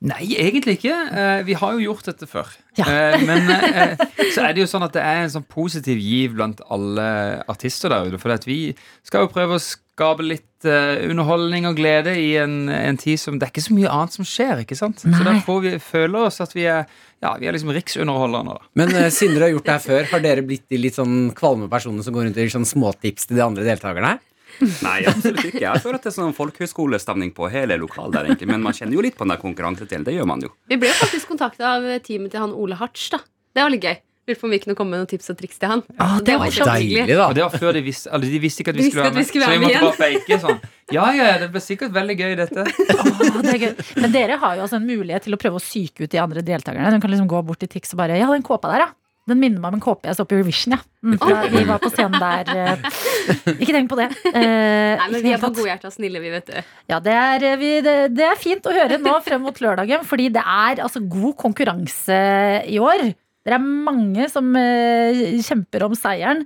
Nei, 0.03 0.25
egentlig 0.35 0.81
ikke. 0.81 0.95
Eh, 1.15 1.41
vi 1.47 1.55
har 1.55 1.77
jo 1.77 1.85
gjort 1.85 2.09
dette 2.09 2.27
før. 2.27 2.49
Ja. 2.79 2.87
Eh, 2.91 3.23
men 3.23 3.47
eh, 3.55 4.01
så 4.35 4.49
er 4.49 4.55
det 4.55 4.65
jo 4.65 4.71
sånn 4.71 4.83
at 4.83 4.97
det 4.97 5.05
er 5.07 5.23
en 5.23 5.31
sånn 5.37 5.47
positiv 5.47 6.01
giv 6.03 6.35
blant 6.35 6.63
alle 6.75 7.05
artister 7.51 7.93
der 7.93 8.11
ute. 8.11 8.19
For 8.23 8.35
at 8.35 8.47
vi 8.49 8.75
skal 9.07 9.27
jo 9.27 9.31
prøve 9.35 9.59
å 9.59 9.63
skape 9.63 10.27
litt 10.27 10.49
underholdning 10.63 11.67
og 11.67 11.79
glede 11.79 12.15
i 12.19 12.37
en, 12.39 12.69
en 12.71 12.99
tid 12.99 13.19
som 13.19 13.35
Det 13.35 13.49
er 13.49 13.51
ikke 13.51 13.65
så 13.65 13.75
mye 13.75 13.91
annet 13.91 14.15
som 14.15 14.27
skjer, 14.27 14.61
ikke 14.63 14.79
sant? 14.79 15.01
Så 15.03 15.11
Nei. 15.11 15.23
da 15.27 15.33
får 15.43 15.59
vi 15.65 15.73
føle 15.83 16.23
oss 16.29 16.39
at 16.43 16.55
vi 16.55 16.69
er 16.71 16.85
Ja, 17.23 17.33
vi 17.39 17.49
er 17.51 17.57
liksom 17.57 17.73
riksunderholderne, 17.75 18.55
da. 18.55 18.71
Men 18.79 18.95
uh, 18.95 19.09
siden 19.11 19.35
dere 19.35 19.49
har 19.49 19.57
gjort 19.57 19.67
det 19.67 19.75
her 19.75 19.83
før, 19.83 20.07
har 20.13 20.23
dere 20.23 20.47
blitt 20.47 20.69
de 20.71 20.79
litt 20.79 20.99
sånn 20.99 21.33
kvalme 21.39 21.67
personene 21.71 22.07
som 22.07 22.15
går 22.15 22.29
rundt 22.29 22.39
og 22.39 22.47
gir 22.47 22.55
sånn 22.55 22.67
småtips 22.67 23.27
til 23.27 23.39
de 23.39 23.45
andre 23.45 23.67
deltakerne? 23.67 24.17
Nei, 24.87 24.99
absolutt 25.11 25.45
ikke. 25.49 25.63
Jeg 25.65 25.83
føler 25.83 25.99
at 25.99 26.07
det 26.07 26.13
er 26.13 26.17
sånn 26.19 26.37
folkehøyskolestemning 26.37 27.35
på 27.37 27.51
hele 27.53 27.79
lokalet 27.81 28.17
der, 28.19 28.31
egentlig. 28.31 28.51
Men 28.53 28.65
man 28.65 28.77
kjenner 28.77 28.99
jo 28.99 29.05
litt 29.05 29.19
på 29.19 29.27
den 29.27 29.35
der 29.35 29.43
konkurransedelen. 29.43 30.07
Det 30.07 30.17
gjør 30.17 30.29
man 30.29 30.45
jo. 30.45 30.53
Vi 30.71 30.79
ble 30.81 30.93
jo 30.93 30.97
faktisk 31.01 31.33
kontakta 31.33 31.77
av 31.77 31.91
teamet 32.07 32.35
til 32.35 32.45
han 32.45 32.57
Ole 32.57 32.79
Hartz. 32.81 33.09
da 33.15 33.23
Det 33.55 33.65
var 33.65 33.75
litt 33.75 33.87
gøy. 33.89 34.01
Lurte 34.23 34.39
på 34.39 34.47
om 34.47 34.53
vi 34.55 34.59
kunne 34.63 34.77
komme 34.79 34.95
med 34.95 35.01
noen 35.03 35.09
tips 35.11 35.33
og 35.33 35.39
triks 35.41 35.59
til 35.59 35.67
han. 35.73 35.81
det 36.23 36.37
var 36.39 36.53
deilig 36.55 37.17
Og 37.17 37.33
det 37.35 37.43
var 37.43 37.57
før 37.59 37.75
de 37.75 37.81
visste 37.83 38.07
altså, 38.07 38.29
de 38.31 38.39
visste 38.39 38.63
ikke 38.63 38.71
at 38.71 38.79
vi 38.79 38.85
skulle 38.87 39.03
være 39.03 39.17
med. 39.17 39.27
Skulle 39.27 39.49
være 39.51 39.59
med 39.59 39.67
så 39.67 39.73
vi 39.73 39.75
måtte 39.75 39.89
bare 39.89 40.13
fake 40.15 40.39
sånn. 40.45 40.61
Ja, 40.93 41.07
ja, 41.17 41.25
ja, 41.27 41.39
det 41.41 41.49
blir 41.51 41.65
sikkert 41.65 41.95
veldig 41.97 42.17
gøy, 42.21 42.35
dette. 42.39 42.67
Oh, 42.95 43.41
det 43.43 43.55
er 43.57 43.61
gøy. 43.65 43.73
Men 43.99 44.15
dere 44.15 44.37
har 44.39 44.61
jo 44.61 44.67
altså 44.69 44.79
en 44.79 44.87
mulighet 44.87 45.27
til 45.27 45.35
å 45.35 45.41
prøve 45.43 45.59
å 45.59 45.65
psyke 45.65 46.07
ut 46.07 46.13
de 46.15 46.21
andre 46.23 46.45
deltakerne. 46.47 46.93
De 46.95 47.03
kan 47.03 47.11
liksom 47.11 47.31
gå 47.33 47.41
bort 47.49 47.63
til 47.65 47.71
Tix 47.73 47.97
og 47.97 48.03
bare 48.05 48.21
Ja, 48.21 48.29
den 48.31 48.47
kåpa 48.47 48.71
der, 48.71 48.85
ja. 48.87 48.91
Den 49.31 49.39
minner 49.39 49.61
meg 49.63 49.71
om 49.71 49.77
en 49.79 49.83
kåpe 49.85 50.09
jeg 50.11 50.17
så 50.19 50.25
på 50.27 50.35
Eurovision, 50.35 50.73
ja. 50.75 50.81
Mm, 51.07 51.13
da 51.23 51.43
vi 51.53 51.61
var 51.69 51.79
på 51.83 51.91
scenen 51.93 52.17
der. 52.19 52.49
eh, 52.59 52.87
Ikke 53.63 53.75
tenk 53.77 53.91
på 53.93 53.99
det. 54.01 54.09
Eh, 54.33 54.99
Nei, 54.99 55.07
men 55.13 55.23
Vi 55.23 55.31
er 55.37 55.43
på 55.43 55.53
godhjerta 55.55 55.93
snille, 55.95 56.19
vi, 56.25 56.33
vet 56.35 56.49
du. 56.51 56.57
Ja, 56.91 56.99
det 57.05 57.15
er, 57.15 57.45
eh, 57.53 57.59
vi, 57.61 57.69
det, 57.87 57.95
det 58.17 58.27
er 58.27 58.41
fint 58.41 58.67
å 58.67 58.75
høre 58.75 58.99
nå 58.99 59.13
frem 59.23 59.45
mot 59.47 59.61
lørdagen, 59.63 60.03
fordi 60.09 60.27
det 60.35 60.43
er 60.43 60.83
altså 60.83 61.05
god 61.07 61.37
konkurranse 61.39 62.19
i 62.67 62.81
år. 62.83 63.13
Det 63.47 63.55
er 63.55 63.63
mange 63.63 64.27
som 64.31 64.51
eh, 64.59 65.23
kjemper 65.43 65.87
om 65.87 65.95
seieren. 65.99 66.43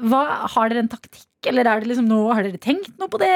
Hva, 0.00 0.24
har 0.56 0.72
dere 0.72 0.86
en 0.86 0.90
taktikk, 0.92 1.28
eller 1.52 1.68
er 1.68 1.84
det 1.84 1.92
liksom 1.92 2.08
noe, 2.08 2.32
har 2.34 2.48
dere 2.48 2.60
tenkt 2.64 2.96
noe 3.00 3.12
på 3.12 3.20
det? 3.20 3.30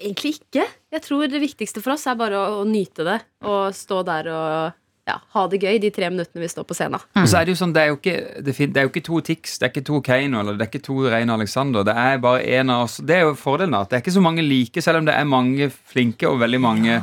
Egentlig 0.00 0.38
ikke. 0.40 0.64
Jeg 0.96 1.04
tror 1.04 1.28
det 1.30 1.40
viktigste 1.44 1.84
for 1.84 1.94
oss 1.94 2.08
er 2.10 2.16
bare 2.18 2.40
å, 2.40 2.60
å 2.62 2.68
nyte 2.68 3.04
det 3.06 3.20
og 3.46 3.76
stå 3.76 4.00
der 4.08 4.32
og 4.34 4.78
ja, 5.08 5.16
ha 5.34 5.46
det 5.48 5.60
gøy 5.62 5.78
de 5.82 5.90
tre 5.90 6.08
minuttene 6.10 6.42
vi 6.44 6.48
står 6.48 6.64
på 6.68 6.74
scenen. 6.76 7.00
Og 7.16 7.26
så 7.28 7.40
er 7.40 7.44
det 7.48 7.54
jo 7.54 7.60
sånn, 7.64 7.72
det 7.74 7.82
er 7.82 7.88
jo 7.90 7.96
ikke, 7.96 8.16
det, 8.46 8.54
fin- 8.54 8.72
det 8.72 8.80
er 8.82 8.86
jo 8.86 8.90
ikke 8.92 9.02
to 9.08 9.20
Tix, 9.26 9.58
det 9.58 9.66
er 9.66 9.72
ikke 9.72 9.84
to 9.88 10.00
Keiino 10.06 10.40
eller 10.40 10.58
det 10.58 10.66
er 10.66 10.70
ikke 10.70 10.82
to 10.86 10.96
Reine 11.08 11.32
Alexander. 11.34 11.82
Det 11.88 11.94
er 11.96 12.18
bare 12.22 12.44
én 12.44 12.70
av 12.70 12.84
oss. 12.84 12.98
Det 13.02 13.16
er 13.16 13.24
jo 13.26 13.34
fordelen. 13.34 13.74
at 13.74 13.88
Det 13.90 13.96
er 13.98 14.04
ikke 14.04 14.12
så 14.18 14.22
mange 14.22 14.42
like, 14.46 14.82
selv 14.82 14.98
om 15.02 15.06
det 15.08 15.14
er 15.16 15.24
mange 15.24 15.70
flinke 15.70 16.28
og 16.28 16.38
veldig 16.40 16.60
mange 16.60 16.94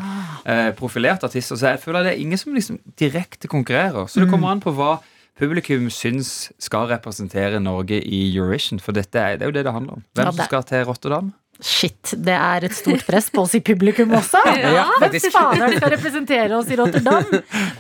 eh, 0.46 0.72
profilerte 0.78 1.26
artister. 1.28 1.56
Så 1.60 1.68
jeg 1.74 1.80
føler 1.84 2.04
det 2.04 2.14
er 2.16 2.22
ingen 2.24 2.38
som 2.38 2.54
liksom 2.54 2.80
direkte 3.00 3.48
konkurrerer. 3.52 4.08
Så 4.08 4.22
det 4.24 4.30
kommer 4.32 4.52
an 4.56 4.62
på 4.64 4.72
hva 4.78 5.00
publikum 5.38 5.90
syns 5.94 6.52
skal 6.60 6.88
representere 6.90 7.60
Norge 7.62 8.00
i 8.02 8.24
Eurovision. 8.36 8.80
For 8.82 8.92
dette 8.96 9.20
er, 9.22 9.38
det 9.38 9.46
er 9.46 9.52
jo 9.52 9.58
det 9.60 9.66
det 9.68 9.74
handler 9.76 10.00
om. 10.00 10.04
Hvem 10.18 10.32
som 10.34 10.46
skal 10.50 10.64
til 10.64 10.86
Rotterdam. 10.90 11.34
Shit, 11.64 12.14
det 12.22 12.36
er 12.36 12.68
et 12.68 12.76
stort 12.78 13.02
press 13.08 13.32
på 13.34 13.42
oss 13.46 13.56
i 13.58 13.62
publikum 13.66 14.14
også. 14.18 14.42
Ja, 14.78 14.86
Hvem 15.02 15.18
fader 15.34 15.74
skal 15.78 15.94
representere 15.96 16.58
oss 16.58 16.70
i 16.70 16.78
Rotterdam? 16.78 17.26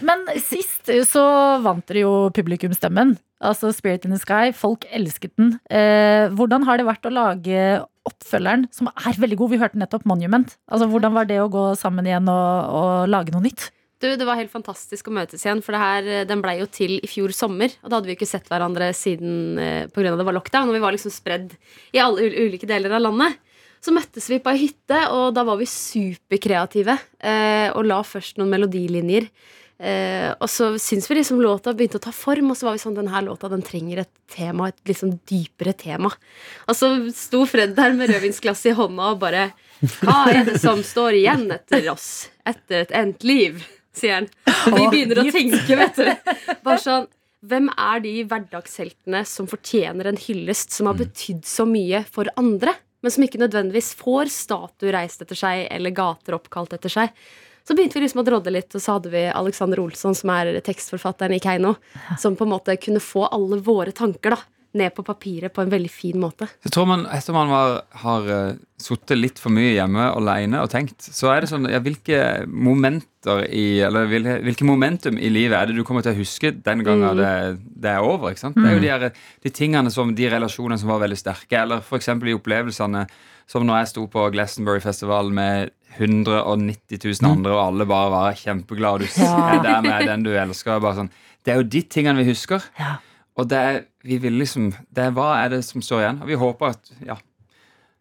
Men 0.07 0.25
sist 0.41 0.89
så 1.09 1.23
vant 1.63 1.85
dere 1.89 2.05
jo 2.05 2.13
publikumsstemmen. 2.33 3.15
Altså 3.43 3.69
Spirit 3.75 4.07
in 4.07 4.15
the 4.15 4.19
Sky. 4.21 4.49
Folk 4.55 4.87
elsket 4.89 5.35
den. 5.37 5.55
Eh, 5.69 6.33
hvordan 6.33 6.65
har 6.65 6.79
det 6.79 6.87
vært 6.87 7.05
å 7.05 7.13
lage 7.13 7.63
oppfølgeren, 8.07 8.65
som 8.73 8.89
er 8.93 9.19
veldig 9.19 9.37
god? 9.37 9.53
Vi 9.53 9.61
hørte 9.61 9.81
nettopp 9.81 10.07
Monument. 10.09 10.55
Altså, 10.71 10.87
hvordan 10.89 11.13
var 11.17 11.27
det 11.29 11.41
å 11.43 11.49
gå 11.51 11.69
sammen 11.79 12.07
igjen 12.07 12.29
og, 12.31 12.77
og 12.79 13.11
lage 13.11 13.35
noe 13.35 13.45
nytt? 13.45 13.69
Du, 13.97 14.05
Det 14.13 14.25
var 14.29 14.37
helt 14.37 14.53
fantastisk 14.53 15.07
å 15.09 15.13
møtes 15.15 15.41
igjen, 15.41 15.63
for 15.65 15.73
det 15.73 15.81
her, 15.81 16.09
den 16.29 16.41
blei 16.43 16.59
jo 16.59 16.67
til 16.69 16.99
i 17.01 17.09
fjor 17.09 17.33
sommer. 17.33 17.73
Og 17.81 17.89
da 17.89 17.97
hadde 17.97 18.11
vi 18.11 18.17
ikke 18.17 18.29
sett 18.29 18.49
hverandre 18.49 18.91
siden 18.95 19.57
eh, 19.61 19.83
av 19.89 20.21
det 20.21 20.27
var 20.27 20.37
lockdown, 20.37 20.69
og 20.69 20.77
vi 20.77 20.83
var 20.83 20.93
liksom 20.95 21.13
spredd 21.13 21.55
i 21.97 22.01
alle 22.01 22.29
ulike 22.47 22.69
deler 22.69 22.93
av 22.97 23.05
landet. 23.09 23.37
Så 23.87 23.93
møttes 23.95 24.25
vi 24.27 24.41
på 24.43 24.51
ei 24.51 24.65
hytte, 24.65 25.05
og 25.15 25.29
da 25.37 25.45
var 25.47 25.59
vi 25.61 25.69
superkreative. 25.71 26.97
Eh, 27.23 27.69
og 27.71 27.87
la 27.87 28.01
først 28.03 28.41
noen 28.41 28.51
melodilinjer 28.51 29.31
Eh, 29.77 30.31
og 30.41 30.49
så 30.49 30.71
syns 30.81 31.05
vi 31.05 31.19
liksom 31.19 31.37
låta 31.37 31.69
begynte 31.77 31.99
å 31.99 32.05
ta 32.07 32.13
form, 32.15 32.49
og 32.49 32.57
så 32.57 32.65
var 32.65 32.77
vi 32.77 32.81
sånn 32.81 32.95
Den 32.97 33.11
her 33.13 33.21
låta 33.27 33.49
den 33.51 33.61
trenger 33.61 34.01
et 34.01 34.13
tema, 34.33 34.71
et 34.71 34.89
liksom 34.89 35.19
dypere 35.29 35.75
tema. 35.77 36.09
Og 36.65 36.77
så 36.77 36.89
sto 37.13 37.43
Fred 37.45 37.75
der 37.77 37.93
med 37.97 38.09
rødvinsglasset 38.09 38.71
i 38.71 38.77
hånda 38.77 39.11
og 39.13 39.21
bare 39.21 39.51
Hva 40.01 40.23
er 40.33 40.47
det 40.47 40.57
som 40.63 40.81
står 40.81 41.19
igjen 41.19 41.45
etter 41.53 41.91
oss? 41.93 42.31
Etter 42.47 42.87
et 42.87 42.95
endt 42.97 43.27
liv? 43.27 43.61
sier 43.97 44.19
han. 44.19 44.27
Og 44.69 44.75
vi 44.75 44.89
begynner 44.93 45.23
å 45.23 45.29
tenke, 45.33 45.77
vet 45.77 45.95
du. 45.97 46.33
Bare 46.65 46.81
sånn 46.81 47.07
hvem 47.47 47.69
er 47.69 48.01
de 48.03 48.11
hverdagsheltene 48.29 49.23
som 49.29 49.47
fortjener 49.49 50.09
en 50.09 50.19
hyllest, 50.21 50.73
som 50.73 50.89
har 50.89 50.97
betydd 50.99 51.45
så 51.49 51.65
mye 51.69 52.03
for 52.13 52.29
andre, 52.37 52.73
men 53.03 53.13
som 53.13 53.25
ikke 53.25 53.41
nødvendigvis 53.41 53.93
får 53.99 54.31
statue 54.33 54.93
reist 54.95 55.21
etter 55.23 55.37
seg 55.37 55.67
eller 55.73 55.95
gater 55.95 56.37
oppkalt 56.37 56.73
etter 56.77 56.91
seg? 56.91 57.13
Så 57.67 57.75
begynte 57.75 57.97
vi 57.99 58.05
liksom 58.05 58.21
å 58.21 58.27
drodde 58.27 58.51
litt, 58.53 58.71
og 58.71 58.79
så 58.79 58.95
hadde 58.95 59.11
vi 59.11 59.25
Alexander 59.27 59.81
Olsson, 59.83 60.15
som 60.15 60.31
er 60.31 60.53
tekstforfatteren 60.63 61.35
i 61.35 61.41
Keiino, 61.43 61.73
som 62.19 62.37
på 62.39 62.47
en 62.47 62.53
måte 62.53 62.77
kunne 62.79 63.03
få 63.03 63.25
alle 63.27 63.59
våre 63.59 63.91
tanker 63.91 64.37
da, 64.37 64.39
ned 64.73 64.93
på 64.93 65.03
papiret 65.05 65.53
på 65.53 65.61
en 65.63 65.69
veldig 65.71 65.89
fin 65.89 66.19
måte. 66.19 66.47
Jeg 66.63 66.71
tror 66.71 66.85
man, 66.87 67.05
Etter 67.07 67.33
man 67.33 67.47
var, 67.49 67.83
har 68.03 68.21
uh, 68.27 68.53
sittet 68.77 69.17
litt 69.17 69.39
for 69.39 69.49
mye 69.49 69.71
hjemme 69.73 70.09
alene 70.13 70.59
og 70.61 70.69
tenkt, 70.69 70.99
så 71.01 71.31
er 71.33 71.41
det 71.41 71.49
sånn 71.49 71.65
ja, 71.71 71.79
Hvilke 71.79 72.45
momenter 72.47 73.45
i, 73.49 73.79
eller 73.81 74.05
hvil- 74.07 74.41
hvilke 74.43 74.65
momentum 74.67 75.17
i 75.17 75.29
livet 75.29 75.57
er 75.57 75.65
det 75.71 75.75
du 75.79 75.83
kommer 75.83 76.03
til 76.05 76.13
å 76.13 76.19
huske 76.19 76.51
den 76.63 76.83
gangen 76.83 77.15
Mm. 77.15 77.17
det, 77.17 77.59
det 77.81 77.89
er 77.95 77.99
over? 78.05 78.29
ikke 78.31 78.39
sant? 78.43 78.55
Det 78.55 78.65
er 78.65 78.75
jo 78.75 78.79
Mm. 78.79 78.81
de, 78.81 78.89
her, 78.89 79.11
de 79.43 79.49
tingene 79.49 79.91
som, 79.91 80.13
de 80.15 80.29
relasjonene 80.29 80.77
som 80.79 80.89
var 80.89 80.99
veldig 80.99 81.17
sterke, 81.17 81.57
eller 81.63 81.77
f.eks. 81.81 82.05
de 82.05 82.33
opplevelsene 82.37 83.07
som 83.47 83.63
når 83.65 83.79
jeg 83.79 83.87
sto 83.95 84.07
på 84.07 84.29
Glastonbury-festivalen 84.35 85.33
med 85.33 85.71
190 85.97 86.99
000 87.21 87.31
andre, 87.31 87.53
og 87.55 87.61
alle 87.67 87.85
bare 87.87 88.09
var 88.11 88.33
kjempeglade. 88.35 89.07
og 89.07 89.15
Du 89.15 89.21
Ja. 89.23 89.53
er 89.55 89.63
der 89.63 89.81
med 89.81 90.05
den 90.07 90.23
du 90.23 90.29
elsker. 90.35 90.79
Bare 90.81 90.95
sånn. 90.95 91.09
Det 91.43 91.53
er 91.53 91.57
jo 91.57 91.63
de 91.63 91.81
tingene 91.83 92.17
vi 92.17 92.31
husker. 92.31 92.61
Og 93.37 93.47
det 93.51 93.57
er, 93.69 93.81
vi 94.03 94.17
vil 94.23 94.33
liksom 94.41 94.71
det 94.89 95.07
er, 95.09 95.11
Hva 95.13 95.31
er 95.45 95.49
det 95.57 95.63
som 95.67 95.81
står 95.85 96.03
igjen? 96.05 96.21
Og 96.25 96.27
vi 96.33 96.39
håper 96.41 96.73
at 96.75 96.93
Ja. 97.05 97.17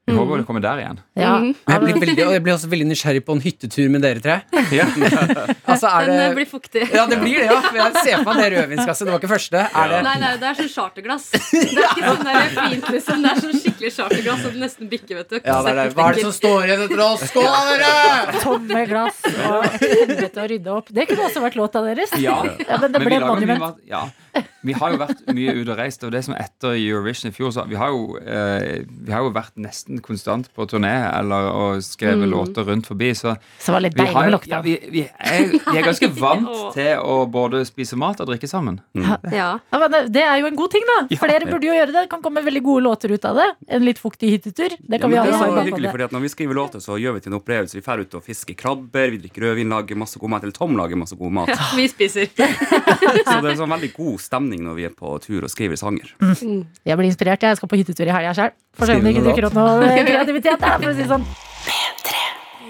Vi 0.07 0.13
Mm. 0.15 0.19
håper 0.23 0.39
det 0.39 0.45
kommer 0.47 0.63
der 0.63 0.79
igjen. 0.79 0.99
Ja. 1.19 1.31
Men 1.41 1.55
Jeg 1.67 1.81
blir, 1.83 1.95
veldig, 1.99 2.27
og 2.29 2.33
jeg 2.37 2.43
blir 2.45 2.53
også 2.55 2.69
veldig 2.71 2.85
nysgjerrig 2.93 3.23
på 3.27 3.33
en 3.35 3.41
hyttetur 3.43 3.89
med 3.91 4.03
dere 4.07 4.21
tre. 4.23 4.37
altså, 5.67 5.89
er 5.91 6.07
Den 6.07 6.21
eh, 6.21 6.35
blir 6.37 6.47
fuktig. 6.47 6.85
ja, 6.95 7.07
det 7.11 7.19
blir 7.19 7.41
det, 7.41 7.49
ja. 7.51 7.57
Jeg 7.75 8.05
ser 8.05 8.23
for 8.23 8.31
meg 8.39 8.45
det 8.45 8.51
rødvinsglasset. 8.55 9.03
Det 9.09 9.13
var 9.17 9.19
ikke 9.19 9.31
første. 9.33 9.65
Er 9.67 9.89
det, 9.91 9.99
Nei, 10.07 10.13
nei, 10.23 10.31
det 10.39 10.47
er 10.53 10.55
sånn 10.61 10.71
charterglass. 10.77 11.27
Det 11.33 11.63
er 11.75 11.91
ikke 11.91 12.07
sånn 12.13 12.23
der 12.29 12.55
fint, 12.55 12.87
liksom. 12.95 13.25
Det 13.27 13.33
er 13.33 13.41
sånn 13.43 13.59
skikkelig 13.65 13.91
charterglass 13.97 14.45
som 14.47 14.55
nesten 14.63 14.91
bikker, 14.95 15.19
vet 15.25 15.29
du. 15.35 15.37
ja, 15.43 15.59
det 15.67 15.73
er 15.75 15.81
det. 15.81 15.89
Hva 15.99 16.07
er 16.13 16.21
det 16.21 16.25
som 16.29 16.37
står 16.39 16.69
igjen 16.69 16.85
etter 16.87 17.03
oss? 17.09 17.27
Skål, 17.33 17.49
da, 17.51 17.65
dere! 17.73 18.41
Tomme 18.47 18.85
glass 18.93 19.19
og 19.27 19.67
et 19.73 19.89
helvete 19.91 20.39
å 20.39 20.49
rydde 20.55 20.77
opp. 20.79 20.95
Det 21.01 21.09
kunne 21.11 21.27
også 21.33 21.43
vært 21.49 21.59
låta 21.59 21.83
deres. 21.83 22.15
Ja, 22.23 22.39
men 22.47 22.95
det 22.95 23.03
vi 23.03 23.11
ble 23.11 23.21
lager 23.27 24.15
Ja. 24.37 24.43
Vi 24.67 24.75
har 24.75 24.91
jo 24.93 24.99
vært 24.99 25.21
mye 25.35 25.53
ute 25.57 25.71
og 25.73 25.79
reist, 25.79 26.03
og 26.05 26.11
det 26.13 26.25
som 26.27 26.35
etter 26.35 26.75
Eurovision 26.77 27.31
i 27.31 27.35
fjor 27.35 27.53
så 27.55 27.65
Vi 27.69 27.77
har 27.79 27.89
jo, 27.95 28.17
eh, 28.19 28.83
vi 28.89 29.13
har 29.13 29.23
jo 29.23 29.31
vært 29.33 29.55
nesten 29.57 30.01
konstant 30.03 30.49
på 30.55 30.67
turné 30.69 30.93
eller, 31.19 31.49
og 31.53 31.83
skrevet 31.87 32.27
Mm. 32.27 32.31
låter 32.33 32.65
rundt 32.67 32.87
forbi, 32.87 33.11
så 33.15 33.37
Så 33.59 33.67
det 33.71 33.75
var 33.77 33.81
litt 33.81 33.95
deilig 33.97 34.15
med 34.15 34.33
lockdown. 34.33 34.51
Ja, 34.57 34.61
vi, 34.63 34.75
vi, 34.91 35.03
er, 35.21 35.47
vi 35.73 35.79
er 35.79 35.83
ganske 35.87 36.09
vant 36.25 36.75
til 36.75 36.97
å 36.99 37.27
både 37.31 37.65
spise 37.67 37.97
mat 37.97 38.21
og 38.21 38.27
drikke 38.29 38.49
sammen. 38.51 38.81
Ja. 38.95 39.17
Ja, 39.33 39.79
men 39.79 40.13
det- 40.13 40.23
er 40.27 40.39
jo 40.41 40.47
en 40.47 40.57
god 40.57 40.71
ting, 40.71 40.83
da. 40.87 41.17
Flere 41.17 41.47
burde 41.47 41.65
jo 41.67 41.73
gjøre 41.73 41.87
det. 41.93 42.03
Det 42.07 42.11
kan 42.11 42.23
komme 42.23 42.43
veldig 42.45 42.63
gode 42.63 42.83
låter 42.85 43.11
ut 43.15 43.25
av 43.25 43.37
det. 43.37 43.49
En 43.69 43.85
litt 43.85 43.99
fuktig 43.99 44.31
hyttetur. 44.35 44.75
Det 44.81 45.01
kan 45.01 45.11
ja, 45.11 45.23
vi 45.23 45.29
det 45.31 45.35
er 45.35 45.39
ha 45.39 45.47
så 45.47 45.61
i 45.63 45.71
hyggelig, 45.71 45.91
fordi 45.93 46.05
at 46.05 46.13
Når 46.13 46.21
vi 46.21 46.29
skriver 46.29 46.55
låter, 46.55 46.79
så 46.83 46.99
gjør 46.99 47.15
vi 47.15 47.21
til 47.21 47.33
en 47.33 47.39
opplevelse. 47.41 47.75
Vi 47.75 47.81
drar 47.81 48.01
ut 48.03 48.15
og 48.15 48.23
fisker 48.25 48.55
krabber, 48.57 49.11
vi 49.11 49.19
drikker 49.19 49.43
rødvin, 49.47 49.69
lager 49.71 49.97
masse 49.97 50.19
god 50.19 50.31
mat. 50.31 50.43
Eller 50.43 50.53
Tom 50.53 50.77
lager 50.77 50.97
masse 50.97 51.17
god 51.17 51.33
mat. 51.33 51.49
Vi 51.77 51.87
spiser. 51.89 52.27
Så 52.37 53.41
det 53.43 53.53
er 53.53 53.57
sånn 53.59 53.71
veldig 53.73 53.93
god 53.97 54.21
stemning 54.27 54.63
når 54.67 54.79
vi 54.79 54.87
er 54.89 54.95
på 54.97 55.17
tur 55.25 55.47
og 55.47 55.53
skriver 55.53 55.79
sanger. 55.81 56.13
Mm. 56.21 56.67
Jeg 56.87 56.99
blir 56.99 57.09
inspirert. 57.09 57.43
Jeg 57.47 57.59
skal 57.61 57.71
på 57.71 57.81
hyttetur 57.81 58.07
i 58.07 58.15
helga 58.15 58.35
sjøl. 58.37 58.55
Får 58.77 58.91
se 58.91 58.99
om 58.99 59.07
det 59.07 59.15
ikke 59.15 59.27
dukker 59.31 59.49
opp 59.49 59.59
noe 59.59 59.91
kreativitet 60.11 60.63
der, 60.63 60.79
for 60.83 60.91
å 60.91 60.97
si 60.97 61.05
det 61.05 61.11
sånn. 61.15 61.29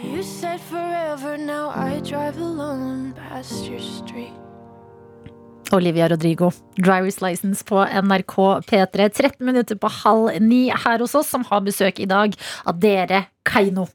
You 0.06 0.22
said 0.22 0.60
forever, 0.60 1.38
now 1.38 1.70
I 1.70 2.00
drive 2.00 2.36
alone 2.36 3.14
past 3.16 3.66
your 3.66 3.80
street. 3.80 4.34
Olivia 5.72 6.06
Rodrigo, 6.08 6.52
Drivers 6.76 7.20
License 7.20 7.64
på 7.66 7.80
NRK 7.82 8.36
P3. 8.68 9.08
13 9.08 9.46
minutter 9.46 9.78
på 9.80 9.90
halv 9.90 10.36
ni 10.42 10.68
her 10.70 11.02
hos 11.02 11.16
oss, 11.18 11.30
som 11.32 11.44
har 11.48 11.64
besøk 11.66 11.98
i 12.00 12.06
dag 12.06 12.36
av 12.66 12.78
dere, 12.82 13.24
Keiino. 13.46 13.88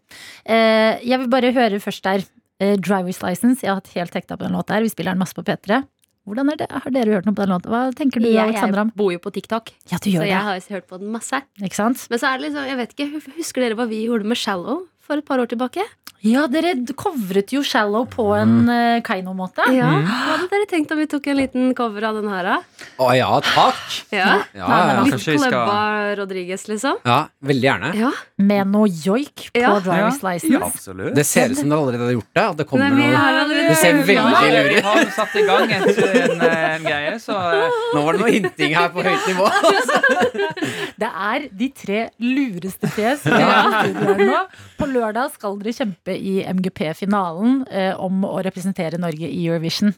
Eh, 0.43 0.99
jeg 1.05 1.21
vil 1.21 1.31
bare 1.31 1.53
høre 1.55 1.79
først 1.83 2.03
der. 2.03 2.27
Eh, 2.61 2.75
Drivers 2.77 3.21
License. 3.23 3.63
Jeg 3.63 3.71
har 3.71 3.79
hatt 3.79 3.95
helt 3.95 4.13
hekta 4.13 4.37
på 4.37 4.45
den 4.45 4.53
låta 4.57 4.75
her. 4.75 4.83
Vi 4.85 4.91
spiller 4.91 5.15
den 5.15 5.23
masse 5.23 5.37
på 5.37 5.45
P3. 5.47 5.81
Hvordan 6.27 6.51
er 6.53 6.59
det? 6.61 6.67
Har 6.69 6.93
dere 6.93 7.15
hørt 7.17 7.25
noe 7.25 7.33
på 7.37 7.41
den 7.45 7.49
låten? 7.55 7.71
Hva 7.73 7.81
tenker 7.97 8.21
du, 8.21 8.27
Jeg, 8.29 8.37
Alexandra? 8.51 8.83
jeg 8.85 8.97
bor 8.99 9.09
jo 9.11 9.21
på 9.23 9.31
TikTok, 9.33 9.71
Ja, 9.89 9.97
du 9.97 10.09
gjør 10.11 10.21
så 10.21 10.27
jeg 10.29 10.43
har 10.47 10.59
hørt 10.75 10.87
på 10.87 10.99
den 11.01 11.09
masse. 11.15 11.41
Ikke 11.61 11.79
sant? 11.79 12.05
Men 12.11 12.21
så 12.21 12.29
er 12.29 12.37
det 12.37 12.45
liksom, 12.49 12.67
jeg 12.69 12.77
vet 12.77 12.93
ikke, 12.95 13.07
Husker 13.39 13.65
dere 13.65 13.79
hva 13.79 13.87
vi 13.89 14.03
gjorde 14.05 14.29
med 14.29 14.37
Shallow 14.37 14.83
for 15.01 15.17
et 15.17 15.25
par 15.25 15.41
år 15.41 15.49
tilbake? 15.49 15.81
Ja, 16.21 16.43
dere 16.51 16.75
covret 16.93 17.49
jo 17.55 17.63
Shallow 17.65 18.03
på 18.05 18.27
en 18.37 18.51
mm. 18.67 19.01
Keiino-måte. 19.07 19.65
Ja, 19.73 19.89
Mm. 19.91 20.05
Hva 20.05 20.35
hadde 20.37 20.47
dere 20.51 20.65
tenkt 20.69 20.91
om 20.93 20.99
vi 21.01 21.05
tok 21.09 21.25
en 21.31 21.37
liten 21.37 21.71
cover 21.75 22.05
av 22.07 22.15
den 22.19 22.27
her, 22.31 22.45
da? 22.45 22.85
Å 23.01 23.07
ja, 23.17 23.29
takk. 23.43 23.79
Ja, 24.13 24.27
Ja, 24.53 24.67
ja, 24.67 24.77
ja. 24.93 25.01
Litt 25.07 25.25
klubba 25.25 26.15
Rodriguez, 26.19 26.67
liksom? 26.69 26.99
Ja, 27.05 27.17
veldig 27.43 27.67
gjerne. 27.67 27.89
Ja. 27.97 28.11
Med 28.37 28.69
noe 28.71 28.87
joik 28.87 29.49
på 29.51 29.59
Ja. 29.61 29.73
Drivers 29.83 30.21
Ja, 30.21 30.29
License. 30.29 30.61
absolutt. 30.65 31.15
Det 31.15 31.25
ser 31.25 31.49
ut 31.51 31.57
som 31.57 31.69
dere 31.69 31.79
allerede 31.81 32.05
har 32.05 32.13
gjort 32.15 32.33
det. 32.33 32.45
At 32.51 32.57
det 32.61 32.67
kommer 32.69 32.89
Nei, 32.89 33.01
vi 33.01 33.15
har 33.15 33.31
noe 33.31 33.41
allerede 33.43 33.67
Det 33.69 33.77
ser 33.81 33.93
veldig 33.93 34.51
lurt 34.55 34.71
ut. 34.71 34.77
Vi 34.77 34.81
har 34.87 35.11
satt 35.17 35.35
i 35.35 35.45
gang 35.49 35.71
en, 35.71 36.41
en 36.47 36.83
greie, 36.85 37.13
så 37.19 37.37
eh, 37.51 37.79
Nå 37.95 38.05
var 38.05 38.13
det 38.13 38.21
noe 38.21 38.31
hinting 38.37 38.75
her 38.77 38.89
på 38.93 39.03
høyt 39.05 39.27
nivå. 39.27 39.49
Det 41.01 41.09
er 41.09 41.47
de 41.57 41.67
tre 41.73 42.01
lureste 42.21 42.89
fjes 42.93 43.23
vi 43.25 43.41
har 43.41 43.71
i 43.73 43.89
studio 43.89 44.27
nå. 44.29 44.41
På 44.77 44.85
lørdag 44.89 45.31
skal 45.33 45.57
dere 45.61 45.73
kjempe 45.73 46.10
i 46.15 46.41
MGP-finalen 46.47 47.61
eh, 47.69 47.93
om 47.99 48.23
å 48.27 48.39
representere 48.45 48.99
Norge 49.01 49.27
i 49.27 49.45
Eurovision. 49.47 49.93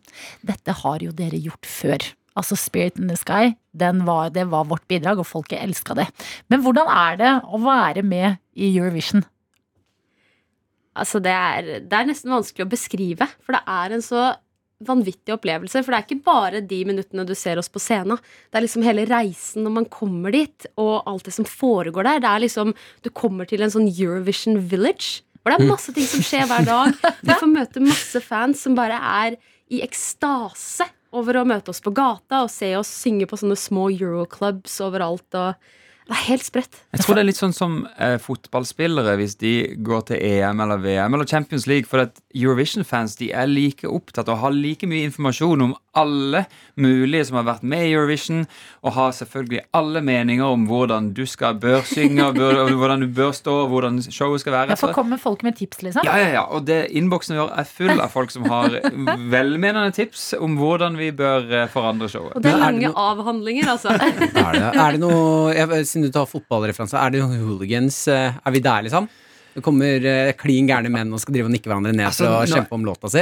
Dette 0.45 0.75
har 0.83 1.05
jo 1.05 1.13
dere 1.15 1.39
gjort 1.41 1.69
før. 1.69 2.07
Altså 2.39 2.57
Spirit 2.57 2.97
in 2.97 3.11
the 3.11 3.17
Sky, 3.19 3.53
var, 3.77 4.31
det 4.33 4.47
var 4.49 4.65
vårt 4.69 4.87
bidrag, 4.89 5.21
og 5.21 5.29
folket 5.29 5.61
elska 5.61 5.97
det. 5.97 6.07
Men 6.49 6.63
hvordan 6.65 6.89
er 6.89 7.19
det 7.19 7.33
å 7.45 7.61
være 7.61 8.01
med 8.05 8.39
i 8.57 8.71
Eurovision? 8.73 9.25
Altså, 10.93 11.21
det 11.21 11.33
er, 11.33 11.69
det 11.81 11.97
er 11.97 12.09
nesten 12.09 12.33
vanskelig 12.33 12.65
å 12.65 12.73
beskrive, 12.73 13.27
for 13.45 13.57
det 13.57 13.61
er 13.69 13.93
en 13.95 14.05
så 14.05 14.31
vanvittig 14.87 15.33
opplevelse. 15.35 15.81
For 15.81 15.93
det 15.93 15.99
er 15.99 16.07
ikke 16.07 16.25
bare 16.25 16.63
de 16.65 16.79
minuttene 16.87 17.25
du 17.27 17.33
ser 17.37 17.59
oss 17.61 17.71
på 17.71 17.81
scenen. 17.81 18.19
Det 18.49 18.59
er 18.59 18.65
liksom 18.65 18.85
hele 18.85 19.05
reisen 19.09 19.65
når 19.65 19.75
man 19.79 19.89
kommer 19.91 20.33
dit, 20.35 20.67
og 20.77 21.03
alt 21.09 21.27
det 21.27 21.35
som 21.37 21.47
foregår 21.49 22.07
der. 22.07 22.23
Det 22.23 22.31
er 22.31 22.43
liksom, 22.45 22.73
Du 23.03 23.09
kommer 23.09 23.49
til 23.49 23.63
en 23.63 23.73
sånn 23.73 23.89
Eurovision 23.89 24.59
Village, 24.59 25.23
hvor 25.43 25.53
det 25.53 25.59
er 25.59 25.69
masse 25.69 25.93
ting 25.95 26.07
som 26.07 26.23
skjer 26.23 26.47
hver 26.47 26.67
dag. 26.67 26.99
Du 27.27 27.31
får 27.35 27.51
møte 27.51 27.83
masse 27.83 28.23
fans 28.23 28.63
som 28.63 28.77
bare 28.79 28.97
er 28.97 29.37
i 29.73 29.81
ekstase 29.83 30.87
over 31.13 31.39
å 31.39 31.47
møte 31.47 31.73
oss 31.73 31.83
på 31.83 31.93
gata 31.93 32.43
og 32.45 32.51
se 32.51 32.71
oss 32.79 32.89
synge 33.03 33.27
på 33.29 33.37
sånne 33.39 33.57
små 33.59 33.89
euroclubs 33.93 34.79
overalt. 34.85 35.27
og 35.35 35.53
det 36.07 36.15
er 36.17 36.23
helt 36.27 36.45
spredt. 36.45 36.81
Jeg 36.91 37.05
tror 37.05 37.15
det 37.17 37.23
er 37.23 37.29
litt 37.29 37.39
sånn 37.39 37.55
som 37.55 37.77
eh, 37.97 38.17
fotballspillere 38.21 39.15
hvis 39.19 39.37
de 39.41 39.53
går 39.85 40.07
til 40.11 40.19
EM 40.19 40.63
eller 40.65 40.81
VM 40.83 41.15
eller 41.15 41.29
Champions 41.29 41.67
League. 41.69 41.87
For 41.89 42.03
at 42.03 42.19
Eurovision-fans 42.35 43.15
de 43.21 43.31
er 43.31 43.47
like 43.49 43.87
opptatt 43.87 44.31
og 44.31 44.41
har 44.43 44.55
like 44.55 44.89
mye 44.89 45.07
informasjon 45.07 45.63
om 45.69 45.75
alle 45.93 46.45
mulige 46.81 47.27
som 47.29 47.37
har 47.37 47.45
vært 47.45 47.65
med 47.69 47.85
i 47.85 47.91
Eurovision, 47.93 48.47
og 48.81 48.95
har 48.95 49.11
selvfølgelig 49.13 49.61
alle 49.77 50.01
meninger 50.01 50.55
om 50.55 50.63
hvordan 50.65 51.11
du 51.13 51.21
skal 51.29 51.59
bør 51.61 51.83
synge, 51.85 52.25
bør, 52.33 52.63
hvordan 52.73 53.03
du 53.05 53.11
bør 53.13 53.29
stå, 53.37 53.53
hvordan 53.69 54.01
showet 54.01 54.41
skal 54.41 54.55
være. 54.55 54.73
Ja, 54.73 54.79
for 54.81 54.95
kommer 54.95 55.21
folk 55.21 55.43
med 55.45 55.59
tips, 55.59 55.83
liksom? 55.85 56.07
Ja, 56.09 56.17
ja, 56.17 56.31
ja, 56.39 56.43
og 56.49 56.65
det 56.65 56.87
innboksen 56.97 57.37
vår 57.37 57.53
er 57.61 57.69
full 57.69 57.93
av 57.93 58.09
folk 58.13 58.33
som 58.33 58.47
har 58.49 58.79
velmenende 59.35 59.93
tips 59.93 60.31
om 60.41 60.57
hvordan 60.57 60.97
vi 60.97 61.11
bør 61.13 61.45
eh, 61.61 61.69
forandre 61.71 62.09
showet. 62.09 62.33
Og 62.39 62.43
det 62.43 62.51
er 62.51 62.57
er 62.57 62.65
lange 62.65 62.91
avhandlinger, 63.03 63.69
altså. 63.75 63.93
Er 63.93 64.57
det, 64.57 64.69
er 64.73 64.95
det 64.95 65.01
noe 65.01 65.53
jeg, 65.53 65.85
Siden 65.93 66.07
du 66.07 66.13
tar 66.15 66.25
fotballreferanse, 66.29 66.97
er 66.97 67.13
det 67.13 67.21
hooligans? 67.27 68.01
eh, 68.09 68.33
Er 68.43 68.51
vi 68.55 68.61
der, 68.65 68.81
liksom? 68.89 69.07
Det 69.53 69.61
kommer 69.61 70.05
eh, 70.09 70.31
klin 70.33 70.65
gærne 70.65 70.89
menn 70.89 71.11
og 71.13 71.19
skal 71.21 71.35
drive 71.35 71.45
og 71.45 71.51
nikke 71.53 71.69
hverandre 71.69 71.91
ned 71.93 72.07
Altså, 72.09 72.25
for 72.25 72.39
å 72.39 72.47
nå- 72.49 72.55
kjempe 72.57 72.73
om 72.73 72.85
låta 72.87 73.11
si? 73.13 73.21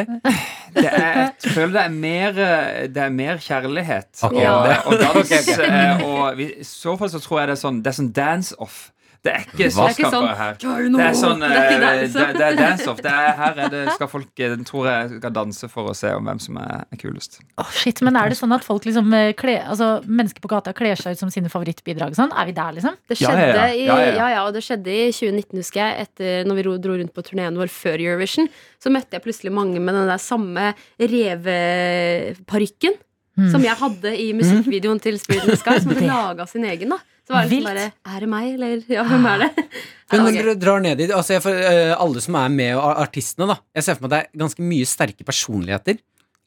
Det 0.77 0.85
er, 0.87 1.17
jeg 1.43 1.51
føler 1.57 1.73
det 1.75 1.81
er 1.83 1.95
mer, 1.97 2.37
eh, 2.39 2.87
det 2.87 3.01
er 3.03 3.09
mer 3.11 3.41
kjærlighet 3.43 4.21
okay, 4.23 4.45
og, 4.47 4.69
og 4.87 5.01
dans. 5.01 5.33
Og 6.07 6.39
I 6.39 6.47
så 6.63 6.93
fall 7.01 7.11
så 7.11 7.19
tror 7.19 7.41
jeg 7.41 7.49
det 7.51 7.57
er 7.57 7.61
sånn 7.65 7.81
Det 7.83 7.91
er 7.91 7.97
sånn 7.99 8.11
dance-off. 8.15 8.77
Det 9.21 9.29
er 9.29 9.43
ikke 9.45 9.67
slåsskaper 9.69 10.55
Det 10.59 11.01
er 11.05 11.13
sånn 11.19 11.43
Det 11.43 11.49
er 11.53 11.83
eh, 12.01 12.55
dance-off. 12.57 12.97
Det 13.05 13.11
er, 13.11 13.27
her 13.37 13.53
er 13.67 13.69
det, 13.69 13.81
skal 13.93 14.07
folk 14.09 14.33
eh, 14.41 14.55
tror 14.65 14.87
jeg 14.89 15.11
skal 15.19 15.33
danse 15.35 15.67
for 15.69 15.83
å 15.91 15.93
se 15.97 16.09
om 16.17 16.25
hvem 16.25 16.39
som 16.41 16.57
er, 16.57 16.79
er 16.89 16.97
kulest. 17.01 17.37
Oh, 17.61 17.69
shit, 17.75 18.01
Men 18.01 18.15
er 18.17 18.25
det 18.33 18.37
sånn 18.39 18.55
at 18.57 18.65
folk 18.65 18.81
liksom 18.89 19.13
eh, 19.13 19.29
kle, 19.37 19.59
altså, 19.61 19.99
mennesker 20.09 20.41
på 20.41 20.49
gata 20.49 20.73
kler 20.77 20.97
seg 20.97 21.13
ut 21.13 21.21
som 21.21 21.29
sine 21.33 21.49
favorittbidrag? 21.53 22.11
Sånn? 22.17 22.33
Er 22.33 22.45
vi 22.49 22.53
der, 22.57 22.71
liksom? 22.79 22.97
Det 23.11 23.15
skjedde, 23.21 23.45
ja, 23.45 23.53
ja. 23.59 23.65
I, 23.69 23.71
Ja, 23.85 23.95
ja, 24.01 24.09
ja, 24.17 24.27
ja. 24.37 24.41
og 24.47 24.51
det 24.57 24.63
skjedde 24.65 24.89
i 24.89 25.05
2019, 25.13 25.53
husker 25.61 25.79
jeg. 25.83 25.91
Etter 26.07 26.29
når 26.49 26.55
vi 26.57 26.63
dro 26.87 26.93
rundt 26.97 27.13
på 27.13 27.21
turneen 27.29 27.53
vår 27.61 27.69
før 27.75 27.97
Eurovision, 28.01 28.49
så 28.81 28.89
møtte 28.89 29.13
jeg 29.19 29.25
plutselig 29.27 29.53
mange 29.53 29.77
med 29.77 29.93
den 29.99 30.09
der 30.09 30.17
samme 30.21 30.71
reveparykken 30.97 32.97
Mm. 33.31 33.47
som 33.47 33.63
jeg 33.63 33.71
hadde 33.79 34.09
i 34.19 34.33
musikkvideoen 34.35 34.99
til 34.99 35.15
Spirit 35.17 35.45
in 35.45 35.53
the 35.53 35.55
Sky, 35.55 35.77
som 35.79 35.93
hadde 35.93 36.03
laga 36.03 36.43
sin 36.51 36.65
egen. 36.67 36.89
da 36.91 36.97
Så 37.27 37.35
var 37.35 37.45
det 37.45 37.51
liksom 37.51 37.57
Vilt. 37.57 37.69
bare 37.69 38.15
Er 38.15 38.23
det 38.23 38.29
meg, 38.31 38.53
eller 38.55 38.85
ja, 38.97 39.03
hvem 39.07 39.27
er 39.33 39.43
det? 39.45 39.65
Men 40.11 40.25
når 40.25 40.37
dere 40.37 40.55
drar 40.59 40.81
ned 40.83 40.97
dit 40.99 41.11
altså 41.15 41.37
jeg, 41.37 41.43
for, 41.45 41.55
eh, 41.55 41.93
Alle 41.95 42.23
som 42.23 42.35
er 42.41 42.53
med, 42.53 42.75
og 42.75 43.03
artistene, 43.05 43.47
da 43.53 43.59
Jeg 43.77 43.87
ser 43.87 43.99
for 43.99 44.07
meg 44.07 44.11
at 44.11 44.15
det 44.15 44.23
er 44.23 44.45
ganske 44.45 44.71
mye 44.71 44.89
sterke 44.89 45.27
personligheter. 45.27 46.01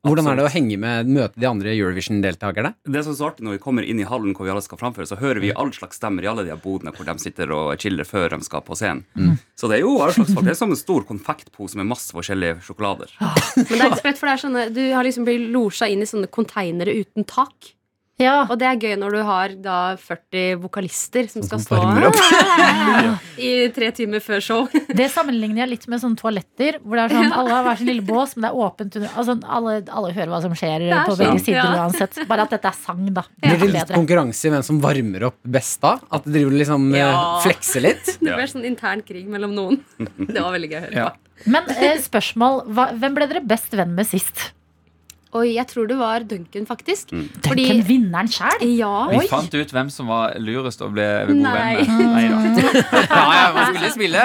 Hvordan 0.04 0.26
er 0.28 0.36
det 0.36 0.44
å 0.44 0.52
henge 0.52 0.76
med 0.76 1.08
møte 1.08 1.40
de 1.40 1.46
andre 1.48 1.72
Eurovision-deltakerne? 1.72 2.74
Det 2.84 3.02
som 3.06 3.14
er 3.14 3.16
så 3.16 3.28
artig 3.30 3.46
Når 3.46 3.56
vi 3.56 3.60
kommer 3.62 3.86
inn 3.88 4.02
i 4.02 4.08
hallen 4.08 4.34
hvor 4.36 4.44
vi 4.44 4.52
alle 4.52 4.64
skal 4.64 4.80
framføre, 4.80 5.08
så 5.08 5.16
hører 5.16 5.40
vi 5.40 5.52
all 5.56 5.72
slags 5.72 5.96
stemmer 5.96 6.26
i 6.26 6.28
alle 6.28 6.44
de 6.44 6.52
her 6.52 6.60
bodene 6.60 6.92
hvor 6.94 7.08
de 7.08 7.14
sitter 7.22 7.52
og 7.56 7.72
chiller 7.80 8.04
før 8.08 8.34
de 8.34 8.44
skal 8.44 8.64
på 8.66 8.76
scenen. 8.76 9.38
Så 9.56 9.70
det 9.70 9.78
er 9.78 9.86
jo 9.86 9.94
all 10.04 10.12
slags 10.12 10.34
folk. 10.34 10.44
Det 10.44 10.52
er 10.52 10.60
som 10.60 10.74
en 10.74 10.80
stor 10.80 11.06
konfektpose 11.08 11.80
med 11.80 11.88
masse 11.88 12.12
forskjellige 12.12 12.60
sjokolader. 12.66 13.14
Men 13.16 13.70
det 13.70 13.78
er 13.78 13.86
litt 13.86 14.02
sprøtt, 14.02 14.20
for 14.20 14.28
det 14.28 14.34
er 14.34 14.42
sånne, 14.44 14.66
du 14.76 14.82
har 14.92 15.08
liksom 15.08 15.24
blitt 15.28 15.48
losja 15.54 15.88
inn 15.88 16.04
i 16.04 16.10
sånne 16.10 16.28
konteinere 16.34 16.98
uten 17.00 17.24
tak. 17.24 17.72
Ja. 18.22 18.44
Og 18.46 18.58
det 18.60 18.66
er 18.68 18.76
gøy 18.78 18.92
når 19.00 19.14
du 19.16 19.20
har 19.26 19.54
da 19.58 19.76
40 19.98 20.60
vokalister 20.62 21.26
som 21.32 21.42
skal 21.42 21.58
Som 21.64 21.88
stå 21.98 22.12
i 23.42 23.50
tre 23.74 23.88
timer 23.96 24.22
før 24.22 24.42
show. 24.44 24.68
Det 25.00 25.08
sammenligner 25.10 25.64
jeg 25.64 25.72
litt 25.72 25.86
med 25.90 26.02
sånne 26.02 26.18
toaletter, 26.20 26.78
hvor 26.84 26.98
det 27.00 27.08
er 27.08 27.14
sånn, 27.16 27.34
alle 27.34 27.56
har 27.56 27.66
hver 27.66 27.80
sin 27.80 27.90
lille 27.90 28.04
bås, 28.06 28.36
men 28.36 28.46
det 28.46 28.52
er 28.52 28.60
åpent 28.68 28.98
under 29.00 29.18
altså, 29.18 29.36
alle, 29.58 29.74
alle 29.98 30.12
hører 30.14 30.30
hva 30.30 30.40
som 30.44 30.54
skjer 30.58 30.86
er 30.86 30.94
på 31.08 31.16
sånn, 31.16 31.24
begge 31.24 31.44
sider 31.48 31.60
ja. 31.60 31.74
uansett. 31.82 32.20
Bare 32.30 32.46
at 32.46 32.54
dette 32.54 32.70
er 32.70 32.78
sang, 32.84 33.02
da. 33.18 33.26
Blir 33.42 33.60
det 33.64 33.70
litt 33.74 33.94
konkurranse 33.96 34.46
i 34.48 34.54
hvem 34.54 34.64
som 34.70 34.78
varmer 34.84 35.28
opp 35.32 35.40
best 35.58 35.82
da? 35.82 35.96
At 36.14 36.26
det 36.28 36.36
driver 36.38 36.58
liksom 36.62 36.88
eh, 36.94 37.02
Ja. 37.02 37.12
flekser 37.44 37.82
litt? 37.88 38.14
Det 38.24 38.30
blir 38.38 38.48
sånn 38.50 38.64
intern 38.68 39.02
krig 39.04 39.26
mellom 39.30 39.52
noen. 39.58 39.80
Det 39.98 40.38
var 40.38 40.54
veldig 40.54 40.70
gøy 40.70 40.78
å 40.78 40.84
høre 40.86 41.00
Ja. 41.02 41.10
på. 41.10 41.50
Men 41.50 41.66
eh, 41.74 41.98
spørsmål, 42.00 42.62
hva, 42.70 42.92
hvem 42.94 43.16
ble 43.18 43.26
dere 43.32 43.42
best 43.44 43.74
venn 43.74 43.96
med 43.98 44.06
sist? 44.06 44.52
Oi, 45.34 45.48
jeg 45.56 45.66
tror 45.66 45.88
det 45.90 45.96
var 45.98 46.22
Duncan, 46.30 46.62
faktisk. 46.68 47.10
Duncan 47.10 47.80
vinneren 47.88 48.28
sjæl? 48.30 48.62
Ja. 48.78 48.90
Vi 49.10 49.24
fant 49.26 49.54
ut 49.58 49.72
hvem 49.74 49.88
som 49.90 50.06
var 50.12 50.36
lurest 50.38 50.78
å 50.84 50.88
bli 50.94 51.02
god 51.26 51.40
Nei. 51.42 51.62
venn 51.80 51.90
med. 51.98 52.12
Nei 52.14 52.28
da. 52.30 52.82
Ja, 53.14 53.22
ja, 53.34 53.48
man 53.56 53.74
skulle 53.74 53.90
spille! 53.94 54.22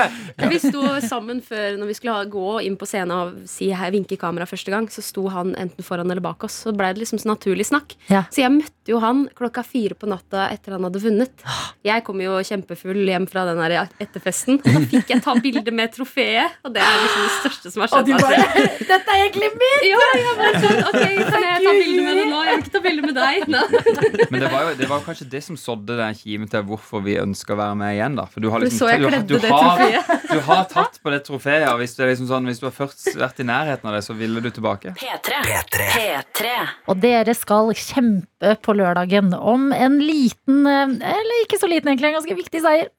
Vi 0.49 0.59
sto 0.61 0.83
sammen 1.03 1.41
før 1.43 1.75
når 1.81 1.89
vi 1.89 1.95
skulle 1.97 2.13
ha, 2.15 2.27
gå 2.29 2.59
inn 2.63 2.77
på 2.79 2.87
scenen 2.87 3.11
og 3.15 3.39
si 3.49 3.71
hei, 3.75 3.89
vinke 3.95 4.15
i 4.15 4.19
kamera 4.21 4.45
første 4.49 4.71
gang. 4.71 4.85
Så 4.93 5.01
sto 5.03 5.25
han 5.33 5.55
enten 5.59 5.83
foran 5.85 6.09
eller 6.13 6.21
bak 6.23 6.45
oss. 6.47 6.61
Så 6.67 6.73
ble 6.77 6.91
det 6.93 7.01
liksom 7.03 7.19
så 7.21 7.31
naturlig 7.33 7.65
snakk. 7.71 7.97
Ja. 8.11 8.23
Så 8.31 8.43
jeg 8.45 8.53
møtte 8.55 8.93
jo 8.93 9.01
han 9.03 9.25
klokka 9.37 9.61
fire 9.65 9.97
på 9.99 10.07
natta 10.09 10.45
etter 10.53 10.73
han 10.77 10.85
hadde 10.87 11.01
vunnet. 11.03 11.43
Jeg 11.85 12.05
kom 12.07 12.21
jo 12.23 12.37
kjempefull 12.45 13.01
hjem 13.09 13.25
fra 13.29 13.43
den 13.49 13.59
der 13.61 13.75
etterfesten. 14.01 14.61
Og 14.61 14.69
da 14.77 14.81
fikk 14.93 15.11
jeg 15.13 15.25
ta 15.25 15.35
bilde 15.41 15.73
med 15.75 15.91
trofeet, 15.97 16.55
og 16.65 16.73
det 16.77 16.81
er 16.85 16.95
liksom 17.03 17.25
det 17.27 17.33
største 17.41 17.73
som 17.73 17.83
har 17.85 17.91
skjedd. 17.93 18.13
meg. 18.15 18.79
Dette 18.89 19.17
er 19.17 19.25
egentlig 19.25 19.51
mitt! 19.59 19.85
Ja, 19.89 19.99
jeg 20.15 20.39
bare 20.39 20.63
sånn, 20.63 20.81
kan 20.99 21.45
jeg 21.45 21.63
ta 21.65 21.73
bilde 21.73 22.03
med 22.05 22.19
det 22.19 22.25
nå? 22.29 22.39
Jeg 22.45 22.55
vil 22.55 22.63
ikke 22.63 22.73
ta 22.73 22.81
bilde 22.83 23.05
med 23.05 23.17
deg. 23.17 23.45
Nei. 23.53 23.63
Men 24.31 24.43
det 24.43 24.51
var 24.51 24.65
jo 24.67 24.73
det 24.79 24.89
var 24.89 25.01
jo 25.01 25.05
kanskje 25.07 25.27
det 25.31 25.41
som 25.45 25.57
sådde 25.59 25.97
den 25.99 26.17
kimen 26.17 26.51
til 26.51 26.65
hvorfor 26.69 27.03
vi 27.05 27.17
ønsker 27.21 27.55
å 27.55 27.59
være 27.59 27.77
med 27.79 27.95
igjen. 27.95 28.17
da 28.19 28.25
For 28.29 28.43
du 28.43 28.49
har 28.53 28.63
liksom 28.63 28.79
så 28.79 28.91
du, 28.99 29.35
du, 29.35 29.47
har, 29.47 29.83
du 30.29 30.39
har 30.47 30.65
tatt 30.71 30.99
på 31.03 31.13
det 31.13 31.21
trofeet, 31.27 31.67
og 31.71 31.81
hvis 31.81 31.95
du, 31.97 32.03
er 32.03 32.11
liksom 32.13 32.29
sånn, 32.31 32.49
hvis 32.49 32.61
du 32.61 32.67
har 32.69 32.75
først 32.75 33.11
vært 33.19 33.41
i 33.43 33.47
nærheten 33.47 33.89
av 33.89 33.97
det, 33.97 34.03
så 34.05 34.15
ville 34.17 34.43
du 34.43 34.49
tilbake. 34.53 34.93
P3. 34.99 35.41
P3. 35.45 36.53
Og 36.91 37.01
dere 37.03 37.35
skal 37.37 37.73
kjempe 37.77 38.55
på 38.63 38.75
lørdagen 38.77 39.33
om 39.37 39.69
en 39.75 39.99
liten, 40.03 40.63
eh, 40.69 40.95
eller 41.13 41.43
ikke 41.45 41.59
så 41.61 41.69
liten 41.71 41.91
egentlig, 41.91 42.13
en 42.13 42.19
ganske 42.21 42.39
viktig 42.39 42.63
seier. 42.65 42.89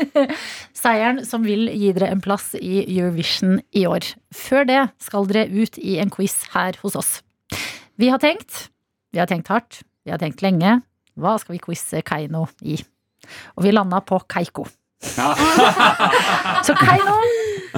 Seieren 0.82 1.24
som 1.28 1.44
vil 1.46 1.68
gi 1.68 1.92
dere 1.96 2.10
en 2.14 2.22
plass 2.24 2.52
i 2.58 2.84
Eurovision 2.84 3.60
i 3.76 3.86
år. 3.88 4.12
Før 4.36 4.68
det 4.68 4.84
skal 5.02 5.28
dere 5.30 5.48
ut 5.50 5.80
i 5.80 5.98
en 6.02 6.12
quiz 6.12 6.36
her 6.54 6.78
hos 6.84 6.96
oss. 6.98 7.18
Vi 8.00 8.08
har 8.08 8.18
tenkt, 8.18 8.70
vi 9.12 9.18
har 9.20 9.26
tenkt 9.28 9.50
hardt, 9.52 9.82
vi 10.06 10.12
har 10.14 10.20
tenkt 10.22 10.40
lenge. 10.40 10.78
Hva 11.20 11.34
skal 11.36 11.58
vi 11.58 11.58
quize 11.60 12.00
Keiino 12.08 12.46
i? 12.64 12.78
Og 13.58 13.66
vi 13.66 13.74
landa 13.74 13.98
på 14.00 14.16
Keiko. 14.24 14.64
Så 16.64 16.76
Keiino, 16.78 17.18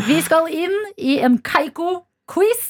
vi 0.07 0.21
skal 0.23 0.47
inn 0.55 0.79
i 0.95 1.17
en 1.27 1.41
Keiko-quiz. 1.43 2.63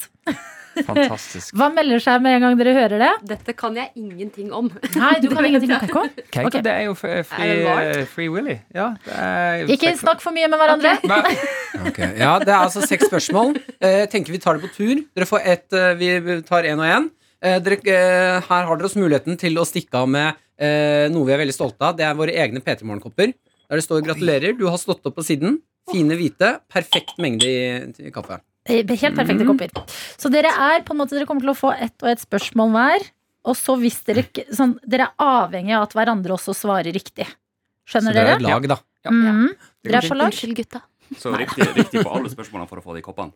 Fantastisk. 0.73 1.53
Hva 1.53 1.67
melder 1.75 2.01
seg 2.01 2.25
med 2.25 2.39
en 2.39 2.47
gang 2.47 2.57
dere 2.57 2.73
hører 2.79 3.05
det? 3.05 3.13
Dette 3.35 3.53
kan 3.53 3.77
jeg 3.77 3.91
ingenting 4.01 4.49
om. 4.49 4.73
Nei, 4.97 5.13
du 5.21 5.29
kan 5.29 5.45
ingenting 5.45 5.77
om 5.77 5.85
Keiko? 5.85 6.07
Keiko, 6.33 6.49
okay. 6.49 6.65
det 6.65 6.73
er 6.73 6.85
jo 6.89 6.97
free, 6.97 7.21
Er 7.21 7.89
det 7.99 8.07
free, 8.17 8.33
Willy. 8.33 8.57
Ja, 8.73 8.95
det 9.05 9.23
er 9.29 9.73
Ikke 9.77 9.93
snakk 10.01 10.25
for 10.25 10.33
mye 10.33 10.49
med 10.49 10.57
hverandre. 10.57 10.97
Okay. 11.05 11.37
okay. 11.91 12.13
Ja, 12.17 12.39
Det 12.41 12.49
er 12.49 12.63
altså 12.63 12.81
seks 12.81 13.11
spørsmål. 13.13 13.59
Eh, 13.77 13.99
Jeg 14.07 14.15
tenker 14.17 14.33
Vi 14.33 14.41
tar 14.41 14.57
det 14.57 14.65
på 14.65 14.73
tur. 14.73 15.03
Dere 15.13 15.29
får 15.29 15.51
ett, 15.59 15.69
eh, 15.77 15.91
Vi 16.01 16.41
tar 16.49 16.65
én 16.65 16.81
og 16.81 16.89
én. 16.89 17.13
Eh, 17.43 17.59
dere, 17.59 17.79
eh, 17.91 18.41
Her 18.47 18.65
har 18.69 18.77
dere 18.77 18.87
oss 18.87 18.95
muligheten 18.95 19.37
til 19.39 19.59
å 19.59 19.65
stikke 19.67 19.99
av 19.99 20.07
med 20.07 20.37
eh, 20.57 21.09
noe 21.11 21.27
vi 21.27 21.33
er 21.35 21.41
veldig 21.43 21.55
stolte 21.55 21.83
av. 21.83 21.97
Det 21.97 22.05
er 22.07 22.15
våre 22.15 22.31
egne 22.31 22.61
P3 22.63 22.87
Morgen-kopper. 22.87 23.33
Der 23.33 23.79
det 23.79 23.83
står 23.83 24.03
'gratulerer, 24.05 24.57
du 24.57 24.67
har 24.69 24.77
stått 24.77 25.05
opp 25.05 25.15
på 25.15 25.25
siden'. 25.25 25.59
Fine 25.91 26.15
hvite. 26.15 26.59
Perfekt 26.71 27.17
mengde 27.19 27.43
i, 27.43 28.11
kaffe. 28.11 28.39
Helt 28.69 29.17
perfekte 29.17 29.43
kopper. 29.43 29.69
Så 30.15 30.31
dere 30.31 30.47
er 30.47 30.83
på 30.87 30.93
en 30.93 31.01
måte 31.01 31.17
Dere 31.17 31.25
kommer 31.27 31.41
til 31.43 31.51
å 31.51 31.57
få 31.57 31.73
ett 31.75 31.95
og 32.03 32.09
ett 32.09 32.23
spørsmål 32.23 32.71
hver. 32.71 33.09
Og 33.43 33.57
så 33.59 33.75
hvis 33.75 33.99
dere 34.07 34.23
ikke 34.23 34.45
sånn, 34.55 34.77
Dere 34.87 35.09
er 35.09 35.13
avhengig 35.19 35.75
av 35.75 35.89
at 35.89 35.93
hverandre 35.97 36.31
også 36.31 36.55
svarer 36.55 36.93
riktig. 36.95 37.27
Skjønner 37.83 38.13
dere 38.13 38.23
er 38.23 38.39
dere? 38.39 38.39
et 38.39 38.47
lag, 38.47 38.67
da. 38.71 38.77
Mhm. 39.11 39.49
Det 39.83 39.91
Dere 39.91 39.99
er 39.99 40.07
på 40.07 40.15
lag? 40.15 40.31
Unnskyld, 40.31 40.55
gutta. 40.55 40.81
Så 41.19 41.35
riktig, 41.35 41.67
riktig 41.75 42.03
på 42.05 42.13
alle 42.15 42.29
spørsmålene 42.31 42.69
for 42.69 42.79
å 42.79 42.83
få 42.83 42.95
de 42.95 43.01
koppene. 43.01 43.33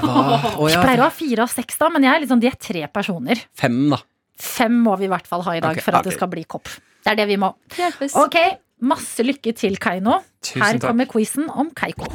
Vi 0.00 0.72
ja. 0.72 0.80
pleier 0.82 1.02
å 1.02 1.08
ha 1.08 1.12
fire 1.14 1.44
av 1.44 1.52
seks, 1.52 1.78
da, 1.80 1.90
men 1.92 2.06
jeg 2.06 2.14
er 2.14 2.22
litt 2.22 2.32
sånn, 2.32 2.42
de 2.42 2.50
er 2.50 2.56
tre 2.60 2.86
personer. 2.92 3.42
Fem, 3.58 3.82
da. 3.92 4.00
Fem 4.40 4.80
må 4.84 4.96
vi 5.00 5.08
i 5.08 5.12
hvert 5.12 5.28
fall 5.28 5.44
ha 5.46 5.56
i 5.58 5.62
dag 5.62 5.76
okay, 5.76 5.84
for 5.84 5.96
at 5.96 6.04
okay. 6.04 6.10
det 6.10 6.18
skal 6.18 6.32
bli 6.32 6.44
kopp. 6.48 6.70
Det 7.04 7.12
er 7.12 7.20
det 7.22 7.28
vi 7.30 7.38
må. 7.40 7.52
Hjelpes. 7.76 8.16
Ok, 8.20 8.38
masse 8.84 9.24
lykke 9.24 9.54
til, 9.56 9.76
Kaino. 9.80 10.20
Tusen 10.44 10.64
Her 10.64 10.78
takk. 10.78 10.90
kommer 10.90 11.08
quizen 11.10 11.50
om 11.52 11.72
Keiko. 11.76 12.08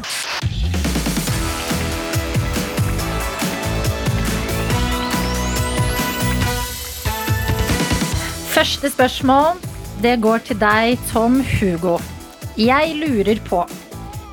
Første 8.56 8.88
spørsmål, 8.88 9.58
det 10.00 10.22
går 10.24 10.46
til 10.48 10.60
deg, 10.62 10.96
Tom 11.12 11.41
Hugo. 11.58 11.98
Jeg 12.56 12.96
lurer 13.02 13.41
på 13.43 13.66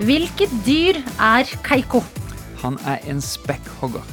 Hvilket 0.02 0.52
dyr 0.66 1.00
er 1.18 1.50
Keiko? 1.66 2.04
Han 2.62 2.78
er 2.86 3.02
en 3.10 3.20
spekkhogger. 3.22 4.04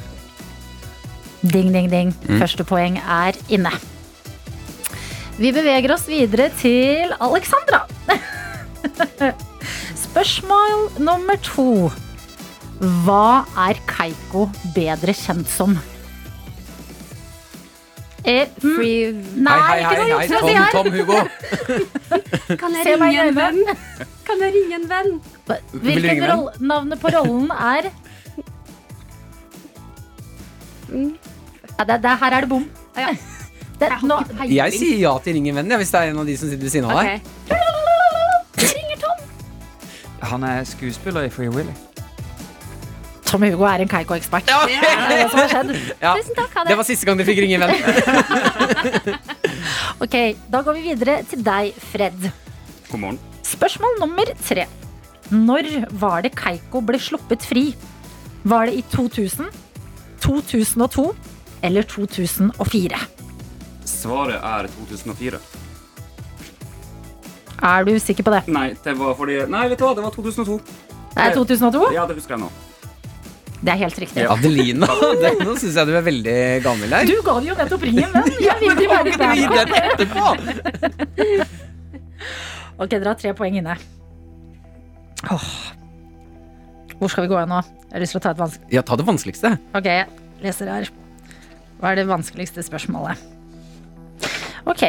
Ding, 1.40 1.70
ding, 1.72 1.88
ding. 1.90 2.10
Første 2.40 2.66
poeng 2.68 2.98
er 3.00 3.38
inne. 3.48 3.72
Vi 5.40 5.52
beveger 5.56 5.94
oss 5.94 6.04
videre 6.10 6.50
til 6.60 7.14
Alexandra. 7.16 7.86
Spørsmål 10.06 10.90
nummer 11.00 11.38
to. 11.46 11.88
Hva 13.06 13.46
er 13.68 13.80
Keiko 13.88 14.48
bedre 14.74 15.14
kjent 15.16 15.48
som? 15.48 15.78
Eh, 18.20 18.44
mm, 18.60 18.74
Free 18.76 19.12
nei, 19.40 19.56
hei, 19.64 19.78
hei, 19.80 19.80
ikke 19.80 19.96
noe 19.96 20.18
hei, 20.20 20.26
juks 20.26 20.74
Tom. 20.74 20.84
Tom 20.84 20.92
Hugo. 20.98 21.18
Kan 22.60 22.76
jeg 22.76 22.98
ringe 23.00 23.24
en 23.30 23.36
venn? 23.38 23.60
Kan 24.28 24.44
jeg 24.44 24.54
ringe 24.58 24.76
en 24.76 24.86
venn? 24.90 25.10
Hvilket 25.46 25.80
Hvilken 25.86 26.24
ringe 26.26 26.68
navnet 26.72 27.00
på 27.00 27.12
rollen 27.16 27.48
er 27.54 27.88
ja, 30.90 31.84
det, 31.88 31.96
det, 32.04 32.14
Her 32.20 32.36
er 32.36 32.40
det 32.46 32.50
bom. 32.50 32.66
Ja. 32.98 33.12
Det, 33.80 33.88
nå, 34.04 34.18
Jeg 34.44 34.74
sier 34.76 34.98
ja 35.00 35.14
til 35.24 35.32
Ring 35.38 35.46
en 35.48 35.56
venn, 35.56 35.70
ja, 35.72 35.78
hvis 35.80 35.88
det 35.88 36.00
er 36.02 36.10
en 36.10 36.18
av 36.20 36.26
de 36.28 36.34
som 36.36 36.50
sitter 36.50 36.66
ved 36.66 36.72
siden 36.74 36.90
av 36.92 36.98
deg. 37.00 37.24
Tom 39.00 40.28
Han 40.34 40.44
er 40.44 40.66
skuespiller 40.68 41.24
i 41.24 41.30
Free 41.32 41.48
Willy. 41.48 41.72
Tom 43.24 43.46
Hugo 43.46 43.64
er 43.70 43.80
en 43.84 43.88
Keiko-ekspert. 43.88 44.50
Ja. 44.50 44.58
Det 44.66 44.74
er 44.84 45.08
det 45.14 45.30
som 45.30 45.40
har 45.40 45.48
skjedd. 45.54 45.70
Ja. 46.04 46.12
Tusen 46.18 46.34
takk, 46.36 46.52
ha 46.58 46.64
Det 46.66 46.72
det. 46.74 46.76
var 46.82 46.86
siste 46.90 47.06
gang 47.08 47.16
de 47.20 47.26
fikk 47.28 47.40
ringe 47.44 47.56
en 47.56 47.64
venn. 47.64 49.16
Ok, 50.04 50.14
Da 50.52 50.60
går 50.66 50.76
vi 50.76 50.82
videre 50.90 51.16
til 51.30 51.40
deg, 51.46 51.72
Fred. 51.92 52.28
God 52.90 53.00
morgen. 53.00 53.18
Spørsmål 53.46 53.96
nummer 54.02 54.28
tre. 54.44 54.64
Når 55.30 55.68
var 56.02 56.24
det 56.26 56.34
Keiko 56.36 56.80
ble 56.84 56.98
sluppet 57.00 57.44
fri? 57.46 57.64
Var 58.44 58.66
det 58.70 58.74
i 58.80 58.84
2000, 58.92 59.48
2002 60.22 61.06
eller 61.66 61.82
2004? 61.88 63.00
Svaret 63.90 64.40
er 64.40 64.68
2004. 64.76 65.40
Er 67.60 67.84
du 67.84 67.92
sikker 68.00 68.24
på 68.24 68.32
det? 68.32 68.42
Nei, 68.48 68.70
det 68.84 68.96
var 68.96 69.14
fordi 69.18 69.42
Nei, 69.50 69.66
vet 69.68 69.80
du 69.80 69.84
hva, 69.84 69.94
det 69.96 70.04
var 70.06 70.14
2002. 70.14 70.58
Det 71.10 71.24
er 71.26 71.34
2002? 71.36 71.86
Ja, 71.92 72.06
det 72.08 72.16
husker 72.16 72.36
jeg 72.38 72.44
nå. 72.46 72.50
Det 73.60 73.74
er 73.74 73.80
helt 73.82 73.98
riktig. 74.00 74.24
Adelina, 74.32 74.88
det, 75.20 75.34
nå 75.44 75.56
syns 75.60 75.76
jeg 75.76 75.90
du 75.90 75.96
er 75.98 76.06
veldig 76.06 76.36
gammel 76.64 76.94
her. 76.96 77.08
Du 77.08 77.18
ga 77.26 77.34
det 77.40 77.50
jo 77.50 77.56
nettopp 77.58 77.84
ringen, 77.88 78.08
men 78.14 78.30
jeg 78.40 78.56
vil 78.62 78.84
ikke 78.86 79.50
være 79.52 79.82
etterpå? 79.90 80.24
Ok, 82.80 82.94
dere 82.96 83.10
har 83.12 83.18
tre 83.20 83.34
poeng 83.36 83.60
inne. 83.60 83.76
Åh. 85.28 85.50
Hvor 87.00 87.08
skal 87.08 87.24
vi 87.24 87.30
gå 87.32 87.38
hen 87.40 87.48
nå? 87.48 87.62
Jeg 87.88 87.94
har 87.94 88.02
lyst 88.04 88.12
til 88.14 88.20
å 88.20 88.24
ta 88.26 88.30
et 88.34 88.40
vanskelig 88.40 88.74
Ja, 88.76 88.82
ta 88.84 88.92
det 89.00 89.06
vanskeligste. 89.08 89.48
Ok, 89.78 89.86
jeg 89.88 90.04
leser 90.44 90.68
her. 90.68 90.84
Hva 91.80 91.86
er 91.94 91.96
det 92.02 92.06
vanskeligste 92.10 92.60
spørsmålet? 92.66 93.16
Ok. 94.68 94.82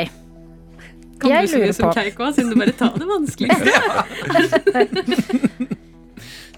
Kan 1.22 1.30
Jeg 1.32 1.48
du 1.48 1.54
lurer 1.56 1.72
som 1.78 1.88
på 1.88 1.96
Keiko, 1.96 2.28
siden 2.36 2.52
du 2.52 2.56
bare 2.60 2.76
tar 2.76 2.92
det 3.00 3.08
vanskeligste? 3.08 3.72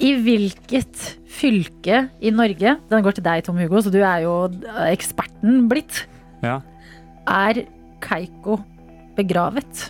I 0.07 0.09
hvilket 0.25 0.95
fylke 1.33 1.97
i 2.23 2.31
Norge 2.33 2.75
Den 2.89 3.03
går 3.05 3.13
til 3.17 3.25
deg, 3.25 3.43
Tom 3.45 3.59
Hugo, 3.61 3.81
så 3.83 3.89
du 3.93 3.99
er 4.01 4.19
jo 4.25 4.33
eksperten 4.89 5.67
blitt. 5.71 6.03
Ja. 6.43 6.59
Er 7.29 7.53
Keiko 8.03 8.57
begravet? 9.17 9.89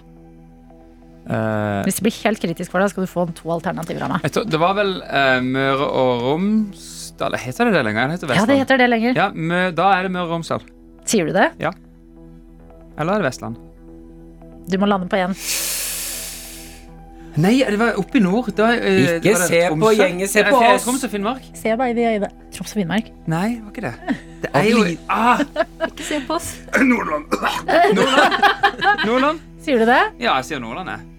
Eh, 1.24 1.84
Hvis 1.88 2.00
det 2.02 2.04
blir 2.04 2.16
helt 2.26 2.42
kritisk 2.44 2.74
for 2.74 2.84
deg, 2.84 2.92
skal 2.92 3.06
du 3.06 3.10
få 3.12 3.24
to 3.32 3.52
alternativer 3.56 4.04
av 4.04 4.16
meg. 4.16 4.26
tror, 4.36 4.48
det 4.50 4.60
var 4.60 4.76
vel 4.76 4.98
uh, 5.00 5.40
Møre 5.46 5.86
og 5.88 6.24
Romsdal 6.26 7.38
Heter 7.40 7.70
det 7.70 7.78
det 7.78 7.84
lenger? 7.88 8.10
Det 8.12 8.18
heter 8.18 8.36
Ja, 8.36 8.46
det 8.50 8.58
heter 8.60 8.82
det 8.82 8.90
lenger. 8.92 9.16
Ja, 9.16 9.30
Mø, 9.32 9.62
da 9.76 9.92
er 9.96 10.08
det 10.08 10.12
Møre 10.16 10.28
og 10.28 10.36
Romsdal. 10.38 10.66
Sier 11.08 11.30
du 11.30 11.36
det? 11.36 11.52
Ja. 11.64 11.72
Eller 13.00 13.16
er 13.16 13.24
det 13.24 13.30
Vestland? 13.30 13.56
Du 14.68 14.78
må 14.80 14.90
lande 14.90 15.08
på 15.12 15.20
én. 15.20 15.36
Nei, 17.34 17.56
det 17.66 17.80
var 17.80 17.96
oppe 17.98 18.20
i 18.20 18.22
nord. 18.22 18.52
Da, 18.58 18.68
uh, 18.76 19.00
Ikke 19.16 19.38
se 19.48 19.64
på 19.72 19.94
gjengen, 19.96 20.28
se 20.30 20.44
på 20.46 20.60
oss. 20.60 20.84
Troms 20.84 21.08
og 21.08 21.16
Finnmark? 21.16 21.48
Se 21.58 21.74
meg 21.80 21.98
i 21.98 22.06
øynene. 22.12 22.30
Troms 22.54 22.76
og 22.76 22.82
Finnmark. 22.82 23.10
Nei, 23.32 23.48
det 23.56 23.64
var 23.64 23.72
ikke 23.72 23.88
det. 23.88 24.20
Det 24.44 24.52
er 24.60 24.70
jo 24.70 24.84
ah, 25.08 25.42
Ikke 25.88 26.06
se 26.12 26.20
på 26.28 26.36
oss. 26.36 26.52
Nordland. 26.84 27.32
Nordland. 27.96 28.38
Nordland? 29.08 29.42
Sier 29.64 29.80
du 29.80 29.88
det? 29.88 30.04
Ja, 30.20 30.36
jeg 30.36 30.52
sier 30.52 30.62
Nordland, 30.62 30.92
jeg. 30.92 31.13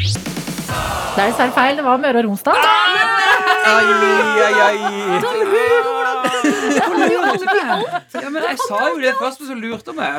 Det 0.00 1.20
er 1.20 1.26
dessverre 1.30 1.52
feil. 1.52 1.76
Det 1.76 1.84
var 1.84 1.96
Møre 2.00 2.18
og 2.22 2.24
Romsdal. 2.28 2.56
Ai, 3.70 3.84
ai, 4.46 4.54
ai. 4.66 4.78
Ja, 6.70 8.28
men 8.30 8.42
jeg 8.42 8.56
sa 8.68 8.78
jo 8.88 8.96
det 9.02 9.12
først, 9.20 9.40
men 9.40 9.48
så 9.50 9.54
lurte 9.58 9.88
hun 9.92 9.96
meg. 10.00 10.10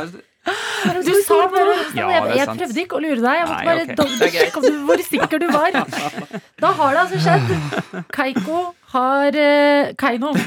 Du 1.06 1.12
sa 1.26 1.38
bare. 1.54 1.74
Ja, 1.96 2.10
Jeg- 2.10 2.24
det 2.28 2.36
jeg 2.38 2.48
prøvde 2.48 2.80
ikke 2.84 2.96
å 2.98 3.02
lure 3.02 3.22
deg. 3.22 3.36
Jeg 3.38 3.48
måtte 3.48 3.66
bare 3.66 3.86
dobbeltsjekke 4.00 4.58
om 4.58 4.64
du- 4.64 4.86
hvor 4.86 5.00
sikker 5.10 5.38
du 5.40 5.48
var. 5.52 5.70
Da 6.62 6.68
har 6.80 6.90
det 6.92 7.00
altså 7.04 7.18
skjedd. 7.26 7.48
Keiko 8.16 8.58
har 8.94 9.28
uh, 9.28 9.94
Keiino. 10.02 10.34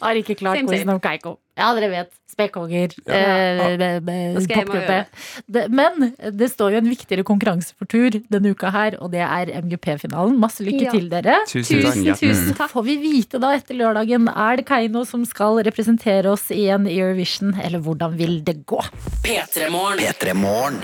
har 0.00 0.14
ikke 0.22 0.34
klart 0.40 0.58
quizen 0.66 0.88
om 0.94 1.00
Keiko. 1.00 1.36
Ja, 1.58 1.72
dere 1.76 1.90
vet. 1.92 2.10
Spekkonger. 2.30 2.94
Ja, 3.06 3.14
ja. 3.14 3.68
eh. 3.70 5.04
Det- 5.46 5.68
Men 5.70 6.14
det 6.38 6.48
står 6.52 6.72
jo 6.72 6.78
en 6.78 6.88
viktigere 6.90 7.24
konkurranse 7.24 7.74
for 7.78 7.86
tur 7.90 8.10
denne 8.30 8.52
uka 8.54 8.70
her, 8.70 8.96
og 9.00 9.10
det 9.12 9.20
er 9.24 9.50
MGP-finalen. 9.62 10.38
Masse 10.38 10.60
lykke 10.64 10.84
Ja. 10.86 10.90
til, 10.94 11.08
dere. 11.10 11.36
Tusen. 11.48 11.80
Tusen, 11.82 12.14
tusen 12.14 12.54
takk. 12.56 12.70
Får 12.70 12.84
vi 12.84 12.96
vite 13.02 13.40
da 13.40 13.52
etter 13.56 13.74
lørdagen 13.74 14.28
Er 14.30 14.56
det 14.56 14.66
Keiino 14.66 15.04
som 15.04 15.24
skal 15.24 15.62
representere 15.66 16.26
oss 16.30 16.50
i 16.50 16.68
en 16.68 16.86
Eurovision, 16.86 17.54
eller 17.62 17.78
hvordan 17.80 18.16
vil 18.16 18.40
det 18.44 18.64
gå? 18.66 18.80
P3morgen. 19.24 20.80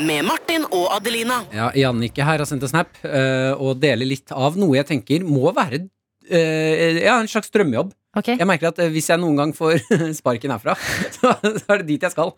Med 0.00 0.24
Martin 0.24 0.64
og 0.72 0.86
Adelina. 0.96 1.42
Ja, 1.52 1.70
Jannicke 1.76 2.24
her 2.24 2.38
har 2.40 2.46
sendt 2.48 2.62
en 2.64 2.68
snap 2.72 2.88
eh, 3.04 3.52
og 3.52 3.80
deler 3.82 4.06
litt 4.08 4.32
av 4.32 4.56
noe 4.56 4.76
jeg 4.78 4.86
tenker 4.88 5.24
må 5.26 5.52
være 5.52 5.82
ja, 6.30 7.18
en 7.20 7.28
slags 7.30 7.50
drømmejobb. 7.54 7.92
Okay. 8.18 8.36
Jeg 8.40 8.46
merker 8.50 8.72
at 8.72 8.78
eh, 8.82 8.88
hvis 8.90 9.06
jeg 9.12 9.20
noen 9.22 9.36
gang 9.38 9.52
får 9.54 9.78
sparken 10.18 10.50
herfra, 10.50 10.74
så, 11.16 11.36
så 11.42 11.64
er 11.74 11.82
det 11.82 11.88
dit 11.92 12.02
jeg 12.06 12.10
skal. 12.14 12.32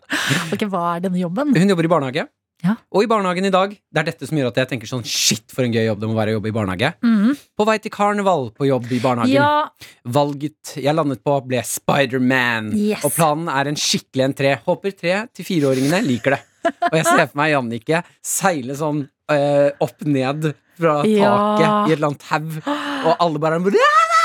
ok, 0.53 0.65
Hva 0.69 0.83
er 0.97 1.05
denne 1.07 1.21
jobben? 1.21 1.53
Hun 1.57 1.73
jobber 1.73 1.87
i 1.89 1.93
barnehage. 1.95 2.27
Ja. 2.63 2.77
Og 2.95 3.03
i 3.03 3.07
barnehagen 3.11 3.43
i 3.43 3.51
dag, 3.51 3.73
det 3.75 3.99
er 3.99 4.05
dette 4.07 4.27
som 4.29 4.37
gjør 4.39 4.47
at 4.53 4.59
jeg 4.61 4.69
tenker 4.69 4.87
sånn 4.87 5.01
shit, 5.03 5.43
for 5.51 5.65
en 5.65 5.73
gøy 5.75 5.83
jobb 5.83 5.99
det 5.99 6.07
må 6.07 6.13
være 6.15 6.31
å 6.31 6.37
jobbe 6.37 6.47
i 6.47 6.53
barnehage. 6.55 6.93
Mhm. 7.03 7.33
På 7.59 7.65
vei 7.67 7.75
til 7.83 7.91
karneval 7.91 8.51
på 8.55 8.69
jobb 8.69 8.85
i 8.95 9.01
barnehagen. 9.03 9.33
Ja, 9.35 9.89
Valget 10.15 10.75
jeg 10.79 10.95
landet 10.95 11.19
på, 11.25 11.35
ble 11.49 11.59
Spiderman. 11.67 12.69
Yes. 12.77 13.03
Og 13.03 13.11
planen 13.17 13.49
er 13.51 13.67
en 13.73 13.79
skikkelig 13.79 14.27
entré. 14.29 14.53
Håper 14.67 14.95
tre- 14.95 15.25
til 15.35 15.47
fireåringene 15.49 15.99
liker 16.05 16.37
det. 16.37 16.41
Og 16.87 16.95
jeg 16.95 17.05
ser 17.09 17.25
for 17.27 17.39
meg 17.41 17.51
Jannicke 17.51 17.99
seile 18.23 18.77
sånn 18.79 19.01
øh, 19.33 19.69
opp 19.83 20.05
ned 20.07 20.53
fra 20.79 21.03
Ja. 21.07 21.33
taket 21.57 21.89
i 21.89 21.93
et 21.93 21.97
eller 21.97 22.07
annet 22.13 22.27
haug, 22.31 22.61
og 23.07 23.15
alle 23.19 23.39
bare 23.39 23.59
«Ja, 23.59 23.69
det 23.69 24.19
er 24.19 24.23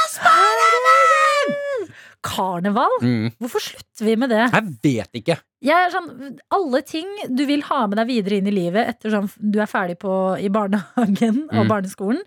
karneval? 2.28 2.94
Mm. 3.02 3.28
Hvorfor 3.40 3.62
slutter 3.62 4.06
vi 4.08 4.14
med 4.18 4.32
det? 4.32 4.42
Jeg 4.52 4.64
vet 4.84 5.18
ikke. 5.20 5.36
Jeg 5.64 5.92
sånn, 5.94 6.38
Alle 6.54 6.80
ting 6.86 7.08
du 7.34 7.44
vil 7.48 7.62
ha 7.68 7.84
med 7.90 7.98
deg 8.00 8.08
videre 8.10 8.38
inn 8.38 8.50
i 8.50 8.54
livet 8.54 8.92
etter 8.94 9.14
sånn 9.14 9.28
du 9.38 9.58
er 9.62 9.70
ferdig 9.70 9.98
på, 10.02 10.10
i 10.38 10.50
barnehagen 10.52 11.44
og 11.48 11.64
Mm. 11.64 11.68
barneskolen, 11.70 12.22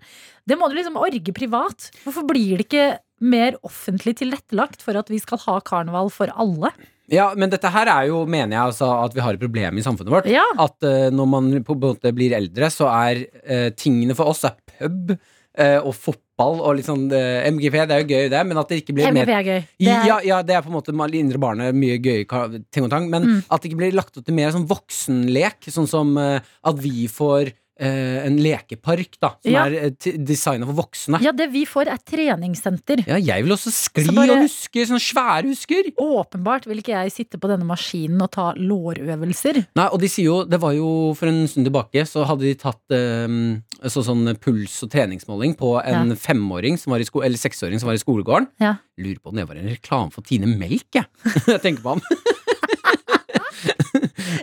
det 0.48 0.58
må 0.58 0.68
du 0.68 0.76
liksom 0.76 0.96
orge 0.96 1.32
privat. 1.36 1.90
Hvorfor 2.04 2.26
blir 2.26 2.58
det 2.58 2.68
ikke 2.68 2.98
mer 3.20 3.52
offentlig 3.62 4.16
tilrettelagt 4.18 4.82
for 4.82 4.96
at 4.98 5.08
vi 5.08 5.18
skal 5.22 5.38
ha 5.38 5.60
karneval 5.60 6.10
for 6.10 6.32
alle? 6.34 6.72
Ja, 7.12 7.26
Men 7.36 7.50
dette 7.52 7.68
her 7.72 7.90
er 7.92 8.08
jo, 8.08 8.22
mener 8.26 8.56
jeg, 8.56 8.70
altså, 8.72 8.88
at 9.04 9.12
vi 9.16 9.20
har 9.20 9.36
et 9.36 9.42
problem 9.42 9.76
i 9.78 9.84
samfunnet 9.84 10.12
vårt. 10.14 10.30
Ja. 10.32 10.46
At 10.64 10.78
uh, 10.86 11.10
når 11.12 11.28
man 11.28 11.52
på 11.66 11.76
en 11.76 11.84
måte 11.84 12.12
blir 12.16 12.32
eldre, 12.38 12.70
så 12.72 12.88
er 12.88 13.22
uh, 13.44 13.68
tingene 13.76 14.16
for 14.16 14.32
oss 14.32 14.44
er 14.48 14.56
pub 14.78 15.12
uh, 15.12 15.80
og 15.84 15.92
fotball 15.92 16.62
og 16.64 16.78
litt 16.78 16.88
sånn 16.88 17.04
MGP. 17.12 17.76
Det 17.86 17.94
er 17.98 18.02
jo 18.02 18.08
gøy, 18.16 18.28
det, 18.32 18.40
men 18.48 18.58
at 18.58 18.72
det 18.72 18.80
ikke 18.82 18.96
blir 18.96 19.12
MGP 19.12 19.28
mer 19.28 19.34
er 19.36 19.46
gøy. 19.50 19.60
Det 19.78 19.92
er, 19.92 20.06
Ja, 20.08 20.16
ja, 20.26 20.40
det 20.42 20.56
er 20.56 20.64
på 20.64 20.72
en 20.72 20.78
måte 20.78 20.94
med 20.96 21.14
indre 21.14 21.38
barnet 21.42 21.76
mye 21.76 22.00
gøy 22.02 22.24
ting 22.72 22.86
og 22.88 22.90
tang, 22.90 23.10
men 23.12 23.28
Mm. 23.28 23.42
at 23.46 23.60
det 23.62 23.70
ikke 23.70 23.82
blir 23.84 23.94
lagt 23.94 24.16
opp 24.16 24.24
til 24.26 24.34
mer 24.34 24.50
sånn 24.50 24.66
voksenlek, 24.66 25.68
sånn 25.70 25.86
som 25.86 26.16
at 26.18 26.80
vi 26.82 27.04
får 27.12 27.52
en 27.88 28.36
lekepark, 28.42 29.16
da, 29.20 29.32
som 29.42 29.52
Ja. 29.52 29.64
er 29.66 29.90
uh, 29.90 30.18
designa 30.22 30.66
for 30.68 30.78
voksne. 30.82 31.18
Ja. 31.20 31.30
ja, 31.30 31.32
det 31.32 31.48
vi 31.52 31.64
får, 31.66 31.88
er 31.92 31.98
treningssenter. 32.06 33.02
Ja, 33.08 33.16
jeg 33.18 33.44
vil 33.44 33.52
også 33.56 33.72
skli 33.74 34.04
Så 34.06 34.14
bare- 34.16 34.36
og 34.36 34.44
huske, 34.46 34.86
sånne 34.88 35.02
svære 35.02 35.48
husker. 35.50 35.90
Åpenbart 35.98 36.66
vil 36.70 36.78
ikke 36.82 36.94
jeg 36.94 37.12
sitte 37.12 37.38
på 37.42 37.48
denne 37.50 37.66
maskinen 37.66 38.22
og 38.22 38.30
ta 38.34 38.52
lårøvelser. 38.58 39.62
Nei, 39.78 39.88
og 39.90 40.00
de 40.02 40.08
sier 40.12 40.26
jo, 40.28 40.44
det 40.44 40.60
var 40.62 40.72
jo 40.76 41.12
for 41.18 41.26
en 41.30 41.46
stund 41.50 41.66
tilbake, 41.68 42.04
så 42.08 42.24
hadde 42.28 42.46
de 42.46 42.54
tatt 42.60 42.94
eh, 42.94 43.88
så, 43.88 44.02
sånn 44.06 44.24
puls- 44.42 44.82
og 44.86 44.90
treningsmåling 44.92 45.56
på 45.58 45.74
en 45.84 46.14
femåring, 46.16 46.78
som 46.78 46.92
var 46.94 47.00
i 47.02 47.08
sko 47.08 47.22
eller 47.22 47.38
seksåring 47.40 47.80
som 47.82 47.88
var 47.90 47.98
i 47.98 48.02
skolegården. 48.02 48.48
Ja. 48.62 48.76
Lurer 48.98 49.18
på 49.22 49.32
om 49.32 49.36
det 49.40 49.48
var 49.48 49.56
en 49.58 49.68
reklame 49.72 50.12
for 50.12 50.22
Tine 50.26 50.46
Melk, 50.46 50.86
jeg. 50.94 51.06
jeg 51.46 51.60
tenker 51.64 51.82
på 51.82 51.96
ham. 51.96 52.02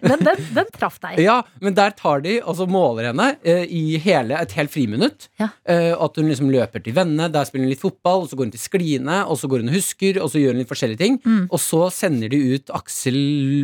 Men 0.09 0.25
den, 0.25 0.41
den 0.57 0.71
traff 0.75 0.99
deg. 1.03 1.19
Ja, 1.23 1.39
men 1.63 1.75
der 1.77 1.93
tar 1.97 2.23
de 2.25 2.39
og 2.41 2.57
så 2.59 2.67
måler 2.69 3.09
henne 3.11 3.31
eh, 3.43 3.65
i 3.69 3.99
hele, 4.01 4.37
et 4.39 4.55
helt 4.57 4.73
friminutt. 4.73 5.29
Ja. 5.41 5.51
Eh, 5.69 5.91
at 5.93 6.19
hun 6.19 6.29
liksom 6.31 6.51
løper 6.53 6.83
til 6.83 6.95
vennene, 6.97 7.29
der 7.33 7.47
spiller 7.47 7.67
hun 7.67 7.73
litt 7.73 7.83
fotball, 7.83 8.25
og 8.25 8.31
så 8.31 8.39
går 8.39 8.49
hun 8.49 8.55
til 8.55 8.63
skliene, 8.63 9.21
og 9.29 9.39
så 9.41 9.49
går 9.51 9.63
hun 9.63 9.71
og 9.71 9.77
husker, 9.79 10.21
og 10.23 10.31
så 10.33 10.41
gjør 10.41 10.55
hun 10.55 10.63
litt 10.63 10.71
forskjellige 10.71 11.03
ting. 11.03 11.19
Mm. 11.25 11.45
Og 11.47 11.63
så 11.63 11.85
sender 11.93 12.33
de 12.33 12.41
ut 12.55 12.75
Aksel 12.79 13.19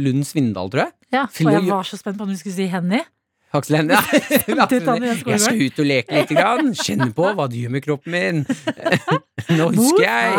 Lund 0.05 0.27
Svindal, 0.27 0.71
tror 0.73 0.87
jeg. 0.87 0.95
Ja, 1.15 1.27
og 1.29 1.53
jeg 1.53 1.67
var 1.69 1.87
så 1.87 1.99
spent 1.99 2.17
på 2.19 2.25
om 2.25 2.33
du 2.33 2.39
skulle 2.39 2.57
si 2.57 2.67
Henny. 2.71 3.03
Aksel 3.59 3.89
Ja. 3.89 4.01
Jeg 5.25 5.39
skal 5.41 5.61
ut 5.61 5.79
og 5.81 5.87
leke 5.89 6.15
litt, 6.19 6.31
grann. 6.35 6.71
kjenne 6.77 7.09
på 7.15 7.29
hva 7.37 7.47
det 7.51 7.61
gjør 7.63 7.73
med 7.75 7.85
kroppen 7.85 8.15
min. 8.15 8.41
Nå 9.57 9.67
husker 9.75 10.05
jeg. 10.05 10.31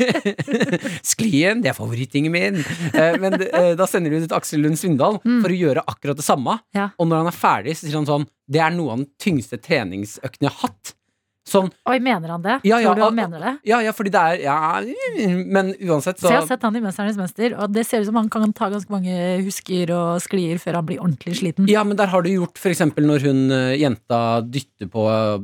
Sklien, 1.12 1.62
det 1.64 1.72
er 1.72 1.76
favorittingen 1.78 2.32
min. 2.34 2.60
Eh, 2.94 3.16
Men 3.20 3.36
eh, 3.40 3.72
da 3.78 3.86
sender 3.90 4.12
de 4.14 4.22
ut 4.26 4.34
Aksel 4.36 4.62
Lund 4.64 4.78
Svindal 4.80 5.20
for 5.22 5.50
å 5.50 5.56
gjøre 5.60 5.84
akkurat 5.90 6.18
det 6.20 6.26
samme. 6.26 6.58
Mm. 6.76 6.88
Og 6.96 7.10
når 7.10 7.22
han 7.24 7.30
er 7.32 7.36
ferdig, 7.40 7.76
så 7.78 7.86
sier 7.86 7.98
han 8.00 8.08
sånn 8.08 8.26
Det 8.50 8.60
er 8.64 8.72
noe 8.74 8.94
av 8.94 9.02
den 9.02 9.10
tyngste 9.22 9.60
treningsøkten 9.62 10.48
jeg 10.48 10.54
har 10.56 10.68
hatt. 10.68 10.94
Sånn, 11.50 11.68
Oi, 11.90 11.96
mener 11.98 12.30
han 12.30 12.42
det? 12.44 12.56
Ja, 12.68 12.78
ja, 12.78 12.92
Tror 12.92 13.00
du 13.00 13.02
han 13.08 13.16
mener 13.18 13.42
det? 13.42 13.52
ja, 13.66 13.80
ja, 13.82 13.90
fordi 13.96 14.12
det 14.14 14.20
er 14.22 14.42
Ja, 14.44 14.58
men 15.50 15.72
uansett, 15.82 16.20
Så 16.20 16.28
så 16.28 16.30
jeg 16.30 16.38
har 16.40 16.46
sett 16.46 16.62
han 16.62 16.76
i 16.78 16.80
'Mesternes 16.84 17.18
mester', 17.18 17.56
og 17.58 17.72
det 17.74 17.84
ser 17.86 18.00
ut 18.00 18.06
som 18.06 18.14
han 18.20 18.28
kan 18.30 18.52
ta 18.52 18.68
ganske 18.70 18.90
mange 18.90 19.42
husker 19.44 19.90
og 19.90 20.20
sklier 20.22 20.60
før 20.62 20.78
han 20.78 20.86
blir 20.86 21.00
ordentlig 21.02 21.34
sliten. 21.40 21.68
Ja, 21.68 21.82
men 21.84 21.96
der 21.96 22.06
har 22.06 22.22
du 22.22 22.30
gjort 22.30 22.54
eksempel 22.70 23.04
når 23.04 23.20
hun 23.26 23.50
eh, 23.50 23.76
jenta 23.80 24.40
dytter 24.46 24.86
på 24.86 25.02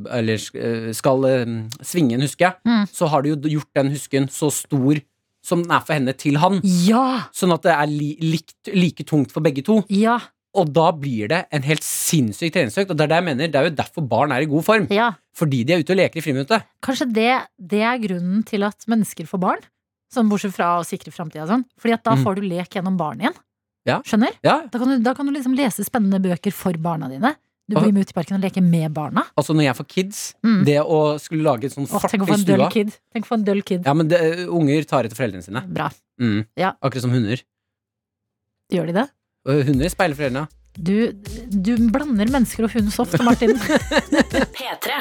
Eller 0.09 0.39
eh, 0.55 0.93
skal 0.93 1.25
eh, 1.25 1.45
svinge 1.83 2.13
en 2.15 2.21
huske, 2.21 2.53
Mm. 2.65 2.87
så 2.87 3.07
har 3.09 3.21
du 3.21 3.29
jo 3.35 3.35
gjort 3.59 3.73
den 3.75 3.91
husken 3.91 4.27
så 4.29 4.49
stor 4.51 5.01
som 5.43 5.61
den 5.63 5.71
er 5.71 5.79
for 5.79 5.93
henne, 5.93 6.13
til 6.17 6.35
han. 6.37 6.59
Ja! 6.63 7.27
Sånn 7.31 7.53
at 7.53 7.63
det 7.63 7.71
er 7.71 7.87
li 7.87 8.17
likt, 8.19 8.67
like 8.73 9.03
tungt 9.07 9.31
for 9.31 9.39
begge 9.41 9.63
to. 9.63 9.83
Ja! 9.89 10.19
Og 10.55 10.71
da 10.73 10.91
blir 10.95 11.27
det 11.29 11.45
en 11.51 11.61
helt 11.61 11.83
sinnssyk 11.83 12.53
treningsøkt. 12.53 12.89
Og 12.89 12.97
det 12.97 13.03
er 13.03 13.07
det 13.11 13.17
jeg 13.19 13.25
mener, 13.27 13.47
det 13.51 13.55
er 13.59 13.67
jo 13.69 13.75
derfor 13.75 14.07
barn 14.07 14.31
er 14.31 14.41
i 14.41 14.45
god 14.49 14.63
form. 14.63 14.87
ja. 14.89 15.11
Fordi 15.37 15.63
de 15.67 15.73
er 15.75 15.79
ute 15.83 15.93
og 15.93 15.97
leker 15.99 16.17
i 16.17 16.21
friminuttet. 16.25 16.63
Kanskje 16.81 17.05
det, 17.13 17.33
det 17.61 17.81
er 17.85 17.99
grunnen 18.01 18.43
til 18.43 18.63
at 18.65 18.87
mennesker 18.89 19.27
får 19.29 19.39
barn? 19.39 19.59
Sånn 20.11 20.29
bortsett 20.31 20.53
fra 20.55 20.79
å 20.79 20.85
sikre 20.87 21.11
framtida 21.13 21.43
og 21.43 21.49
sånn. 21.51 21.65
Fordi 21.77 21.93
at 21.93 22.03
da 22.03 22.15
Mm. 22.15 22.23
får 22.23 22.35
du 22.35 22.41
lek 22.47 22.69
gjennom 22.73 22.97
barn 22.97 23.19
igjen. 23.21 23.35
Ja. 23.85 24.01
Skjønner? 24.01 24.33
Ja. 24.43 24.65
Da 24.71 24.79
kan, 24.79 24.87
du, 24.89 24.97
da 25.03 25.13
kan 25.13 25.27
du 25.27 25.31
liksom 25.33 25.53
lese 25.55 25.83
spennende 25.85 26.17
bøker 26.19 26.51
for 26.51 26.73
barna 26.73 27.07
dine. 27.07 27.35
Du 27.69 27.75
blir 27.75 27.91
med 27.93 28.07
ut 28.07 28.09
i 28.09 28.13
parken 28.15 28.37
og 28.37 28.41
leker 28.41 28.63
med 28.63 28.93
barna. 28.95 29.25
Altså 29.37 29.53
når 29.53 29.63
jeg 29.67 29.75
får 29.75 29.87
kids, 29.87 30.33
Mm. 30.43 30.63
det 30.65 30.77
å 30.81 31.19
skulle 31.19 31.43
lage 31.43 31.69
sånn 31.69 31.83
Åh, 31.85 31.99
fart 31.99 32.09
tenk 32.11 32.23
å 32.23 32.29
i 32.29 32.33
en 32.33 32.39
stua 32.39 32.71
kid. 32.71 32.95
Tenk 33.13 33.25
å 33.25 33.27
få 33.27 33.33
en 33.37 33.43
døll 33.43 33.61
kid. 33.61 33.83
Ja, 33.85 33.93
men 33.93 34.07
det, 34.07 34.47
unger 34.47 34.83
tar 34.87 35.03
etter 35.03 35.15
foreldrene 35.19 35.43
sine. 35.43 35.61
Bra. 35.67 35.91
Mm. 36.19 36.47
Ja. 36.57 36.73
Akkurat 36.81 37.01
som 37.01 37.11
hunder. 37.11 37.43
Gjør 38.71 38.87
de 38.87 38.93
det? 38.93 39.09
Og 39.47 39.63
hunder 39.69 39.89
speiler 39.91 40.17
foreldrene. 40.19 40.47
Du, 40.77 41.09
du 41.49 41.71
blander 41.89 42.29
mennesker 42.29 42.67
og 42.67 42.73
hund 42.75 42.91
så 42.93 43.05
ofte, 43.07 43.23
Martin. 43.25 43.55
P3. 44.57 44.97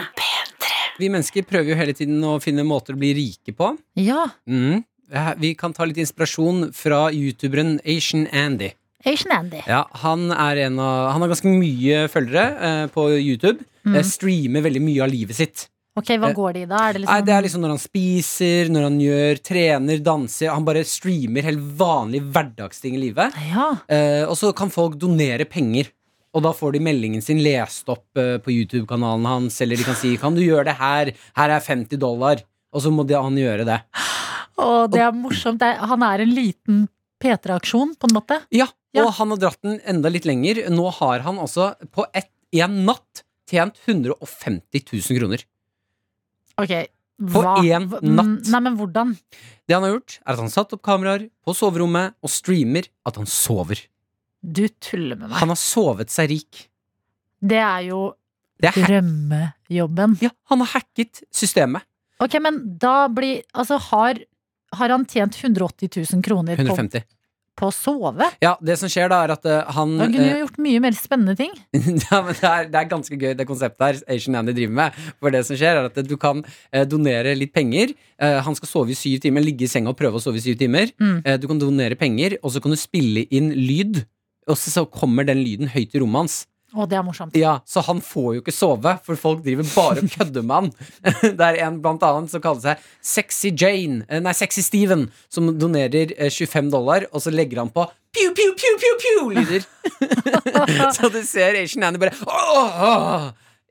Vi 0.97 1.11
mennesker 1.12 1.44
prøver 1.44 1.74
jo 1.74 1.76
hele 1.76 1.92
tiden 1.97 2.22
å 2.24 2.38
finne 2.40 2.64
måter 2.64 2.97
å 2.97 3.01
bli 3.01 3.11
rike 3.18 3.53
på. 3.57 3.74
ja. 4.01 4.26
Mm. 4.49 4.84
Eh, 5.12 5.28
Vi 5.38 5.53
kan 5.55 5.70
ta 5.76 5.84
litt 5.86 6.01
inspirasjon 6.03 6.72
fra 6.74 7.05
youtuberen 7.14 7.76
Asian 7.86 8.24
Andy. 8.34 8.72
Asian 9.07 9.30
Andy. 9.36 9.61
Ja, 9.68 9.84
han, 10.03 10.32
er 10.34 10.64
en 10.64 10.80
av, 10.82 11.12
han 11.12 11.22
har 11.22 11.30
ganske 11.30 11.53
mye 11.53 12.07
følgere 12.11 12.47
eh, 12.68 12.86
på 12.90 13.05
YouTube. 13.20 13.62
Mm. 13.86 13.94
Eh, 14.01 14.03
streamer 14.09 14.64
veldig 14.66 14.82
mye 14.82 15.05
av 15.05 15.12
livet 15.12 15.38
sitt. 15.38 15.68
Ok, 15.97 16.11
hva 16.20 16.30
Eh, 16.30 16.36
går 16.36 16.53
det 16.53 16.62
i 16.66 16.68
da? 16.68 16.80
Er 16.88 16.92
det 16.92 17.01
Nei, 17.01 17.07
liksom 17.07 17.26
det 17.26 17.34
er 17.34 17.44
liksom 17.47 17.62
når 17.64 17.72
han 17.72 17.82
spiser, 17.82 18.70
når 18.72 18.82
han 18.86 18.99
gjør, 19.01 19.42
trener, 19.42 20.03
danser. 20.05 20.51
Han 20.53 20.66
bare 20.66 20.84
streamer 20.84 21.42
helt 21.49 21.62
vanlige 21.78 22.28
hverdagsting 22.32 22.97
i 22.99 23.05
livet. 23.07 23.36
Ja. 23.49 23.68
Eh, 23.88 24.24
og 24.28 24.36
så 24.36 24.53
kan 24.57 24.70
folk 24.70 24.99
donere 25.01 25.47
penger. 25.49 25.88
Og 26.36 26.42
da 26.44 26.53
får 26.53 26.76
de 26.76 26.82
meldingen 26.84 27.22
sin 27.24 27.40
lest 27.40 27.88
opp 27.88 28.18
eh, 28.20 28.36
på 28.44 28.53
YouTube-kanalen 28.53 29.24
hans, 29.24 29.57
eller 29.64 29.76
de 29.76 29.84
kan 29.88 29.97
si 29.97 30.16
'Kan 30.16 30.34
du 30.36 30.42
gjøre 30.42 30.66
det 30.68 30.76
her? 30.76 31.12
Her 31.34 31.49
er 31.51 31.61
50 31.61 31.97
dollar.' 31.97 32.44
Og 32.74 32.82
så 32.82 32.92
må 32.92 33.07
de, 33.07 33.14
han 33.14 33.32
gjøre 33.32 33.64
det. 33.64 33.80
Å, 34.59 34.84
det 34.90 35.01
er 35.01 35.12
morsomt. 35.12 35.59
Det 35.61 35.64
er, 35.64 35.86
han 35.86 36.03
er 36.03 36.20
en 36.20 36.34
liten 36.34 36.88
P3-aksjon, 37.22 37.97
på 37.97 38.09
en 38.11 38.14
måte. 38.14 38.42
Ja, 38.53 38.66
og 39.01 39.14
han 39.16 39.30
har 39.32 39.40
dratt 39.40 39.62
den 39.64 39.80
enda 39.88 40.11
litt 40.12 40.26
lenger. 40.28 40.68
Nå 40.68 40.90
har 40.99 41.24
han 41.24 41.38
altså 41.38 41.72
på 41.92 42.05
ett, 42.12 42.28
en 42.53 42.84
natt 42.84 43.22
tjent 43.49 43.78
150 43.86 44.84
000 44.92 45.20
kroner. 45.20 45.44
Ok. 46.59 46.73
På 47.33 47.41
hva- 47.43 47.57
én 47.65 47.87
natt. 47.89 48.49
Nei, 48.53 48.61
men 48.61 48.77
hvordan? 48.77 49.15
Det 49.67 49.75
han 49.75 49.83
har 49.87 49.95
gjort, 49.95 50.19
er 50.27 50.33
at 50.35 50.39
han 50.43 50.51
satt 50.53 50.73
opp 50.77 50.83
kameraer 50.85 51.29
på 51.47 51.55
soverommet 51.57 52.15
og 52.23 52.31
streamer 52.31 52.89
at 53.09 53.17
han 53.17 53.27
sover. 53.27 53.81
Du 54.45 54.67
tuller 54.69 55.17
med 55.17 55.31
meg. 55.31 55.39
Han 55.41 55.49
har 55.49 55.57
sovet 55.59 56.13
seg 56.13 56.29
rik. 56.31 56.67
Det 57.41 57.59
er 57.59 57.89
jo 57.89 58.15
Det 58.61 58.71
er 58.71 58.87
drømmejobben. 58.87 60.19
Ja, 60.23 60.31
han 60.51 60.59
har 60.61 60.67
hacket 60.77 61.23
systemet. 61.35 61.83
Ok, 62.21 62.39
men 62.41 62.79
da 62.79 63.09
blir 63.09 63.43
Altså, 63.55 63.77
har, 63.91 64.15
har 64.73 64.89
han 64.89 65.05
tjent 65.05 65.37
180 65.37 65.89
000 66.13 66.23
kroner 66.25 66.57
150. 66.57 67.01
på 67.03 67.16
å 67.65 67.73
sove? 67.73 68.29
Ja, 68.45 68.53
det 68.61 68.77
som 68.81 68.91
skjer 68.93 69.09
da, 69.09 69.23
er 69.25 69.33
at 69.33 69.47
uh, 69.49 69.63
han 69.77 69.95
Han 70.03 70.13
kunne 70.13 70.27
eh, 70.27 70.35
jo 70.35 70.43
gjort 70.45 70.61
mye 70.67 70.83
mer 70.85 70.97
spennende 70.99 71.37
ting. 71.39 71.55
ja, 72.05 72.21
men 72.21 72.37
det 72.37 72.51
er, 72.51 72.69
det 72.73 72.83
er 72.83 72.91
ganske 72.91 73.17
gøy, 73.17 73.33
det 73.39 73.49
konseptet 73.49 73.87
her 73.87 74.01
Asian 74.13 74.37
Andy 74.37 74.53
driver 74.57 74.77
med. 74.83 74.99
For 75.23 75.33
det 75.33 75.45
som 75.49 75.59
skjer, 75.59 75.81
er 75.81 75.89
at 75.89 76.03
du 76.05 76.17
kan 76.21 76.43
uh, 76.45 76.85
donere 76.85 77.33
litt 77.39 77.55
penger. 77.57 77.95
Uh, 78.21 78.43
han 78.45 78.59
skal 78.59 78.71
sove 78.71 78.93
i 78.93 78.99
syv 78.99 79.23
timer, 79.25 79.45
ligge 79.45 79.65
i 79.67 79.71
senga 79.71 79.95
og 79.95 79.99
prøve 79.99 80.21
å 80.21 80.23
sove 80.23 80.41
i 80.41 80.45
syv 80.45 80.59
timer. 80.61 80.93
Mm. 81.01 81.17
Eh, 81.25 81.39
du 81.41 81.49
kan 81.51 81.61
donere 81.61 81.99
penger, 81.99 82.37
og 82.43 82.53
så 82.55 82.63
kan 82.63 82.75
du 82.75 82.81
spille 82.81 83.27
inn 83.35 83.53
lyd. 83.57 84.05
Og 84.47 84.59
så, 84.59 84.71
så 84.71 84.85
kommer 84.87 85.27
den 85.27 85.41
lyden 85.43 85.73
høyt 85.73 85.97
i 85.97 86.03
rommet 86.03 86.27
hans. 86.27 86.37
Å, 86.77 86.85
det 86.85 86.99
er 86.99 87.05
morsomt. 87.07 87.37
Ja, 87.39 87.55
Så 87.64 87.81
han 87.87 88.03
får 88.05 88.35
jo 88.37 88.43
ikke 88.43 88.53
sove, 88.53 88.93
for 89.07 89.16
folk 89.20 89.41
driver 89.45 89.64
bare 89.72 90.03
og 90.05 90.11
kødder 90.12 90.45
med 90.45 90.57
han. 90.57 90.66
Det 91.39 91.47
er 91.47 91.61
en 91.64 91.79
blant 91.85 92.05
annet 92.05 92.33
som 92.33 92.43
kaller 92.45 92.61
seg 92.61 92.83
Sexy 93.01 93.53
Jane, 93.57 94.03
eh, 94.11 94.20
nei, 94.20 94.35
Sexy 94.37 94.64
Steven, 94.66 95.07
som 95.33 95.49
donerer 95.57 96.12
eh, 96.18 96.29
25 96.29 96.68
dollar, 96.74 97.09
og 97.12 97.24
så 97.24 97.33
legger 97.33 97.62
han 97.62 97.72
på 97.72 97.87
pew, 98.16 98.29
pew, 98.37 98.53
pew, 98.61 98.77
pew, 98.83 98.95
pew-lyder. 99.03 99.64
så 100.97 101.09
du 101.12 101.20
ser 101.24 101.57
Asian 101.62 101.85
Annie 101.89 102.01
bare 102.01 102.16
åh, 102.24 102.81
åh. 102.91 103.27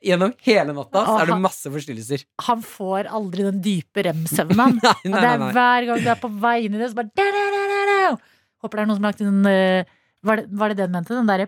Gjennom 0.06 0.34
hele 0.46 0.74
natta 0.76 1.02
så 1.02 1.16
er 1.24 1.30
det 1.32 1.38
masse 1.42 1.70
forstyrrelser. 1.74 2.26
Han 2.46 2.62
får 2.62 3.10
aldri 3.10 3.46
den 3.48 3.62
dype 3.66 4.04
rem-søvnen. 4.06 4.78
Og 5.10 5.16
det 5.16 5.30
er 5.32 5.46
hver 5.56 5.88
gang 5.90 6.04
du 6.04 6.10
er 6.14 6.20
på 6.22 6.30
vei 6.42 6.58
inn 6.68 6.78
i 6.78 6.82
det, 6.82 6.92
så 6.92 7.00
bare 7.00 7.10
da, 7.18 7.26
da, 7.34 7.46
da, 7.56 7.64
da, 7.72 7.86
da. 7.90 8.42
Håper 8.66 8.82
det 8.82 8.84
er 8.84 8.90
noen 8.92 9.00
som 9.00 9.08
har 9.08 9.16
lagt 9.16 9.24
inn 9.26 9.50
eh, 9.50 9.94
var 10.26 10.42
det, 10.42 10.46
var 10.58 10.74
det 10.74 10.80
den 10.80 10.94
mente? 10.94 11.14
Den 11.14 11.28
derre 11.30 11.46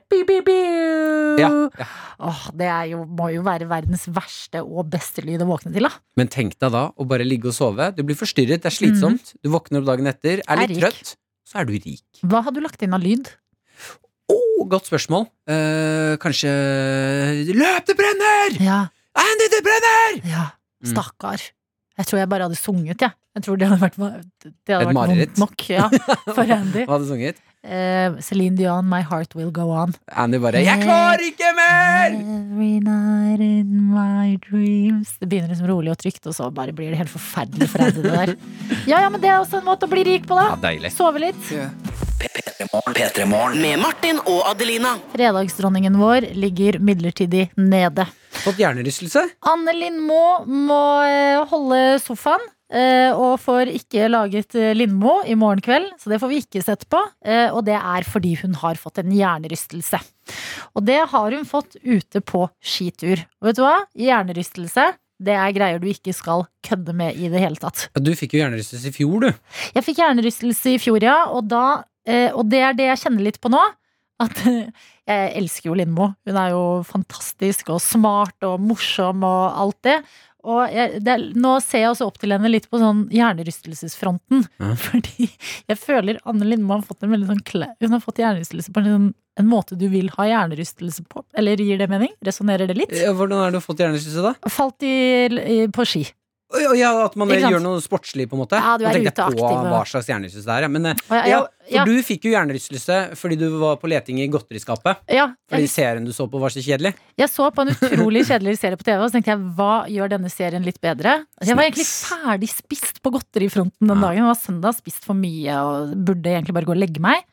bi. 1.37 1.45
Ja, 1.45 1.87
Åh, 2.27 2.43
det 2.57 2.67
er 2.73 2.89
jo, 2.91 3.03
må 3.05 3.29
jo 3.33 3.43
være 3.45 3.67
verdens 3.69 4.07
verste 4.13 4.63
og 4.65 4.89
beste 4.93 5.23
lyd 5.25 5.43
å 5.45 5.49
våkne 5.51 5.71
til, 5.75 5.85
da. 5.87 5.93
Men 6.19 6.31
tenk 6.33 6.57
deg 6.57 6.73
da 6.73 6.87
å 6.91 7.07
bare 7.09 7.27
ligge 7.27 7.51
og 7.51 7.55
sove. 7.57 7.91
Du 7.95 8.03
blir 8.07 8.17
forstyrret, 8.19 8.63
det 8.63 8.71
er 8.71 8.77
slitsomt. 8.77 9.35
Du 9.45 9.51
våkner 9.53 9.83
opp 9.83 9.89
dagen 9.91 10.09
etter, 10.09 10.41
er 10.43 10.63
litt 10.63 10.77
er 10.77 10.87
trøtt, 10.87 11.15
så 11.47 11.61
er 11.61 11.69
du 11.69 11.75
rik. 11.77 12.05
Hva 12.25 12.43
har 12.45 12.55
du 12.55 12.61
lagt 12.63 12.81
inn 12.85 12.97
av 12.97 13.05
lyd? 13.05 13.29
Oh, 14.33 14.65
godt 14.67 14.89
spørsmål. 14.89 15.29
Eh, 15.47 16.17
kanskje 16.19 16.51
Løp, 17.55 17.85
det 17.87 17.95
brenner! 17.99 18.57
Ja. 18.59 18.81
Andy, 19.17 19.51
det 19.53 19.63
brenner! 19.65 20.21
Ja, 20.27 20.45
Mm. 20.77 20.93
Jeg 21.97 22.05
tror 22.05 22.19
jeg 22.19 22.29
bare 22.29 22.45
hadde 22.45 22.57
sunget, 22.59 23.01
jeg. 23.01 23.11
Jeg 23.37 23.43
tror 23.45 23.57
det 23.57 23.67
hadde 23.69 23.81
vært, 23.81 23.97
det 24.45 24.75
hadde 24.75 24.91
vært 24.91 24.97
vondt 25.09 25.39
nok 25.41 25.63
ja, 25.69 25.87
for 26.29 26.51
Andy. 26.57 26.83
Hva 26.85 26.93
hadde 26.93 27.07
du 27.07 27.09
sunget? 27.09 27.41
Eh, 27.67 28.13
Celine 28.23 28.55
Dion, 28.55 28.87
My 28.87 29.01
Heart 29.03 29.35
Will 29.35 29.51
Go 29.51 29.69
On. 29.75 29.91
Annie 30.15 30.39
bare 30.39 30.61
'Jeg 30.63 30.79
klarer 30.83 31.19
ikke 31.19 31.49
mer!' 31.55 32.15
Every 32.15 32.79
night 32.79 33.41
in 33.41 33.91
my 33.91 34.37
dreams 34.49 35.17
Det 35.19 35.27
begynner 35.29 35.49
liksom 35.51 35.67
rolig 35.67 35.91
og 35.91 35.97
trygt, 35.97 36.25
og 36.27 36.33
så 36.33 36.49
bare 36.53 36.71
blir 36.71 36.89
det 36.91 36.97
helt 36.97 37.11
forferdelig 37.11 37.67
for 37.69 37.77
deg, 37.83 37.93
det 37.95 38.03
der. 38.03 38.35
Ja, 38.87 39.01
ja, 39.01 39.09
men 39.09 39.19
det 39.21 39.29
er 39.29 39.39
også 39.41 39.59
en 39.59 39.65
måte 39.67 39.83
å 39.83 39.91
bli 39.91 40.03
rik 40.03 40.25
på, 40.27 40.35
da. 40.35 40.55
deilig. 40.55 40.91
Sove 40.95 41.19
litt. 41.19 41.35
P3morgen. 42.95 43.61
Med 43.61 43.79
Martin 43.79 44.19
og 44.25 44.47
Adelina. 44.49 44.95
Fredagsdronningen 45.13 45.97
vår 45.99 46.31
ligger 46.33 46.79
midlertidig 46.79 47.49
nede. 47.57 48.07
Fått 48.43 48.57
hjernerystelse? 48.61 49.23
Anne 49.49 49.73
Lindmo 49.75 50.45
må 50.47 50.81
eh, 51.05 51.43
holde 51.51 51.99
sofaen. 52.01 52.41
Eh, 52.73 53.11
og 53.13 53.39
får 53.43 53.71
ikke 53.75 54.09
laget 54.11 54.55
eh, 54.57 54.73
Lindmo 54.75 55.19
i 55.27 55.35
morgen 55.39 55.63
kveld, 55.63 55.89
så 56.01 56.11
det 56.11 56.19
får 56.21 56.31
vi 56.31 56.41
ikke 56.43 56.63
sett 56.65 56.85
på. 56.91 57.01
eh, 57.25 57.47
og 57.51 57.65
det 57.67 57.77
er 57.77 58.07
fordi 58.07 58.35
hun 58.41 58.57
har 58.61 58.79
fått 58.81 59.01
en 59.01 59.11
hjernerystelse. 59.13 59.99
Og 60.75 60.85
det 60.87 60.99
har 61.13 61.35
hun 61.35 61.47
fått 61.47 61.79
ute 61.83 62.21
på 62.21 62.47
skitur. 62.59 63.23
Og 63.41 63.49
vet 63.49 63.59
du 63.59 63.63
hva? 63.65 63.77
Hjernerystelse 63.97 64.93
det 65.17 65.33
er 65.33 65.53
greier 65.55 65.79
du 65.81 65.87
ikke 65.89 66.13
skal 66.13 66.43
kødde 66.61 66.93
med 66.93 67.17
i 67.17 67.29
det 67.33 67.39
hele 67.41 67.57
tatt. 67.57 67.87
Du 67.97 68.11
fikk 68.13 68.35
jo 68.35 68.43
hjernerystelse 68.43 68.91
i 68.91 68.93
fjor, 68.93 69.23
du. 69.23 69.31
Jeg 69.73 69.85
fikk 69.87 70.03
hjernerystelse 70.03 70.75
i 70.75 70.81
fjor, 70.81 71.01
ja, 71.01 71.15
og, 71.33 71.47
da, 71.49 71.63
og 72.37 72.43
det 72.51 72.61
er 72.61 72.77
det 72.77 72.91
jeg 72.91 73.01
kjenner 73.01 73.25
litt 73.25 73.39
på 73.41 73.49
nå. 73.49 73.63
At 74.21 74.39
jeg 75.09 75.33
elsker 75.41 75.71
jo 75.71 75.77
Lindmo. 75.77 76.11
Hun 76.27 76.39
er 76.41 76.53
jo 76.53 76.63
fantastisk 76.85 77.73
og 77.73 77.81
smart 77.83 78.45
og 78.45 78.61
morsom 78.61 79.25
og 79.25 79.59
alt 79.63 79.79
det. 79.89 79.97
Og 80.47 80.71
jeg, 80.71 81.01
det, 81.03 81.17
nå 81.35 81.57
ser 81.63 81.83
jeg 81.83 81.91
også 81.91 82.07
opp 82.07 82.19
til 82.21 82.31
henne 82.35 82.51
litt 82.51 82.69
på 82.71 82.79
sånn 82.81 83.05
hjernerystelsesfronten. 83.13 84.45
Ja. 84.61 84.73
Fordi 84.87 85.27
jeg 85.27 85.79
føler 85.81 86.21
Anne 86.27 86.47
Lindmo 86.47 86.77
har 86.77 86.85
fått 86.87 87.03
en 87.03 87.13
veldig 87.15 87.29
sånn 87.33 87.45
kle, 87.47 87.71
Hun 87.83 87.97
har 87.97 88.03
fått 88.03 88.21
hjernerystelse 88.23 88.73
på 88.73 88.83
en, 88.83 88.91
sånn, 88.93 89.09
en 89.37 89.49
måte 89.49 89.77
du 89.79 89.87
vil 89.91 90.09
ha 90.15 90.29
hjernerystelse 90.29 91.07
på. 91.11 91.25
Eller 91.37 91.59
gir 91.61 91.81
det 91.81 91.89
mening? 91.91 92.13
Resonnerer 92.25 92.69
det 92.69 92.77
litt? 92.79 92.95
Ja, 92.95 93.11
hvordan 93.17 93.43
har 93.43 93.55
du 93.55 93.59
fått 93.63 93.83
hjernerystelse, 93.83 94.23
da? 94.31 94.53
Falt 94.53 94.87
i, 94.87 94.95
i, 95.27 95.59
på 95.73 95.87
ski. 95.87 96.07
Ja, 96.47 96.91
At 97.03 97.15
man 97.19 97.27
gjør 97.27 97.59
noe 97.59 97.81
sportslig, 97.83 98.29
på 98.31 98.37
en 98.37 98.41
måte? 98.45 98.55
Ja, 98.55 98.77
du 98.79 98.85
er 98.87 98.95
Nå 98.95 99.01
ute 99.03 99.11
jeg 99.11 99.35
på 99.35 99.47
hva 99.67 99.81
slags 99.89 100.07
hjernerystelse 100.07 100.47
det 100.47 100.53
er. 100.55 100.63
ja. 100.63 100.69
Men 100.71 100.85
eh, 100.93 101.01
ja, 101.27 101.39
ja, 101.67 101.81
for 101.83 101.91
du 101.91 102.05
fikk 102.07 102.27
jo 102.29 102.31
hjernerystelse 102.31 102.99
fordi 103.19 103.35
du 103.41 103.45
var 103.59 103.75
på 103.81 103.89
leting 103.91 104.21
i 104.23 104.29
godteriskapet. 104.31 105.01
Ja, 105.11 105.25
Fordi 105.51 105.67
serien 105.71 106.07
du 106.07 106.13
så 106.15 106.29
på, 106.31 106.39
var 106.39 106.53
så 106.55 106.63
kjedelig. 106.63 106.93
jeg 107.19 107.31
så 107.33 107.49
på 107.51 107.65
en 107.65 107.73
utrolig 107.75 108.23
kjedelig 108.29 108.55
serie 108.61 108.79
på 108.79 108.87
TV, 108.87 108.95
og 109.01 109.09
så 109.09 109.17
tenkte 109.17 109.33
jeg 109.35 109.43
hva 109.59 109.73
gjør 109.91 110.13
denne 110.15 110.31
serien 110.31 110.63
litt 110.63 110.79
bedre? 110.79 111.17
Altså, 111.35 111.49
jeg 111.51 111.59
var 111.59 111.67
egentlig 111.67 111.89
ferdig 111.91 112.51
spist 112.53 113.01
på 113.03 113.13
godterifronten 113.17 113.91
den 113.91 114.07
dagen. 114.07 114.23
Det 114.23 114.31
var 114.31 114.39
søndag, 114.45 114.79
spist 114.79 115.03
for 115.09 115.19
mye 115.19 115.59
og 115.67 115.97
burde 116.07 116.31
egentlig 116.31 116.55
bare 116.55 116.71
gå 116.71 116.77
og 116.77 116.79
legge 116.79 117.03
meg. 117.03 117.27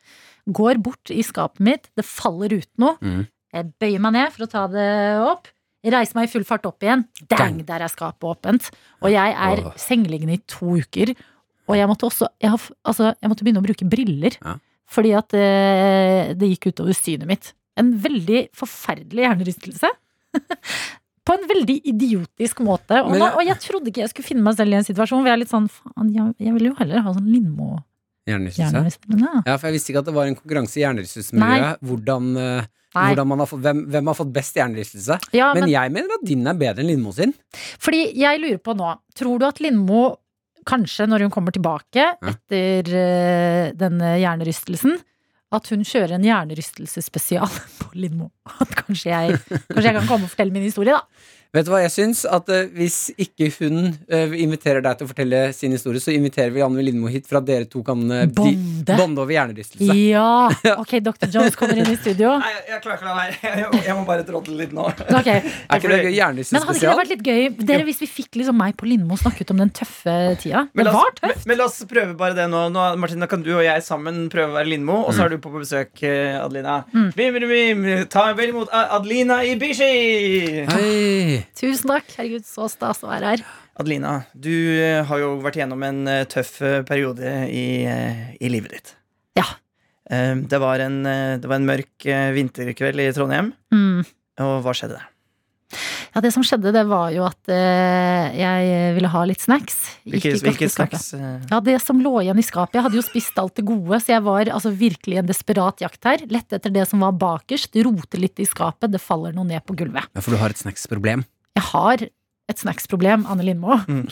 Går 0.45 0.83
bort 0.83 1.09
i 1.15 1.23
skapet 1.25 1.63
mitt, 1.63 1.87
det 1.95 2.03
faller 2.05 2.51
ut 2.59 2.69
noe. 2.83 2.99
Mm. 2.99 3.23
Jeg 3.55 3.71
bøyer 3.79 4.01
meg 4.03 4.17
ned 4.17 4.33
for 4.35 4.43
å 4.43 4.51
ta 4.51 4.65
det 4.67 4.89
opp. 5.23 5.47
Reiser 5.85 6.17
meg 6.17 6.27
i 6.27 6.31
full 6.31 6.45
fart 6.47 6.65
opp 6.65 6.81
igjen. 6.85 7.03
Dang, 7.29 7.59
der 7.67 7.83
er 7.85 7.91
skapet 7.91 8.25
åpent. 8.25 8.69
Og 9.03 9.11
jeg 9.13 9.35
er 9.37 9.61
oh. 9.67 9.73
sengeliggende 9.77 10.39
i 10.39 10.43
to 10.49 10.77
uker. 10.81 11.13
Og 11.69 11.77
jeg 11.77 11.89
måtte 11.89 12.07
også 12.09 12.29
jeg, 12.41 12.51
har, 12.53 12.65
altså, 12.85 13.11
jeg 13.21 13.31
måtte 13.31 13.45
begynne 13.45 13.61
å 13.61 13.65
bruke 13.67 13.87
briller. 13.89 14.37
Ja. 14.41 14.57
Fordi 14.95 15.13
at 15.17 15.33
eh, 15.37 16.33
det 16.37 16.51
gikk 16.53 16.71
utover 16.73 16.97
synet 16.97 17.29
mitt. 17.29 17.53
En 17.77 17.93
veldig 18.01 18.47
forferdelig 18.55 19.25
hjernerystelse. 19.25 19.89
På 21.25 21.33
en 21.33 21.47
veldig 21.49 21.79
idiotisk 21.89 22.59
måte. 22.65 22.99
Og, 23.01 23.15
jeg- 23.17 23.33
og 23.33 23.43
jeg 23.47 23.57
trodde 23.63 23.89
ikke 23.89 24.03
jeg 24.03 24.11
skulle 24.13 24.29
finne 24.29 24.45
meg 24.45 24.57
selv 24.59 24.75
i 24.75 24.79
en 24.79 24.85
situasjon 24.85 25.23
hvor 25.23 25.31
jeg 25.31 25.37
er 25.39 25.41
litt 25.41 25.53
sånn 25.53 25.69
faen, 25.73 26.11
jeg, 26.13 26.35
jeg 26.45 26.53
vil 26.57 26.67
jo 26.69 26.75
heller 26.77 27.01
ha 27.05 27.13
sånn 27.15 27.31
Lindmo. 27.33 27.79
Hjernerystelse. 28.25 28.97
Ja. 29.21 29.33
Ja, 29.45 29.57
for 29.57 29.67
jeg 29.69 29.75
visste 29.77 29.91
ikke 29.93 30.01
at 30.01 30.09
det 30.09 30.15
var 30.15 30.25
en 30.31 30.35
konkurranse 30.39 30.79
i 30.79 30.83
hjernerystelsesmiljøet. 30.85 31.81
Hvordan, 31.85 32.29
eh, 32.41 32.67
hvordan 32.95 33.27
man 33.27 33.43
har 33.43 33.49
fått, 33.51 33.61
hvem, 33.61 33.81
hvem 33.93 34.07
har 34.11 34.17
fått 34.17 34.33
best 34.33 34.55
hjernerystelse. 34.57 35.17
Ja, 35.35 35.51
men, 35.53 35.65
men- 35.67 35.73
jeg 35.75 35.91
mener 35.93 36.15
at 36.17 36.25
din 36.25 36.45
er 36.47 36.53
bedre 36.57 36.81
enn 36.81 36.89
Lindmo 36.93 37.13
sin. 37.13 37.33
Fordi 37.77 38.03
jeg 38.17 38.41
lurer 38.41 38.61
på 38.65 38.75
nå, 38.79 38.93
tror 39.15 39.39
du 39.39 39.45
at 39.49 39.59
Lindmo 39.61 40.03
kanskje 40.65 41.05
når 41.05 41.27
hun 41.27 41.29
kommer 41.35 41.53
tilbake 41.53 42.07
etter 42.25 42.87
uh, 42.89 43.67
denne 43.77 44.15
hjernerystelsen, 44.17 44.95
at 45.53 45.67
hun 45.69 45.83
kjører 45.85 46.15
en 46.17 46.23
hjernerystelsesspesial 46.25 47.45
på 47.83 47.91
Lindmo. 47.93 48.31
At 48.59 48.73
kanskje 48.81 49.11
jeg, 49.13 49.37
kanskje 49.69 49.85
jeg 49.91 49.97
kan 49.99 50.07
komme 50.09 50.25
og 50.25 50.31
fortelle 50.33 50.55
min 50.55 50.65
historie, 50.65 50.95
da. 50.97 51.05
Vet 51.55 51.67
du 51.67 51.71
hva 51.71 51.79
jeg 51.85 51.93
syns? 51.93 52.25
At 52.27 52.49
uh, 52.51 52.65
Hvis 52.75 53.13
ikke 53.21 53.47
hun 53.61 53.93
uh, 54.11 54.33
inviterer 54.35 54.83
deg 54.83 54.99
til 54.99 55.07
å 55.07 55.11
fortelle 55.11 55.41
sin 55.55 55.75
historie, 55.75 56.01
så 56.03 56.11
inviterer 56.11 56.51
vi 56.51 56.59
Janne 56.59 56.83
Lindmo 56.83 57.11
hit 57.11 57.29
for 57.29 57.39
at 57.39 57.47
dere 57.47 57.67
to 57.71 57.79
kan 57.85 58.01
uh, 58.11 58.25
Bonde. 58.27 58.97
bonde 58.97 59.23
over 59.23 59.35
hjernerystelse. 59.35 59.95
Ja! 60.11 60.51
Ok, 60.85 60.97
Dr. 61.01 61.29
Jones 61.31 61.55
kommer 61.57 61.77
inn 61.79 61.87
i 61.87 61.95
studio. 61.97 62.33
Nei, 62.41 62.49
jeg, 62.51 62.63
jeg 62.73 62.81
klarer 62.83 62.99
ikke 62.99 63.07
det 63.07 63.15
her. 63.15 63.61
Jeg, 63.61 63.83
jeg 63.85 63.95
må 63.95 64.03
bare 64.07 64.25
trådle 64.27 64.57
litt 64.59 64.73
nå. 64.75 64.87
Okay. 65.05 65.39
Er 65.45 65.79
ikke 65.79 65.91
det 65.91 65.99
gøy? 66.03 66.17
Men 66.51 66.65
hadde 66.65 66.75
ikke 66.75 66.89
det 66.89 66.97
vært 66.99 67.13
litt 67.13 67.23
gøy 67.25 67.47
Dere, 67.69 67.85
hvis 67.87 68.01
vi 68.03 68.09
fikk 68.09 68.39
liksom 68.41 68.57
meg 68.59 68.75
på 68.77 68.89
Lindmo 68.89 69.17
snakket 69.19 69.53
om 69.53 69.61
den 69.63 69.71
tøffe 69.75 70.15
tida? 70.41 70.65
Men 70.75 70.89
Det 70.89 70.93
var 70.95 71.09
oss, 71.13 71.21
men, 71.23 71.41
men 71.51 71.59
la 71.61 71.69
oss 71.69 71.79
prøve 71.89 72.17
bare 72.19 72.37
det 72.37 72.49
nå. 72.51 72.65
nå 72.73 72.85
Martin, 72.99 73.23
da 73.23 73.29
kan 73.31 73.45
du 73.45 73.53
og 73.55 73.63
jeg 73.65 73.85
sammen 73.85 74.25
prøve 74.33 74.51
å 74.51 74.57
være 74.59 74.71
Lindmo, 74.73 74.99
og 75.05 75.15
så 75.15 75.25
er 75.25 75.35
du 75.35 75.39
på 75.41 75.53
besøk, 75.55 75.93
Adelina. 76.03 76.81
Mm. 76.91 77.09
Bim, 77.15 77.39
bim, 77.39 77.49
bim. 77.55 77.89
Ta 78.11 78.27
vel 78.37 78.51
imot 78.51 78.73
Adelina 78.75 79.41
Ibishi! 79.47 79.93
Hei. 80.73 81.44
Tusen 81.55 81.91
takk. 81.91 82.09
Herregud, 82.17 82.45
så 82.47 82.67
stas 82.71 83.03
å 83.05 83.09
være 83.11 83.35
her. 83.35 83.45
Adelina, 83.79 84.13
du 84.33 84.51
eh, 84.79 85.01
har 85.07 85.19
jo 85.19 85.33
vært 85.43 85.57
gjennom 85.59 85.83
en 85.83 86.03
eh, 86.07 86.23
tøff 86.31 86.61
eh, 86.63 86.81
periode 86.87 87.33
i, 87.51 87.65
i 88.39 88.51
livet 88.53 88.71
ditt. 88.77 88.93
Ja. 89.39 89.47
Eh, 90.09 90.35
Det 90.47 90.61
var 90.63 90.79
en, 90.85 91.01
det 91.03 91.45
var 91.49 91.59
en 91.59 91.67
mørk 91.67 92.07
vinterkveld 92.37 93.03
i 93.03 93.11
Trondheim, 93.17 93.51
Mm. 93.75 94.05
og 94.39 94.63
hva 94.63 94.73
skjedde? 94.77 95.01
Ja, 96.15 96.21
det 96.23 96.29
som 96.31 96.45
skjedde, 96.47 96.71
det 96.71 96.85
var 96.87 97.09
jo 97.11 97.25
at 97.27 97.49
eh, 97.51 98.29
jeg 98.39 98.93
ville 98.95 99.09
ha 99.11 99.23
litt 99.27 99.41
snacks. 99.43 99.75
Hvilke, 100.07 100.31
hvilke 100.45 100.69
snacks? 100.71 101.09
Ja, 101.51 101.59
det 101.59 101.75
som 101.83 101.99
lå 101.99 102.13
igjen 102.21 102.39
i 102.39 102.45
skapet. 102.45 102.77
Jeg 102.77 102.85
hadde 102.85 102.95
jo 102.95 103.03
spist 103.03 103.35
alt 103.41 103.57
det 103.59 103.65
gode, 103.67 103.99
så 103.99 104.13
jeg 104.13 104.23
var 104.23 104.47
altså 104.55 104.71
virkelig 104.71 105.17
i 105.17 105.19
en 105.19 105.27
desperat 105.27 105.83
jakt 105.83 106.07
her. 106.07 106.23
Lette 106.31 106.55
etter 106.61 106.71
det 106.71 106.85
som 106.87 107.03
var 107.03 107.17
bakerst, 107.19 107.75
rote 107.83 108.21
litt 108.21 108.39
i 108.39 108.47
skapet, 108.47 108.93
det 108.93 109.01
faller 109.03 109.35
noe 109.35 109.49
ned 109.49 109.65
på 109.67 109.75
gulvet. 109.75 110.07
Ja, 110.15 110.23
for 110.23 110.31
du 110.31 110.39
har 110.39 110.55
et 110.55 110.61
snacksproblem. 110.63 111.25
Jeg 111.55 111.63
har 111.71 112.03
et 112.05 112.61
snacksproblem, 112.61 113.25
Anne 113.31 113.45
Lindmo. 113.47 113.77
Mm. 113.87 114.07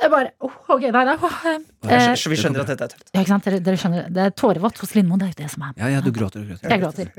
Jeg 0.00 0.08
bare 0.08 0.30
oh, 0.40 0.52
Ok, 0.72 0.86
nei, 0.94 1.02
nei. 1.04 1.14
oh, 1.20 1.34
eh, 1.44 2.14
Vi 2.16 2.36
skjønner 2.40 2.62
at 2.62 2.70
dette 2.72 2.86
er 2.86 2.92
tøft. 2.94 3.10
ja, 3.12 3.20
ikke 3.20 3.32
sant? 3.34 3.44
Dere, 3.44 3.58
dere 3.64 3.80
skjønner, 3.80 4.06
det 4.16 4.22
er 4.24 4.32
tårevått 4.32 4.80
hos 4.80 4.94
Lindmo. 4.96 5.18
Det 5.20 5.26
er 5.28 5.32
jo 5.34 5.38
det 5.42 5.50
som 5.52 5.66
er 5.66 5.74
Ja, 5.82 5.90
ja, 5.92 6.00
du 6.04 6.08
gråter, 6.16 6.40
du 6.40 6.54
gråter. 6.54 6.72
Jeg 6.72 6.80
gråter. 6.80 7.10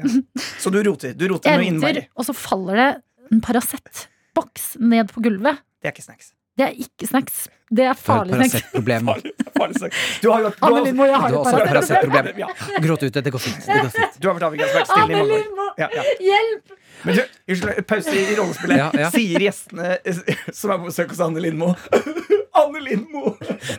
Så 0.64 0.74
du 0.74 0.80
roter. 0.88 1.14
Du 1.14 1.28
roter 1.30 1.52
Jeg 1.54 1.62
noe 1.62 1.70
innmari. 1.70 2.04
og 2.18 2.26
så 2.26 2.34
faller 2.38 2.82
det 2.82 2.88
en 3.32 3.44
Paracet-boks 3.46 4.66
ned 4.82 5.14
på 5.14 5.22
gulvet. 5.28 5.62
Det 5.82 5.92
er 5.92 5.94
ikke 5.94 6.08
snacks. 6.08 6.34
Det 6.62 6.68
er 6.70 6.78
ikke 6.86 7.10
snacks. 7.10 7.42
Det 7.72 7.86
er 7.88 7.96
farlig 7.96 8.36
snacks. 8.36 8.52
Paracet-problem. 8.54 9.08
Farlig 9.62 9.78
snacks. 9.80 10.00
Du 10.22 10.28
har 10.32 10.44
jo 10.44 10.50
du 10.52 10.58
Anne 10.68 10.76
har- 10.76 10.86
Lindmo, 10.90 11.06
jeg 11.08 11.22
har 11.24 11.36
et 11.38 11.70
Paracet-problem. 11.72 12.28
Gråt 12.86 13.06
ut, 13.08 13.18
det 13.18 13.32
går 13.34 13.44
fint. 13.46 13.64
Det 13.66 13.78
går 13.86 13.94
fint. 13.96 14.20
Du 14.22 14.28
har 14.28 14.36
vært 14.38 14.46
avhengig 14.50 14.68
av 14.68 14.76
være 14.76 14.90
stille 14.92 15.16
i 15.16 15.22
mange 15.22 15.40
år. 15.40 15.72
Ja, 15.80 15.88
ja. 15.96 16.04
hjelp! 16.28 16.78
Men 17.02 17.16
du, 17.18 17.22
unnskyld, 17.50 17.80
pause 17.90 18.12
i 18.14 18.36
rollespillet. 18.38 18.78
Ja, 18.78 18.90
ja. 19.06 19.08
Sier 19.16 19.42
gjestene 19.48 19.96
eh, 20.06 20.20
som 20.54 20.74
er 20.76 20.82
på 20.84 20.92
besøk 20.92 21.16
hos 21.16 21.24
Anne 21.26 21.42
Lindmo 21.42 21.72
Anne 22.62 22.84
Lindmo! 22.84 23.32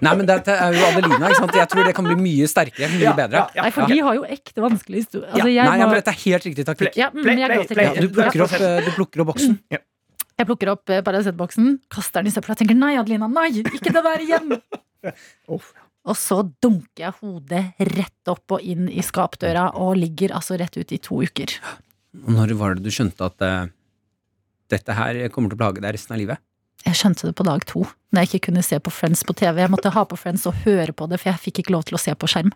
Nei, 0.02 0.14
men 0.18 0.26
dette 0.26 0.56
er 0.56 0.74
jo 0.74 0.88
Adelina. 0.88 1.28
ikke 1.28 1.42
sant? 1.44 1.54
Jeg 1.60 1.68
tror 1.70 1.86
det 1.86 1.94
kan 2.00 2.08
bli 2.08 2.16
mye 2.18 2.48
sterkere. 2.50 2.88
Mye 2.96 3.04
Ja, 3.04 3.12
bedre. 3.20 3.44
ja, 3.44 3.60
ja. 3.60 3.66
Nei, 3.68 3.72
for 3.76 3.92
de 3.92 4.00
har 4.08 4.16
jo 4.18 4.24
ekte 4.26 4.64
vanskelige 4.64 5.04
historier. 5.04 5.28
Altså, 5.28 5.52
Ja. 5.52 5.68
Nei, 5.68 5.76
ja, 5.78 5.84
må, 5.86 5.92
men 5.92 6.00
dette 6.00 6.14
er 6.16 6.20
helt 6.24 6.48
riktig 6.48 6.66
taktikk. 6.66 6.96
ja, 6.98 7.10
mm, 7.12 7.22
jeg. 7.22 8.08
Du 8.08 8.08
plukker 8.16 8.46
opp, 8.48 8.56
boksen. 8.56 8.84
du 8.88 8.90
plukker 8.96 9.22
opp 9.26 9.34
boksen. 9.36 9.58
Jeg 10.42 10.48
plukker 10.48 10.72
opp 10.72 10.90
eh, 10.90 11.04
Paracet-boksen, 11.06 11.76
kaster 11.92 12.18
den 12.18 12.32
i 12.32 12.34
søpla 12.34 12.56
og 12.56 12.58
tenker 12.58 12.74
nei, 12.74 12.96
Adelina, 12.98 13.28
nei, 13.30 13.62
ikke 13.62 13.92
det 13.94 14.02
der 14.02 14.24
igjen. 14.24 14.56
oh. 15.54 15.68
Og 16.02 16.18
så 16.18 16.40
dunker 16.64 17.04
jeg 17.04 17.14
hodet 17.20 17.60
rett 17.92 18.30
opp 18.32 18.56
og 18.56 18.64
inn 18.66 18.88
i 18.90 19.04
skapdøra 19.06 19.68
og 19.78 19.94
ligger 20.00 20.34
altså 20.34 20.58
rett 20.58 20.74
ut 20.74 20.90
i 20.90 20.98
to 20.98 21.20
uker. 21.22 21.54
Når 22.26 22.56
var 22.58 22.74
det 22.74 22.82
du 22.82 22.90
skjønte 22.90 23.28
at 23.28 23.44
uh, 23.46 23.70
dette 24.74 24.96
her 24.98 25.20
kommer 25.30 25.52
til 25.52 25.60
å 25.60 25.62
plage 25.62 25.84
deg 25.84 25.94
resten 25.94 26.16
av 26.16 26.20
livet? 26.24 26.42
Jeg 26.82 26.98
skjønte 26.98 27.30
det 27.30 27.36
på 27.38 27.46
dag 27.46 27.62
to, 27.70 27.84
når 28.10 28.24
jeg 28.24 28.32
ikke 28.32 28.48
kunne 28.48 28.66
se 28.66 28.80
på 28.82 28.90
Friends 28.90 29.22
på 29.22 29.36
TV. 29.38 29.62
Jeg 29.62 29.70
måtte 29.70 29.94
ha 29.94 30.02
på 30.10 30.18
Friends 30.18 30.48
og 30.50 30.58
høre 30.64 30.90
på 30.90 31.06
det, 31.06 31.22
for 31.22 31.30
jeg 31.30 31.44
fikk 31.44 31.62
ikke 31.62 31.76
lov 31.76 31.86
til 31.86 32.00
å 32.00 32.02
se 32.02 32.18
på 32.18 32.30
skjerm. 32.34 32.50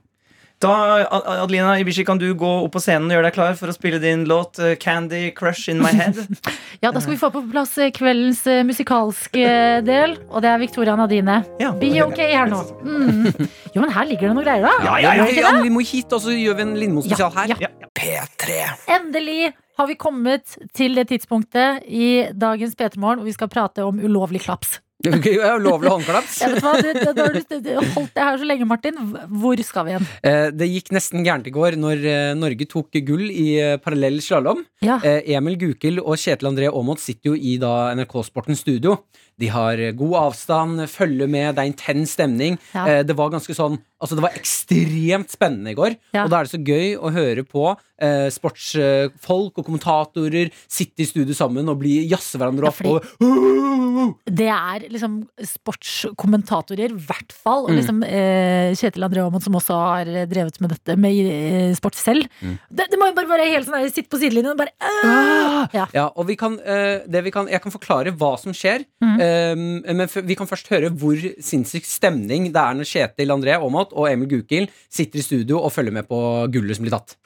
Da, 0.59 1.05
Adelina 1.43 1.75
Ibishi, 1.79 2.05
kan 2.09 2.17
du 2.19 2.31
gå 2.35 2.49
opp 2.63 2.73
på 2.73 2.81
scenen 2.81 3.11
og 3.11 3.19
gjøre 3.19 3.29
deg 3.29 3.35
klar 3.37 3.57
for 3.59 3.69
å 3.69 3.75
spille 3.77 3.99
din 4.01 4.23
låt 4.29 4.57
eh, 4.57 4.73
'Candy 4.81 5.29
Crush 5.37 5.69
In 5.69 5.83
My 5.85 5.93
Head'? 5.93 6.23
Ja, 6.85 6.93
da 6.93 7.01
skal 7.01 7.13
vi 7.13 7.19
få 7.21 7.29
på 7.33 7.43
plass 7.51 7.75
eh, 7.81 7.91
kveldens 7.93 8.41
eh, 8.49 8.63
musikalske 8.65 9.45
del, 9.85 10.17
og 10.31 10.41
det 10.45 10.51
er 10.53 10.63
Victoria 10.63 10.97
Nadine. 10.97 11.43
Ja. 11.61 11.75
Be 11.77 11.91
ok 12.05 12.23
her 12.25 12.49
nå. 12.49 12.63
Mm. 12.85 13.29
Jo, 13.75 13.83
men 13.83 13.93
her 13.93 14.09
ligger 14.09 14.31
det 14.31 14.39
noe 14.39 14.47
greier, 14.47 14.65
da. 14.65 14.73
Ja, 14.87 14.97
ja, 15.05 15.13
ja, 15.21 15.29
ja, 15.37 15.53
vi 15.61 15.73
må 15.73 15.85
hit, 15.85 16.09
og 16.17 16.25
så 16.25 16.33
gjør 16.33 16.57
vi 16.57 16.65
en 16.65 16.75
Lindmo-spesial 16.81 17.33
her. 17.37 17.53
Ja. 17.61 17.69
P3. 17.97 18.57
Endelig 18.97 19.53
har 19.77 19.91
vi 19.91 19.99
kommet 20.01 20.57
til 20.77 20.97
det 20.97 21.11
tidspunktet 21.13 21.85
i 21.85 22.31
dagens 22.33 22.77
P3 22.77 22.97
Morgen 22.97 23.21
hvor 23.21 23.29
vi 23.29 23.37
skal 23.37 23.53
prate 23.53 23.85
om 23.85 24.01
ulovlig 24.01 24.41
klaps. 24.49 24.79
Ja, 25.05 25.57
Lovlig 25.61 25.91
håndklaps. 25.93 26.39
Jeg 26.41 26.61
hva, 26.65 26.71
du, 26.81 26.89
du 27.61 27.69
holdt 27.93 28.15
det 28.17 28.23
her 28.25 28.39
så 28.41 28.47
lenge, 28.49 28.65
Martin. 28.69 28.97
Hvor 29.29 29.61
skal 29.63 29.85
vi 29.87 29.93
igjen? 29.93 30.07
Eh, 30.25 30.47
Det 30.57 30.69
gikk 30.71 30.89
nesten 30.97 31.25
gærent 31.27 31.47
i 31.47 31.53
går 31.55 31.77
når 31.79 32.01
eh, 32.09 32.31
Norge 32.39 32.67
tok 32.71 32.97
gull 33.07 33.27
i 33.29 33.59
eh, 33.61 33.77
parallell 33.83 34.19
slalåm. 34.25 34.65
Ja. 34.85 34.97
Emil 35.05 35.59
Gukild 35.61 36.01
og 36.01 36.17
Kjetil 36.21 36.49
André 36.49 36.71
Aamodt 36.73 37.03
sitter 37.05 37.35
jo 37.35 37.37
i 37.37 37.59
da 37.61 37.93
NRK 37.99 38.17
Sportens 38.31 38.65
studio. 38.65 38.97
De 39.39 39.49
har 39.53 39.77
eh, 39.79 39.93
god 39.93 40.15
avstand, 40.31 40.81
følger 40.89 41.29
med, 41.29 41.55
det 41.57 41.63
er 41.65 41.71
intens 41.73 42.15
stemning. 42.17 42.57
Ja. 42.75 42.87
Eh, 42.89 43.03
Det 43.05 43.17
var 43.19 43.31
ganske 43.35 43.55
sånn 43.57 43.79
Altså 43.97 44.13
det 44.13 44.21
var 44.27 44.35
ekstremt 44.37 45.31
spennende 45.33 45.71
i 45.73 45.75
går. 45.75 45.95
Ja. 46.13 46.27
Og 46.27 46.29
da 46.31 46.43
er 46.43 46.45
det 46.45 46.51
så 46.53 46.59
gøy 46.61 46.99
å 47.01 47.09
høre 47.15 47.47
på 47.49 47.63
eh, 47.97 48.27
sportsfolk 48.29 49.57
og 49.57 49.65
kommentatorer 49.65 50.51
sitte 50.69 51.01
i 51.01 51.07
studio 51.09 51.33
sammen 51.33 51.65
og 51.73 51.79
bli 51.81 52.03
jazze 52.11 52.37
hverandre 52.37 52.69
opp. 52.69 52.83
ja, 52.85 52.93
og, 52.93 54.19
Det 54.29 54.51
er 54.53 54.85
liksom 54.93 55.23
sportskommentatorer, 55.41 56.93
i 56.93 57.07
hvert 57.09 57.33
fall. 57.33 57.65
Og 57.65 57.71
Mm. 57.73 57.77
liksom 57.81 58.03
eh, 58.05 58.75
Kjetil 58.77 59.03
André 59.07 59.23
Aamodt, 59.25 59.45
som 59.45 59.55
også 59.57 59.75
har 59.81 60.05
drevet 60.29 60.61
med 60.61 60.71
dette 60.77 60.97
med 61.01 61.17
eh, 61.33 61.73
sport 61.75 61.95
selv. 61.97 62.29
Mm. 62.43 62.59
Det, 62.71 62.91
det 62.93 62.99
må 63.01 63.09
jo 63.11 63.17
bare 63.17 63.33
være 63.33 63.49
helt 63.49 63.67
sånn 63.69 63.89
sitte 63.91 64.11
på 64.13 64.21
sidelinjen 64.21 64.53
og 64.53 64.59
bare 64.61 64.77
«Åh!» 64.77 65.73
ja. 65.73 65.87
Ja, 65.97 66.07
og 66.15 66.27
vi 66.29 66.37
kan, 66.37 66.59
eh, 66.61 67.01
det 67.09 67.25
vi 67.25 67.31
kan, 67.33 67.49
Jeg 67.49 67.63
kan 67.63 67.73
forklare 67.73 68.13
hva 68.13 68.37
som 68.39 68.53
skjer, 68.53 68.85
Mhm. 69.01 69.21
Eh, 69.27 69.55
men 69.59 70.07
f 70.07 70.17
vi 70.23 70.37
kan 70.39 70.49
først 70.49 70.71
høre 70.73 70.91
hvor 70.95 71.19
sinnssyk 71.43 71.87
stemning 71.89 72.51
det 72.55 72.63
er 72.63 72.79
når 72.79 72.89
Kjetil 72.91 73.35
André 73.35 73.57
Aamodt 73.59 73.93
og 73.93 74.09
Emil 74.11 74.31
Gukild 74.31 74.73
sitter 74.89 75.19
i 75.21 75.27
studio 75.27 75.61
og 75.61 75.73
følger 75.75 75.95
med 75.99 76.09
på 76.09 76.19
gullet 76.55 76.79
som 76.79 76.87
blir 76.87 76.95
tatt. 76.97 77.17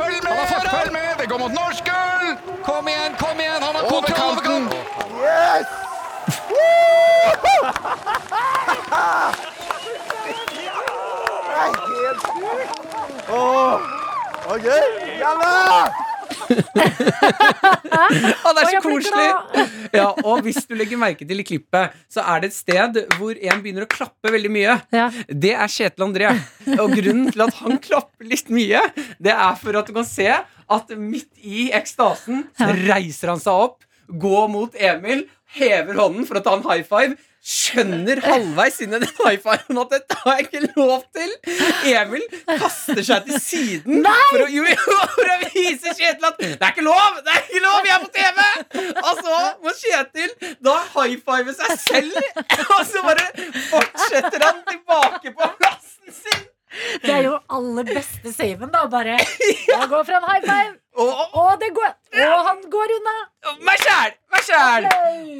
Følg 0.00 0.18
med! 0.24 0.32
Følg 0.70 0.92
med! 0.92 1.08
Det 1.20 1.26
går 1.28 1.38
mot 1.38 1.52
norsk 1.52 1.84
gull! 1.84 2.28
Kom 2.64 2.88
igjen, 2.88 3.12
kom 3.20 3.40
igjen! 3.40 3.62
Han 3.62 3.74
har 3.74 3.82
kontroll 3.90 4.30
over 4.30 4.40
kanten! 4.40 4.62
Yes! 5.20 5.68
Det 14.50 15.26
er 15.26 16.19
Å, 18.40 18.50
så 18.50 18.62
er 18.62 18.70
så 18.70 18.80
koselig! 18.84 19.28
Ja, 19.94 20.08
og 20.24 20.42
hvis 20.46 20.62
du 20.68 20.74
legger 20.78 21.00
merke 21.00 21.26
til 21.26 21.42
i 21.42 21.46
klippet, 21.46 21.96
så 22.10 22.24
er 22.24 22.42
det 22.42 22.50
et 22.50 22.56
sted 22.56 22.98
hvor 23.16 23.34
en 23.34 23.62
begynner 23.62 23.86
å 23.86 23.90
klappe 23.90 24.32
veldig 24.32 24.52
mye. 24.52 24.78
Ja. 24.94 25.08
Det 25.28 25.52
er 25.56 25.70
Kjetil 25.70 26.06
André. 26.06 26.32
Og 26.76 26.94
grunnen 26.96 27.30
til 27.32 27.44
at 27.46 27.54
han 27.62 27.78
klapper 27.82 28.28
litt 28.30 28.50
mye, 28.54 28.82
det 29.22 29.34
er 29.34 29.54
for 29.60 29.78
at 29.80 29.90
du 29.90 29.94
kan 29.96 30.08
se 30.08 30.28
at 30.30 30.94
midt 30.98 31.30
i 31.42 31.70
ekstasen 31.74 32.46
reiser 32.86 33.32
han 33.32 33.42
seg 33.42 33.66
opp, 33.68 33.82
går 34.10 34.46
mot 34.50 34.74
Emil, 34.78 35.26
hever 35.58 35.98
hånden 35.98 36.26
for 36.28 36.38
å 36.38 36.44
ta 36.44 36.54
en 36.56 36.66
high 36.66 36.86
five. 36.86 37.16
Skjønner 37.40 38.20
halvveis 38.20 38.76
inn 38.84 38.92
i 38.92 38.98
den 39.00 39.12
high 39.16 39.38
fiven 39.40 39.78
at 39.80 39.92
dette 39.94 40.16
har 40.22 40.36
jeg 40.36 40.48
ikke 40.48 40.60
lov 40.76 41.06
til. 41.16 41.30
Emil 41.88 42.26
kaster 42.60 43.00
seg 43.06 43.30
til 43.30 43.40
siden 43.40 44.04
for 44.04 44.44
å, 44.44 44.48
jo, 44.52 44.66
for 45.14 45.32
å 45.32 45.38
vise 45.46 45.94
Kjetil 45.96 46.28
at 46.28 46.36
det 46.42 46.50
er 46.58 46.74
ikke 46.74 46.84
lov! 46.84 47.16
Det 47.24 47.32
er 47.32 47.40
ikke 47.46 47.64
lov, 47.64 47.80
vi 47.86 47.94
er 47.94 48.04
på 48.04 48.10
TV! 48.18 48.44
Og 49.06 49.24
så 49.24 49.40
må 49.64 49.74
Kjetil 49.80 50.36
da 50.68 50.76
high 50.98 51.16
five 51.24 51.56
seg 51.56 51.74
selv, 51.86 52.20
og 52.76 52.84
så 52.92 53.04
bare 53.08 53.28
fortsetter 53.72 54.44
han 54.44 54.64
tilbake 54.68 55.32
på 55.40 55.52
plassen 55.56 56.20
sin. 56.20 56.49
Det 57.02 57.10
er 57.10 57.24
jo 57.26 57.38
aller 57.50 57.88
beste 57.88 58.32
saven, 58.34 58.70
da. 58.72 58.84
Bare 58.90 59.16
Jeg 59.18 59.88
går 59.90 60.04
for 60.06 60.16
en 60.18 60.28
high 60.28 60.44
five. 60.44 60.76
Og, 61.00 61.50
det 61.60 61.70
går, 61.74 61.90
og 62.26 62.44
han 62.46 62.60
går 62.70 62.94
unna. 62.98 63.16
Meg 63.66 63.82
sjæl! 63.82 64.14
Meg 64.34 64.46
sjæl! 64.46 64.88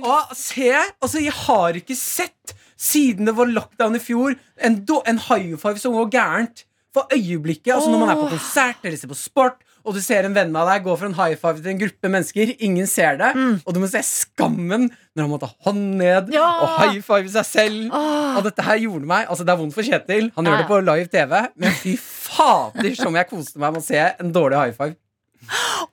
Og 0.06 0.34
se, 0.38 0.70
altså 1.02 1.22
jeg 1.22 1.34
har 1.44 1.78
ikke 1.80 1.96
sett 1.98 2.54
siden 2.80 3.28
det 3.28 3.34
var 3.36 3.50
lockdown 3.50 3.98
i 3.98 4.02
fjor, 4.02 4.36
en, 4.64 4.78
en 4.88 5.22
high 5.28 5.56
five 5.60 5.78
som 5.82 5.96
går 5.98 6.08
gærent 6.14 6.64
for 6.96 7.10
øyeblikket. 7.14 7.74
Altså 7.74 7.90
Når 7.92 8.02
man 8.02 8.14
er 8.14 8.20
på 8.22 8.30
konsert 8.32 8.80
eller 8.84 8.98
ser 8.98 9.10
på 9.10 9.18
sport, 9.18 9.60
og 9.84 9.94
du 9.96 10.00
ser 10.04 10.24
en 10.28 10.34
venn 10.36 10.54
av 10.56 10.68
deg 10.68 10.84
gå 10.84 10.94
for 10.98 11.06
en 11.08 11.14
high 11.16 11.36
five 11.40 11.62
til 11.62 11.70
en 11.72 11.78
gruppe 11.80 12.10
mennesker, 12.12 12.54
ingen 12.60 12.86
ser 12.86 13.16
det, 13.20 13.30
og 13.66 13.74
du 13.74 13.80
må 13.80 13.88
se 13.90 14.02
skammen 14.06 14.88
når 15.16 15.22
han 15.24 15.30
må 15.32 15.38
ta 15.42 15.48
hånd 15.66 15.96
ned 16.00 16.28
Mm. 16.30 16.34
Ja. 16.34 16.48
og 16.62 16.76
high 16.80 17.00
five 17.02 17.28
seg 17.32 17.44
selv. 17.48 17.92
Og 18.36 18.42
dette 18.46 18.62
her 18.62 18.76
gjorde 18.78 19.06
meg 19.10 19.26
Altså 19.28 19.44
Det 19.44 19.52
er 19.52 19.58
vondt 19.60 19.74
for 19.74 19.82
Kjetil, 19.82 20.30
han 20.36 20.46
Ja, 20.46 20.52
gjør 20.52 20.58
det 20.62 20.68
på 20.70 20.80
live 20.86 21.06
TV, 21.10 21.32
men 21.56 21.72
fy 21.80 21.96
fader 21.98 22.94
som 22.96 23.14
jeg 23.16 23.28
koste 23.30 23.58
meg 23.58 23.72
med 23.74 23.82
å 23.82 23.84
se 23.84 23.98
en 24.20 24.32
dårlig 24.32 24.58
high 24.60 24.72
five. 24.76 24.94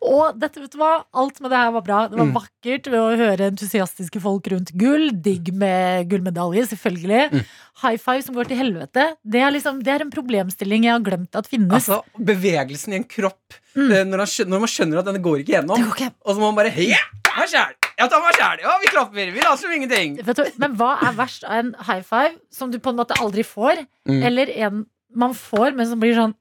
Og 0.04 0.38
dette, 0.40 0.60
vet 0.62 0.74
du 0.74 0.78
hva? 0.80 1.04
Alt 1.18 1.40
med 1.42 1.52
det 1.54 1.58
her 1.60 1.72
var 1.76 1.84
bra. 1.86 2.00
Det 2.08 2.18
var 2.20 2.28
Mm. 2.28 2.34
vakkert 2.36 2.88
ved 2.92 3.00
å 3.00 3.18
høre 3.18 3.48
entusiastiske 3.52 4.20
folk 4.22 4.48
rundt 4.52 4.72
gull. 4.78 5.10
Digg 5.12 5.54
med 5.54 6.10
gullmedalje, 6.10 6.68
selvfølgelig. 6.74 7.32
Mm. 7.32 7.46
High 7.82 7.98
five 7.98 8.22
som 8.24 8.36
går 8.36 8.48
til 8.50 8.58
helvete. 8.58 9.06
Det 9.26 9.42
er, 9.42 9.52
liksom, 9.52 9.82
det 9.84 9.94
er 9.94 10.02
en 10.06 10.12
problemstilling 10.12 10.84
jeg 10.84 10.92
har 10.94 11.00
glemt 11.06 11.36
at 11.36 11.48
finnes. 11.48 11.72
Altså 11.90 12.02
Bevegelsen 12.20 12.94
i 12.94 12.98
en 12.98 13.04
kropp 13.08 13.58
Mm. 13.78 13.90
det, 13.90 14.08
når, 14.10 14.18
han 14.26 14.50
når 14.50 14.60
man 14.60 14.68
skjønner 14.74 14.98
at 15.00 15.06
denne 15.06 15.22
går 15.22 15.44
ikke 15.44 15.54
gjennom. 15.54 15.84
Og 16.26 16.32
så 16.34 16.40
må 16.40 16.52
man 16.52 16.56
bare 16.66 16.74
Ja, 16.76 16.98
meg 17.38 17.48
sjæl! 17.50 17.74
Jeg 18.00 18.10
tar 18.10 18.22
meg 18.22 18.34
sjæl! 18.34 18.60
Ja, 18.64 18.78
vi 18.82 18.88
klapper! 18.88 19.32
Vi 19.34 19.40
later 19.40 19.58
som 19.58 19.72
ingenting. 19.72 20.18
Du, 20.26 20.44
men 20.58 20.76
hva 20.76 20.98
er 21.08 21.14
verst 21.14 21.44
av 21.46 21.60
en 21.60 21.76
high 21.86 22.02
five 22.02 22.36
som 22.52 22.72
du 22.72 22.80
på 22.80 22.90
en 22.90 22.98
måte 22.98 23.14
aldri 23.22 23.44
får, 23.46 23.86
Mm. 24.08 24.24
eller 24.26 24.50
en 24.66 24.86
man 25.16 25.34
får, 25.34 25.76
men 25.76 25.86
som 25.88 26.00
blir 26.00 26.16
sånn 26.16 26.34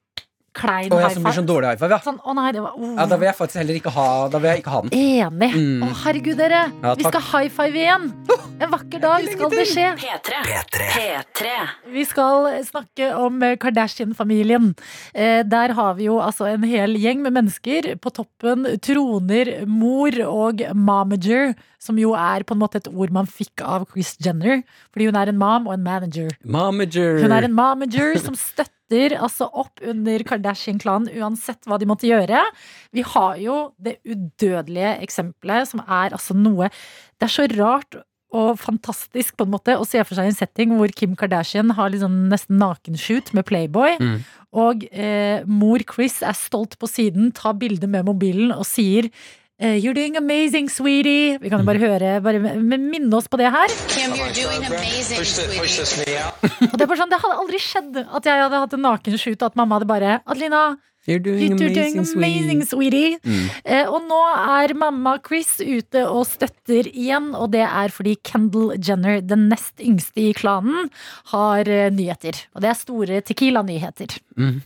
klein 0.56 0.90
Å, 0.90 1.00
ja, 1.00 1.10
high 1.10 1.20
five? 1.20 1.34
sånn 1.36 1.48
dårlig 1.48 1.70
high 1.72 1.80
five, 1.80 1.92
ja. 1.96 2.00
Sånn, 2.04 2.18
å 2.24 2.34
nei, 2.36 2.48
det 2.56 2.62
var 2.64 2.76
oh. 2.78 2.94
ja. 2.96 3.06
Da 3.10 3.18
vil 3.20 3.28
jeg 3.28 3.38
faktisk 3.38 3.60
heller 3.60 3.78
ikke 3.80 3.92
ha, 3.94 4.08
da 4.32 4.40
vil 4.42 4.50
jeg 4.50 4.62
ikke 4.62 4.74
ha 4.74 4.82
den. 4.84 4.94
Enig. 4.96 5.56
Mm. 5.56 5.84
Å, 5.86 5.90
herregud, 6.04 6.38
dere. 6.40 6.62
Ja, 6.82 6.94
vi 6.98 7.06
skal 7.08 7.24
high 7.30 7.52
five 7.52 7.82
igjen. 7.82 8.08
En 8.56 8.72
vakker 8.72 9.02
dag 9.02 9.26
skal 9.28 9.52
det 9.52 9.66
skje. 9.68 9.86
P3. 10.96 11.54
Vi 11.92 12.04
skal 12.08 12.48
snakke 12.66 13.10
om 13.20 13.42
Kardashian-familien. 13.60 14.72
Eh, 15.12 15.42
der 15.46 15.74
har 15.76 15.96
vi 15.98 16.08
jo 16.08 16.18
altså 16.24 16.48
en 16.48 16.64
hel 16.66 16.96
gjeng 17.00 17.22
med 17.26 17.36
mennesker. 17.36 17.92
På 18.00 18.12
toppen 18.14 18.64
troner 18.84 19.52
mor 19.68 20.16
og 20.26 20.64
momager, 20.72 21.52
som 21.82 22.00
jo 22.00 22.14
er 22.18 22.46
på 22.46 22.56
en 22.56 22.62
måte 22.62 22.80
et 22.80 22.88
ord 22.90 23.12
man 23.14 23.28
fikk 23.28 23.62
av 23.64 23.86
Chris 23.92 24.16
Jenner. 24.22 24.64
Fordi 24.94 25.10
hun 25.10 25.20
er 25.20 25.32
en 25.32 25.40
mom 25.40 25.68
og 25.68 25.76
en 25.76 25.84
manager. 25.84 26.32
Momager. 26.44 27.20
Hun 27.22 27.36
er 27.36 27.48
en 27.48 27.56
momager 27.56 28.16
som 28.22 28.38
støtter 28.38 28.75
altså 28.94 29.48
opp 29.52 29.80
under 29.82 30.22
Kardashian-klanen 30.22 31.10
uansett 31.18 31.66
hva 31.66 31.78
de 31.78 31.86
måtte 31.86 32.06
gjøre. 32.06 32.42
Vi 32.92 33.02
har 33.02 33.36
jo 33.42 33.72
det 33.78 33.98
udødelige 34.06 34.96
eksempelet, 35.02 35.68
som 35.68 35.80
er 35.86 36.12
altså 36.12 36.34
noe 36.34 36.70
Det 37.18 37.26
er 37.26 37.32
så 37.32 37.46
rart 37.56 37.96
og 38.36 38.58
fantastisk 38.58 39.36
på 39.36 39.46
en 39.46 39.52
måte 39.54 39.76
å 39.78 39.86
se 39.86 40.02
for 40.04 40.18
seg 40.18 40.28
en 40.28 40.36
setting 40.36 40.74
hvor 40.76 40.90
Kim 40.92 41.14
Kardashian 41.16 41.70
har 41.76 41.92
liksom 41.92 42.26
nesten 42.28 42.58
nakenshoot 42.58 43.32
med 43.36 43.46
Playboy. 43.48 43.96
Mm. 44.02 44.18
Og 44.56 44.86
eh, 44.90 45.46
mor 45.46 45.82
Chris 45.86 46.22
er 46.22 46.36
stolt 46.36 46.78
på 46.80 46.90
siden, 46.90 47.30
tar 47.32 47.56
bilde 47.60 47.88
med 47.90 48.06
mobilen 48.08 48.52
og 48.56 48.66
sier 48.68 49.10
You're 49.56 49.94
doing 49.96 50.18
amazing, 50.20 50.68
sweetie. 50.68 51.38
Vi 51.40 51.48
kan 51.48 51.62
jo 51.62 51.64
bare 51.64 51.80
høre, 51.80 52.10
bare 52.20 52.40
minne 52.60 53.08
oss 53.16 53.24
på 53.32 53.38
det 53.40 53.48
her. 53.54 53.72
Kim, 53.88 54.12
you're 54.12 54.34
doing 54.36 54.66
amazing, 54.68 55.24
sweetie. 55.24 56.18
Og 56.72 56.76
det, 56.76 56.84
er 56.84 57.00
sånn, 57.00 57.12
det 57.12 57.22
hadde 57.22 57.38
aldri 57.40 57.60
skjedd 57.64 57.96
at 58.04 58.28
jeg 58.28 58.42
hadde 58.42 58.60
hatt 58.66 58.76
en 58.76 58.84
nakenshoot, 58.84 59.40
og 59.40 59.48
at 59.48 59.56
mamma 59.56 59.78
hadde 59.78 59.88
bare 59.88 60.18
Adelina, 60.26 60.66
You're 61.06 61.22
doing 61.22 61.38
you're 61.54 61.70
doing 61.70 61.98
amazing, 61.98 62.16
amazing, 62.18 62.62
sweetie. 62.66 63.18
Mm. 63.22 63.50
Eh, 63.62 63.86
og 63.86 64.08
nå 64.08 64.18
er 64.58 64.74
mamma 64.74 65.16
Chris 65.22 65.52
ute 65.62 66.02
og 66.02 66.24
støtter 66.26 66.88
igjen, 66.90 67.30
og 67.38 67.52
det 67.54 67.62
er 67.62 67.94
fordi 67.94 68.16
Kendal 68.26 68.74
Jenner, 68.82 69.20
den 69.22 69.46
nest 69.52 69.78
yngste 69.78 70.24
i 70.24 70.32
klanen, 70.34 70.90
har 71.30 71.70
eh, 71.70 71.92
nyheter. 71.94 72.40
Og 72.56 72.64
det 72.64 72.72
er 72.72 72.80
store 72.80 73.20
Tequila-nyheter. 73.22 74.18
Mm. 74.34 74.58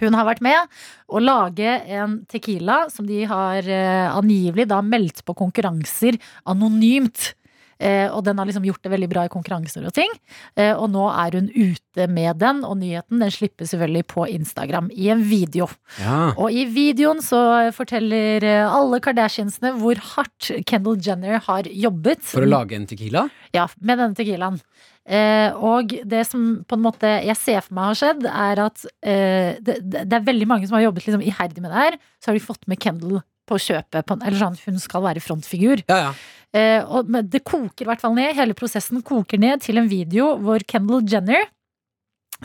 Hun 0.00 0.16
har 0.18 0.28
vært 0.28 0.44
med 0.44 0.80
å 1.10 1.22
lage 1.22 1.76
en 1.90 2.20
tequila 2.30 2.82
som 2.92 3.08
de 3.08 3.24
har 3.30 3.66
eh, 3.66 4.08
angivelig 4.10 4.68
da 4.70 4.80
meldt 4.84 5.24
på 5.26 5.36
konkurranser 5.38 6.18
anonymt. 6.50 7.34
Eh, 7.80 8.08
og 8.12 8.24
den 8.26 8.36
har 8.36 8.48
liksom 8.48 8.66
gjort 8.68 8.82
det 8.84 8.92
veldig 8.92 9.08
bra 9.10 9.24
i 9.24 9.32
konkurranser 9.32 9.86
og 9.88 9.94
ting. 9.96 10.12
Eh, 10.58 10.72
og 10.74 10.90
nå 10.92 11.06
er 11.08 11.38
hun 11.38 11.48
ute 11.54 12.06
med 12.12 12.40
den, 12.42 12.62
og 12.66 12.76
nyheten 12.82 13.22
den 13.22 13.32
slippes 13.32 13.72
selvfølgelig 13.72 14.04
på 14.12 14.26
Instagram 14.28 14.90
i 14.92 15.08
en 15.14 15.24
video. 15.24 15.70
Ja. 16.00 16.34
Og 16.36 16.52
i 16.52 16.66
videoen 16.70 17.24
så 17.24 17.40
forteller 17.76 18.44
eh, 18.44 18.66
alle 18.68 19.00
Kardashiansene 19.04 19.72
hvor 19.80 20.00
hardt 20.12 20.52
Kendal 20.68 21.00
Jenner 21.00 21.40
har 21.48 21.68
jobbet. 21.72 22.24
For 22.34 22.44
å 22.44 22.52
lage 22.52 22.76
en 22.76 22.88
tequila? 22.90 23.28
Ja, 23.56 23.68
med 23.80 23.96
denne 23.96 24.18
tequilaen. 24.18 24.60
Eh, 25.08 25.56
og 25.56 25.94
det 26.06 26.22
som 26.28 26.60
på 26.68 26.76
en 26.76 26.84
måte 26.84 27.08
jeg 27.24 27.38
ser 27.40 27.62
for 27.64 27.76
meg 27.78 27.90
har 27.90 28.00
skjedd, 28.00 28.26
er 28.28 28.62
at 28.66 28.84
eh, 29.00 29.56
det, 29.64 29.80
det 29.82 30.18
er 30.18 30.26
veldig 30.26 30.48
mange 30.50 30.68
som 30.68 30.76
har 30.78 30.88
jobbet 30.88 31.06
liksom 31.06 31.24
iherdig 31.24 31.64
med 31.64 31.72
det 31.72 31.84
her. 31.84 31.98
Så 32.20 32.30
har 32.30 32.38
de 32.38 32.44
fått 32.44 32.68
med 32.70 32.80
Kendal 32.82 33.22
på 33.50 33.58
kjøpet. 33.58 34.06
På, 34.06 34.18
eller 34.18 34.38
sånn, 34.38 34.60
hun 34.66 34.78
skal 34.82 35.04
være 35.06 35.24
frontfigur. 35.24 35.82
Ja, 35.90 36.10
ja. 36.10 36.12
Eh, 36.50 36.82
og, 36.82 37.10
men 37.10 37.28
det 37.30 37.44
koker 37.46 37.86
i 37.86 37.90
hvert 37.90 38.02
fall 38.02 38.16
ned. 38.18 38.34
Hele 38.38 38.56
prosessen 38.58 39.02
koker 39.06 39.40
ned 39.40 39.64
til 39.64 39.80
en 39.80 39.90
video 39.90 40.34
hvor 40.42 40.62
Kendal 40.68 41.06
Jenner 41.10 41.48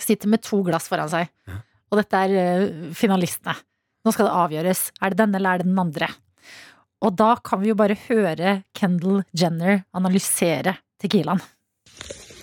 sitter 0.02 0.30
med 0.32 0.44
to 0.46 0.62
glass 0.66 0.90
foran 0.92 1.12
seg. 1.12 1.32
Og 1.92 2.02
dette 2.02 2.22
er 2.28 2.68
finalistene. 2.98 3.56
Nå 4.06 4.14
skal 4.14 4.28
det 4.28 4.38
avgjøres. 4.38 4.82
Er 5.02 5.14
det 5.14 5.22
denne 5.22 5.40
eller 5.40 5.56
er 5.56 5.64
det 5.64 5.70
den 5.70 5.82
andre? 5.82 6.10
Og 7.06 7.14
da 7.18 7.36
kan 7.46 7.62
vi 7.62 7.72
jo 7.72 7.78
bare 7.78 7.98
høre 8.08 8.60
Kendal 8.78 9.24
Jenner 9.36 9.84
analysere 9.98 10.78
tequilaen. 11.02 11.42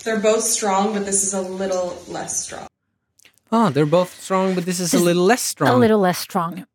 They're 0.03 0.19
both 0.19 0.43
strong, 0.43 0.93
but 0.93 1.05
this 1.05 1.23
is 1.23 1.33
a 1.33 1.41
little 1.41 1.95
less 2.07 2.43
strong. 2.45 2.67
Ah, 3.51 3.69
they're 3.69 3.85
both 3.85 4.21
strong, 4.21 4.55
but 4.55 4.65
this 4.65 4.79
is 4.79 4.93
a 4.93 4.99
little 4.99 5.23
less 5.23 5.41
strong. 5.41 5.69
A 5.69 5.77
little 5.77 5.99
less 5.99 6.19
strong. 6.19 6.65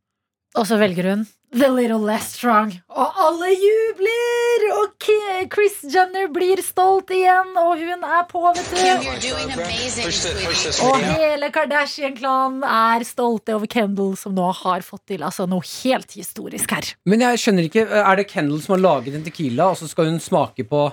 Og 0.57 0.67
så 0.67 0.79
velger 0.79 1.11
hun 1.11 1.27
The 1.53 1.69
little 1.69 2.01
less 2.05 2.35
strong. 2.37 2.75
Og 2.89 3.21
alle 3.25 3.49
jubler! 3.57 4.65
Og 4.79 5.07
Chris 5.53 5.79
Jenner 5.95 6.29
blir 6.33 6.61
stolt 6.61 7.09
igjen, 7.15 7.55
og 7.57 7.81
hun 7.81 8.05
er 8.05 8.25
på, 8.29 8.43
vet 8.53 8.69
du. 8.69 8.81
you're 8.85 9.21
doing 9.23 9.53
amazing, 9.57 10.13
sweetie. 10.13 10.85
Og 10.85 11.01
hele 11.01 11.49
Kardashian-klanen 11.53 12.65
er 12.69 13.05
stolte 13.09 13.57
over 13.57 13.67
Kendal, 13.67 14.13
som 14.21 14.37
nå 14.37 14.51
har 14.61 14.85
fått 14.85 15.07
til 15.15 15.25
altså, 15.25 15.49
noe 15.49 15.65
helt 15.65 16.13
historisk 16.21 16.77
her. 16.77 16.93
Men 17.09 17.25
jeg 17.25 17.41
skjønner 17.45 17.69
ikke, 17.71 17.87
er 18.03 18.21
det 18.21 18.29
Kendal 18.29 18.61
som 18.65 18.77
har 18.77 18.85
laget 18.85 19.17
en 19.17 19.25
tequila, 19.25 19.71
og 19.73 19.81
så 19.81 19.89
skal 19.89 20.13
hun 20.13 20.21
smake 20.21 20.69
på 20.69 20.91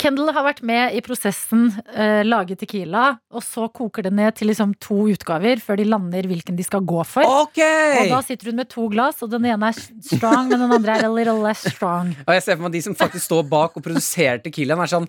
Kendal 0.00 0.32
har 0.34 0.42
vært 0.42 0.62
med 0.66 0.94
i 0.96 1.00
prosessen, 1.04 1.68
uh, 1.94 2.22
lage 2.26 2.56
Tequila, 2.58 3.12
og 3.30 3.44
så 3.46 3.68
koker 3.70 4.02
det 4.08 4.12
ned 4.16 4.34
til 4.38 4.50
liksom 4.50 4.72
to 4.82 5.04
utgaver 5.12 5.62
før 5.62 5.78
de 5.78 5.86
lander 5.86 6.26
hvilken 6.30 6.58
de 6.58 6.66
skal 6.66 6.82
gå 6.82 7.04
for. 7.06 7.22
Okay. 7.46 8.00
Og 8.02 8.10
da 8.10 8.18
sitter 8.26 8.50
hun 8.50 8.58
med 8.58 8.68
to 8.72 8.88
glass, 8.90 9.22
og 9.22 9.30
den 9.30 9.46
ene 9.52 9.70
er 9.70 9.78
strong, 10.02 10.50
men 10.50 10.58
den 10.64 10.74
andre 10.80 10.98
er 10.98 11.06
a 11.06 11.12
little 11.14 11.38
less 11.44 11.62
strong. 11.76 12.10
Og 12.26 12.34
jeg 12.34 12.42
ser 12.46 12.58
for 12.58 12.66
meg 12.66 12.74
de 12.74 12.82
som 12.88 12.98
faktisk 12.98 13.28
står 13.28 13.46
bak 13.54 13.78
og 13.78 13.86
produserer 13.86 14.42
tequilaen, 14.42 14.82
er 14.82 14.90
sånn 14.90 15.06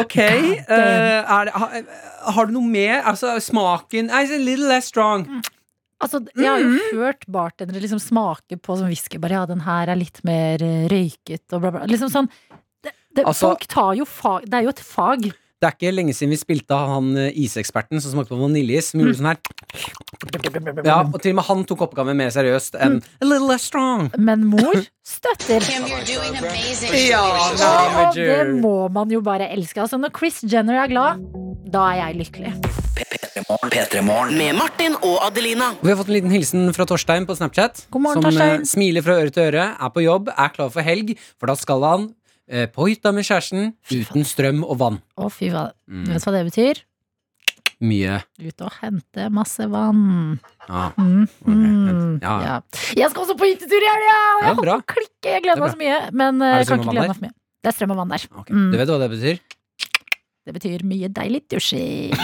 Ok, 0.00 0.16
uh, 0.16 0.72
er 0.72 1.48
det, 1.50 1.54
har, 1.60 1.78
har 2.36 2.46
du 2.48 2.52
noe 2.56 2.68
med 2.70 3.00
Altså, 3.00 3.36
smaken 3.42 4.08
It's 4.10 4.32
a 4.34 4.38
little 4.40 4.68
less 4.70 4.88
strong. 4.90 5.26
Altså, 6.00 6.22
jeg 6.32 6.48
har 6.48 6.62
jo 6.62 6.68
Mm. 6.70 6.78
hørt 6.96 7.26
bartendere 7.28 7.82
liksom 7.82 7.98
smake 8.00 8.56
på 8.56 8.76
som 8.78 8.86
whisky. 8.88 9.18
Bare 9.20 9.36
ja, 9.36 9.42
den 9.46 9.60
her 9.66 9.90
er 9.92 9.98
litt 10.00 10.22
mer 10.24 10.62
eh, 10.64 10.86
røyket 10.88 11.52
og 11.52 11.60
bla, 11.60 11.70
bla. 11.74 11.82
Liksom 11.90 12.08
sånn 12.08 12.28
det, 13.16 13.24
Altså- 13.26 13.48
Folk 13.52 13.66
tar 13.66 13.94
jo 13.98 14.04
fag 14.06 14.44
Det 14.46 14.54
er 14.54 14.62
jo 14.68 14.68
et 14.74 14.80
fag. 14.80 15.32
Det 15.60 15.68
er 15.68 15.74
ikke 15.76 15.90
lenge 15.92 16.14
siden 16.16 16.30
vi 16.32 16.36
spilte 16.40 16.72
av 16.72 16.88
han 16.88 17.08
eh, 17.20 17.32
iseksperten 17.36 18.00
som 18.00 18.14
smakte 18.14 18.32
på 18.32 18.38
vaniljeis. 18.40 18.86
Som 18.94 19.00
gjorde 19.02 19.18
sånn 19.18 19.28
her 19.28 20.84
Ja, 20.86 21.02
og 21.04 21.18
til 21.20 21.34
og 21.34 21.36
med 21.36 21.44
han 21.50 21.64
tok 21.68 21.82
oppgaven 21.84 22.16
mer 22.16 22.30
seriøst 22.32 22.78
enn 22.80 23.02
A 23.20 23.26
little 23.28 23.46
less 23.50 23.66
strong. 23.68 24.08
Men 24.16 24.46
mor 24.48 24.72
støtter. 25.04 25.60
Ja. 26.96 27.20
Og 28.06 28.14
det 28.16 28.38
må 28.62 28.74
man 28.94 29.10
jo 29.12 29.20
bare 29.24 29.50
elske. 29.52 29.82
Altså, 29.84 29.98
når 30.00 30.14
Chris 30.16 30.40
Jenner 30.48 30.80
er 30.84 30.88
glad, 30.92 31.20
da 31.70 31.90
er 31.92 32.00
jeg 32.06 32.20
lykkelig. 32.24 32.54
P3morgen. 33.00 34.34
Med 34.36 34.56
Martin 34.58 34.96
og 35.00 35.18
Adelina. 35.28 35.70
Vi 35.80 35.88
har 35.92 35.96
fått 36.00 36.10
en 36.10 36.16
liten 36.16 36.32
hilsen 36.34 36.72
fra 36.76 36.86
Torstein 36.88 37.26
på 37.28 37.36
Snapchat. 37.38 37.84
God 37.92 38.02
morgen, 38.04 38.20
som 38.20 38.26
Torstein. 38.30 38.60
eh, 38.60 38.66
smiler 38.68 39.04
fra 39.06 39.16
øre 39.20 39.30
til 39.34 39.46
øre, 39.50 39.68
er 39.80 39.92
på 39.94 40.02
jobb, 40.04 40.28
er 40.36 40.50
klar 40.56 40.70
for 40.72 40.84
helg, 40.84 41.14
for 41.40 41.46
da 41.52 41.56
skal 41.58 41.84
han 41.86 42.08
på 42.74 42.88
hytta 42.90 43.12
med 43.14 43.26
kjæresten 43.26 43.72
uten 43.92 44.26
strøm 44.26 44.62
og 44.66 44.78
vann. 44.80 45.00
Å, 45.16 45.28
fy 45.32 45.50
faen. 45.54 45.74
Mm. 45.90 46.06
Du 46.08 46.14
hva 46.18 46.32
det 46.36 46.44
betyr? 46.50 46.82
Mye. 47.80 48.18
Ut 48.44 48.60
og 48.66 48.74
hente 48.82 49.28
masse 49.32 49.64
vann. 49.72 50.38
Ja. 50.68 50.90
Mm, 51.00 52.18
Ja. 52.20 52.34
ja. 52.44 52.56
Jeg 52.98 53.08
skal 53.12 53.22
også 53.24 53.36
på 53.40 53.48
hyttetur 53.48 53.80
i 53.80 53.88
helga! 53.88 54.16
Og 54.34 54.42
jeg 54.44 54.58
holder 54.58 54.72
på 54.72 54.82
å 54.82 54.88
klikke! 54.96 55.30
Jeg 55.32 55.44
gleder 55.46 55.56
er 55.56 55.64
meg 55.64 55.72
så 55.72 55.80
mye. 55.80 56.00
Men 56.12 56.42
eh, 56.44 56.58
Er 56.58 56.68
kan 56.68 56.82
ikke 56.82 56.92
glede 56.92 57.08
meg 57.08 57.16
for 57.16 57.24
mye. 57.28 57.36
Det 57.60 57.70
er 57.70 57.76
strøm 57.76 57.94
og 57.94 57.98
vann 58.02 58.12
der. 58.12 58.26
Okay. 58.42 58.56
Mm. 58.56 58.68
Du 58.72 58.76
vet 58.80 58.92
hva 58.92 58.98
det 59.00 59.08
betyr? 59.14 59.40
Det 60.48 60.54
betyr 60.56 60.80
mye 60.88 61.10
deilig 61.12 61.42
dusjing. 61.52 62.14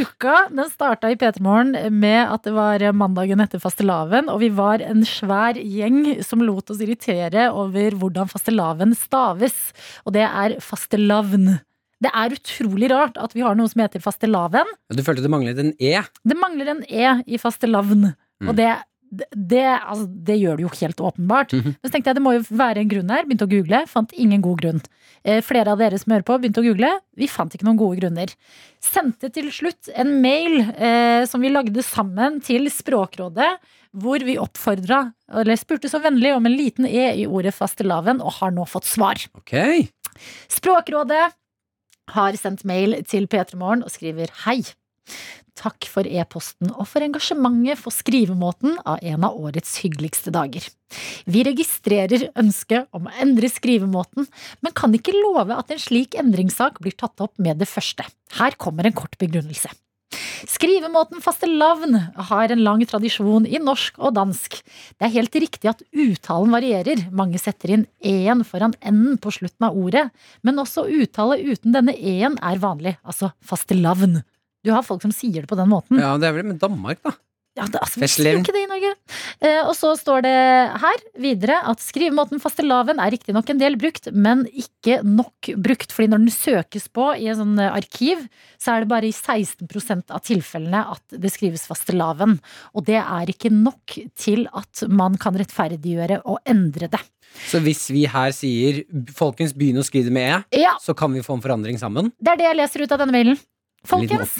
Uka 0.00 0.36
den 0.48 0.70
starta 0.72 1.10
i 1.12 1.18
P3 1.20 1.42
Morgen 1.44 1.76
med 2.00 2.32
at 2.32 2.48
det 2.48 2.54
var 2.56 2.80
mandagen 2.96 3.44
etter 3.44 3.60
fastelavn, 3.60 4.32
og 4.32 4.40
vi 4.40 4.48
var 4.56 4.80
en 4.80 5.04
svær 5.04 5.60
gjeng 5.60 6.24
som 6.24 6.40
lot 6.46 6.72
oss 6.72 6.80
irritere 6.80 7.50
over 7.52 7.98
hvordan 8.00 8.32
fastelavn 8.32 8.96
staves. 8.96 9.58
Og 10.08 10.16
det 10.16 10.24
er 10.24 10.56
fastelavn. 10.64 11.58
Det 12.00 12.10
er 12.16 12.38
utrolig 12.38 12.88
rart 12.88 13.20
at 13.20 13.36
vi 13.36 13.44
har 13.44 13.58
noe 13.58 13.68
som 13.68 13.82
heter 13.84 14.00
fastelavn. 14.00 14.70
Du 14.88 15.04
følte 15.04 15.26
det 15.26 15.32
manglet 15.32 15.60
en 15.60 15.74
E? 15.76 15.98
Det 16.24 16.36
mangler 16.40 16.72
en 16.72 16.80
E 16.88 17.18
i 17.28 17.40
fastelavn. 17.40 18.14
Mm. 18.40 18.48
Og 18.48 18.56
det, 18.56 18.70
det, 19.10 19.64
altså, 19.66 20.06
det 20.06 20.36
gjør 20.38 20.58
det 20.58 20.64
jo 20.64 20.72
helt 20.80 21.02
åpenbart. 21.02 21.52
Mhm. 21.56 21.74
Men 21.74 21.88
så 21.88 21.92
tenkte 21.94 22.12
jeg 22.12 22.18
det 22.20 22.24
må 22.24 22.34
jo 22.36 22.44
være 22.48 22.82
en 22.82 22.90
grunn 22.92 23.10
her. 23.10 23.26
Begynte 23.26 23.48
å 23.48 23.50
google, 23.50 23.82
fant 23.90 24.14
ingen 24.14 24.42
god 24.44 24.62
grunn. 24.62 24.80
Eh, 25.24 25.40
flere 25.44 25.74
av 25.74 25.80
dere 25.82 25.98
som 26.00 26.14
hører 26.14 26.26
på, 26.26 26.38
begynte 26.40 26.62
å 26.62 26.68
google. 26.68 26.92
Vi 27.18 27.28
fant 27.28 27.52
ikke 27.52 27.66
noen 27.66 27.80
gode 27.80 28.00
grunner. 28.00 28.32
Sendte 28.80 29.32
til 29.34 29.50
slutt 29.52 29.90
en 29.98 30.14
mail 30.22 30.62
eh, 30.62 31.26
som 31.28 31.42
vi 31.42 31.52
lagde 31.52 31.82
sammen 31.84 32.40
til 32.44 32.70
Språkrådet, 32.72 33.50
hvor 34.00 34.22
vi 34.22 34.38
oppfordra, 34.38 35.02
eller 35.34 35.58
spurte 35.58 35.90
så 35.90 35.98
vennlig 36.00 36.30
om 36.36 36.46
en 36.46 36.54
liten 36.54 36.86
E 36.86 37.10
i 37.18 37.26
ordet 37.26 37.52
fastelavn, 37.56 38.22
og 38.22 38.38
har 38.38 38.54
nå 38.54 38.64
fått 38.70 38.86
svar. 38.86 39.18
Ok. 39.34 39.56
Språkrådet 40.48 41.24
har 42.14 42.38
sendt 42.38 42.64
mail 42.66 43.00
til 43.10 43.26
P3 43.30 43.58
Morgen 43.58 43.82
og 43.86 43.92
skriver 43.92 44.30
hei. 44.46 44.62
Takk 45.58 45.86
for 45.90 46.06
e-posten 46.08 46.70
og 46.72 46.86
for 46.88 47.04
engasjementet 47.04 47.80
for 47.80 47.94
skrivemåten 47.94 48.78
av 48.84 49.02
en 49.02 49.26
av 49.26 49.36
årets 49.38 49.78
hyggeligste 49.82 50.32
dager. 50.34 50.64
Vi 51.30 51.44
registrerer 51.46 52.30
ønsket 52.38 52.88
om 52.96 53.06
å 53.06 53.14
endre 53.22 53.50
skrivemåten, 53.50 54.26
men 54.60 54.76
kan 54.76 54.94
ikke 54.96 55.14
love 55.16 55.54
at 55.56 55.70
en 55.70 55.82
slik 55.82 56.16
endringssak 56.18 56.80
blir 56.82 56.96
tatt 56.98 57.22
opp 57.22 57.36
med 57.38 57.62
det 57.62 57.70
første. 57.70 58.06
Her 58.38 58.58
kommer 58.58 58.86
en 58.86 58.96
kort 58.96 59.18
begrunnelse. 59.20 59.70
Skrivemåten 60.48 61.20
fastelavn 61.22 61.96
har 62.30 62.50
en 62.50 62.62
lang 62.64 62.82
tradisjon 62.88 63.44
i 63.46 63.60
norsk 63.62 63.98
og 64.00 64.14
dansk. 64.16 64.56
Det 64.96 65.06
er 65.06 65.14
helt 65.18 65.36
riktig 65.44 65.70
at 65.70 65.84
uttalen 65.92 66.54
varierer. 66.54 67.04
Mange 67.12 67.38
setter 67.38 67.74
inn 67.76 67.86
en 68.00 68.44
foran 68.46 68.74
n-en 68.80 69.20
på 69.20 69.34
slutten 69.36 69.68
av 69.68 69.76
ordet, 69.76 70.08
men 70.42 70.62
også 70.62 70.88
uttale 70.88 71.38
uten 71.44 71.76
denne 71.76 71.94
e-en 71.94 72.38
er 72.40 72.62
vanlig, 72.62 72.96
altså 73.04 73.32
fastelavn. 73.44 74.22
Du 74.64 74.72
har 74.74 74.84
folk 74.86 75.02
som 75.02 75.12
sier 75.14 75.42
det 75.44 75.50
på 75.50 75.58
den 75.58 75.70
måten. 75.70 76.00
Ja, 76.00 76.16
det 76.20 76.28
er 76.28 76.36
vel 76.36 76.48
med 76.52 76.60
Danmark, 76.62 77.00
da. 77.06 77.14
Ja, 77.58 77.64
det, 77.66 77.80
altså, 77.82 77.98
vi 77.98 78.06
sier 78.06 78.36
jo 78.36 78.40
ikke 78.44 78.52
det 78.54 78.60
i 78.62 78.68
Norge. 78.70 78.90
Eh, 79.42 79.58
og 79.66 79.72
så 79.74 79.90
står 79.98 80.22
det 80.22 80.34
her 80.84 81.00
videre 81.18 81.56
at 81.66 81.82
skrivemåten 81.82 82.38
fastelavn 82.40 83.00
er 83.02 83.10
riktignok 83.10 83.50
en 83.50 83.58
del 83.60 83.74
brukt, 83.80 84.06
men 84.14 84.44
ikke 84.54 85.00
nok 85.02 85.50
brukt. 85.58 85.90
Fordi 85.92 86.12
når 86.12 86.22
den 86.22 86.32
søkes 86.34 86.86
på 86.94 87.08
i 87.18 87.26
en 87.32 87.40
sånn 87.40 87.58
eh, 87.58 87.74
arkiv, 87.74 88.22
så 88.60 88.76
er 88.76 88.84
det 88.84 88.92
bare 88.92 89.10
i 89.10 89.12
16% 89.16 90.14
av 90.14 90.22
tilfellene 90.30 90.84
at 90.94 91.18
det 91.20 91.34
skrives 91.34 91.66
fastelavn. 91.68 92.38
Og 92.78 92.86
det 92.86 93.00
er 93.02 93.34
ikke 93.34 93.50
nok 93.52 93.98
til 94.14 94.46
at 94.54 94.86
man 94.88 95.18
kan 95.20 95.36
rettferdiggjøre 95.40 96.22
og 96.30 96.38
endre 96.48 96.86
det. 96.94 97.02
Så 97.50 97.60
hvis 97.62 97.84
vi 97.90 98.06
her 98.10 98.32
sier 98.34 98.82
'folkens, 99.14 99.52
begynn 99.54 99.78
å 99.78 99.86
skrive 99.86 100.06
det 100.10 100.12
med 100.14 100.44
E', 100.50 100.62
Ja. 100.62 100.78
så 100.80 100.94
kan 100.96 101.12
vi 101.12 101.20
få 101.20 101.34
en 101.34 101.42
forandring 101.42 101.78
sammen? 101.78 102.12
Det 102.18 102.30
er 102.32 102.36
det 102.36 102.46
jeg 102.46 102.56
leser 102.56 102.82
ut 102.82 102.92
av 102.92 102.98
denne 102.98 103.12
mailen. 103.12 103.38
Folkens, 103.86 104.34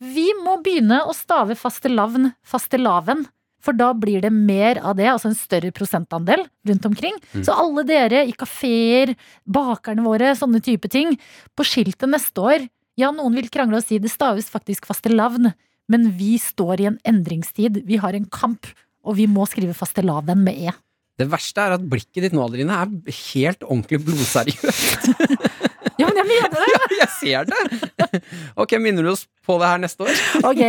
vi 0.00 0.30
må 0.40 0.56
begynne 0.64 1.02
å 1.04 1.12
stave 1.16 1.56
fastelavn 1.58 2.30
fastelavn. 2.46 3.26
For 3.60 3.76
da 3.76 3.90
blir 3.92 4.22
det 4.24 4.30
mer 4.32 4.78
av 4.80 4.94
det, 4.96 5.04
altså 5.12 5.28
en 5.28 5.36
større 5.36 5.68
prosentandel 5.76 6.46
rundt 6.64 6.86
omkring. 6.88 7.18
Mm. 7.34 7.42
Så 7.44 7.52
alle 7.52 7.84
dere 7.84 8.22
i 8.24 8.32
kafeer, 8.32 9.12
bakerne 9.44 10.04
våre, 10.06 10.32
sånne 10.38 10.62
type 10.64 10.88
ting. 10.88 11.12
På 11.52 11.66
skiltet 11.68 12.08
neste 12.08 12.40
år, 12.40 12.64
ja, 13.00 13.10
noen 13.12 13.36
vil 13.36 13.50
krangle 13.52 13.80
og 13.80 13.84
si 13.84 14.00
det 14.00 14.12
staves 14.12 14.48
faktisk 14.52 14.88
fastelavn, 14.88 15.52
men 15.92 16.08
vi 16.16 16.38
står 16.40 16.80
i 16.80 16.88
en 16.88 16.96
endringstid. 17.08 17.82
Vi 17.84 18.00
har 18.00 18.16
en 18.16 18.28
kamp, 18.32 18.68
og 19.04 19.18
vi 19.20 19.28
må 19.28 19.44
skrive 19.48 19.76
fastelavn 19.76 20.40
med 20.40 20.70
e. 20.70 20.74
Det 21.20 21.28
verste 21.28 21.60
er 21.60 21.76
at 21.76 21.84
blikket 21.84 22.24
ditt 22.24 22.36
nå, 22.36 22.46
Adeline, 22.46 22.80
er 22.80 23.18
helt 23.34 23.66
ordentlig 23.66 24.00
blodseriøst. 24.06 25.10
Ja, 26.00 26.08
men 26.10 26.18
jeg 26.22 26.28
mener 26.30 26.56
det! 26.56 26.66
ja, 26.74 26.82
jeg 27.02 27.10
ser 27.18 27.50
det! 27.50 28.20
Ok, 28.60 28.74
minner 28.82 29.04
du 29.06 29.12
oss 29.12 29.26
på 29.46 29.56
det 29.60 29.68
her 29.70 29.80
neste 29.84 30.06
år? 30.06 30.20
Ok, 30.50 30.62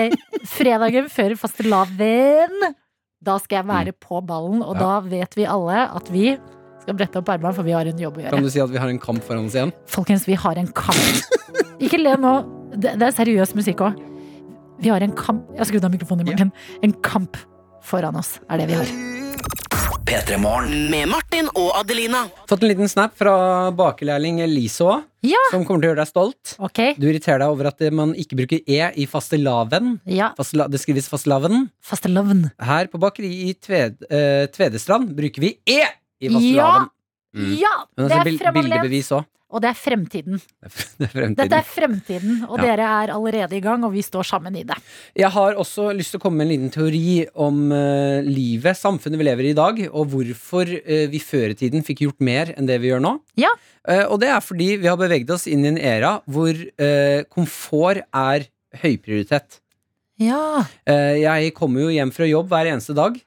fredagen 0.52 1.10
før 1.12 1.36
fastelavn, 1.40 2.72
da 3.22 3.36
skal 3.42 3.62
jeg 3.62 3.70
være 3.70 3.94
på 4.02 4.22
ballen, 4.26 4.64
og 4.66 4.76
Ja. 4.78 4.82
da 4.82 5.00
vet 5.12 5.36
vi 5.38 5.46
alle 5.50 5.84
at 5.94 6.10
vi 6.14 6.36
skal 6.82 6.96
brette 6.98 7.20
opp 7.22 7.30
armene, 7.30 7.54
for 7.54 7.62
vi 7.68 7.76
har 7.78 7.86
en 7.86 8.00
jobb 8.02 8.18
å 8.18 8.24
gjøre. 8.24 8.34
Kan 8.34 8.46
du 8.48 8.50
si 8.50 8.62
at 8.64 8.72
vi 8.74 8.80
har 8.82 8.90
en 8.90 8.98
kamp 9.02 9.22
foran 9.28 9.46
oss 9.46 9.54
igjen? 9.58 9.72
Folkens, 9.94 10.24
vi 10.26 10.34
har 10.42 10.58
en 10.58 10.72
kamp. 10.74 10.98
Ikke 11.78 12.00
le 12.02 12.16
nå. 12.18 12.32
Det, 12.74 12.96
det 12.98 13.06
er 13.12 13.14
seriøs 13.14 13.54
musikk 13.58 13.84
òg. 13.86 14.00
Vi 14.82 14.90
har 14.90 15.04
en 15.06 15.14
kamp 15.14 15.46
Jeg 15.54 15.62
har 15.62 15.68
skrudd 15.70 15.86
av 15.86 15.92
mikrofonen 15.94 16.26
i 16.26 16.32
morgen. 16.32 16.52
En 16.82 16.94
kamp 17.06 17.38
foran 17.86 18.18
oss 18.18 18.40
er 18.50 18.64
det 18.64 18.72
vi 18.72 18.80
har. 18.82 18.90
P3 20.06 20.38
Morgen. 20.42 20.90
Med 20.92 21.08
Martin 21.12 21.48
og 21.58 21.72
Adelina. 21.78 22.24
Fått 22.50 22.64
en 22.64 22.72
liten 22.72 22.90
snap 22.90 23.14
fra 23.18 23.34
bakelærling 23.76 24.40
Elise 24.44 25.04
Ja. 25.24 25.38
som 25.52 25.64
kommer 25.66 25.82
til 25.84 25.90
å 25.90 25.94
gjøre 25.94 26.02
deg 26.02 26.10
stolt. 26.10 26.54
Du 27.00 27.06
irriterer 27.08 27.40
deg 27.44 27.50
over 27.54 27.68
at 27.70 27.80
man 27.94 28.14
ikke 28.18 28.36
bruker 28.40 28.62
E 28.68 28.80
i 28.98 29.06
fastelavn. 29.06 30.00
Ja. 30.06 30.32
Fastela, 30.38 30.68
det 30.68 30.80
skrives 30.82 31.08
fastelavn. 31.10 31.70
Fastelavn. 31.86 32.52
Her 32.60 32.88
på 32.88 33.00
bakeriet 33.00 33.46
i 33.50 33.54
Tved, 33.54 34.02
eh, 34.10 34.48
Tvedestrand 34.48 35.14
bruker 35.16 35.40
vi 35.42 35.58
E 35.68 35.84
i 36.22 36.30
fastelavn. 36.30 36.90
Mm. 37.36 37.60
Ja, 37.62 37.86
det 37.96 38.12
er 38.12 38.24
bil- 38.26 38.40
fremoverlent. 38.40 38.82
bildebevis 38.84 39.12
òg. 39.12 39.26
Og 39.52 39.62
det 39.64 39.72
er 39.72 39.78
fremtiden. 39.78 40.40
Det 41.02 41.08
er 41.08 41.12
fremtiden. 41.12 41.36
Dette 41.40 41.58
er 41.60 41.68
fremtiden, 41.68 42.36
og 42.48 42.60
Ja. 42.60 42.64
dere 42.72 42.86
er 43.04 43.12
allerede 43.16 43.58
i 43.58 43.62
gang, 43.64 43.84
og 43.84 43.92
vi 43.94 44.02
står 44.06 44.24
sammen 44.28 44.56
i 44.56 44.64
det. 44.64 44.78
Jeg 45.18 45.30
har 45.34 45.58
også 45.60 45.90
lyst 45.96 46.14
til 46.14 46.22
å 46.22 46.24
komme 46.24 46.40
med 46.40 46.48
en 46.48 46.54
liten 46.54 46.72
teori 46.72 47.26
om 47.36 47.72
uh, 47.72 48.22
livet, 48.24 48.78
samfunnet 48.78 49.20
vi 49.20 49.28
lever 49.28 49.50
i 49.50 49.52
i 49.52 49.58
dag, 49.58 49.82
og 49.92 50.08
hvorfor 50.14 50.70
uh, 50.72 51.08
vi 51.12 51.20
før 51.20 51.52
i 51.52 51.58
tiden 51.60 51.84
fikk 51.84 52.06
gjort 52.06 52.22
mer 52.24 52.54
enn 52.56 52.70
det 52.70 52.80
vi 52.80 52.92
gjør 52.92 53.04
nå. 53.04 53.16
Ja. 53.40 53.52
Uh, 53.84 54.06
og 54.14 54.22
det 54.24 54.30
er 54.32 54.40
fordi 54.46 54.70
vi 54.80 54.88
har 54.88 55.00
beveget 55.00 55.34
oss 55.36 55.48
inn 55.52 55.66
i 55.66 55.72
en 55.74 55.82
era 55.82 56.22
hvor 56.32 56.56
komfort 57.32 58.06
er 58.14 58.48
høyprioritet. 58.82 59.60
Ja. 60.22 60.64
Jeg 60.86 61.52
kommer 61.58 61.88
jo 61.88 61.92
hjem 61.92 62.12
fra 62.14 62.28
jobb 62.30 62.48
hver 62.52 62.70
eneste 62.70 62.94
dag, 62.96 63.18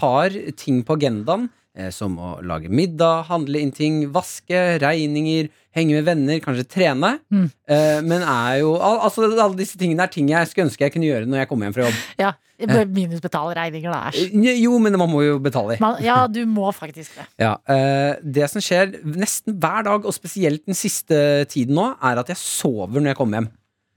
har 0.00 0.34
ting 0.58 0.80
på 0.82 0.96
agendaen. 0.96 1.50
Eh, 1.78 1.90
Som 1.94 2.18
å 2.18 2.34
lage 2.42 2.68
middag, 2.68 3.24
handle 3.30 3.60
inn 3.62 3.70
ting, 3.72 4.02
vaske, 4.12 4.58
regninger, 4.82 5.48
henge 5.78 5.94
med 6.00 6.04
venner, 6.10 6.40
kanskje 6.42 6.66
trene. 6.66 7.14
Mm. 7.32 7.46
Eh, 7.70 8.00
Men 8.02 8.22
er 8.26 8.58
jo 8.64 8.74
al 8.82 8.98
Altså 9.06 9.24
alle 9.30 9.56
disse 9.56 9.78
tingene 9.78 10.02
er 10.04 10.12
ting 10.12 10.28
jeg 10.32 10.50
skulle 10.50 10.66
ønske 10.68 10.84
jeg 10.88 10.92
kunne 10.96 11.08
gjøre 11.08 11.26
når 11.30 11.44
jeg 11.44 11.48
kommer 11.54 11.68
hjem 11.70 11.78
fra 11.78 11.86
jobb. 11.88 12.04
Ja, 12.24 12.34
Minus 12.58 13.20
betale 13.22 13.52
regninger, 13.54 13.92
da. 13.94 14.10
Æsj. 14.10 14.32
Eh, 14.34 14.56
Jo, 14.64 14.78
men 14.82 14.96
man 14.98 15.08
må 15.12 15.20
jo 15.22 15.36
betale. 15.38 15.76
Man- 15.78 16.00
Ja, 16.02 16.26
du 16.26 16.40
må 16.50 16.72
faktisk 16.74 17.14
det. 17.20 17.26
Ja, 17.38 17.52
eh, 17.70 18.16
Det 18.20 18.48
som 18.50 18.60
skjer 18.60 18.96
nesten 19.14 19.54
hver 19.62 19.84
dag, 19.86 20.04
og 20.04 20.12
spesielt 20.16 20.64
den 20.66 20.74
siste 20.74 21.46
tiden 21.46 21.76
nå, 21.78 21.92
er 22.02 22.18
at 22.18 22.26
jeg 22.34 22.36
sover 22.42 22.98
når 22.98 23.12
jeg 23.14 23.16
kommer 23.20 23.38
hjem. 23.38 23.48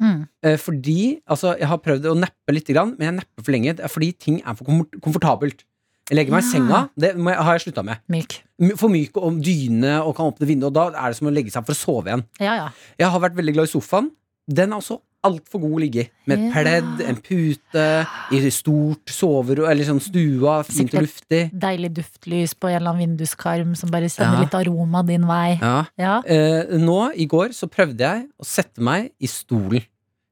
Mm. 0.01 0.21
Fordi, 0.57 1.21
altså 1.29 1.51
Jeg 1.59 1.67
har 1.69 1.77
prøvd 1.77 2.05
å 2.09 2.15
neppe 2.17 2.53
litt, 2.53 2.69
grann, 2.73 2.95
men 2.97 3.05
jeg 3.07 3.15
nepper 3.19 3.43
for 3.45 3.51
lenge. 3.53 3.75
Fordi 3.89 4.11
ting 4.17 4.39
er 4.45 4.55
for 4.57 4.65
komfortabelt. 5.01 5.61
Jeg 6.09 6.17
legger 6.17 6.31
meg 6.35 6.43
i 6.43 6.49
senga. 6.51 6.79
Det 6.99 7.13
må 7.17 7.29
jeg, 7.31 7.39
har 7.45 7.53
jeg 7.57 7.61
slutta 7.67 7.83
med. 7.87 8.01
Milk. 8.11 8.39
For 8.77 8.89
myk 8.91 9.15
og 9.21 9.37
dyne 9.45 9.93
og 10.03 10.15
kan 10.17 10.31
åpne 10.31 10.47
vinduet. 10.49 10.71
Og 10.71 10.73
da 10.73 10.87
er 11.05 11.13
det 11.13 11.17
som 11.21 11.27
å 11.27 11.31
legge 11.35 11.51
seg 11.53 11.63
for 11.65 11.73
å 11.73 11.79
sove 11.79 12.11
igjen. 12.11 12.25
Ja, 12.41 12.55
ja. 12.55 12.67
Jeg 12.99 13.07
har 13.13 13.19
vært 13.23 13.37
veldig 13.39 13.53
glad 13.55 13.69
i 13.69 13.71
sofaen. 13.71 14.11
Den 14.51 14.73
er 14.73 14.81
også 14.81 14.99
altfor 15.23 15.61
god 15.61 15.75
å 15.77 15.79
ligge 15.83 16.01
i. 16.01 16.09
Med 16.25 16.39
et 16.39 16.45
Ja. 16.47 16.51
pledd, 16.63 17.01
en 17.07 17.15
pute, 17.21 18.07
i 18.33 18.49
stort 18.49 19.05
soverom, 19.13 19.69
eller 19.69 19.85
sånn 19.85 20.01
stua, 20.01 20.63
fint 20.65 20.93
og 20.97 21.03
luftig. 21.05 21.51
Deilig 21.53 21.93
duftlys 21.93 22.55
på 22.57 22.67
en 22.71 22.75
eller 22.81 22.89
annen 22.89 23.03
vinduskarm 23.17 23.75
som 23.77 23.91
bare 23.91 24.09
sender 24.09 24.39
Ja. 24.39 24.41
litt 24.41 24.55
aroma 24.57 25.05
din 25.05 25.21
vei. 25.27 25.59
Ja. 25.61 25.85
Ja. 25.97 26.21
Eh, 26.25 26.65
nå, 26.77 27.11
i 27.15 27.27
går, 27.27 27.49
så 27.53 27.69
prøvde 27.69 27.99
jeg 27.99 28.27
å 28.41 28.43
sette 28.45 28.81
meg 28.81 29.11
i 29.21 29.27
stolen. 29.27 29.85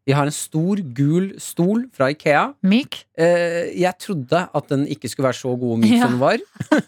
Jeg 0.09 0.17
har 0.17 0.25
en 0.29 0.33
stor, 0.33 0.79
gul 0.97 1.27
stol 1.41 1.83
fra 1.93 2.07
Ikea. 2.09 2.47
Myk. 2.65 2.97
Eh, 3.19 3.69
jeg 3.77 3.93
trodde 4.01 4.39
at 4.57 4.71
den 4.71 4.87
ikke 4.89 5.09
skulle 5.11 5.27
være 5.29 5.37
så 5.37 5.51
god 5.53 5.75
og 5.75 5.81
myk 5.83 5.93
Ja. 5.93 6.07
som 6.07 6.15
den 6.15 6.21
var. 6.23 6.41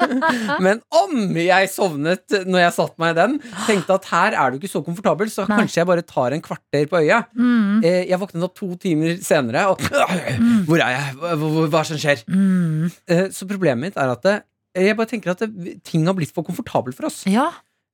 Men 0.65 0.81
om 0.89 1.37
jeg 1.37 1.69
sovnet 1.69 2.33
når 2.49 2.63
jeg 2.65 2.75
satte 2.79 3.03
meg 3.03 3.13
i 3.13 3.19
den, 3.19 3.37
tenkte 3.67 3.97
at 3.99 4.09
her 4.09 4.37
er 4.41 4.51
du 4.51 4.57
ikke 4.57 4.71
så 4.73 4.81
komfortabel, 4.85 5.29
så 5.29 5.45
Nei. 5.45 5.59
kanskje 5.61 5.81
jeg 5.83 5.89
bare 5.91 6.05
tar 6.07 6.33
en 6.35 6.41
kvarter 6.45 6.89
på 6.89 7.01
øyet. 7.03 7.29
Mm. 7.37 7.83
Eh, 7.85 7.99
jeg 8.09 8.21
våknet 8.21 8.47
opp 8.49 8.57
to 8.57 8.71
timer 8.81 9.17
senere, 9.21 9.67
og 9.69 9.85
Hvor 10.67 10.81
er 10.81 10.95
jeg? 10.97 11.17
Hva, 11.21 11.35
er 11.37 11.67
det 11.77 11.87
som 11.93 12.01
skjer? 12.01 12.23
Mm. 12.31 12.87
Eh, 13.07 13.27
så 13.35 13.45
problemet 13.49 13.85
mitt 13.91 13.97
er 14.01 14.15
at 14.15 14.25
det, 14.25 14.37
jeg 14.81 14.95
bare 14.97 15.09
tenker 15.11 15.33
at 15.35 15.43
det, 15.45 15.81
ting 15.85 16.05
har 16.07 16.15
blitt 16.17 16.31
for 16.33 16.47
komfortabelt 16.47 16.97
for 16.97 17.09
oss. 17.11 17.21
Ja. 17.29 17.49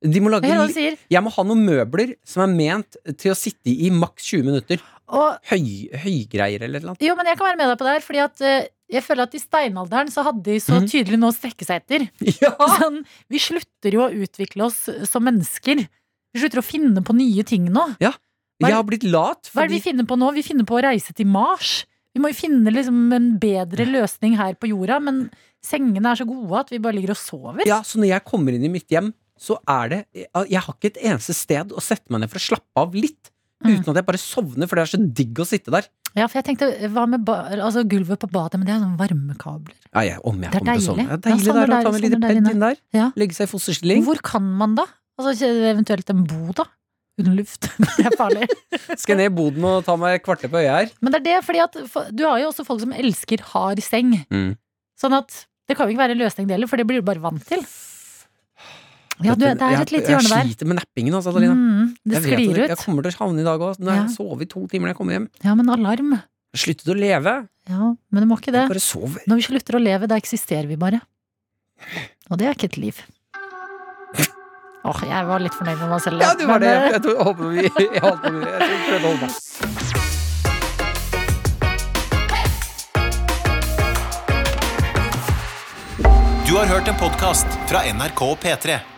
De 0.05 0.19
må 0.21 0.29
lage, 0.29 0.45
Jeg 0.45 0.97
jeg 1.09 1.23
må 1.25 1.31
ha 1.33 1.43
noen 1.47 1.63
møbler 1.65 2.11
som 2.27 2.43
er 2.45 2.51
ment 2.53 2.97
til 3.17 3.31
å 3.33 3.37
sitte 3.37 3.71
i 3.73 3.89
maks 3.89 4.27
20 4.29 4.43
minutter. 4.45 4.81
Og 5.09 5.37
Høy, 5.49 5.87
høygreier 6.03 6.61
eller 6.67 6.83
noe. 6.83 6.95
Jo, 7.01 7.15
men 7.17 7.25
jeg 7.25 7.37
kan 7.39 7.47
være 7.47 7.57
med 7.57 7.69
deg 7.71 7.79
på 7.79 7.87
det 7.87 7.93
her, 7.95 8.03
fordi 8.05 8.21
at 8.21 8.41
eh, 8.45 8.67
jeg 8.93 9.03
føler 9.03 9.23
at 9.25 9.33
i 9.33 9.41
steinalderen 9.41 10.11
så 10.13 10.23
hadde 10.27 10.43
de 10.43 10.57
så 10.61 10.77
Mhm. 10.77 10.87
tydelig 10.91 11.17
noe 11.19 11.31
å 11.31 11.35
strekke 11.37 11.65
seg 11.65 11.81
etter. 11.81 12.05
Sånn, 12.77 13.01
vi 13.31 13.39
slutter 13.41 13.91
jo 13.97 14.05
å 14.05 14.11
utvikle 14.13 14.67
oss 14.67 14.83
som 15.09 15.23
mennesker. 15.25 15.81
Vi 16.33 16.39
slutter 16.43 16.61
å 16.61 16.67
finne 16.67 17.01
på 17.01 17.15
nye 17.17 17.43
ting 17.47 17.65
nå. 17.71 17.87
Ja. 18.03 18.13
Jeg 18.61 18.73
har 18.73 18.83
blitt 18.83 19.03
lat. 19.05 19.49
Hva 19.53 19.63
er 19.63 19.67
det 19.69 19.77
vi 19.79 19.85
finner 19.89 20.05
på 20.09 20.17
nå? 20.17 20.31
Vi 20.33 20.41
finner 20.45 20.65
på 20.65 20.77
å 20.77 20.83
reise 20.83 21.13
til 21.13 21.25
Mars. 21.29 21.85
Vi 22.13 22.21
må 22.21 22.29
jo 22.31 22.37
finne 22.37 22.71
liksom 22.73 23.13
en 23.13 23.37
bedre 23.39 23.85
løsning 23.85 24.35
her 24.37 24.55
på 24.57 24.69
jorda, 24.71 24.97
men 25.01 25.29
sengene 25.63 26.09
er 26.11 26.17
så 26.17 26.25
gode 26.25 26.57
at 26.59 26.69
vi 26.73 26.79
bare 26.81 26.97
ligger 26.97 27.13
og 27.13 27.19
sover. 27.21 27.65
Ja, 27.69 27.81
så 27.85 27.99
når 28.01 28.09
jeg 28.15 28.25
kommer 28.25 28.53
inn 28.57 28.65
i 28.65 28.71
mitt 28.73 28.87
hjem, 28.89 29.11
så 29.39 29.57
er 29.69 29.89
det 29.91 29.99
Jeg 30.49 30.61
har 30.65 30.73
ikke 30.73 30.91
et 30.93 31.01
eneste 31.03 31.33
sted 31.37 31.71
å 31.71 31.81
sette 31.83 32.09
meg 32.13 32.23
ned 32.23 32.31
for 32.31 32.39
å 32.41 32.45
slappe 32.47 32.83
av 32.83 32.95
litt. 32.97 33.31
uten 33.65 33.89
at 33.89 33.97
jeg 33.97 34.05
bare 34.05 34.19
sovner, 34.21 34.67
for 34.69 34.77
det 34.77 34.83
er 34.85 34.91
så 34.91 34.99
digg 35.17 35.39
å 35.41 35.45
sitte 35.49 35.71
der. 35.73 35.87
Ja, 36.17 36.27
for 36.29 36.37
jeg 36.39 36.45
tenkte, 36.45 36.67
hva 36.93 37.07
med 37.09 37.23
ba 37.25 37.39
altså, 37.57 37.81
gulvet 37.89 38.19
på 38.21 38.29
badet? 38.31 38.57
Men 38.59 38.65
det 38.67 38.73
er 38.75 38.81
sånne 38.83 38.99
varmekabler. 39.01 39.75
Ja, 39.93 40.01
jeg, 40.05 40.19
om 40.23 40.37
jeg 40.41 40.51
Det 40.53 40.61
er 40.61 40.65
deilig. 40.67 40.85
til 40.85 40.95
deilig. 40.95 41.07
Ja, 41.09 41.17
deilig 41.25 41.47
Ja, 41.47 41.53
der 41.57 41.73
å 41.73 41.81
ta 41.83 41.91
med 41.91 42.01
litt 42.05 42.13
sovner 42.13 42.27
pedd 42.29 42.51
inn 42.53 42.63
der. 42.63 42.79
Ja. 42.93 43.07
Legge 43.17 43.37
seg 43.37 43.49
i 43.49 43.51
fosterstilling. 43.51 44.03
Hvor 44.05 44.21
kan 44.25 44.45
man 44.61 44.75
da? 44.77 44.85
Altså, 45.17 45.49
eventuelt 45.73 46.09
en 46.13 46.23
bo, 46.29 46.53
da? 46.57 46.67
Under 47.17 47.33
luft. 47.33 47.65
Det 47.97 48.05
er 48.05 48.13
farlig. 48.17 48.45
Skal 49.01 49.15
jeg 49.17 49.23
ned 49.23 49.31
i 49.31 49.35
boden 49.41 49.65
og 49.65 49.83
ta 49.85 49.95
meg 49.97 50.19
et 50.19 50.25
kvarter 50.25 50.53
på 50.53 50.61
øyet 50.61 50.73
her? 50.75 50.91
Men 51.01 51.13
det 51.17 51.21
er 51.21 51.25
det, 51.31 51.37
fordi 51.49 51.63
at 51.65 51.77
du 52.13 52.23
har 52.29 52.37
jo 52.43 52.51
også 52.51 52.65
folk 52.65 52.81
som 52.85 52.93
elsker 52.93 53.41
hard 53.55 53.81
seng. 53.81 54.13
Mm. 54.29 54.51
Sånn 55.01 55.17
at 55.17 55.33
det 55.67 55.75
kan 55.75 55.89
jo 55.89 55.95
ikke 55.95 56.03
være 56.05 56.13
en 56.13 56.21
løsning 56.21 56.45
det 56.47 56.53
heller, 56.59 56.69
for 56.69 56.77
det 56.77 56.85
blir 56.87 57.01
du 57.01 57.07
bare 57.09 57.21
vant 57.25 57.41
til. 57.49 57.65
Ja, 59.25 59.33
du, 59.33 59.41
det 59.47 59.55
er 59.65 59.81
et 59.81 59.91
lite 59.91 60.11
hjørne 60.13 60.29
Jeg 60.29 60.45
sliter 60.51 60.67
med 60.69 60.77
nappingen, 60.77 61.15
altså, 61.17 61.31
Adelina. 61.33 61.53
Mm, 61.57 61.93
det 62.05 62.13
Jeg 62.13 62.21
vet 62.21 62.33
sklir 62.37 62.57
Jeg 62.67 62.77
kommer 62.83 63.01
til 63.07 63.15
å 63.15 63.21
havne 63.23 63.41
i 63.41 63.45
dag 63.47 63.59
òg. 63.65 63.79
Nå 63.81 63.89
har 63.89 63.95
Ja. 63.97 64.03
jeg 64.05 64.13
sovet 64.15 64.41
i 64.45 64.49
to 64.51 64.67
timer 64.67 64.85
når 64.87 64.93
jeg 64.93 64.97
kommer 64.99 65.13
hjem. 65.17 65.27
Ja, 65.43 65.55
men 65.57 65.69
alarm. 65.73 66.13
Sluttet 66.55 66.87
å 66.93 66.95
leve. 66.97 67.33
Ja, 67.67 67.95
men 68.11 68.21
du 68.23 68.27
må 68.29 68.37
ikke 68.37 68.53
det. 68.53 68.67
Bare 68.69 68.79
sover. 68.83 69.21
Når 69.27 69.35
vi 69.41 69.47
slutter 69.49 69.77
å 69.79 69.81
leve, 69.81 70.07
da 70.07 70.15
eksisterer 70.21 70.67
vi 70.69 70.75
bare. 70.77 71.01
Og 72.29 72.37
det 72.37 72.47
er 72.47 72.53
ikke 72.53 72.69
et 72.69 72.77
liv. 72.77 73.01
Åh, 74.87 75.01
jeg 75.03 75.25
var 75.27 75.39
litt 75.43 75.53
fornøyd 75.57 75.79
med 75.81 75.89
meg 75.89 76.01
selv. 76.05 76.21
Ja, 76.21 76.33
du 76.37 76.45
var 76.47 76.59
det. 76.59 76.67
eh, 76.69 76.91
Jeg, 76.93 77.01
tror, 77.01 77.17
jeg 77.17 77.25
håper 77.25 77.43
vi 77.49 77.57
jeg 77.97 78.01
holdt 78.05 78.21
på 78.21 78.31
med 78.31 78.47
Jeg 78.47 78.85
prøvde 78.87 79.01
å 79.01 79.09
holde 79.09 79.21
meg. 79.25 80.47
Du 86.47 86.55
har 86.55 86.65
hørt 86.71 86.87
en 86.87 86.95
podkast 86.99 87.47
fra 87.67 87.81
NRK 87.91 88.21
og 88.31 88.37
P3. 88.43 88.77